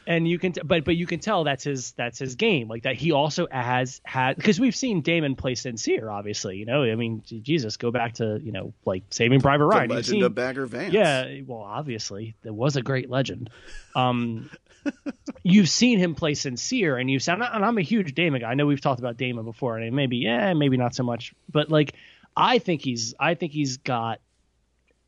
and 0.08 0.26
you 0.28 0.40
can 0.40 0.54
t- 0.54 0.62
but 0.64 0.86
but 0.86 0.96
you 0.96 1.06
can 1.06 1.20
tell 1.20 1.44
that's 1.44 1.66
his 1.66 1.92
that's 1.92 2.18
his 2.18 2.36
game. 2.36 2.70
Like 2.70 2.84
that 2.84 2.96
he 2.96 3.12
also 3.12 3.46
has 3.52 4.02
had 4.06 4.38
because 4.38 4.60
we've 4.60 4.76
seen 4.76 5.02
Damon 5.02 5.36
play 5.36 5.54
sincere, 5.54 6.10
obviously, 6.10 6.56
you 6.58 6.66
know. 6.66 6.84
I 6.84 6.96
mean 6.96 7.22
Jesus, 7.26 7.76
go 7.78 7.92
back 7.92 8.14
to, 8.16 8.40
you 8.42 8.54
know, 8.54 8.74
like 8.86 9.04
saving 9.10 9.42
Private 9.42 9.66
Ryan. 9.66 9.90
You've 9.90 9.98
Legend 9.98 10.12
seen- 10.16 10.24
of 10.24 10.34
Bagger 10.34 10.66
Vance. 10.66 10.94
yeah, 10.94 11.42
well, 11.46 11.60
obviously, 11.60 12.36
there 12.42 12.54
was 12.54 12.78
a 12.78 12.82
great 12.82 13.10
legend. 13.10 13.50
Um, 13.96 14.50
you've 15.44 15.68
seen 15.70 16.00
him 16.00 16.16
play 16.16 16.34
sincere, 16.34 16.98
and 16.98 17.12
you've 17.12 17.28
and 17.28 17.44
I'm 17.44 17.78
a 17.78 17.82
huge 17.82 18.16
Damon 18.16 18.42
guy. 18.42 18.52
I 18.52 18.54
know 18.54 18.66
we've 18.66 18.80
talked 18.82 19.00
about 19.00 19.18
Damon 19.18 19.44
before, 19.44 19.78
and 19.78 19.94
maybe 19.94 20.18
yeah, 20.18 20.54
maybe 20.54 20.78
not 20.78 20.96
so 20.96 21.04
much, 21.04 21.34
but 21.52 21.70
like 21.70 21.94
I 22.36 22.60
think 22.60 22.82
he's 22.82 23.14
I 23.20 23.34
think 23.36 23.52
he's 23.52 23.76
got 23.78 24.22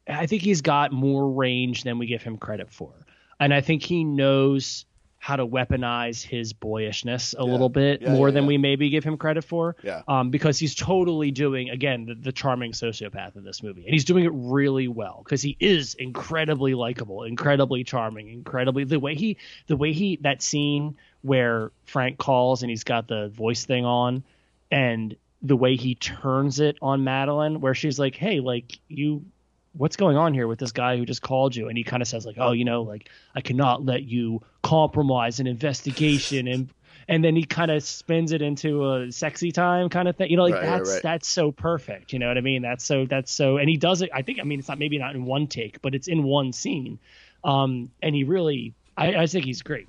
I 0.08 0.26
think 0.26 0.42
he's 0.42 0.62
got 0.62 0.92
more 0.92 1.32
range 1.32 1.84
than 1.84 2.00
we 2.00 2.06
give 2.08 2.22
him 2.22 2.38
credit 2.38 2.70
for, 2.74 2.92
and 3.40 3.54
I 3.54 3.62
think 3.62 3.82
he 3.84 4.04
knows 4.04 4.86
how 5.22 5.36
to 5.36 5.46
weaponize 5.46 6.24
his 6.24 6.54
boyishness 6.54 7.36
a 7.38 7.44
Yeah. 7.44 7.44
little 7.44 7.68
bit 7.70 8.02
Yeah, 8.02 8.14
more 8.14 8.30
yeah, 8.30 8.34
than 8.36 8.46
we 8.46 8.58
maybe 8.58 8.90
give 8.90 9.04
him 9.04 9.18
credit 9.18 9.44
for 9.44 9.76
Yeah. 9.84 10.02
um, 10.08 10.30
because 10.30 10.58
he's 10.58 10.74
totally 10.74 11.30
doing 11.32 11.70
again 11.70 12.06
the, 12.06 12.16
the 12.16 12.32
charming 12.32 12.72
sociopath 12.72 13.36
in 13.36 13.44
this 13.44 13.62
movie, 13.62 13.84
and 13.84 13.94
he's 13.94 14.06
doing 14.06 14.24
it 14.24 14.32
really 14.34 14.88
well 14.88 15.22
because 15.24 15.42
he 15.42 15.58
is 15.60 15.94
incredibly 15.96 16.74
likable, 16.74 17.24
incredibly 17.24 17.84
charming, 17.84 18.30
incredibly 18.30 18.86
the 18.86 19.00
way 19.00 19.14
he 19.14 19.38
the 19.68 19.76
way 19.76 19.92
he 19.92 20.16
that 20.22 20.42
scene 20.42 20.96
where 21.22 21.72
Frank 21.86 22.18
calls 22.18 22.64
and 22.64 22.70
he's 22.70 22.86
got 22.86 23.08
the 23.10 23.28
voice 23.28 23.66
thing 23.66 23.84
on, 23.86 24.24
and 24.72 25.18
the 25.42 25.58
way 25.58 25.76
he 25.76 25.96
turns 25.96 26.62
it 26.62 26.78
on 26.82 27.04
Madeline, 27.04 27.60
where 27.60 27.74
she's 27.76 28.00
like, 28.00 28.16
"Hey, 28.16 28.40
like 28.40 28.80
you." 28.88 29.26
What's 29.74 29.96
going 29.96 30.18
on 30.18 30.34
here 30.34 30.48
with 30.48 30.60
this 30.60 30.72
guy 30.72 30.98
who 30.98 31.06
just 31.06 31.22
called 31.22 31.56
you? 31.56 31.68
And 31.68 31.78
he 31.78 31.84
kind 31.84 32.02
of 32.02 32.08
says 32.08 32.26
like, 32.26 32.38
"Oh, 32.40 32.52
you 32.52 32.66
know, 32.66 32.82
like 32.82 33.10
I 33.36 33.42
cannot 33.42 33.86
let 33.86 34.04
you 34.04 34.42
compromise 34.64 35.40
an 35.40 35.48
investigation," 35.48 36.48
and 36.48 36.70
and 37.08 37.24
then 37.24 37.36
he 37.36 37.44
kind 37.44 37.72
of 37.72 37.84
spins 37.84 38.32
it 38.32 38.42
into 38.42 38.92
a 38.94 39.12
sexy 39.12 39.52
time 39.52 39.90
kind 39.90 40.08
of 40.08 40.16
thing. 40.16 40.30
You 40.30 40.38
know, 40.38 40.44
like 40.44 40.56
Right, 40.56 40.66
that's 40.66 40.90
right. 40.90 41.02
that's 41.02 41.28
so 41.28 41.52
perfect. 41.52 42.14
You 42.14 42.20
know 42.20 42.28
what 42.28 42.38
I 42.38 42.42
mean? 42.42 42.62
That's 42.62 42.84
so 42.84 43.06
that's 43.06 43.32
so, 43.32 43.58
and 43.58 43.70
he 43.70 43.78
does 43.78 44.02
it. 44.02 44.10
I 44.14 44.22
think 44.22 44.40
I 44.40 44.44
mean 44.44 44.60
it's 44.60 44.68
not 44.68 44.80
maybe 44.80 44.98
not 44.98 45.16
in 45.16 45.26
one 45.26 45.48
take, 45.48 45.82
but 45.82 45.96
it's 45.96 46.08
in 46.08 46.24
one 46.24 46.54
scene. 46.54 47.00
Um, 47.44 47.92
and 48.02 48.14
he 48.16 48.24
really, 48.24 48.74
I, 48.98 49.16
I 49.16 49.28
think 49.28 49.46
he's 49.46 49.62
great. 49.62 49.88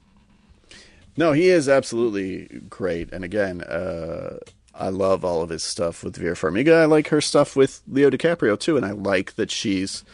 No, 1.16 1.32
he 1.32 1.48
is 1.48 1.68
absolutely 1.68 2.46
great. 2.68 3.12
And 3.12 3.24
again, 3.24 3.60
uh, 3.62 4.38
I 4.74 4.88
love 4.88 5.24
all 5.24 5.42
of 5.42 5.50
his 5.50 5.62
stuff 5.62 6.04
with 6.04 6.16
Vera 6.16 6.34
Farmiga. 6.34 6.82
I 6.82 6.84
like 6.84 7.08
her 7.08 7.20
stuff 7.20 7.56
with 7.56 7.82
Leo 7.88 8.10
DiCaprio 8.10 8.58
too, 8.58 8.76
and 8.76 8.86
I 8.86 8.92
like 8.92 9.34
that 9.34 9.50
she's 9.50 10.04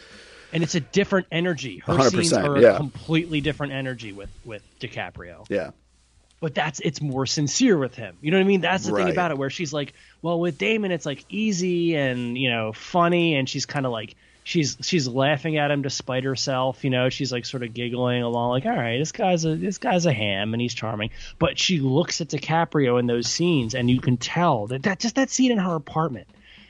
And 0.51 0.63
it's 0.63 0.75
a 0.75 0.79
different 0.79 1.27
energy. 1.31 1.79
Her 1.79 1.93
100%, 1.93 2.11
scenes 2.11 2.33
are 2.33 2.57
yeah. 2.59 2.73
a 2.73 2.77
completely 2.77 3.41
different 3.41 3.73
energy 3.73 4.11
with 4.11 4.29
with 4.45 4.63
DiCaprio. 4.79 5.45
yeah. 5.49 5.71
but 6.39 6.53
that's 6.53 6.79
it's 6.81 7.01
more 7.01 7.25
sincere 7.25 7.77
with 7.77 7.95
him. 7.95 8.17
You 8.21 8.31
know 8.31 8.37
what 8.37 8.43
I 8.43 8.47
mean? 8.47 8.61
That's 8.61 8.85
the 8.85 8.95
thing 8.95 9.09
about 9.09 9.31
it 9.31 9.37
where 9.37 9.49
she's 9.49 9.73
like, 9.73 9.93
well, 10.21 10.39
with 10.39 10.57
Damon 10.57 10.91
it's 10.91 11.05
like 11.05 11.25
easy 11.29 11.95
and, 11.95 12.37
you 12.37 12.49
know, 12.49 12.73
funny 12.73 13.35
and 13.35 13.47
she's 13.49 13.65
kind 13.65 13.85
of 13.85 13.91
like 13.91 14.15
she's 14.47 14.77
she's 14.81 15.09
laughing 15.09 15.57
at 15.57 15.71
him 15.71 15.81
despite 15.81 16.23
herself. 16.23 16.85
You 16.85 16.89
know, 16.89 17.09
she's 17.09 17.33
like 17.33 17.45
sort 17.45 17.63
of 17.63 17.73
giggling 17.73 18.23
along, 18.23 18.51
like, 18.51 18.65
"All 18.65 18.71
right, 18.71 18.97
this 18.97 19.11
guy's 19.11 19.43
a 19.43 19.55
this 19.55 19.77
guy's 19.77 20.05
a 20.05 20.13
ham 20.13 20.53
and 20.53 20.61
he's 20.61 20.73
charming." 20.73 21.09
But 21.37 21.59
she 21.59 21.81
looks 21.81 22.21
at 22.21 22.29
DiCaprio 22.29 22.97
in 22.97 23.07
those 23.07 23.27
scenes, 23.27 23.75
and 23.75 23.89
you 23.89 23.99
can 23.99 24.15
tell 24.15 24.67
that 24.67 24.83
that 24.83 24.99
just 24.99 25.15
that 25.15 25.29
scene 25.29 25.51
in 25.51 25.57
her 25.57 25.75
apartment, 25.75 26.27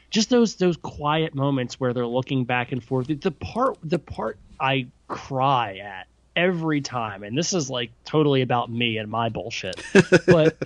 just 0.09 0.31
those 0.31 0.55
those 0.55 0.75
quiet 0.77 1.35
moments 1.35 1.79
where 1.79 1.93
they're 1.93 2.07
looking 2.07 2.45
back 2.45 2.71
and 2.71 2.83
forth. 2.83 3.07
The 3.07 3.31
part 3.31 3.77
the 3.83 3.99
part 3.99 4.39
I 4.59 4.87
cry 5.07 5.77
at 5.77 6.07
every 6.35 6.81
time, 6.81 7.21
and 7.21 7.37
this 7.37 7.53
is 7.53 7.69
like 7.69 7.91
totally 8.05 8.41
about 8.41 8.71
me 8.71 8.97
and 8.97 9.09
my 9.09 9.29
bullshit, 9.29 9.79
but. 10.25 10.57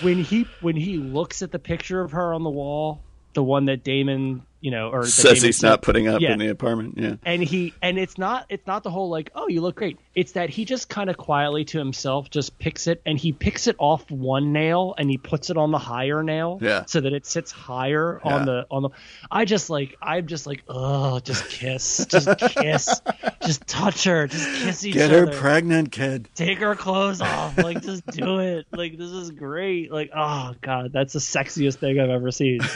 when 0.00 0.18
he 0.18 0.46
when 0.60 0.76
he 0.76 0.96
looks 0.96 1.42
at 1.42 1.50
the 1.50 1.58
picture 1.58 2.00
of 2.00 2.12
her 2.12 2.34
on 2.34 2.44
the 2.44 2.50
wall, 2.50 3.00
the 3.34 3.42
one 3.42 3.64
that 3.66 3.82
Damon 3.82 4.42
you 4.62 4.70
know, 4.70 4.90
or 4.90 5.04
says 5.04 5.42
he's 5.42 5.60
not 5.60 5.82
putting 5.82 6.06
up 6.06 6.20
yeah. 6.20 6.32
in 6.32 6.38
the 6.38 6.46
apartment. 6.46 6.94
Yeah, 6.96 7.16
and 7.24 7.42
he 7.42 7.74
and 7.82 7.98
it's 7.98 8.16
not 8.16 8.46
it's 8.48 8.64
not 8.64 8.84
the 8.84 8.90
whole 8.90 9.10
like 9.10 9.32
oh 9.34 9.48
you 9.48 9.60
look 9.60 9.74
great. 9.74 9.98
It's 10.14 10.32
that 10.32 10.50
he 10.50 10.64
just 10.64 10.88
kind 10.88 11.10
of 11.10 11.16
quietly 11.16 11.64
to 11.66 11.78
himself 11.78 12.30
just 12.30 12.60
picks 12.60 12.86
it 12.86 13.02
and 13.04 13.18
he 13.18 13.32
picks 13.32 13.66
it 13.66 13.74
off 13.80 14.08
one 14.08 14.52
nail 14.52 14.94
and 14.96 15.10
he 15.10 15.18
puts 15.18 15.50
it 15.50 15.56
on 15.56 15.72
the 15.72 15.78
higher 15.78 16.22
nail. 16.22 16.60
Yeah, 16.62 16.84
so 16.84 17.00
that 17.00 17.12
it 17.12 17.26
sits 17.26 17.50
higher 17.50 18.20
yeah. 18.24 18.34
on 18.34 18.46
the 18.46 18.66
on 18.70 18.82
the. 18.84 18.90
I 19.32 19.46
just 19.46 19.68
like 19.68 19.96
I'm 20.00 20.28
just 20.28 20.46
like 20.46 20.62
oh 20.68 21.18
just 21.18 21.48
kiss 21.48 22.06
just 22.06 22.28
kiss 22.38 23.00
just 23.44 23.66
touch 23.66 24.04
her 24.04 24.28
just 24.28 24.62
kiss 24.62 24.86
each 24.86 24.94
Get 24.94 25.10
other. 25.10 25.26
Get 25.26 25.34
her 25.34 25.40
pregnant, 25.40 25.90
kid. 25.90 26.28
Take 26.36 26.58
her 26.58 26.76
clothes 26.76 27.20
off. 27.20 27.58
Like 27.58 27.82
just 27.82 28.06
do 28.06 28.38
it. 28.38 28.66
Like 28.70 28.96
this 28.96 29.10
is 29.10 29.32
great. 29.32 29.90
Like 29.90 30.10
oh 30.14 30.54
god, 30.60 30.92
that's 30.92 31.14
the 31.14 31.18
sexiest 31.18 31.78
thing 31.78 31.98
I've 31.98 32.10
ever 32.10 32.30
seen. 32.30 32.60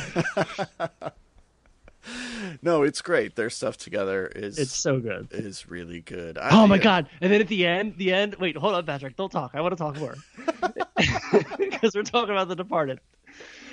no, 2.62 2.82
it's 2.82 3.02
great. 3.02 3.36
Their 3.36 3.50
stuff 3.50 3.76
together 3.76 4.26
is 4.26 4.58
it's 4.58 4.72
so 4.72 5.00
good. 5.00 5.28
Is 5.30 5.68
really 5.68 6.00
good. 6.00 6.38
I, 6.38 6.50
oh 6.52 6.66
my 6.66 6.78
god! 6.78 7.08
And 7.20 7.32
then 7.32 7.40
at 7.40 7.48
the 7.48 7.66
end, 7.66 7.94
the 7.96 8.12
end. 8.12 8.36
Wait, 8.36 8.56
hold 8.56 8.74
on, 8.74 8.84
Patrick. 8.84 9.16
Don't 9.16 9.30
talk. 9.30 9.52
I 9.54 9.60
want 9.60 9.72
to 9.72 9.76
talk 9.76 9.98
more 9.98 10.16
because 11.58 11.94
we're 11.94 12.02
talking 12.02 12.30
about 12.30 12.48
The 12.48 12.56
Departed 12.56 13.00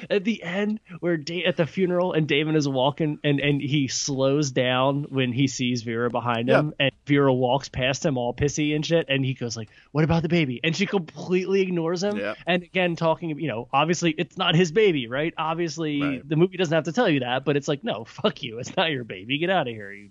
at 0.09 0.23
the 0.23 0.41
end 0.43 0.79
where 0.99 1.17
da- 1.17 1.45
at 1.45 1.57
the 1.57 1.65
funeral 1.65 2.13
and 2.13 2.27
Damon 2.27 2.55
is 2.55 2.67
walking 2.67 3.19
and 3.23 3.39
and 3.39 3.61
he 3.61 3.87
slows 3.87 4.51
down 4.51 5.03
when 5.09 5.31
he 5.31 5.47
sees 5.47 5.83
Vera 5.83 6.09
behind 6.09 6.49
him 6.49 6.73
and 6.79 6.91
Vera 7.05 7.33
walks 7.33 7.69
past 7.69 8.05
him 8.05 8.17
all 8.17 8.33
pissy 8.33 8.75
and 8.75 8.85
shit 8.85 9.07
and 9.09 9.25
he 9.25 9.33
goes 9.33 9.57
like 9.57 9.69
what 9.91 10.03
about 10.03 10.21
the 10.21 10.29
baby? 10.29 10.59
And 10.63 10.75
she 10.75 10.85
completely 10.85 11.61
ignores 11.61 12.03
him. 12.03 12.17
And 12.45 12.63
again 12.63 12.95
talking 12.95 13.37
you 13.39 13.47
know 13.47 13.67
obviously 13.71 14.11
it's 14.17 14.37
not 14.37 14.55
his 14.55 14.71
baby 14.71 15.07
right? 15.07 15.33
Obviously 15.37 16.01
right. 16.01 16.29
the 16.29 16.35
movie 16.35 16.57
doesn't 16.57 16.73
have 16.73 16.85
to 16.85 16.93
tell 16.93 17.09
you 17.09 17.21
that 17.21 17.45
but 17.45 17.57
it's 17.57 17.67
like 17.67 17.83
no 17.83 18.05
fuck 18.05 18.43
you. 18.43 18.59
It's 18.59 18.75
not 18.75 18.91
your 18.91 19.03
baby. 19.03 19.37
Get 19.37 19.49
out 19.49 19.67
of 19.67 19.73
here 19.73 19.91
you 19.91 20.09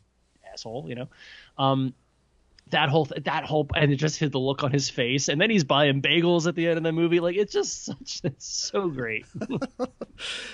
asshole 0.53 0.87
you 0.89 0.95
know? 0.95 1.09
Um 1.59 1.95
that 2.71 2.89
whole 2.89 3.07
that 3.25 3.45
whole 3.45 3.69
and 3.77 3.93
it 3.93 3.97
just 3.97 4.19
hit 4.19 4.33
the 4.33 4.39
look 4.39 4.65
on 4.65 4.73
his 4.73 4.91
face. 4.91 5.29
And 5.29 5.41
then 5.41 5.51
he's 5.51 5.65
buying 5.65 6.03
bagels 6.03 6.47
at 6.47 6.55
the 6.55 6.69
end 6.69 6.79
of 6.79 6.83
the 6.83 6.93
movie. 6.93 7.21
Like 7.21 7.37
it's 7.37 7.53
just 7.53 7.85
such 7.85 8.21
it's 8.25 8.47
so 8.47 8.89
great. 8.89 9.27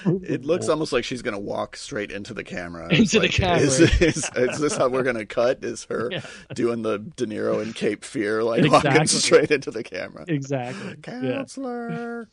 It 0.07 0.45
looks 0.45 0.69
almost 0.69 0.93
like 0.93 1.05
she's 1.05 1.21
gonna 1.21 1.39
walk 1.39 1.77
straight 1.77 2.11
into 2.11 2.33
the 2.33 2.45
camera. 2.45 2.89
Into 2.91 3.21
like, 3.21 3.31
the 3.31 3.37
camera. 3.37 3.61
is, 3.61 3.81
is, 3.81 4.31
is, 4.35 4.59
this 4.59 4.77
how 4.77 4.89
we're 4.89 5.03
gonna 5.03 5.27
cut? 5.27 5.63
Is 5.63 5.85
her 5.85 6.09
yeah. 6.13 6.23
doing 6.55 6.83
the 6.83 6.99
De 6.99 7.27
Niro 7.27 7.61
and 7.61 7.75
Cape 7.75 8.05
Fear 8.05 8.45
like 8.45 8.65
exactly. 8.65 8.91
walking 8.91 9.07
straight 9.07 9.51
into 9.51 9.71
the 9.71 9.83
camera? 9.83 10.25
Exactly. 10.27 10.97
Counselor. 11.03 12.29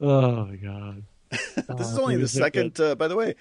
Yeah. 0.00 0.06
oh 0.08 0.46
my 0.46 0.56
god. 0.56 1.04
This 1.30 1.64
oh, 1.68 1.76
is 1.78 1.98
only 1.98 2.16
the 2.16 2.26
second 2.28 2.80
uh, 2.80 2.96
by 2.96 3.06
the 3.06 3.14
way 3.14 3.36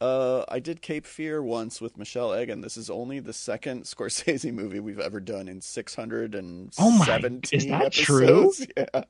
uh, 0.00 0.44
I 0.48 0.60
did 0.60 0.80
Cape 0.80 1.06
Fear 1.06 1.42
once 1.42 1.80
with 1.80 1.98
Michelle 1.98 2.38
Egan. 2.38 2.60
This 2.60 2.76
is 2.76 2.88
only 2.88 3.20
the 3.20 3.32
second 3.32 3.84
Scorsese 3.84 4.52
movie 4.52 4.80
we've 4.80 5.00
ever 5.00 5.20
done 5.20 5.48
in 5.48 5.60
617 5.60 6.70
oh 6.78 6.90
my, 6.90 7.20
is 7.52 7.66
that 7.66 7.86
episodes. 7.86 8.66
True? 8.66 8.74
Yeah. 8.76 9.04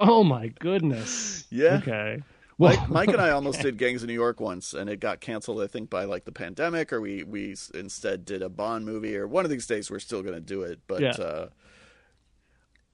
Oh 0.00 0.24
my 0.24 0.48
goodness. 0.48 1.46
Yeah. 1.50 1.76
Okay. 1.76 2.20
Well, 2.58 2.76
Mike, 2.76 2.88
Mike, 2.88 3.08
and 3.08 3.20
I 3.20 3.30
almost 3.30 3.60
did 3.60 3.78
Gangs 3.78 4.02
of 4.02 4.08
New 4.08 4.14
York 4.14 4.40
once, 4.40 4.74
and 4.74 4.88
it 4.88 5.00
got 5.00 5.20
canceled. 5.20 5.60
I 5.60 5.66
think 5.66 5.90
by 5.90 6.04
like 6.04 6.24
the 6.24 6.32
pandemic, 6.32 6.92
or 6.92 7.00
we 7.00 7.22
we 7.22 7.56
instead 7.74 8.24
did 8.24 8.42
a 8.42 8.48
Bond 8.48 8.84
movie, 8.84 9.16
or 9.16 9.26
one 9.26 9.44
of 9.44 9.50
these 9.50 9.66
days 9.66 9.90
we're 9.90 9.98
still 9.98 10.22
going 10.22 10.34
to 10.34 10.40
do 10.40 10.62
it. 10.62 10.80
But 10.86 11.00
yeah, 11.00 11.10
uh, 11.12 11.48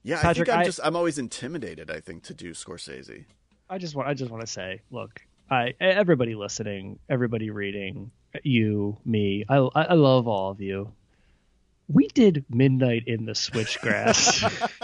yeah 0.03 0.21
Patrick, 0.21 0.49
I 0.49 0.51
think 0.51 0.55
I'm 0.55 0.59
I, 0.61 0.63
just 0.63 0.79
I'm 0.83 0.95
always 0.95 1.17
intimidated. 1.17 1.91
I 1.91 1.99
think 1.99 2.23
to 2.23 2.33
do 2.33 2.51
Scorsese. 2.51 3.25
I 3.69 3.77
just 3.77 3.95
want 3.95 4.07
I 4.07 4.13
just 4.13 4.31
want 4.31 4.41
to 4.41 4.47
say, 4.47 4.81
look, 4.89 5.21
I 5.51 5.73
everybody 5.81 6.33
listening, 6.33 6.97
everybody 7.09 7.49
reading, 7.49 8.11
you, 8.41 8.97
me, 9.03 9.43
I 9.49 9.57
I 9.57 9.93
love 9.95 10.25
all 10.29 10.49
of 10.49 10.61
you. 10.61 10.93
We 11.89 12.07
did 12.07 12.45
Midnight 12.49 13.03
in 13.05 13.25
the 13.25 13.33
Switchgrass. 13.33 14.79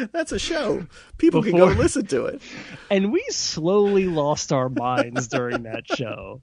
That's 0.12 0.32
a 0.32 0.38
show. 0.38 0.86
People 1.18 1.42
Before, 1.42 1.66
can 1.66 1.74
go 1.74 1.78
listen 1.78 2.06
to 2.06 2.24
it. 2.26 2.40
And 2.90 3.12
we 3.12 3.22
slowly 3.28 4.06
lost 4.06 4.52
our 4.52 4.70
minds 4.70 5.28
during 5.28 5.64
that 5.64 5.84
show. 5.86 6.40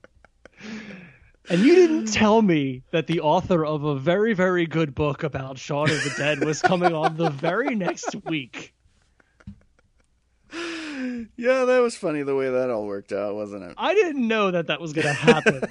And 1.50 1.62
you 1.62 1.74
didn't 1.74 2.12
tell 2.12 2.44
me 2.44 2.84
that 2.92 3.08
the 3.08 3.22
author 3.22 3.66
of 3.66 3.84
a 3.84 3.96
very, 3.96 4.34
very 4.34 4.68
good 4.68 4.94
book 4.94 5.24
about 5.24 5.58
Shaun 5.58 5.90
of 5.90 6.04
the 6.04 6.14
Dead 6.16 6.44
was 6.44 6.62
coming 6.62 6.94
on 6.94 7.18
the 7.18 7.30
very 7.32 7.74
next 7.76 8.16
week 8.26 8.76
yeah, 11.38 11.66
that 11.66 11.80
was 11.80 11.96
funny 11.96 12.24
the 12.24 12.36
way 12.36 12.50
that 12.50 12.70
all 12.70 12.86
worked 12.86 13.12
out, 13.12 13.36
wasn't 13.36 13.64
it? 13.64 13.74
I 13.78 13.94
didn't 13.94 14.28
know 14.28 14.52
that 14.52 14.68
that 14.68 14.80
was 14.82 14.94
going 14.94 15.08
to 15.08 15.14
happen. 15.14 15.64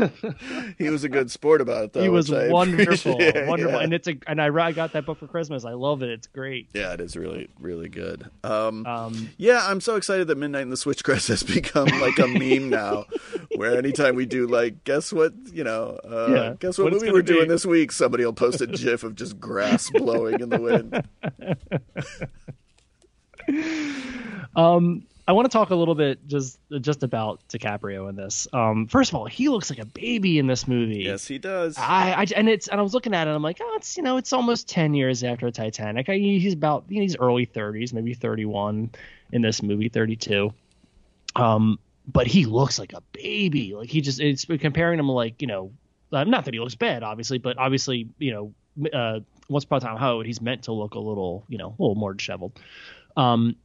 he 0.78 0.88
was 0.88 1.04
a 1.04 1.08
good 1.08 1.30
sport 1.30 1.60
about 1.60 1.84
it, 1.84 1.92
though. 1.92 2.02
He 2.02 2.08
was 2.08 2.30
wonderful, 2.30 3.18
wonderful, 3.18 3.58
yeah. 3.58 3.80
and 3.80 3.92
it's 3.92 4.08
a 4.08 4.16
and 4.26 4.40
I, 4.40 4.46
I 4.46 4.72
got 4.72 4.92
that 4.92 5.06
book 5.06 5.18
for 5.18 5.26
Christmas. 5.26 5.64
I 5.64 5.72
love 5.72 6.02
it. 6.02 6.10
It's 6.10 6.26
great. 6.26 6.68
Yeah, 6.72 6.92
it 6.92 7.00
is 7.00 7.16
really 7.16 7.48
really 7.58 7.88
good. 7.88 8.30
Um, 8.44 8.86
um, 8.86 9.30
yeah, 9.36 9.66
I'm 9.68 9.80
so 9.80 9.96
excited 9.96 10.28
that 10.28 10.38
Midnight 10.38 10.62
in 10.62 10.70
the 10.70 10.76
Switchgrass 10.76 11.28
has 11.32 11.42
become 11.42 11.88
like 12.00 12.18
a 12.18 12.26
meme 12.26 12.70
now. 12.70 13.06
Where 13.56 13.76
anytime 13.76 14.14
we 14.14 14.26
do 14.26 14.46
like, 14.46 14.84
guess 14.84 15.12
what, 15.12 15.32
you 15.52 15.64
know, 15.64 15.98
uh, 16.08 16.32
yeah, 16.32 16.54
guess 16.58 16.78
what, 16.78 16.84
what 16.84 16.94
movie 16.94 17.12
we're 17.12 17.22
be. 17.22 17.34
doing 17.34 17.48
this 17.48 17.66
week? 17.66 17.92
Somebody 17.92 18.24
will 18.24 18.32
post 18.32 18.60
a 18.60 18.66
GIF 18.66 19.04
of 19.04 19.14
just 19.14 19.38
grass 19.38 19.90
blowing 19.90 20.40
in 20.40 20.48
the 20.48 20.60
wind. 20.60 21.04
um, 24.56 25.06
I 25.26 25.32
want 25.32 25.50
to 25.50 25.56
talk 25.56 25.70
a 25.70 25.74
little 25.74 25.94
bit 25.94 26.26
just 26.26 26.58
just 26.80 27.02
about 27.04 27.40
DiCaprio 27.48 28.08
in 28.08 28.16
this. 28.16 28.48
Um, 28.52 28.88
first 28.88 29.10
of 29.10 29.14
all, 29.14 29.26
he 29.26 29.48
looks 29.48 29.70
like 29.70 29.78
a 29.78 29.84
baby 29.84 30.38
in 30.38 30.48
this 30.48 30.66
movie. 30.66 31.04
Yes, 31.04 31.26
he 31.26 31.38
does. 31.38 31.78
I, 31.78 32.12
I 32.12 32.26
and 32.34 32.48
it's 32.48 32.66
and 32.66 32.80
I 32.80 32.82
was 32.82 32.92
looking 32.92 33.14
at 33.14 33.28
it. 33.28 33.30
I'm 33.30 33.42
like, 33.42 33.58
oh, 33.60 33.74
it's 33.76 33.96
you 33.96 34.02
know, 34.02 34.16
it's 34.16 34.32
almost 34.32 34.68
ten 34.68 34.94
years 34.94 35.22
after 35.22 35.50
Titanic. 35.50 36.08
I, 36.08 36.16
he's 36.16 36.54
about 36.54 36.84
you 36.88 36.96
know, 36.96 37.02
he's 37.02 37.16
early 37.16 37.46
30s, 37.46 37.92
maybe 37.92 38.14
31 38.14 38.90
in 39.30 39.42
this 39.42 39.62
movie, 39.62 39.88
32. 39.88 40.52
Um, 41.36 41.78
but 42.06 42.26
he 42.26 42.46
looks 42.46 42.78
like 42.78 42.92
a 42.92 43.02
baby. 43.12 43.74
Like 43.74 43.90
he 43.90 44.00
just 44.00 44.20
it's 44.20 44.44
comparing 44.44 44.98
him 44.98 45.08
like 45.08 45.40
you 45.40 45.46
know, 45.46 45.72
uh, 46.12 46.24
not 46.24 46.46
that 46.46 46.54
he 46.54 46.58
looks 46.58 46.74
bad, 46.74 47.04
obviously, 47.04 47.38
but 47.38 47.58
obviously 47.58 48.08
you 48.18 48.32
know, 48.32 48.90
uh, 48.92 49.20
once 49.48 49.64
upon 49.64 49.78
a 49.78 49.80
time, 49.80 49.96
how 49.98 50.20
he's 50.20 50.40
meant 50.40 50.64
to 50.64 50.72
look 50.72 50.94
a 50.94 50.98
little 50.98 51.44
you 51.48 51.58
know, 51.58 51.68
a 51.78 51.82
little 51.82 51.94
more 51.94 52.12
disheveled. 52.12 52.58
Um, 53.16 53.56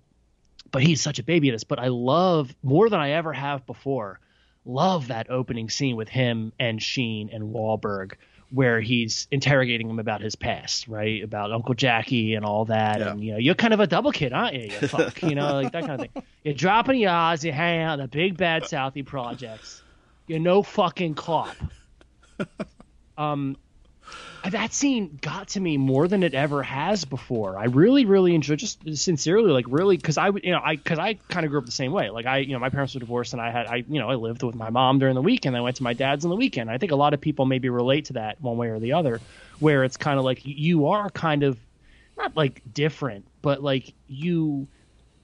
but 0.71 0.83
he's 0.83 1.01
such 1.01 1.19
a 1.19 1.23
baby 1.23 1.49
in 1.49 1.55
this. 1.55 1.63
But 1.63 1.79
I 1.79 1.87
love 1.87 2.53
more 2.63 2.89
than 2.89 2.99
I 2.99 3.11
ever 3.11 3.33
have 3.33 3.65
before. 3.65 4.19
Love 4.65 5.07
that 5.07 5.29
opening 5.29 5.69
scene 5.69 5.95
with 5.95 6.09
him 6.09 6.51
and 6.59 6.81
Sheen 6.81 7.29
and 7.31 7.53
Wahlberg, 7.53 8.13
where 8.51 8.81
he's 8.81 9.27
interrogating 9.31 9.89
him 9.89 9.99
about 9.99 10.21
his 10.21 10.35
past, 10.35 10.87
right? 10.89 11.23
About 11.23 11.53
Uncle 11.53 11.73
Jackie 11.73 12.35
and 12.35 12.43
all 12.45 12.65
that. 12.65 12.99
Yeah. 12.99 13.11
And 13.11 13.23
you 13.23 13.31
know, 13.31 13.37
you're 13.37 13.55
kind 13.55 13.73
of 13.73 13.79
a 13.79 13.87
double 13.87 14.11
kid, 14.11 14.33
aren't 14.33 14.55
you? 14.55 14.63
You 14.63 14.87
fuck, 14.87 15.21
you 15.23 15.35
know, 15.35 15.53
like 15.53 15.71
that 15.71 15.85
kind 15.85 16.01
of 16.01 16.11
thing. 16.11 16.23
You're 16.43 16.53
dropping 16.53 16.99
yards, 16.99 17.45
you 17.45 17.53
hang 17.53 17.81
out 17.81 17.99
the 17.99 18.07
big 18.07 18.35
bad 18.35 18.63
Southie 18.63 19.05
projects. 19.05 19.81
You're 20.27 20.39
no 20.39 20.63
fucking 20.63 21.15
cop. 21.15 21.55
Um, 23.17 23.57
Uh, 24.43 24.49
that 24.51 24.73
scene 24.73 25.17
got 25.21 25.49
to 25.49 25.59
me 25.59 25.77
more 25.77 26.07
than 26.07 26.23
it 26.23 26.33
ever 26.33 26.63
has 26.63 27.05
before. 27.05 27.57
I 27.57 27.65
really, 27.65 28.05
really 28.05 28.35
enjoyed, 28.35 28.59
just 28.59 28.79
sincerely, 28.97 29.51
like 29.51 29.65
really, 29.67 29.97
because 29.97 30.17
I, 30.17 30.27
you 30.29 30.51
know, 30.51 30.61
I, 30.63 30.75
because 30.75 30.99
I 30.99 31.15
kind 31.29 31.45
of 31.45 31.49
grew 31.49 31.59
up 31.59 31.65
the 31.65 31.71
same 31.71 31.91
way. 31.91 32.09
Like 32.09 32.25
I, 32.25 32.37
you 32.37 32.53
know, 32.53 32.59
my 32.59 32.69
parents 32.69 32.93
were 32.93 32.99
divorced, 32.99 33.33
and 33.33 33.41
I 33.41 33.51
had, 33.51 33.67
I, 33.67 33.77
you 33.87 33.99
know, 33.99 34.09
I 34.09 34.15
lived 34.15 34.43
with 34.43 34.55
my 34.55 34.69
mom 34.69 34.99
during 34.99 35.15
the 35.15 35.21
weekend. 35.21 35.57
I 35.57 35.61
went 35.61 35.77
to 35.77 35.83
my 35.83 35.93
dad's 35.93 36.23
on 36.23 36.29
the 36.29 36.35
weekend. 36.35 36.69
I 36.69 36.77
think 36.77 36.91
a 36.91 36.95
lot 36.95 37.13
of 37.13 37.21
people 37.21 37.45
maybe 37.45 37.69
relate 37.69 38.05
to 38.05 38.13
that 38.13 38.41
one 38.41 38.57
way 38.57 38.69
or 38.69 38.79
the 38.79 38.93
other, 38.93 39.21
where 39.59 39.83
it's 39.83 39.97
kind 39.97 40.19
of 40.19 40.25
like 40.25 40.41
you 40.43 40.87
are 40.87 41.09
kind 41.09 41.43
of 41.43 41.57
not 42.17 42.35
like 42.37 42.61
different, 42.73 43.25
but 43.41 43.63
like 43.63 43.93
you 44.07 44.67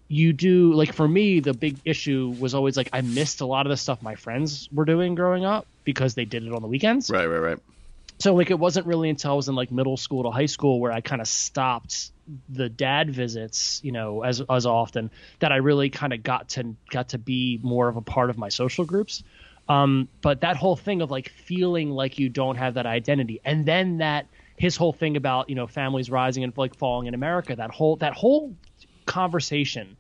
you 0.10 0.34
do 0.34 0.74
like 0.74 0.94
for 0.94 1.08
me 1.08 1.40
the 1.40 1.54
big 1.54 1.78
issue 1.86 2.36
was 2.40 2.54
always 2.54 2.78
like 2.78 2.90
I 2.94 3.02
missed 3.02 3.42
a 3.42 3.46
lot 3.46 3.66
of 3.66 3.70
the 3.70 3.78
stuff 3.78 4.02
my 4.04 4.16
friends 4.16 4.70
were 4.72 4.86
doing 4.86 5.16
growing 5.16 5.44
up 5.46 5.66
because 5.86 6.14
they 6.14 6.26
did 6.26 6.44
it 6.44 6.52
on 6.52 6.62
the 6.62 6.68
weekends. 6.68 7.10
Right, 7.10 7.26
right, 7.26 7.40
right 7.40 7.60
so 8.24 8.34
like 8.34 8.51
it 8.51 8.57
wasn't 8.57 8.88
really 8.88 9.09
until 9.09 9.32
I 9.32 9.34
was 9.34 9.49
in 9.49 9.55
like 9.55 9.69
middle 9.69 9.97
school 9.97 10.24
to 10.24 10.32
high 10.32 10.45
school 10.45 10.80
where 10.80 10.93
I 10.93 11.01
kind 11.01 11.19
of 11.19 11.28
stopped 11.28 12.11
the 12.47 12.69
dad 12.69 13.09
visits, 13.09 13.82
you 13.84 13.91
know, 13.91 14.24
as 14.24 14.41
as 14.49 14.65
often 14.65 15.11
that 15.39 15.51
I 15.51 15.57
really 15.57 15.89
kind 15.89 16.13
of 16.13 16.24
got 16.24 16.47
to 16.49 16.74
got 16.89 17.09
to 17.09 17.17
be 17.17 17.59
more 17.61 17.89
of 17.89 17.97
a 17.97 18.01
part 18.01 18.30
of 18.30 18.38
my 18.38 18.47
social 18.47 18.86
groups. 18.86 19.24
Um, 19.67 20.07
but 20.21 20.39
that 20.39 20.55
whole 20.55 20.78
thing 20.78 21.01
of 21.01 21.11
like 21.11 21.28
feeling 21.28 21.91
like 21.91 22.17
you 22.17 22.30
don't 22.30 22.55
have 22.55 22.76
that 22.76 22.86
identity, 22.86 23.41
and 23.43 23.65
then 23.65 23.97
that 23.97 24.28
his 24.55 24.78
whole 24.78 24.93
thing 24.93 25.17
about 25.17 25.49
you 25.49 25.55
know 25.55 25.67
families 25.67 26.09
rising 26.09 26.45
and 26.45 26.57
like 26.57 26.76
falling 26.76 27.07
in 27.07 27.13
America, 27.15 27.57
that 27.57 27.71
whole 27.71 27.97
that 27.97 28.13
whole 28.13 28.55
conversation 29.05 29.97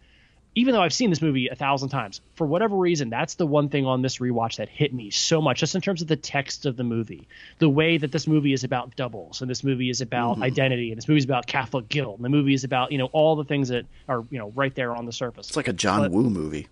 even 0.55 0.73
though 0.73 0.81
I've 0.81 0.93
seen 0.93 1.09
this 1.09 1.21
movie 1.21 1.47
a 1.47 1.55
thousand 1.55 1.89
times, 1.89 2.21
for 2.35 2.45
whatever 2.45 2.75
reason, 2.75 3.09
that's 3.09 3.35
the 3.35 3.47
one 3.47 3.69
thing 3.69 3.85
on 3.85 4.01
this 4.01 4.19
rewatch 4.19 4.57
that 4.57 4.69
hit 4.69 4.93
me 4.93 5.09
so 5.09 5.41
much, 5.41 5.59
just 5.59 5.73
in 5.73 5.81
terms 5.81 6.01
of 6.01 6.07
the 6.07 6.15
text 6.15 6.65
of 6.65 6.77
the 6.77 6.83
movie, 6.83 7.27
the 7.57 7.69
way 7.69 7.97
that 7.97 8.11
this 8.11 8.27
movie 8.27 8.53
is 8.53 8.63
about 8.63 8.95
doubles, 8.95 9.41
and 9.41 9.49
this 9.49 9.63
movie 9.63 9.89
is 9.89 10.01
about 10.01 10.35
mm-hmm. 10.35 10.43
identity, 10.43 10.91
and 10.91 10.97
this 10.97 11.07
movie 11.07 11.17
is 11.17 11.25
about 11.25 11.47
Catholic 11.47 11.89
guilt, 11.89 12.17
and 12.17 12.25
the 12.25 12.29
movie 12.29 12.53
is 12.53 12.63
about 12.63 12.91
you 12.91 12.97
know 12.97 13.09
all 13.13 13.35
the 13.35 13.43
things 13.43 13.69
that 13.69 13.85
are 14.07 14.23
you 14.29 14.37
know 14.37 14.51
right 14.55 14.73
there 14.75 14.95
on 14.95 15.05
the 15.05 15.13
surface. 15.13 15.47
It's 15.47 15.57
like 15.57 15.67
a 15.67 15.73
John 15.73 16.01
but 16.01 16.11
Woo 16.11 16.29
movie. 16.29 16.67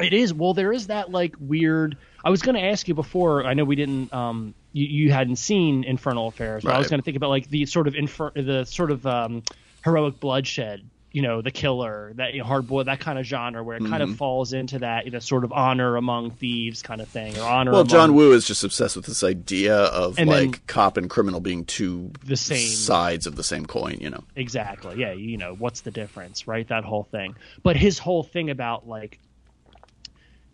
It 0.00 0.12
is. 0.12 0.34
Well, 0.34 0.54
there 0.54 0.72
is 0.72 0.88
that 0.88 1.10
like 1.10 1.36
weird. 1.38 1.96
I 2.24 2.30
was 2.30 2.42
going 2.42 2.56
to 2.56 2.62
ask 2.62 2.88
you 2.88 2.94
before. 2.94 3.44
I 3.44 3.54
know 3.54 3.64
we 3.64 3.76
didn't. 3.76 4.12
Um, 4.12 4.54
you, 4.72 4.86
you 4.86 5.12
hadn't 5.12 5.36
seen 5.36 5.84
Infernal 5.84 6.28
Affairs, 6.28 6.64
but 6.64 6.70
right. 6.70 6.76
I 6.76 6.78
was 6.78 6.88
going 6.88 7.00
to 7.00 7.04
think 7.04 7.16
about 7.16 7.30
like 7.30 7.48
the 7.48 7.66
sort 7.66 7.86
of 7.86 7.94
infer- 7.94 8.32
the 8.34 8.64
sort 8.64 8.90
of 8.90 9.06
um, 9.06 9.42
heroic 9.84 10.18
bloodshed 10.18 10.82
you 11.12 11.20
know 11.22 11.42
the 11.42 11.50
killer 11.50 12.12
that 12.16 12.32
you 12.32 12.40
know, 12.40 12.46
Hard 12.46 12.66
Boiled 12.66 12.86
that 12.86 13.00
kind 13.00 13.18
of 13.18 13.26
genre 13.26 13.62
where 13.62 13.76
it 13.76 13.82
mm-hmm. 13.82 13.90
kind 13.90 14.02
of 14.02 14.16
falls 14.16 14.52
into 14.52 14.80
that 14.80 15.04
you 15.04 15.10
know 15.10 15.18
sort 15.18 15.44
of 15.44 15.52
honor 15.52 15.96
among 15.96 16.30
thieves 16.30 16.82
kind 16.82 17.00
of 17.00 17.08
thing 17.08 17.38
or 17.38 17.42
honor 17.42 17.70
well 17.70 17.82
among... 17.82 17.88
john 17.88 18.14
woo 18.14 18.32
is 18.32 18.46
just 18.46 18.64
obsessed 18.64 18.96
with 18.96 19.04
this 19.04 19.22
idea 19.22 19.76
of 19.76 20.18
and 20.18 20.28
like 20.28 20.66
cop 20.66 20.96
and 20.96 21.10
criminal 21.10 21.40
being 21.40 21.64
two 21.64 22.10
the 22.24 22.36
same. 22.36 22.66
sides 22.66 23.26
of 23.26 23.36
the 23.36 23.44
same 23.44 23.66
coin 23.66 23.98
you 24.00 24.10
know? 24.10 24.24
Exactly. 24.34 24.98
Yeah 24.98 25.12
you 25.12 25.36
know 25.36 25.54
what's 25.54 25.82
the 25.82 25.90
difference 25.90 26.48
right? 26.48 26.66
That 26.68 26.84
whole 26.84 27.04
thing. 27.04 27.36
But 27.62 27.76
his 27.76 27.98
whole 27.98 28.22
thing 28.22 28.50
about 28.50 28.88
like 28.88 29.18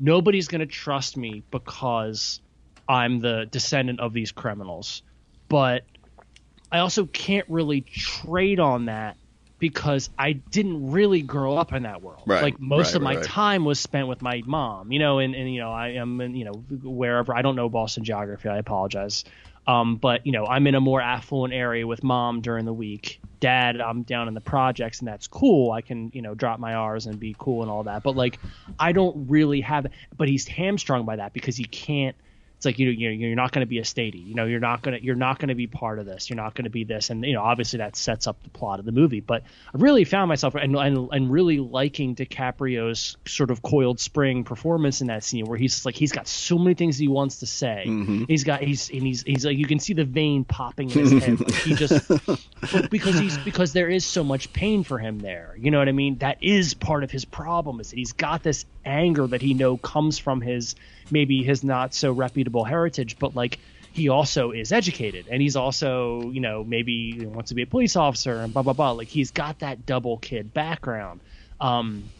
nobody's 0.00 0.48
going 0.48 0.60
to 0.60 0.66
trust 0.66 1.16
me 1.16 1.42
because 1.50 2.40
i'm 2.88 3.20
the 3.20 3.46
descendant 3.50 4.00
of 4.00 4.12
these 4.12 4.32
criminals. 4.32 5.02
But 5.48 5.84
i 6.70 6.80
also 6.80 7.06
can't 7.06 7.46
really 7.48 7.80
trade 7.80 8.60
on 8.60 8.86
that 8.86 9.16
because 9.58 10.10
I 10.18 10.32
didn't 10.32 10.90
really 10.90 11.22
grow 11.22 11.56
up 11.56 11.72
in 11.72 11.82
that 11.82 12.02
world. 12.02 12.22
Right, 12.26 12.42
like 12.42 12.60
most 12.60 12.88
right, 12.88 12.94
of 12.96 13.02
my 13.02 13.16
right. 13.16 13.24
time 13.24 13.64
was 13.64 13.80
spent 13.80 14.08
with 14.08 14.22
my 14.22 14.42
mom, 14.46 14.92
you 14.92 14.98
know, 14.98 15.18
and, 15.18 15.34
and 15.34 15.52
you 15.52 15.60
know, 15.60 15.72
I 15.72 15.88
am 15.90 16.20
in, 16.20 16.36
you 16.36 16.44
know, 16.44 16.52
wherever 16.52 17.34
I 17.34 17.42
don't 17.42 17.56
know 17.56 17.68
Boston 17.68 18.04
geography, 18.04 18.48
I 18.48 18.58
apologize. 18.58 19.24
Um, 19.66 19.96
but 19.96 20.24
you 20.26 20.32
know, 20.32 20.46
I'm 20.46 20.66
in 20.66 20.74
a 20.74 20.80
more 20.80 21.00
affluent 21.00 21.52
area 21.52 21.86
with 21.86 22.02
mom 22.02 22.40
during 22.40 22.64
the 22.64 22.72
week. 22.72 23.20
Dad, 23.40 23.80
I'm 23.80 24.02
down 24.02 24.26
in 24.26 24.34
the 24.34 24.40
projects, 24.40 25.00
and 25.00 25.06
that's 25.06 25.28
cool. 25.28 25.70
I 25.70 25.82
can, 25.82 26.10
you 26.14 26.22
know, 26.22 26.34
drop 26.34 26.58
my 26.58 26.74
R's 26.74 27.06
and 27.06 27.20
be 27.20 27.36
cool 27.38 27.62
and 27.62 27.70
all 27.70 27.84
that. 27.84 28.02
But 28.02 28.16
like, 28.16 28.40
I 28.78 28.92
don't 28.92 29.28
really 29.28 29.60
have. 29.60 29.86
But 30.16 30.28
he's 30.28 30.48
hamstrung 30.48 31.04
by 31.04 31.16
that 31.16 31.34
because 31.34 31.56
he 31.56 31.64
can't 31.64 32.16
it's 32.58 32.66
like 32.66 32.80
you 32.80 32.90
you 32.90 33.10
you're 33.10 33.36
not 33.36 33.52
going 33.52 33.60
to 33.60 33.68
be 33.68 33.78
a 33.78 33.82
statey. 33.82 34.26
You 34.26 34.34
know, 34.34 34.44
you're 34.44 34.58
not 34.58 34.82
going 34.82 34.98
to 34.98 35.04
you're 35.04 35.14
not 35.14 35.38
going 35.38 35.50
to 35.50 35.54
be 35.54 35.68
part 35.68 36.00
of 36.00 36.06
this. 36.06 36.28
You're 36.28 36.38
not 36.38 36.54
going 36.54 36.64
to 36.64 36.70
be 36.70 36.82
this, 36.82 37.08
and 37.08 37.24
you 37.24 37.34
know, 37.34 37.40
obviously 37.40 37.76
that 37.76 37.94
sets 37.94 38.26
up 38.26 38.42
the 38.42 38.50
plot 38.50 38.80
of 38.80 38.84
the 38.84 38.90
movie. 38.90 39.20
But 39.20 39.44
I 39.72 39.78
really 39.78 40.02
found 40.02 40.28
myself 40.28 40.56
and 40.56 40.74
and, 40.74 41.08
and 41.12 41.30
really 41.30 41.60
liking 41.60 42.16
DiCaprio's 42.16 43.16
sort 43.26 43.52
of 43.52 43.62
coiled 43.62 44.00
spring 44.00 44.42
performance 44.42 45.00
in 45.00 45.06
that 45.06 45.22
scene 45.22 45.46
where 45.46 45.56
he's 45.56 45.86
like 45.86 45.94
he's 45.94 46.10
got 46.10 46.26
so 46.26 46.58
many 46.58 46.74
things 46.74 46.98
he 46.98 47.06
wants 47.06 47.38
to 47.38 47.46
say. 47.46 47.84
Mm-hmm. 47.86 48.24
He's 48.26 48.42
got 48.42 48.60
he's 48.60 48.90
and 48.90 49.02
he's 49.02 49.22
he's 49.22 49.46
like 49.46 49.56
you 49.56 49.66
can 49.68 49.78
see 49.78 49.92
the 49.92 50.04
vein 50.04 50.42
popping 50.42 50.90
in 50.90 50.98
his 50.98 51.12
head. 51.22 51.38
Like 51.48 51.54
he 51.54 51.74
just 51.74 52.10
because 52.90 53.18
he's 53.20 53.38
because 53.38 53.72
there 53.72 53.88
is 53.88 54.04
so 54.04 54.24
much 54.24 54.52
pain 54.52 54.82
for 54.82 54.98
him 54.98 55.20
there. 55.20 55.54
You 55.56 55.70
know 55.70 55.78
what 55.78 55.88
I 55.88 55.92
mean? 55.92 56.18
That 56.18 56.42
is 56.42 56.74
part 56.74 57.04
of 57.04 57.12
his 57.12 57.24
problem 57.24 57.78
is 57.78 57.90
that 57.90 57.96
he's 57.96 58.14
got 58.14 58.42
this 58.42 58.64
anger 58.84 59.28
that 59.28 59.42
he 59.42 59.54
know 59.54 59.76
comes 59.76 60.18
from 60.18 60.40
his 60.40 60.74
maybe 61.10 61.42
his 61.42 61.64
not 61.64 61.94
so 61.94 62.12
reputable 62.12 62.64
heritage, 62.64 63.18
but 63.18 63.34
like 63.34 63.58
he 63.92 64.08
also 64.08 64.52
is 64.52 64.70
educated 64.70 65.26
and 65.30 65.40
he's 65.42 65.56
also 65.56 66.30
you 66.30 66.40
know 66.40 66.62
maybe 66.62 67.26
wants 67.26 67.48
to 67.48 67.54
be 67.54 67.62
a 67.62 67.66
police 67.66 67.96
officer 67.96 68.36
and 68.38 68.52
blah 68.52 68.62
blah 68.62 68.72
blah. 68.72 68.92
Like 68.92 69.08
he's 69.08 69.30
got 69.30 69.60
that 69.60 69.86
double 69.86 70.18
kid 70.18 70.52
background. 70.52 71.20
Um, 71.60 72.10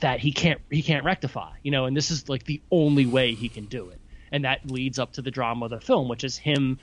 that 0.00 0.20
he 0.20 0.30
can't 0.30 0.60
he 0.70 0.82
can't 0.82 1.04
rectify, 1.04 1.50
you 1.64 1.72
know, 1.72 1.86
and 1.86 1.96
this 1.96 2.12
is 2.12 2.28
like 2.28 2.44
the 2.44 2.60
only 2.70 3.04
way 3.04 3.34
he 3.34 3.48
can 3.48 3.64
do 3.64 3.88
it 3.88 4.00
and 4.32 4.44
that 4.44 4.70
leads 4.70 4.98
up 4.98 5.12
to 5.12 5.22
the 5.22 5.30
drama 5.30 5.66
of 5.66 5.70
the 5.70 5.80
film, 5.80 6.08
which 6.08 6.24
is 6.24 6.36
him 6.36 6.78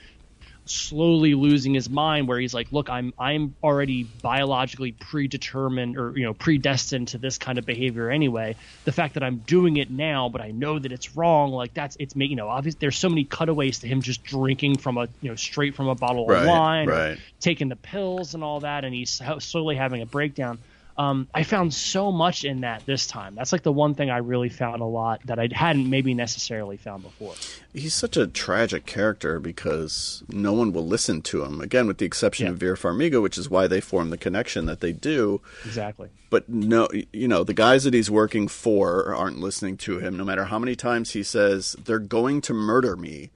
slowly 0.66 1.36
losing 1.36 1.74
his 1.74 1.90
mind 1.90 2.28
where 2.28 2.40
he's 2.40 2.54
like 2.54 2.72
look 2.72 2.90
i'm 2.90 3.14
i'm 3.20 3.56
already 3.64 4.04
biologically 4.04 4.92
predetermined 4.92 5.96
or 5.96 6.18
you 6.18 6.24
know 6.24 6.34
predestined 6.34 7.08
to 7.10 7.20
this 7.20 7.38
kind 7.38 7.60
of 7.60 7.66
behavior 7.66 8.10
anyway 8.10 8.56
the 8.84 8.92
fact 8.92 9.14
that 9.14 9.24
i'm 9.24 9.38
doing 9.38 9.78
it 9.78 9.92
now 9.92 10.28
but 10.28 10.42
i 10.42 10.50
know 10.50 10.80
that 10.80 10.92
it's 10.92 11.16
wrong 11.16 11.52
like 11.52 11.74
that's 11.76 11.96
it's 12.00 12.16
me 12.16 12.26
you 12.26 12.36
know 12.36 12.50
obviously 12.50 12.80
there's 12.80 12.98
so 12.98 13.10
many 13.10 13.24
cutaways 13.24 13.80
to 13.80 13.88
him 13.88 14.02
just 14.02 14.24
drinking 14.24 14.76
from 14.78 14.98
a 14.98 15.08
you 15.22 15.30
know 15.30 15.36
straight 15.36 15.76
from 15.76 15.88
a 15.88 15.96
bottle 15.96 16.26
right, 16.26 16.42
of 16.42 16.48
wine 16.48 16.88
right. 16.88 17.20
taking 17.40 17.70
the 17.70 17.76
pills 17.76 18.34
and 18.34 18.44
all 18.44 18.62
that 18.62 18.84
and 18.86 18.94
he's 18.94 19.22
slowly 19.40 19.76
having 19.76 20.02
a 20.02 20.06
breakdown 20.06 20.58
um, 20.98 21.28
I 21.34 21.44
found 21.44 21.74
so 21.74 22.12
much 22.12 22.46
in 22.46 22.62
that 22.62 22.86
this 22.86 23.06
time. 23.06 23.36
That's 23.36 23.52
like 23.52 23.64
the 23.64 23.72
one 23.72 23.96
thing 23.96 24.10
I 24.10 24.18
really 24.18 24.50
found 24.50 24.82
a 24.82 24.86
lot 24.86 25.22
that 25.26 25.40
I 25.40 25.50
hadn't 25.52 25.90
maybe 25.90 26.14
necessarily 26.14 26.78
found 26.78 27.04
before. 27.04 27.34
He's 27.74 27.94
such 27.94 28.16
a 28.16 28.28
tragic 28.28 28.86
character 28.86 29.40
because 29.40 30.24
no 30.30 30.54
one 30.54 30.72
will 30.72 30.88
listen 30.88 31.22
to 31.24 31.44
him. 31.44 31.60
Again, 31.60 31.88
with 31.88 31.98
the 31.98 32.06
exception 32.06 32.46
yeah. 32.46 32.54
of 32.54 32.60
Vera 32.60 32.78
Farmiga, 32.78 33.22
which 33.22 33.38
is 33.38 33.50
why 33.50 33.68
they 33.68 33.82
form 33.82 34.10
the 34.10 34.18
connection 34.18 34.68
that 34.68 34.80
they 34.80 34.94
do. 34.94 35.42
Exactly. 35.66 36.10
But 36.30 36.48
no, 36.48 36.88
you 37.12 37.28
know, 37.28 37.44
the 37.44 37.54
guys 37.54 37.84
that 37.84 37.94
he's 37.94 38.10
working 38.10 38.48
for 38.48 39.14
aren't 39.14 39.40
listening 39.40 39.76
to 39.78 40.00
him. 40.00 40.16
No 40.16 40.24
matter 40.24 40.46
how 40.46 40.60
many 40.60 40.76
times 40.76 41.12
he 41.12 41.24
says 41.24 41.76
they're 41.84 42.00
going 42.00 42.40
to 42.42 42.54
murder 42.54 42.96
me 42.96 43.32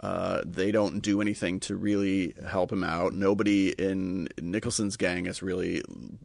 uh, 0.00 0.42
they 0.44 0.70
don't 0.70 1.00
do 1.00 1.20
anything 1.20 1.58
to 1.60 1.74
really 1.74 2.34
help 2.46 2.70
him 2.70 2.84
out. 2.84 3.14
Nobody 3.14 3.70
in 3.70 4.28
Nicholson's 4.40 4.96
gang 4.96 5.26
is 5.26 5.42
really 5.42 5.82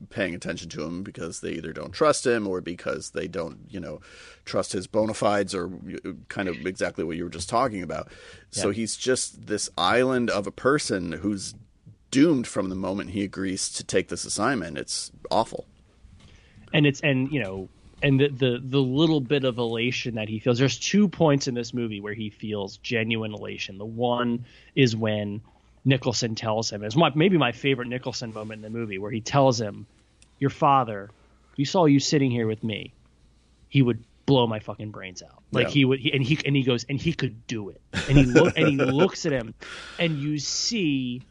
paying 0.09 0.35
attention 0.35 0.69
to 0.69 0.83
him 0.83 1.01
because 1.01 1.39
they 1.39 1.53
either 1.53 1.73
don't 1.73 1.91
trust 1.91 2.25
him 2.25 2.47
or 2.47 2.61
because 2.61 3.11
they 3.11 3.27
don't, 3.27 3.59
you 3.69 3.79
know, 3.79 3.99
trust 4.45 4.73
his 4.73 4.85
bona 4.85 5.15
fides 5.15 5.55
or 5.55 5.71
kind 6.27 6.47
of 6.47 6.65
exactly 6.67 7.03
what 7.03 7.17
you 7.17 7.23
were 7.23 7.29
just 7.31 7.49
talking 7.49 7.81
about. 7.81 8.09
Yeah. 8.51 8.63
So 8.63 8.71
he's 8.71 8.95
just 8.95 9.47
this 9.47 9.69
island 9.75 10.29
of 10.29 10.45
a 10.45 10.51
person 10.51 11.13
who's 11.13 11.55
doomed 12.11 12.45
from 12.45 12.69
the 12.69 12.75
moment 12.75 13.09
he 13.09 13.23
agrees 13.23 13.69
to 13.71 13.83
take 13.83 14.09
this 14.09 14.23
assignment. 14.23 14.77
It's 14.77 15.11
awful. 15.31 15.65
And 16.71 16.85
it's 16.85 17.01
and 17.01 17.31
you 17.31 17.41
know 17.41 17.69
and 18.03 18.19
the, 18.19 18.27
the 18.27 18.61
the 18.61 18.79
little 18.79 19.21
bit 19.21 19.45
of 19.45 19.57
elation 19.57 20.15
that 20.15 20.27
he 20.27 20.39
feels. 20.39 20.59
There's 20.59 20.77
two 20.77 21.07
points 21.07 21.47
in 21.47 21.55
this 21.55 21.73
movie 21.73 22.01
where 22.01 22.13
he 22.13 22.29
feels 22.29 22.77
genuine 22.77 23.33
elation. 23.33 23.77
The 23.77 23.85
one 23.85 24.45
is 24.75 24.95
when 24.95 25.41
Nicholson 25.85 26.35
tells 26.35 26.69
him, 26.69 26.83
it's 26.83 26.95
my, 26.95 27.11
maybe 27.15 27.37
my 27.37 27.53
favorite 27.53 27.87
Nicholson 27.87 28.33
moment 28.33 28.63
in 28.63 28.73
the 28.73 28.77
movie, 28.77 28.97
where 28.97 29.09
he 29.09 29.21
tells 29.21 29.59
him, 29.59 29.87
"Your 30.37 30.49
father, 30.49 31.09
we 31.57 31.63
saw 31.63 31.85
you 31.85 31.99
sitting 31.99 32.29
here 32.29 32.45
with 32.45 32.63
me. 32.63 32.93
He 33.69 33.81
would 33.81 34.03
blow 34.25 34.47
my 34.47 34.59
fucking 34.59 34.91
brains 34.91 35.23
out. 35.23 35.41
Like 35.51 35.67
yeah. 35.67 35.73
he 35.73 35.85
would, 35.85 35.99
he, 35.99 36.11
and 36.13 36.23
he 36.23 36.37
and 36.45 36.55
he 36.55 36.63
goes, 36.63 36.83
and 36.83 36.99
he 36.99 37.13
could 37.13 37.47
do 37.47 37.69
it. 37.69 37.81
And 38.09 38.17
he 38.17 38.25
look 38.25 38.57
and 38.57 38.67
he 38.67 38.75
looks 38.77 39.25
at 39.25 39.31
him, 39.31 39.53
and 39.97 40.19
you 40.19 40.39
see 40.39 41.21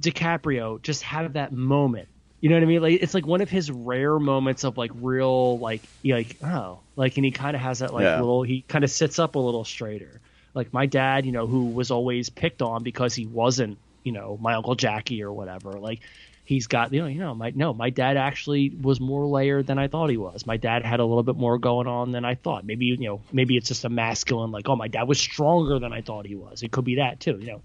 DiCaprio 0.00 0.80
just 0.80 1.02
have 1.02 1.34
that 1.34 1.52
moment 1.52 2.08
you 2.40 2.48
know 2.48 2.56
what 2.56 2.62
I 2.62 2.66
mean? 2.66 2.82
Like 2.82 3.02
it's 3.02 3.14
like 3.14 3.26
one 3.26 3.40
of 3.40 3.50
his 3.50 3.70
rare 3.70 4.18
moments 4.18 4.64
of 4.64 4.76
like 4.76 4.92
real 5.00 5.58
like 5.58 5.82
like 6.04 6.36
oh 6.42 6.78
like 6.96 7.16
and 7.16 7.24
he 7.24 7.30
kind 7.30 7.56
of 7.56 7.62
has 7.62 7.80
that 7.80 7.92
like 7.92 8.04
yeah. 8.04 8.20
little 8.20 8.42
he 8.42 8.62
kind 8.62 8.84
of 8.84 8.90
sits 8.90 9.18
up 9.18 9.34
a 9.34 9.38
little 9.38 9.64
straighter. 9.64 10.20
Like 10.54 10.72
my 10.72 10.86
dad, 10.86 11.26
you 11.26 11.32
know, 11.32 11.46
who 11.46 11.66
was 11.66 11.90
always 11.90 12.30
picked 12.30 12.62
on 12.62 12.82
because 12.82 13.14
he 13.14 13.26
wasn't, 13.26 13.78
you 14.02 14.12
know, 14.12 14.38
my 14.40 14.54
uncle 14.54 14.74
Jackie 14.74 15.22
or 15.22 15.32
whatever. 15.32 15.72
Like 15.72 16.00
he's 16.48 16.66
got 16.66 16.94
you 16.94 17.02
know 17.02 17.06
you 17.08 17.20
know 17.20 17.34
my 17.34 17.52
no 17.54 17.74
my 17.74 17.90
dad 17.90 18.16
actually 18.16 18.70
was 18.70 19.00
more 19.00 19.26
layered 19.26 19.66
than 19.66 19.78
I 19.78 19.88
thought 19.88 20.08
he 20.08 20.16
was. 20.16 20.46
My 20.46 20.56
dad 20.56 20.82
had 20.82 20.98
a 20.98 21.04
little 21.04 21.22
bit 21.22 21.36
more 21.36 21.58
going 21.58 21.86
on 21.86 22.12
than 22.12 22.24
I 22.24 22.36
thought. 22.36 22.64
Maybe 22.64 22.86
you 22.86 22.96
know 22.98 23.20
maybe 23.32 23.56
it's 23.58 23.68
just 23.68 23.84
a 23.84 23.90
masculine 23.90 24.50
like 24.50 24.66
oh 24.66 24.76
my 24.76 24.88
dad 24.88 25.06
was 25.06 25.18
stronger 25.18 25.78
than 25.78 25.92
I 25.92 26.00
thought 26.00 26.24
he 26.24 26.36
was. 26.36 26.62
It 26.62 26.72
could 26.72 26.86
be 26.86 26.96
that 26.96 27.20
too, 27.20 27.36
you 27.38 27.48
know. 27.48 27.62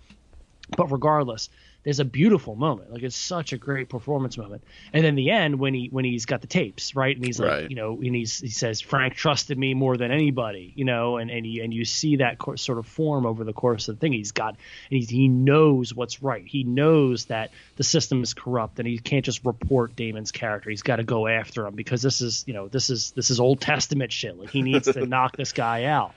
But 0.75 0.91
regardless, 0.91 1.49
there's 1.83 1.99
a 1.99 2.05
beautiful 2.05 2.55
moment. 2.55 2.91
Like 2.91 3.03
it's 3.03 3.15
such 3.15 3.53
a 3.53 3.57
great 3.57 3.89
performance 3.89 4.37
moment. 4.37 4.63
And 4.93 5.03
then 5.03 5.15
the 5.15 5.31
end 5.31 5.59
when 5.59 5.73
he 5.73 5.87
when 5.87 6.05
he's 6.05 6.25
got 6.25 6.41
the 6.41 6.47
tapes, 6.47 6.95
right? 6.95 7.15
And 7.15 7.25
he's 7.25 7.39
like, 7.39 7.49
right. 7.49 7.69
you 7.69 7.75
know, 7.75 7.99
and 8.01 8.15
he's 8.15 8.39
he 8.39 8.49
says 8.49 8.79
Frank 8.79 9.15
trusted 9.15 9.57
me 9.57 9.73
more 9.73 9.97
than 9.97 10.11
anybody, 10.11 10.73
you 10.75 10.85
know, 10.85 11.17
and 11.17 11.29
and, 11.29 11.45
he, 11.45 11.59
and 11.59 11.73
you 11.73 11.85
see 11.85 12.17
that 12.17 12.39
co- 12.39 12.55
sort 12.55 12.77
of 12.77 12.85
form 12.85 13.25
over 13.25 13.43
the 13.43 13.53
course 13.53 13.89
of 13.89 13.95
the 13.95 13.99
thing. 13.99 14.13
He's 14.13 14.31
got 14.31 14.55
and 14.89 14.99
he, 14.99 15.05
he 15.05 15.27
knows 15.27 15.93
what's 15.93 16.23
right. 16.23 16.45
He 16.45 16.63
knows 16.63 17.25
that 17.25 17.51
the 17.75 17.83
system 17.83 18.23
is 18.23 18.33
corrupt 18.33 18.79
and 18.79 18.87
he 18.87 18.97
can't 18.97 19.25
just 19.25 19.45
report 19.45 19.95
Damon's 19.95 20.31
character. 20.31 20.69
He's 20.69 20.83
got 20.83 20.97
to 20.97 21.03
go 21.03 21.27
after 21.27 21.65
him 21.65 21.75
because 21.75 22.01
this 22.01 22.21
is, 22.21 22.43
you 22.47 22.53
know, 22.53 22.69
this 22.69 22.89
is 22.89 23.11
this 23.11 23.29
is 23.29 23.39
Old 23.39 23.59
Testament 23.59 24.11
shit. 24.11 24.39
Like 24.39 24.49
he 24.49 24.61
needs 24.61 24.91
to 24.91 25.05
knock 25.05 25.35
this 25.35 25.51
guy 25.51 25.85
out 25.85 26.13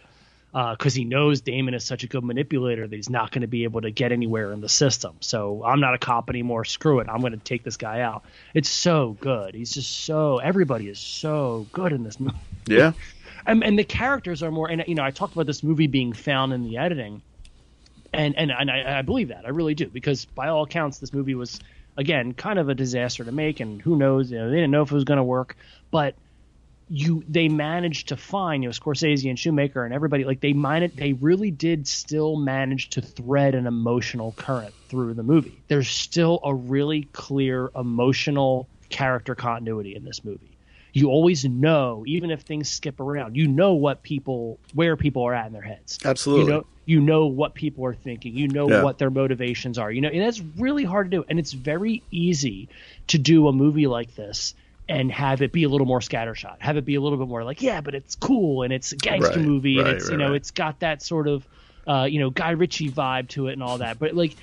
because 0.57 0.97
uh, 0.97 1.01
he 1.01 1.05
knows 1.05 1.43
Damon 1.43 1.75
is 1.75 1.85
such 1.85 2.03
a 2.03 2.07
good 2.07 2.25
manipulator 2.25 2.87
that 2.89 2.97
he's 2.97 3.11
not 3.11 3.31
going 3.31 3.43
to 3.43 3.47
be 3.47 3.65
able 3.65 3.83
to 3.83 3.91
get 3.91 4.11
anywhere 4.11 4.53
in 4.53 4.63
the 4.63 4.71
system. 4.71 5.17
So 5.21 5.63
I'm 5.63 5.81
not 5.81 5.93
a 5.93 5.99
cop 5.99 6.31
anymore. 6.31 6.65
Screw 6.65 7.01
it. 7.01 7.09
I'm 7.11 7.21
going 7.21 7.33
to 7.33 7.39
take 7.39 7.63
this 7.63 7.77
guy 7.77 8.01
out. 8.01 8.25
It's 8.55 8.71
so 8.71 9.19
good. 9.21 9.55
He's 9.55 9.75
just 9.75 10.05
so 10.05 10.39
everybody 10.39 10.89
is 10.89 10.99
so 10.99 11.67
good 11.73 11.93
in 11.93 12.05
this 12.05 12.19
movie. 12.19 12.37
Yeah. 12.69 12.95
and, 13.47 13.63
and 13.63 13.79
the 13.79 13.85
characters 13.85 14.43
are 14.43 14.51
more. 14.51 14.69
And 14.69 14.83
you 14.89 14.97
know, 14.97 15.05
I 15.05 15.13
talked 15.13 15.35
about 15.35 15.47
this 15.47 15.63
movie 15.63 15.87
being 15.87 16.13
found 16.13 16.53
in 16.53 16.65
the 16.65 16.79
editing, 16.79 17.23
and 18.13 18.35
and 18.37 18.51
and 18.51 18.69
I, 18.69 18.99
I 18.99 19.03
believe 19.03 19.29
that 19.29 19.45
I 19.45 19.51
really 19.51 19.75
do 19.77 19.87
because 19.87 20.25
by 20.25 20.49
all 20.49 20.65
accounts, 20.65 20.99
this 20.99 21.13
movie 21.13 21.37
was 21.37 21.61
again 21.97 22.33
kind 22.33 22.59
of 22.59 22.69
a 22.69 22.75
disaster 22.75 23.23
to 23.23 23.31
make, 23.31 23.61
and 23.61 23.81
who 23.81 23.95
knows, 23.95 24.33
you 24.33 24.39
know, 24.39 24.49
they 24.49 24.57
didn't 24.57 24.73
know 24.73 24.83
if 24.83 24.91
it 24.91 24.95
was 24.95 25.05
going 25.05 25.19
to 25.19 25.23
work, 25.23 25.57
but 25.93 26.17
you 26.89 27.23
they 27.29 27.49
managed 27.49 28.09
to 28.09 28.17
find 28.17 28.63
you 28.63 28.69
know 28.69 28.73
Scorsese 28.73 29.29
and 29.29 29.39
Schoonmaker 29.39 29.85
and 29.85 29.93
everybody 29.93 30.25
like 30.25 30.41
they 30.41 30.53
mined 30.53 30.93
they 30.95 31.15
really 31.15 31.51
did 31.51 31.89
still 31.89 32.37
manage 32.37 32.91
to 32.91 33.01
thread 33.03 33.55
an 33.55 33.67
emotional 33.67 34.33
current 34.33 34.75
through 34.89 35.15
the 35.15 35.23
movie. 35.25 35.65
There's 35.69 35.89
still 35.89 36.41
a 36.45 36.55
really 36.55 37.09
clear 37.13 37.71
emotional 37.75 38.69
character 38.89 39.35
continuity 39.35 39.97
in 39.97 40.05
this 40.05 40.25
movie. 40.25 40.59
You 40.93 41.09
always 41.09 41.45
know, 41.45 42.05
even 42.07 42.31
if 42.31 42.43
things 42.43 42.71
skip 42.71 43.01
around, 43.01 43.37
you 43.37 43.49
know 43.49 43.75
what 43.75 44.03
people 44.03 44.61
where 44.73 44.97
people 44.97 45.25
are 45.25 45.35
at 45.35 45.47
in 45.47 45.53
their 45.53 45.63
heads. 45.63 45.99
Absolutely. 46.05 46.45
You 46.45 46.51
know 46.59 46.65
you 46.87 47.01
know 47.01 47.27
what 47.27 47.55
people 47.55 47.85
are 47.85 47.95
thinking. 47.95 48.37
You 48.37 48.47
know 48.47 48.69
Yeah. 48.69 48.83
what 48.83 48.99
their 48.99 49.11
motivations 49.11 49.77
are. 49.77 49.91
You 49.91 50.03
know, 50.03 50.09
and 50.09 50.23
that's 50.23 50.41
really 50.57 50.85
hard 50.85 51.11
to 51.11 51.17
do. 51.19 51.25
And 51.29 51.39
it's 51.41 51.53
very 51.53 52.05
easy 52.13 52.69
to 53.09 53.19
do 53.19 53.49
a 53.49 53.53
movie 53.53 53.89
like 53.89 54.15
this 54.15 54.55
and 54.89 55.11
have 55.11 55.43
it 55.43 55.53
be 55.53 55.65
a 55.65 55.69
little 55.69 55.87
more 55.87 56.01
scattershot. 56.01 56.57
Have 56.61 56.77
it 56.77 56.85
be 56.85 56.95
a 56.95 57.01
little 57.01 57.19
bit 57.19 57.29
more 57.29 57.45
like, 57.45 57.61
yeah, 57.63 57.81
but 57.81 57.95
it's 57.95 58.15
cool 58.15 58.63
and 58.63 58.73
it's 58.73 58.93
a 58.93 58.97
gangster 58.97 59.41
Right, 59.41 59.49
movie 59.49 59.81
and 59.81 59.89
it's 59.89 60.05
right, 60.05 60.13
you 60.13 60.17
know 60.17 60.29
right. 60.29 60.37
it's 60.37 60.51
got 60.53 60.81
that 60.81 61.03
sort 61.03 61.29
of 61.29 61.47
uh, 61.87 62.05
you 62.05 62.21
know 62.21 62.31
Guy 62.31 62.51
Ritchie 62.51 62.91
vibe 62.93 63.29
to 63.31 63.49
it 63.49 63.55
and 63.55 63.63
all 63.63 63.79
that. 63.79 63.99
But 63.99 64.15
like, 64.15 64.37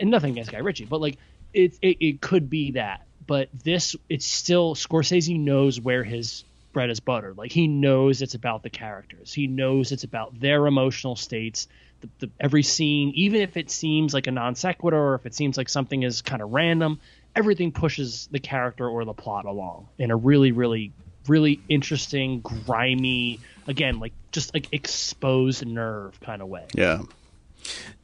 and 0.00 0.10
nothing 0.10 0.32
against 0.32 0.50
Guy 0.50 0.58
Ritchie, 0.58 0.86
but 0.86 1.00
like 1.00 1.18
it 1.52 1.74
it, 1.82 1.96
it 2.00 2.20
could 2.20 2.50
be 2.50 2.72
that. 2.72 3.06
But 3.26 3.48
this, 3.54 3.96
it's 4.08 4.26
still 4.26 4.74
Scorsese 4.74 5.38
knows 5.40 5.80
where 5.80 6.04
his 6.04 6.44
bread 6.74 6.90
is 6.90 7.00
buttered. 7.00 7.38
Like 7.38 7.52
he 7.52 7.68
knows 7.68 8.20
it's 8.20 8.34
about 8.34 8.62
the 8.62 8.70
characters. 8.70 9.32
He 9.32 9.46
knows 9.46 9.92
it's 9.92 10.04
about 10.04 10.38
their 10.38 10.66
emotional 10.66 11.16
states. 11.16 11.66
The, 12.00 12.10
the, 12.18 12.30
every 12.38 12.62
scene, 12.62 13.12
even 13.14 13.40
if 13.40 13.56
it 13.56 13.70
seems 13.70 14.12
like 14.12 14.26
a 14.26 14.30
non 14.30 14.56
sequitur 14.56 14.98
or 14.98 15.14
if 15.14 15.24
it 15.24 15.34
seems 15.34 15.56
like 15.56 15.70
something 15.70 16.02
is 16.02 16.20
kind 16.20 16.42
of 16.42 16.50
random, 16.52 17.00
everything 17.36 17.72
pushes 17.72 18.28
the 18.30 18.38
character 18.40 18.88
or 18.88 19.04
the 19.04 19.12
plot 19.14 19.44
along 19.44 19.88
in 19.98 20.10
a 20.10 20.16
really, 20.16 20.52
really, 20.52 20.92
really 21.28 21.60
interesting, 21.68 22.40
grimy, 22.40 23.40
again, 23.66 23.98
like 24.00 24.12
just 24.32 24.52
like 24.54 24.68
exposed 24.72 25.66
nerve 25.66 26.18
kind 26.20 26.42
of 26.42 26.48
way. 26.48 26.66
Yeah. 26.74 27.02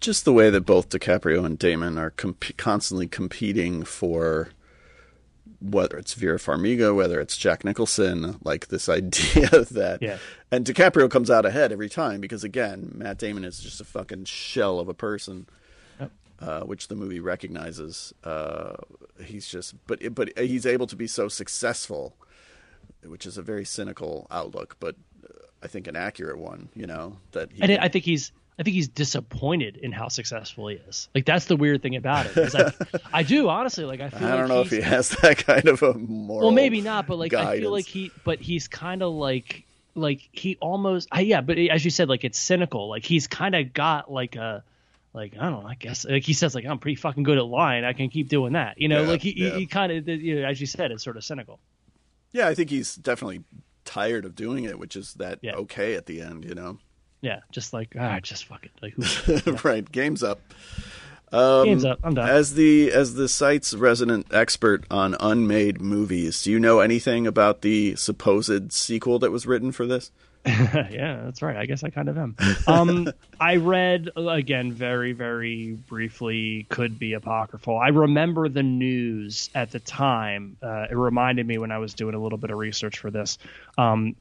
Just 0.00 0.24
the 0.24 0.32
way 0.32 0.48
that 0.50 0.62
both 0.62 0.88
DiCaprio 0.88 1.44
and 1.44 1.58
Damon 1.58 1.98
are 1.98 2.10
comp- 2.10 2.56
constantly 2.56 3.06
competing 3.06 3.84
for 3.84 4.48
whether 5.60 5.98
it's 5.98 6.14
Vera 6.14 6.38
Farmiga, 6.38 6.94
whether 6.96 7.20
it's 7.20 7.36
Jack 7.36 7.64
Nicholson, 7.64 8.38
like 8.42 8.68
this 8.68 8.88
idea 8.88 9.50
that 9.70 9.98
Yeah. 10.00 10.16
and 10.50 10.64
DiCaprio 10.64 11.10
comes 11.10 11.30
out 11.30 11.44
ahead 11.44 11.72
every 11.72 11.90
time 11.90 12.20
because 12.22 12.42
again, 12.44 12.92
Matt 12.94 13.18
Damon 13.18 13.44
is 13.44 13.60
just 13.60 13.80
a 13.80 13.84
fucking 13.84 14.24
shell 14.24 14.80
of 14.80 14.88
a 14.88 14.94
person. 14.94 15.46
Uh, 16.40 16.62
which 16.62 16.88
the 16.88 16.94
movie 16.94 17.20
recognizes. 17.20 18.14
Uh, 18.24 18.72
he's 19.22 19.46
just, 19.46 19.74
but 19.86 20.14
but 20.14 20.36
he's 20.38 20.64
able 20.64 20.86
to 20.86 20.96
be 20.96 21.06
so 21.06 21.28
successful, 21.28 22.14
which 23.04 23.26
is 23.26 23.36
a 23.36 23.42
very 23.42 23.64
cynical 23.64 24.26
outlook, 24.30 24.76
but 24.80 24.96
I 25.62 25.66
think 25.66 25.86
an 25.86 25.96
accurate 25.96 26.38
one. 26.38 26.70
You 26.74 26.86
know 26.86 27.18
that 27.32 27.52
he 27.52 27.62
I 27.78 27.88
think 27.88 28.04
he's 28.06 28.32
I 28.58 28.62
think 28.62 28.74
he's 28.74 28.88
disappointed 28.88 29.76
in 29.78 29.92
how 29.92 30.08
successful 30.08 30.68
he 30.68 30.76
is. 30.76 31.08
Like 31.14 31.24
that's 31.24 31.46
the 31.46 31.56
weird 31.56 31.82
thing 31.82 31.96
about 31.96 32.26
it. 32.26 32.54
I, 32.54 32.72
I 33.20 33.22
do 33.22 33.48
honestly 33.48 33.84
like 33.84 34.00
I 34.00 34.10
feel 34.10 34.28
I 34.28 34.36
don't 34.36 34.48
know 34.48 34.60
if 34.60 34.70
he 34.70 34.80
has 34.80 35.10
that 35.22 35.44
kind 35.44 35.66
of 35.68 35.82
a 35.82 35.94
moral. 35.94 36.48
well 36.48 36.54
maybe 36.54 36.80
not 36.80 37.06
but 37.06 37.18
like 37.18 37.32
i 37.32 37.58
feel 37.58 37.70
like 37.70 37.86
he 37.86 38.10
but 38.24 38.38
he's 38.38 38.68
kind 38.68 39.02
of 39.02 39.12
like 39.12 39.64
like 39.94 40.28
he 40.32 40.56
almost 40.60 41.08
I, 41.10 41.20
yeah 41.22 41.40
but 41.40 41.58
as 41.58 41.84
you 41.84 41.90
said 41.90 42.08
like 42.08 42.24
it's 42.24 42.38
cynical 42.38 42.88
like 42.88 43.04
he's 43.04 43.26
kind 43.26 43.54
of 43.54 43.72
got 43.72 44.10
like 44.12 44.36
a 44.36 44.62
like 45.12 45.34
i 45.38 45.48
don't 45.50 45.62
know 45.62 45.68
i 45.68 45.74
guess 45.74 46.04
like 46.04 46.22
he 46.22 46.32
says 46.32 46.54
like 46.54 46.64
i'm 46.64 46.78
pretty 46.78 46.94
fucking 46.96 47.22
good 47.24 47.36
at 47.38 47.44
lying 47.44 47.84
i 47.84 47.92
can 47.92 48.08
keep 48.10 48.28
doing 48.28 48.52
that 48.52 48.78
you 48.80 48.88
know 48.88 49.02
Yeah, 49.02 49.08
like 49.08 49.22
he, 49.22 49.32
yeah. 49.36 49.50
he, 49.54 49.58
he 49.60 49.66
kind 49.66 49.90
of 49.92 50.08
you 50.08 50.40
know, 50.40 50.46
as 50.48 50.60
you 50.60 50.66
said 50.66 50.90
it's 50.92 51.02
sort 51.04 51.16
of 51.16 51.24
cynical 51.24 51.58
Yeah, 52.32 52.46
I 52.48 52.54
think 52.54 52.70
he's 52.70 52.94
definitely 52.94 53.42
tired 53.84 54.24
of 54.24 54.36
doing 54.36 54.64
it, 54.64 54.78
which 54.78 54.94
is 54.94 55.14
that 55.14 55.40
Yeah. 55.42 55.54
okay 55.54 55.94
at 55.96 56.06
the 56.06 56.20
end, 56.20 56.44
you 56.44 56.54
know. 56.54 56.78
yeah 57.22 57.40
just 57.50 57.72
like 57.72 57.94
ah 57.98 58.20
just 58.20 58.44
fuck 58.44 58.64
it 58.64 58.70
like 58.80 58.94
who 58.94 59.52
right, 59.68 59.90
game's 59.90 60.22
up. 60.22 60.40
Um, 61.32 61.64
game's 61.64 61.84
up 61.84 62.00
i'm 62.02 62.14
done 62.14 62.28
As 62.28 62.54
the 62.54 62.90
as 62.92 63.14
the 63.14 63.28
site's 63.28 63.72
resident 63.74 64.26
expert 64.32 64.84
on 64.90 65.14
unmade 65.20 65.80
movies, 65.80 66.42
do 66.42 66.50
you 66.50 66.58
know 66.60 66.80
anything 66.80 67.26
about 67.26 67.62
the 67.62 67.94
supposed 67.96 68.72
sequel 68.72 69.18
that 69.20 69.30
was 69.30 69.46
written 69.46 69.70
for 69.72 69.86
this? 69.86 70.10
yeah, 70.46 71.20
that's 71.24 71.42
right. 71.42 71.56
I 71.56 71.66
guess 71.66 71.84
I 71.84 71.90
kind 71.90 72.08
of 72.08 72.16
am. 72.16 72.34
Um, 72.66 73.08
I 73.40 73.56
read 73.56 74.08
again 74.16 74.72
very, 74.72 75.12
very 75.12 75.72
briefly. 75.86 76.66
Could 76.70 76.98
be 76.98 77.12
apocryphal. 77.12 77.76
I 77.78 77.88
remember 77.88 78.48
the 78.48 78.62
news 78.62 79.50
at 79.54 79.70
the 79.70 79.80
time. 79.80 80.56
Uh, 80.62 80.86
it 80.90 80.94
reminded 80.96 81.46
me 81.46 81.58
when 81.58 81.70
I 81.70 81.78
was 81.78 81.92
doing 81.94 82.14
a 82.14 82.18
little 82.18 82.38
bit 82.38 82.50
of 82.50 82.58
research 82.58 82.98
for 82.98 83.10
this 83.10 83.36
um, 83.76 84.16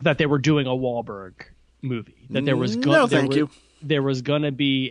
that 0.00 0.16
they 0.18 0.26
were 0.26 0.38
doing 0.38 0.66
a 0.66 0.70
Wahlberg 0.70 1.34
movie. 1.82 2.26
That 2.30 2.46
there 2.46 2.56
was 2.56 2.76
No, 2.76 3.06
going. 3.06 3.08
thank 3.08 3.34
you. 3.36 3.50
There 3.82 4.02
was 4.02 4.22
going 4.22 4.42
to 4.42 4.52
be 4.52 4.90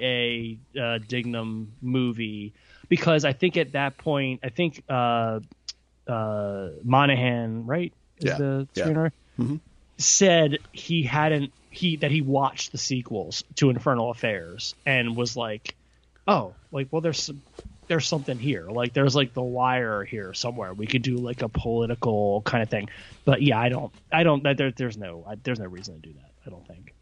a 0.75 0.79
uh, 0.79 0.99
Dignam 0.99 1.69
movie 1.81 2.53
because 2.89 3.25
I 3.25 3.33
think 3.33 3.57
at 3.57 3.71
that 3.71 3.97
point, 3.97 4.41
I 4.43 4.49
think 4.49 4.83
uh, 4.87 5.39
uh, 6.07 6.69
Monahan, 6.83 7.65
right, 7.65 7.91
is 8.19 8.25
Yeah, 8.25 8.37
the 8.37 8.67
yeah. 8.75 8.85
screenwriter 8.85 9.11
said 9.97 10.57
he 10.71 11.03
hadn't 11.03 11.51
he 11.69 11.95
that 11.97 12.11
he 12.11 12.21
watched 12.21 12.71
the 12.71 12.77
sequels 12.77 13.43
to 13.55 13.69
Infernal 13.69 14.11
Affairs 14.11 14.75
and 14.85 15.15
was 15.15 15.35
like, 15.35 15.75
oh, 16.27 16.53
like 16.71 16.87
well, 16.91 17.01
there's 17.01 17.21
some, 17.23 17.41
there's 17.87 18.07
something 18.07 18.37
here. 18.37 18.67
Like 18.69 18.93
there's 18.93 19.15
like 19.15 19.33
the 19.33 19.41
wire 19.41 20.03
here 20.03 20.33
somewhere. 20.33 20.73
We 20.73 20.85
could 20.87 21.01
do 21.01 21.17
like 21.17 21.41
a 21.41 21.49
political 21.49 22.41
kind 22.43 22.61
of 22.63 22.69
thing. 22.69 22.89
But 23.25 23.41
yeah, 23.41 23.59
I 23.59 23.69
don't, 23.69 23.91
I 24.11 24.23
don't. 24.23 24.43
There, 24.43 24.71
there's 24.71 24.97
no, 24.97 25.25
I, 25.27 25.35
there's 25.43 25.59
no 25.59 25.65
reason 25.65 25.95
to 25.95 26.09
do 26.09 26.13
that. 26.13 26.31
I 26.45 26.49
don't 26.49 26.67
think. 26.67 26.93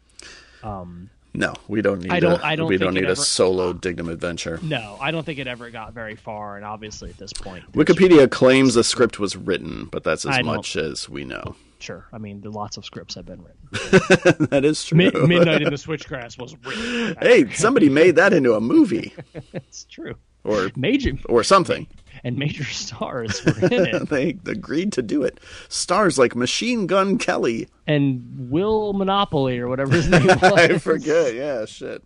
Um, 0.62 1.10
No, 1.34 1.54
we 1.68 1.82
don't 1.82 2.00
need. 2.00 2.12
I 2.12 2.20
don't- 2.20 2.40
A, 2.40 2.46
I 2.46 2.56
don't 2.56 2.68
we 2.68 2.76
don't 2.78 2.94
need 2.94 3.04
a 3.04 3.08
ever- 3.08 3.16
solo 3.16 3.72
Dignam 3.72 4.08
adventure. 4.10 4.58
no, 4.62 4.96
I 5.00 5.10
don't 5.10 5.24
think 5.26 5.38
it 5.38 5.46
ever 5.46 5.70
got 5.70 5.92
very 5.92 6.14
far. 6.16 6.56
And 6.56 6.64
obviously 6.64 7.10
at 7.10 7.16
this 7.18 7.32
point, 7.32 7.70
Wikipedia 7.72 8.30
claims 8.30 8.74
the 8.74 8.84
script 8.84 9.18
was 9.18 9.36
written, 9.36 9.86
but 9.86 10.04
that's 10.04 10.24
as 10.24 10.36
I 10.38 10.42
much 10.42 10.76
as 10.76 11.08
we 11.08 11.24
know. 11.24 11.56
Sure. 11.82 12.06
I 12.12 12.18
mean, 12.18 12.40
there, 12.40 12.50
lots 12.50 12.76
of 12.76 12.84
scripts 12.84 13.14
have 13.16 13.26
been 13.26 13.42
written. 13.42 14.46
that 14.50 14.64
is 14.64 14.84
true. 14.84 14.96
Mid- 14.98 15.14
Midnight 15.14 15.62
in 15.62 15.70
the 15.70 15.76
Switchgrass 15.76 16.38
was 16.38 16.54
written. 16.64 17.16
hey, 17.20 17.50
somebody 17.52 17.88
made 17.88 18.16
that 18.16 18.32
into 18.32 18.54
a 18.54 18.60
movie 18.60 19.12
it's 19.52 19.84
true. 19.84 20.14
or 20.44 20.70
Major 20.76 21.12
or 21.28 21.42
something. 21.44 21.86
and 22.24 22.36
major 22.38 22.64
stars 22.64 23.44
were 23.44 23.66
in 23.66 23.86
it. 23.86 24.08
They 24.08 24.30
agreed 24.50 24.92
to 24.92 25.02
do 25.02 25.22
it. 25.22 25.40
Stars 25.68 26.18
like 26.18 26.34
Machine 26.36 26.86
Gun 26.86 27.18
Kelly. 27.18 27.68
and 27.86 28.50
Will 28.50 28.92
Monopoly 28.92 29.58
or 29.58 29.68
whatever 29.68 29.92
his 29.94 30.08
name 30.08 30.26
was. 30.26 30.42
I 30.42 30.78
forget. 30.78 31.34
Yeah, 31.34 31.64
shit. 31.66 32.02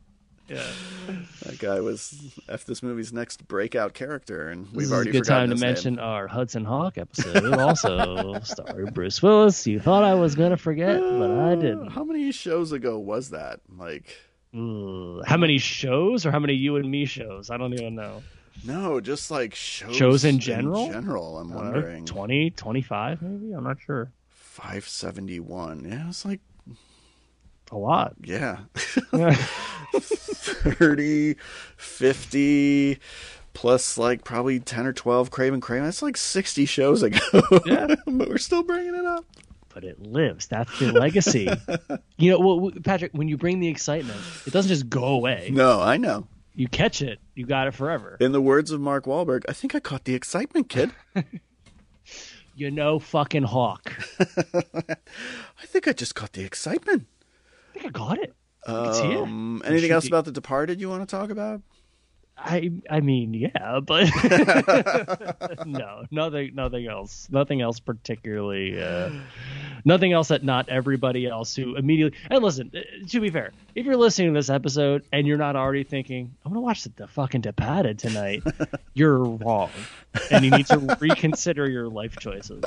Yeah. 0.48 0.64
That 1.44 1.58
guy 1.58 1.80
was 1.80 2.16
F 2.48 2.64
this 2.64 2.82
movie's 2.82 3.12
next 3.12 3.46
breakout 3.48 3.94
character, 3.94 4.48
and 4.48 4.66
we've 4.66 4.74
This 4.74 4.84
is 4.84 4.92
already 4.92 5.10
a 5.10 5.12
good 5.14 5.24
time 5.24 5.48
to 5.48 5.54
his 5.54 5.60
name. 5.62 5.68
mention 5.70 5.98
our 5.98 6.26
Hudson 6.28 6.64
Hawk 6.64 6.98
episode, 6.98 7.52
also 7.54 8.38
starring 8.44 8.92
Bruce 8.92 9.22
Willis. 9.22 9.66
You 9.66 9.80
thought 9.80 10.04
I 10.04 10.14
was 10.14 10.34
gonna 10.34 10.56
forget, 10.56 11.00
but 11.00 11.30
I 11.30 11.54
didn't. 11.56 11.88
How 11.90 12.04
many 12.04 12.30
shows 12.32 12.72
ago 12.72 12.98
was 12.98 13.30
that? 13.30 13.60
Like, 13.76 14.16
Ugh. 14.54 15.22
How 15.26 15.36
many 15.36 15.58
shows 15.58 16.24
or 16.24 16.30
how 16.30 16.38
many 16.38 16.54
you 16.54 16.76
and 16.76 16.88
me 16.90 17.04
shows? 17.06 17.50
I 17.50 17.56
don't 17.56 17.72
even 17.74 17.94
know. 17.96 18.22
no, 18.64 19.00
just 19.00 19.30
like 19.30 19.54
shows. 19.54 19.96
Shows 19.96 20.24
in 20.24 20.38
general? 20.38 20.86
In 20.86 20.92
general, 20.92 21.38
I'm 21.38 21.52
Uh, 21.52 21.56
wondering. 21.56 22.04
20, 22.06 22.50
25 22.52 23.20
maybe? 23.20 23.52
I'm 23.52 23.64
not 23.64 23.78
sure. 23.80 24.12
Five 24.30 24.88
seventy 24.88 25.38
one. 25.40 25.84
Yeah, 25.86 26.08
it's 26.08 26.24
like 26.24 26.40
A 27.72 27.76
lot. 27.76 28.14
yeah, 28.22 28.58
30, 29.98 31.34
50, 31.76 32.98
plus 33.54 33.98
like 33.98 34.22
probably 34.24 34.60
ten 34.60 34.86
or 34.86 34.92
twelve 34.92 35.30
Craven 35.30 35.60
Craven. 35.60 35.84
That's 35.84 36.02
like 36.02 36.16
sixty 36.16 36.64
shows 36.66 37.02
ago. 37.02 37.18
Yeah. 37.64 37.86
but 38.06 38.28
we're 38.28 38.38
still 38.38 38.62
bringing 38.62 38.94
it 38.94 39.04
up. 39.04 39.24
but 39.74 39.82
it 39.84 40.00
lives. 40.00 40.46
That's 40.46 40.78
the 40.78 40.92
legacy. 40.92 41.48
you 42.18 42.30
know, 42.30 42.38
well, 42.38 42.70
Patrick, 42.84 43.12
when 43.14 43.28
you 43.28 43.36
bring 43.36 43.58
the 43.60 43.68
excitement, 43.68 44.20
it 44.46 44.52
doesn't 44.52 44.68
just 44.68 44.88
go 44.88 45.04
away. 45.04 45.50
No, 45.52 45.80
I 45.80 45.96
know. 45.96 46.28
You 46.54 46.68
catch 46.68 47.02
it, 47.02 47.18
you 47.34 47.44
got 47.46 47.66
it 47.66 47.74
forever. 47.74 48.16
In 48.20 48.32
the 48.32 48.40
words 48.40 48.70
of 48.70 48.80
Mark 48.80 49.04
Wahlberg, 49.04 49.42
I 49.48 49.52
think 49.52 49.74
I 49.74 49.80
caught 49.80 50.04
the 50.04 50.14
excitement, 50.14 50.68
kid. 50.70 50.90
You 52.54 52.70
know, 52.70 52.98
fucking 52.98 53.42
Hawk. 53.42 53.92
I 54.18 55.66
think 55.66 55.86
I 55.86 55.92
just 55.92 56.14
caught 56.14 56.32
the 56.32 56.44
excitement. 56.44 57.06
I 57.76 57.80
think 57.80 57.94
I 57.94 57.98
got 57.98 58.18
it. 58.18 58.34
I 58.66 59.12
it. 59.12 59.16
Um, 59.16 59.62
anything 59.64 59.90
else 59.90 60.04
the- 60.04 60.10
about 60.10 60.24
The 60.24 60.32
Departed 60.32 60.80
you 60.80 60.88
want 60.88 61.08
to 61.08 61.16
talk 61.16 61.30
about? 61.30 61.60
I 62.38 62.70
I 62.90 63.00
mean, 63.00 63.32
yeah, 63.32 63.80
but 63.80 64.10
no, 65.66 66.04
nothing, 66.10 66.54
nothing 66.54 66.86
else, 66.86 67.28
nothing 67.30 67.62
else 67.62 67.80
particularly, 67.80 68.78
uh, 68.80 69.10
nothing 69.86 70.12
else 70.12 70.28
that 70.28 70.44
not 70.44 70.68
everybody 70.68 71.26
else 71.26 71.56
who 71.56 71.76
immediately. 71.76 72.18
And 72.30 72.44
listen, 72.44 72.70
uh, 72.74 73.06
to 73.08 73.20
be 73.20 73.30
fair, 73.30 73.52
if 73.74 73.86
you're 73.86 73.96
listening 73.96 74.34
to 74.34 74.38
this 74.38 74.50
episode 74.50 75.04
and 75.12 75.26
you're 75.26 75.38
not 75.38 75.56
already 75.56 75.84
thinking, 75.84 76.34
I'm 76.44 76.52
gonna 76.52 76.60
watch 76.60 76.82
the, 76.82 76.90
the 76.90 77.08
fucking 77.08 77.40
Departed 77.40 77.98
tonight, 77.98 78.42
you're 78.94 79.18
wrong, 79.24 79.70
and 80.30 80.44
you 80.44 80.50
need 80.50 80.66
to 80.66 80.98
reconsider 81.00 81.70
your 81.70 81.88
life 81.88 82.18
choices 82.18 82.62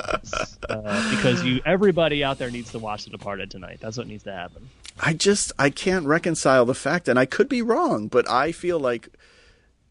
uh, 0.68 1.10
because 1.14 1.44
you, 1.44 1.60
everybody 1.64 2.24
out 2.24 2.38
there 2.38 2.50
needs 2.50 2.72
to 2.72 2.80
watch 2.80 3.04
the 3.04 3.10
Departed 3.10 3.52
tonight. 3.52 3.78
That's 3.80 3.96
what 3.96 4.08
needs 4.08 4.24
to 4.24 4.32
happen. 4.32 4.68
I 5.02 5.14
just 5.14 5.52
I 5.58 5.70
can't 5.70 6.06
reconcile 6.06 6.66
the 6.66 6.74
fact, 6.74 7.08
and 7.08 7.18
I 7.18 7.24
could 7.24 7.48
be 7.48 7.62
wrong, 7.62 8.08
but 8.08 8.28
I 8.28 8.52
feel 8.52 8.78
like 8.78 9.08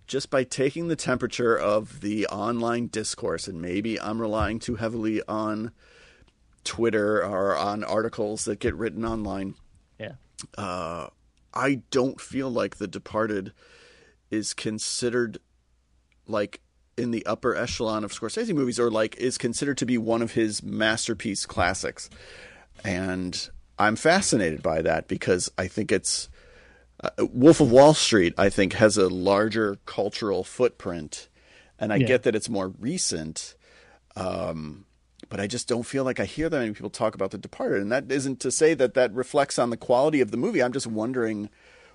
just 0.05 0.29
by 0.29 0.43
taking 0.43 0.87
the 0.87 0.95
temperature 0.95 1.57
of 1.57 2.01
the 2.01 2.27
online 2.27 2.87
discourse, 2.87 3.47
and 3.47 3.61
maybe 3.61 3.99
I'm 3.99 4.21
relying 4.21 4.59
too 4.59 4.75
heavily 4.75 5.21
on 5.27 5.71
Twitter 6.63 7.23
or 7.23 7.55
on 7.55 7.83
articles 7.83 8.45
that 8.45 8.59
get 8.59 8.75
written 8.75 9.05
online. 9.05 9.55
Yeah. 9.99 10.13
Uh, 10.57 11.07
I 11.53 11.81
don't 11.89 12.21
feel 12.21 12.49
like 12.49 12.77
The 12.77 12.87
Departed 12.87 13.53
is 14.29 14.53
considered 14.53 15.39
like 16.27 16.61
in 16.97 17.11
the 17.11 17.25
upper 17.25 17.55
echelon 17.55 18.03
of 18.03 18.11
Scorsese 18.11 18.53
movies, 18.53 18.79
or 18.79 18.91
like 18.91 19.15
is 19.17 19.37
considered 19.37 19.77
to 19.79 19.85
be 19.85 19.97
one 19.97 20.21
of 20.21 20.33
his 20.33 20.61
masterpiece 20.61 21.45
classics. 21.45 22.09
And 22.83 23.49
I'm 23.79 23.95
fascinated 23.95 24.61
by 24.61 24.81
that 24.81 25.07
because 25.07 25.49
I 25.57 25.67
think 25.67 25.91
it's 25.91 26.29
uh, 27.01 27.09
Wolf 27.31 27.61
of 27.61 27.71
Wall 27.71 27.93
Street, 27.93 28.33
I 28.37 28.49
think, 28.49 28.73
has 28.73 28.97
a 28.97 29.07
larger 29.07 29.77
cultural 29.85 30.43
footprint, 30.43 31.29
and 31.79 31.93
I 31.93 31.95
Yeah. 31.95 32.07
get 32.07 32.23
that 32.23 32.35
it's 32.35 32.49
more 32.49 32.67
recent. 32.79 33.55
Um, 34.15 34.85
but 35.29 35.39
I 35.39 35.47
just 35.47 35.67
don't 35.67 35.83
feel 35.83 36.03
like 36.03 36.19
I 36.19 36.25
hear 36.25 36.49
that 36.49 36.59
many 36.59 36.73
people 36.73 36.89
talk 36.89 37.15
about 37.15 37.31
The 37.31 37.37
Departed, 37.37 37.81
and 37.81 37.91
that 37.91 38.11
isn't 38.11 38.39
to 38.41 38.51
say 38.51 38.73
that 38.73 38.95
that 38.95 39.13
reflects 39.13 39.57
on 39.59 39.69
the 39.69 39.77
quality 39.77 40.19
of 40.21 40.31
the 40.31 40.37
movie. 40.37 40.61
I'm 40.61 40.73
just 40.73 40.87
wondering 40.87 41.49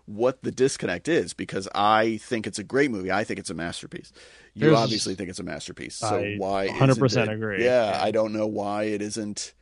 what 0.07 0.43
the 0.43 0.51
disconnect 0.53 1.09
is 1.09 1.33
because 1.35 1.67
I 1.75 2.19
think 2.19 2.47
it's 2.47 2.59
a 2.59 2.65
great 2.65 2.91
movie. 2.91 3.11
I 3.11 3.25
think 3.25 3.41
it's 3.41 3.51
a 3.51 3.55
masterpiece. 3.55 4.13
You 4.55 4.61
There's- 4.67 4.79
obviously 4.79 5.15
think 5.15 5.31
it's 5.31 5.39
a 5.39 5.43
masterpiece. 5.45 5.97
So 5.97 6.07
I 6.19 6.37
why? 6.37 6.69
100% 6.69 7.31
agree. 7.33 7.65
Yeah, 7.65 7.91
Yeah. 7.91 8.03
I 8.05 8.11
don't 8.11 8.33
know 8.33 8.47
why 8.47 8.85
it 8.85 9.01
isn't 9.03 9.53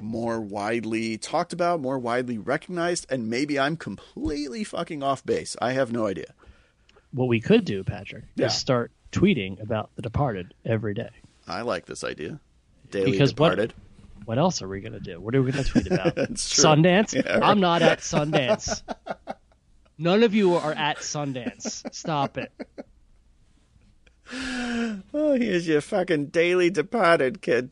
more 0.00 0.40
widely 0.40 1.18
talked 1.18 1.52
about, 1.52 1.80
more 1.80 1.98
widely 1.98 2.38
recognized, 2.38 3.06
and 3.10 3.28
maybe 3.28 3.58
I'm 3.58 3.76
completely 3.76 4.64
fucking 4.64 5.02
off 5.02 5.24
base. 5.24 5.56
I 5.60 5.72
have 5.72 5.92
no 5.92 6.06
idea. 6.06 6.34
What 7.12 7.26
we 7.28 7.40
could 7.40 7.64
do, 7.64 7.82
Patrick, 7.84 8.24
Yeah. 8.34 8.46
is 8.46 8.54
start 8.54 8.92
tweeting 9.12 9.60
about 9.62 9.90
The 9.96 10.02
Departed 10.02 10.54
every 10.64 10.92
day. 10.94 11.10
I 11.48 11.62
like 11.62 11.86
this 11.86 12.04
idea. 12.04 12.40
Daily 12.90 13.12
Because 13.12 13.30
what- 13.36 13.50
Departed. 13.50 13.74
What 14.24 14.38
else 14.38 14.60
are 14.60 14.66
we 14.68 14.80
gonna 14.80 14.98
do? 14.98 15.20
What 15.20 15.36
are 15.36 15.42
we 15.42 15.52
gonna 15.52 15.62
tweet 15.64 15.86
about? 15.86 16.14
Sundance? 16.34 17.14
Yeah, 17.14 17.34
right. 17.34 17.42
I'm 17.44 17.60
not 17.60 17.82
at 17.82 18.00
Sundance. 18.00 18.82
None 19.98 20.24
of 20.24 20.34
you 20.34 20.56
are 20.56 20.72
at 20.72 20.96
Sundance. 20.98 21.84
Stop 21.94 22.36
it. 22.38 22.50
Oh, 25.14 25.34
here's 25.34 25.68
your 25.68 25.80
fucking 25.80 26.26
Daily 26.26 26.68
Departed, 26.70 27.40
kid. 27.42 27.70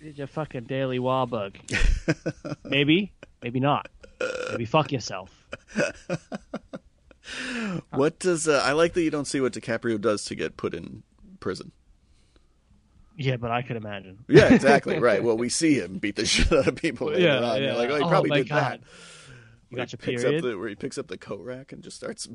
It's 0.00 0.18
your 0.18 0.26
fucking 0.26 0.64
daily 0.64 0.98
wabug. 0.98 1.56
maybe, 2.64 3.12
maybe 3.42 3.60
not. 3.60 3.88
Maybe 4.50 4.64
fuck 4.64 4.92
yourself. 4.92 5.30
What 7.90 8.18
does 8.18 8.48
uh, 8.48 8.62
I 8.64 8.72
like 8.72 8.94
that 8.94 9.02
you 9.02 9.10
don't 9.10 9.26
see 9.26 9.40
what 9.40 9.52
DiCaprio 9.52 10.00
does 10.00 10.24
to 10.26 10.34
get 10.34 10.56
put 10.56 10.72
in 10.72 11.02
prison? 11.40 11.72
Yeah, 13.16 13.36
but 13.36 13.50
I 13.50 13.60
could 13.60 13.76
imagine. 13.76 14.20
Yeah, 14.28 14.54
exactly. 14.54 14.98
right. 15.00 15.22
Well, 15.22 15.36
we 15.36 15.48
see 15.50 15.74
him 15.74 15.98
beat 15.98 16.16
the 16.16 16.24
shit 16.24 16.50
out 16.52 16.68
of 16.68 16.76
people 16.76 17.08
later 17.08 17.20
Yeah, 17.20 17.40
on. 17.42 17.58
You're 17.60 17.72
yeah. 17.72 17.76
like, 17.76 17.90
oh, 17.90 17.96
he 17.96 18.02
Oh, 18.02 18.08
probably 18.08 18.30
my 18.30 18.36
did 18.38 18.48
God. 18.48 18.62
that. 18.62 18.80
You 19.70 19.76
Where 19.76 19.84
he 19.84 19.90
your 19.92 19.98
picks 19.98 20.22
period. 20.22 20.44
Up 20.44 20.50
the, 20.50 20.58
where 20.58 20.68
he 20.68 20.74
picks 20.74 20.96
up 20.96 21.08
the 21.08 21.18
coat 21.18 21.40
rack 21.44 21.72
and 21.72 21.82
just 21.82 21.96
starts 21.98 22.26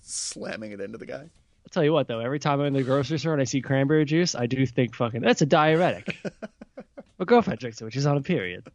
slamming 0.00 0.72
it 0.72 0.80
into 0.80 0.96
the 0.96 1.04
guy. 1.06 1.28
Tell 1.72 1.82
you 1.82 1.92
what, 1.92 2.06
though, 2.06 2.20
every 2.20 2.38
time 2.38 2.60
I'm 2.60 2.66
in 2.66 2.72
the 2.74 2.82
grocery 2.82 3.18
store 3.18 3.32
and 3.32 3.40
I 3.40 3.44
see 3.44 3.62
cranberry 3.62 4.04
juice, 4.04 4.34
I 4.34 4.46
do 4.46 4.64
think 4.66 4.94
fucking 4.94 5.22
that's 5.22 5.40
a 5.42 5.46
diuretic. 5.46 6.16
My 7.18 7.24
girlfriend 7.24 7.60
drinks 7.60 7.80
it 7.80 7.84
which 7.84 7.96
is 7.96 8.06
on 8.06 8.16
a 8.18 8.22
period. 8.22 8.68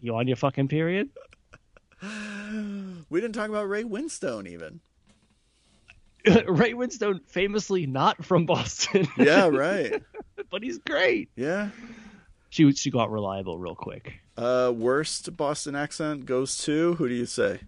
You 0.00 0.16
on 0.16 0.26
your 0.26 0.36
fucking 0.36 0.68
period? 0.68 1.08
We 2.02 3.20
didn't 3.20 3.34
talk 3.34 3.48
about 3.48 3.68
Ray 3.68 3.84
Winstone 3.84 4.48
even. 4.48 4.80
Ray 6.48 6.72
Winstone, 6.72 7.20
famously 7.26 7.86
not 7.86 8.24
from 8.24 8.44
Boston, 8.46 9.06
Yeah, 9.16 9.46
right. 9.48 10.02
but 10.50 10.62
he's 10.62 10.78
great. 10.78 11.30
Yeah. 11.36 11.70
She 12.50 12.70
she 12.72 12.90
got 12.90 13.10
reliable 13.12 13.58
real 13.58 13.74
quick. 13.74 14.14
Uh, 14.36 14.72
worst 14.74 15.36
Boston 15.36 15.74
accent 15.76 16.26
goes 16.26 16.58
to 16.64 16.94
who 16.94 17.08
do 17.08 17.14
you 17.14 17.26
say? 17.26 17.60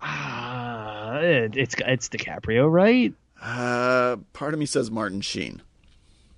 Ah, 0.00 1.16
it, 1.18 1.56
it's 1.56 1.74
it's 1.86 2.08
DiCaprio, 2.08 2.70
right? 2.70 3.12
Uh, 3.42 4.16
part 4.32 4.52
of 4.54 4.60
me 4.60 4.66
says 4.66 4.90
Martin 4.90 5.20
Sheen. 5.20 5.62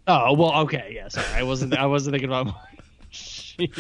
Oh 0.06 0.32
well, 0.34 0.54
okay, 0.62 0.92
yeah. 0.94 1.08
Sorry, 1.08 1.26
I 1.34 1.42
wasn't 1.42 1.76
I 1.76 1.86
wasn't 1.86 2.14
thinking 2.14 2.28
about. 2.28 2.46
Martin 2.54 2.66
Sheen, 3.10 3.70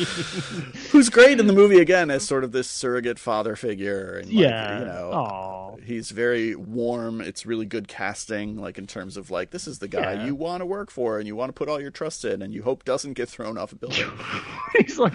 who's 0.90 1.08
great 1.08 1.38
in 1.40 1.46
the 1.46 1.52
movie 1.52 1.78
again 1.78 2.10
as 2.10 2.26
sort 2.26 2.44
of 2.44 2.52
this 2.52 2.68
surrogate 2.68 3.18
father 3.18 3.54
figure 3.56 4.18
and 4.18 4.26
like, 4.26 4.36
yeah. 4.36 4.78
you 4.80 4.84
know 4.84 5.10
Aw. 5.12 5.76
he's 5.84 6.10
very 6.10 6.54
warm 6.56 7.20
it's 7.20 7.46
really 7.46 7.64
good 7.64 7.86
casting 7.88 8.56
like 8.56 8.76
in 8.76 8.86
terms 8.88 9.16
of 9.16 9.30
like 9.30 9.50
this 9.52 9.66
is 9.68 9.78
the 9.78 9.86
guy 9.88 10.14
Yeah. 10.14 10.26
you 10.26 10.34
want 10.34 10.60
to 10.62 10.66
work 10.66 10.90
for 10.90 11.18
and 11.18 11.26
you 11.28 11.36
want 11.36 11.48
to 11.48 11.52
put 11.52 11.68
all 11.68 11.80
your 11.80 11.92
trust 11.92 12.24
in 12.24 12.42
and 12.42 12.52
you 12.52 12.62
hope 12.64 12.84
doesn't 12.84 13.12
get 13.14 13.28
thrown 13.28 13.56
off 13.56 13.70
a 13.72 13.76
building 13.76 14.10
he's 14.78 14.98
like 14.98 15.14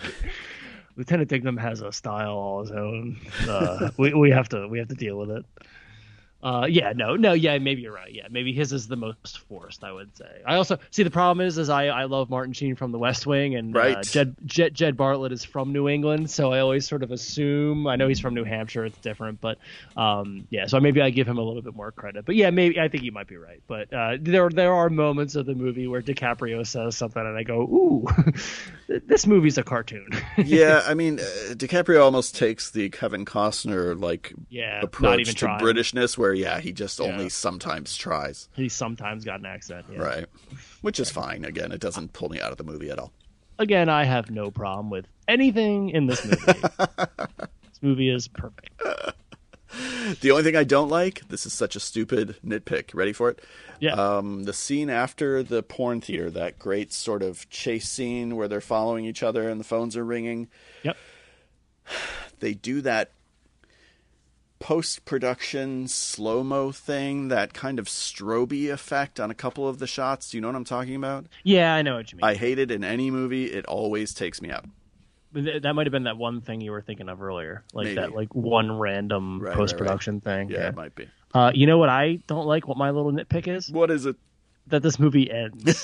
Lieutenant 0.95 1.29
Dignam 1.29 1.57
has 1.59 1.81
a 1.81 1.91
style 1.91 2.31
all 2.31 2.61
his 2.61 2.71
own. 2.71 3.19
Uh, 3.49 3.89
we 3.97 4.13
we 4.13 4.31
have 4.31 4.47
to 4.49 4.65
we 4.69 4.79
have 4.79 4.87
to 4.87 4.95
deal 4.95 5.17
with 5.17 5.29
it. 5.29 5.45
Uh, 6.43 6.67
yeah, 6.69 6.93
no, 6.95 7.15
no, 7.15 7.33
yeah, 7.33 7.57
maybe 7.57 7.81
you're 7.81 7.93
right. 7.93 8.13
Yeah, 8.13 8.27
maybe 8.29 8.53
his 8.53 8.71
is 8.71 8.87
the 8.87 8.95
most 8.95 9.39
forced. 9.39 9.83
I 9.83 9.91
would 9.91 10.15
say. 10.15 10.41
I 10.45 10.55
also 10.55 10.77
see 10.91 11.01
the 11.01 11.09
problem 11.09 11.45
is, 11.45 11.57
is 11.57 11.69
I, 11.69 11.87
I 11.87 12.03
love 12.03 12.29
Martin 12.29 12.53
Sheen 12.53 12.75
from 12.75 12.91
The 12.91 12.99
West 12.99 13.25
Wing, 13.25 13.55
and 13.55 13.75
uh, 13.75 13.79
Right. 13.79 14.03
Jed, 14.03 14.35
Jed 14.45 14.75
Jed 14.75 14.95
Bartlet 14.95 15.31
is 15.31 15.43
from 15.43 15.73
New 15.73 15.89
England, 15.89 16.29
so 16.29 16.53
I 16.53 16.59
always 16.59 16.87
sort 16.87 17.01
of 17.01 17.11
assume. 17.11 17.87
I 17.87 17.95
know 17.95 18.07
he's 18.07 18.19
from 18.19 18.35
New 18.35 18.43
Hampshire; 18.43 18.85
it's 18.85 18.97
different, 18.99 19.41
but 19.41 19.57
um, 19.97 20.47
yeah, 20.51 20.67
so 20.67 20.79
maybe 20.79 21.01
I 21.01 21.09
give 21.09 21.27
him 21.27 21.39
a 21.39 21.41
little 21.41 21.63
bit 21.63 21.75
more 21.75 21.91
credit. 21.91 22.25
But 22.25 22.35
yeah, 22.35 22.51
maybe 22.51 22.79
I 22.79 22.89
think 22.89 23.03
you 23.03 23.11
might 23.11 23.27
be 23.27 23.37
right. 23.37 23.61
But 23.67 23.91
uh, 23.91 24.17
there 24.21 24.49
there 24.49 24.73
are 24.73 24.89
moments 24.89 25.35
of 25.35 25.47
the 25.47 25.55
movie 25.55 25.87
where 25.87 26.01
DiCaprio 26.03 26.65
says 26.67 26.95
something, 26.95 27.21
and 27.25 27.35
I 27.37 27.41
go, 27.43 27.61
"Ooh, 27.61 28.05
this 28.87 29.25
movie's 29.25 29.57
a 29.57 29.63
cartoon." 29.63 30.09
yeah 30.37 30.83
i 30.85 30.93
mean 30.93 31.19
uh, 31.19 31.23
dicaprio 31.53 32.01
almost 32.03 32.35
takes 32.35 32.71
the 32.71 32.89
kevin 32.89 33.23
costner 33.25 33.99
like 33.99 34.33
yeah, 34.49 34.81
approach 34.81 35.25
to 35.27 35.33
trying. 35.33 35.59
britishness 35.59 36.17
where 36.17 36.33
yeah 36.35 36.59
he 36.59 36.71
just 36.71 36.99
only 37.01 37.29
sometimes 37.29 37.95
tries 37.97 38.47
He 38.55 38.69
sometimes 38.69 39.23
got 39.25 39.39
an 39.39 39.45
accent. 39.45 39.85
Yeah. 39.91 39.99
right 39.99 40.25
which 40.81 40.99
is 40.99 41.09
fine 41.09 41.43
again 41.45 41.71
it 41.71 41.79
doesn't 41.81 42.13
pull 42.13 42.29
me 42.29 42.39
out 42.39 42.51
of 42.51 42.57
the 42.57 42.63
movie 42.63 42.89
at 42.89 42.99
all 42.99 43.11
Again, 43.57 43.87
I 43.87 44.03
have 44.03 44.29
no 44.29 44.51
problem 44.51 44.89
with 44.89 45.07
anything 45.29 45.89
in 45.91 46.07
this 46.07 46.25
movie. 46.25 46.43
this 46.77 47.81
movie 47.81 48.09
is 48.09 48.27
perfect. 48.27 48.69
the 50.21 50.31
only 50.31 50.43
thing 50.43 50.55
i 50.57 50.63
don't 50.65 50.89
like 50.89 51.21
this 51.29 51.45
is 51.45 51.53
such 51.53 51.75
a 51.75 51.79
stupid 51.79 52.35
nitpick 52.45 52.93
ready 52.93 53.11
for 53.13 53.29
it 53.29 53.41
Yeah. 53.79 53.93
um, 53.93 54.43
the 54.43 54.51
scene 54.53 54.89
after 54.89 55.41
the 55.43 55.63
porn 55.63 56.01
theater, 56.01 56.29
that 56.31 56.59
great 56.59 56.91
sort 56.93 57.23
of 57.23 57.49
chase 57.49 57.87
scene 57.89 58.35
where 58.35 58.47
they're 58.49 58.59
following 58.61 59.05
each 59.05 59.23
other 59.23 59.49
and 59.49 59.59
the 59.59 59.65
phones 59.65 59.95
are 59.97 60.05
ringing. 60.05 60.47
Yep. 60.83 60.97
They 62.41 62.53
do 62.53 62.81
that 62.81 63.11
post 64.65 65.05
production 65.05 65.87
slow 65.87 66.43
mo 66.43 66.71
thing, 66.71 67.27
that 67.27 67.53
kind 67.53 67.77
of 67.77 67.85
stroby 67.85 68.71
effect 68.71 69.19
on 69.19 69.29
a 69.29 69.35
couple 69.35 69.67
of 69.67 69.77
the 69.77 69.85
shots. 69.85 70.31
Do 70.31 70.37
you 70.37 70.41
know 70.41 70.47
what 70.47 70.55
I'm 70.55 70.63
talking 70.63 70.95
about? 70.95 71.27
Yeah, 71.43 71.75
I 71.75 71.83
know 71.83 71.97
what 71.97 72.11
you 72.11 72.15
mean. 72.17 72.23
I 72.23 72.33
hate 72.33 72.57
it 72.57 72.71
in 72.71 72.83
any 72.83 73.11
movie. 73.11 73.45
It 73.45 73.67
always 73.67 74.11
takes 74.15 74.41
me 74.41 74.49
out. 74.49 74.65
That 75.33 75.73
might 75.75 75.85
have 75.85 75.91
been 75.91 76.05
that 76.05 76.17
one 76.17 76.41
thing 76.41 76.61
you 76.61 76.71
were 76.71 76.81
thinking 76.81 77.09
of 77.09 77.21
earlier, 77.21 77.63
like 77.73 77.83
Maybe. 77.85 77.95
that, 77.97 78.13
like 78.13 78.33
one 78.33 78.79
random 78.79 79.39
Right, 79.39 79.49
right, 79.49 79.49
right. 79.49 79.55
post 79.57 79.77
production 79.77 80.19
thing. 80.19 80.49
Yeah, 80.49 80.69
it 80.69 80.75
might 80.75 80.95
be. 80.95 81.07
Uh, 81.31 81.51
you 81.53 81.67
know 81.67 81.77
what 81.77 81.89
I 81.89 82.15
don't 82.25 82.47
like? 82.47 82.67
What 82.67 82.77
my 82.77 82.89
little 82.89 83.11
nitpick 83.11 83.47
is 83.47 83.69
What 83.69 83.91
is 83.91 84.07
it? 84.07 84.15
that 84.67 84.81
this 84.81 84.97
movie 84.97 85.29
ends. 85.29 85.83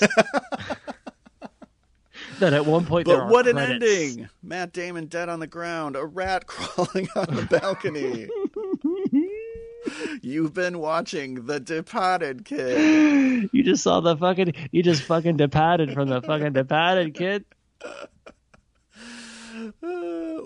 that 2.40 2.52
at 2.52 2.66
one 2.66 2.84
point 2.84 3.06
there 3.06 3.18
But 3.18 3.28
what 3.28 3.46
an 3.46 3.52
credits. 3.54 3.84
ending! 4.16 4.28
Matt 4.42 4.72
Damon 4.72 5.06
dead 5.06 5.28
on 5.28 5.38
the 5.38 5.46
ground, 5.46 5.94
a 5.94 6.04
rat 6.04 6.46
crawling 6.48 7.08
on 7.14 7.26
the 7.36 7.46
balcony. 7.48 8.28
You've 10.22 10.54
been 10.54 10.78
watching 10.78 11.46
The 11.46 11.60
Departed 11.60 12.44
Kid. 12.44 13.22
You 13.52 13.64
just 13.64 13.82
saw 13.82 14.00
the 14.00 14.16
fucking. 14.16 14.54
You 14.70 14.84
just 14.84 15.02
fucking 15.02 15.36
departed 15.36 15.92
from 15.92 16.08
the 16.08 16.22
fucking 16.22 16.52
departed 16.52 17.14
kid. 17.14 17.44
Uh, 17.84 18.06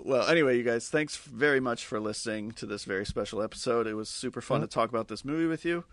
well, 0.03 0.27
anyway, 0.27 0.57
you 0.57 0.63
guys, 0.63 0.89
thanks 0.89 1.15
very 1.15 1.59
much 1.59 1.85
for 1.85 1.99
listening 1.99 2.51
to 2.53 2.65
this 2.65 2.85
very 2.85 3.05
special 3.05 3.41
episode. 3.41 3.85
It 3.85 3.93
was 3.93 4.09
super 4.09 4.41
fun 4.41 4.61
to 4.61 4.67
talk 4.67 4.89
about 4.89 5.09
this 5.09 5.23
movie 5.23 5.45
with 5.45 5.63
you. 5.63 5.83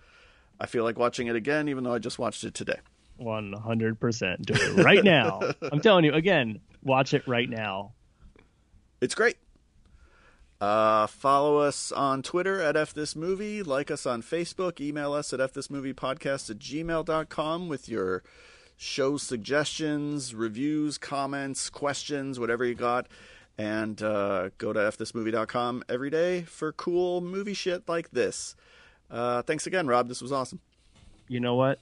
I 0.58 0.66
feel 0.66 0.82
like 0.84 0.98
watching 0.98 1.26
it 1.26 1.36
again, 1.36 1.68
even 1.68 1.84
though 1.84 1.92
I 1.92 1.98
just 1.98 2.18
watched 2.18 2.42
it 2.44 2.54
today. 2.54 2.78
One 3.16 3.52
hundred 3.52 4.00
percent. 4.00 4.46
Do 4.46 4.54
it 4.54 4.82
right 4.84 5.04
now. 5.04 5.40
I'm 5.72 5.80
telling 5.80 6.04
you 6.04 6.12
again. 6.12 6.60
Watch 6.82 7.12
it 7.14 7.26
right 7.28 7.48
now. 7.48 7.92
It's 9.00 9.14
great. 9.14 9.36
Uh, 10.64 11.06
follow 11.06 11.58
us 11.58 11.92
on 11.92 12.22
Twitter 12.22 12.58
at 12.58 12.74
fthismovie. 12.74 13.66
Like 13.66 13.90
us 13.90 14.06
on 14.06 14.22
Facebook. 14.22 14.80
Email 14.80 15.12
us 15.12 15.30
at 15.34 15.38
fthismoviepodcast 15.38 16.48
at 16.48 16.58
gmail.com 16.58 17.68
with 17.68 17.86
your 17.86 18.22
show 18.74 19.18
suggestions, 19.18 20.34
reviews, 20.34 20.96
comments, 20.96 21.68
questions, 21.68 22.40
whatever 22.40 22.64
you 22.64 22.74
got. 22.74 23.08
And 23.58 24.02
uh, 24.02 24.48
go 24.56 24.72
to 24.72 24.80
fthismovie.com 24.80 25.84
every 25.86 26.08
day 26.08 26.44
for 26.44 26.72
cool 26.72 27.20
movie 27.20 27.52
shit 27.52 27.86
like 27.86 28.12
this. 28.12 28.56
Uh, 29.10 29.42
thanks 29.42 29.66
again, 29.66 29.86
Rob. 29.86 30.08
This 30.08 30.22
was 30.22 30.32
awesome. 30.32 30.60
You 31.28 31.40
know 31.40 31.56
what? 31.56 31.78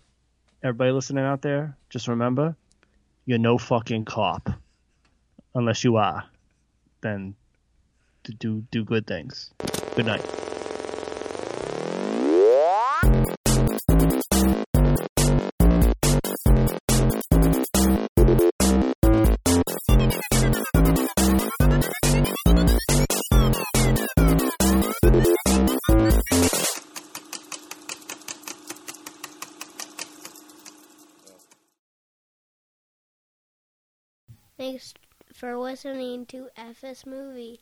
Everybody 0.61 0.91
listening 0.91 1.25
out 1.25 1.43
there, 1.43 1.77
just 1.89 2.09
remember, 2.09 2.57
you're 3.27 3.39
no 3.39 3.59
fucking 3.59 4.07
cop. 4.07 4.51
Unless 5.55 5.85
you 5.85 5.99
are, 5.99 6.25
then 7.01 7.37
do 8.23 8.65
do 8.71 8.85
good 8.85 9.07
things. 9.07 9.51
Good 9.97 10.07
night. 10.07 10.25
Thanks 34.63 34.95
for 35.33 35.59
listening 35.59 36.25
to 36.27 36.49
FS 36.57 37.05
Movie. 37.05 37.61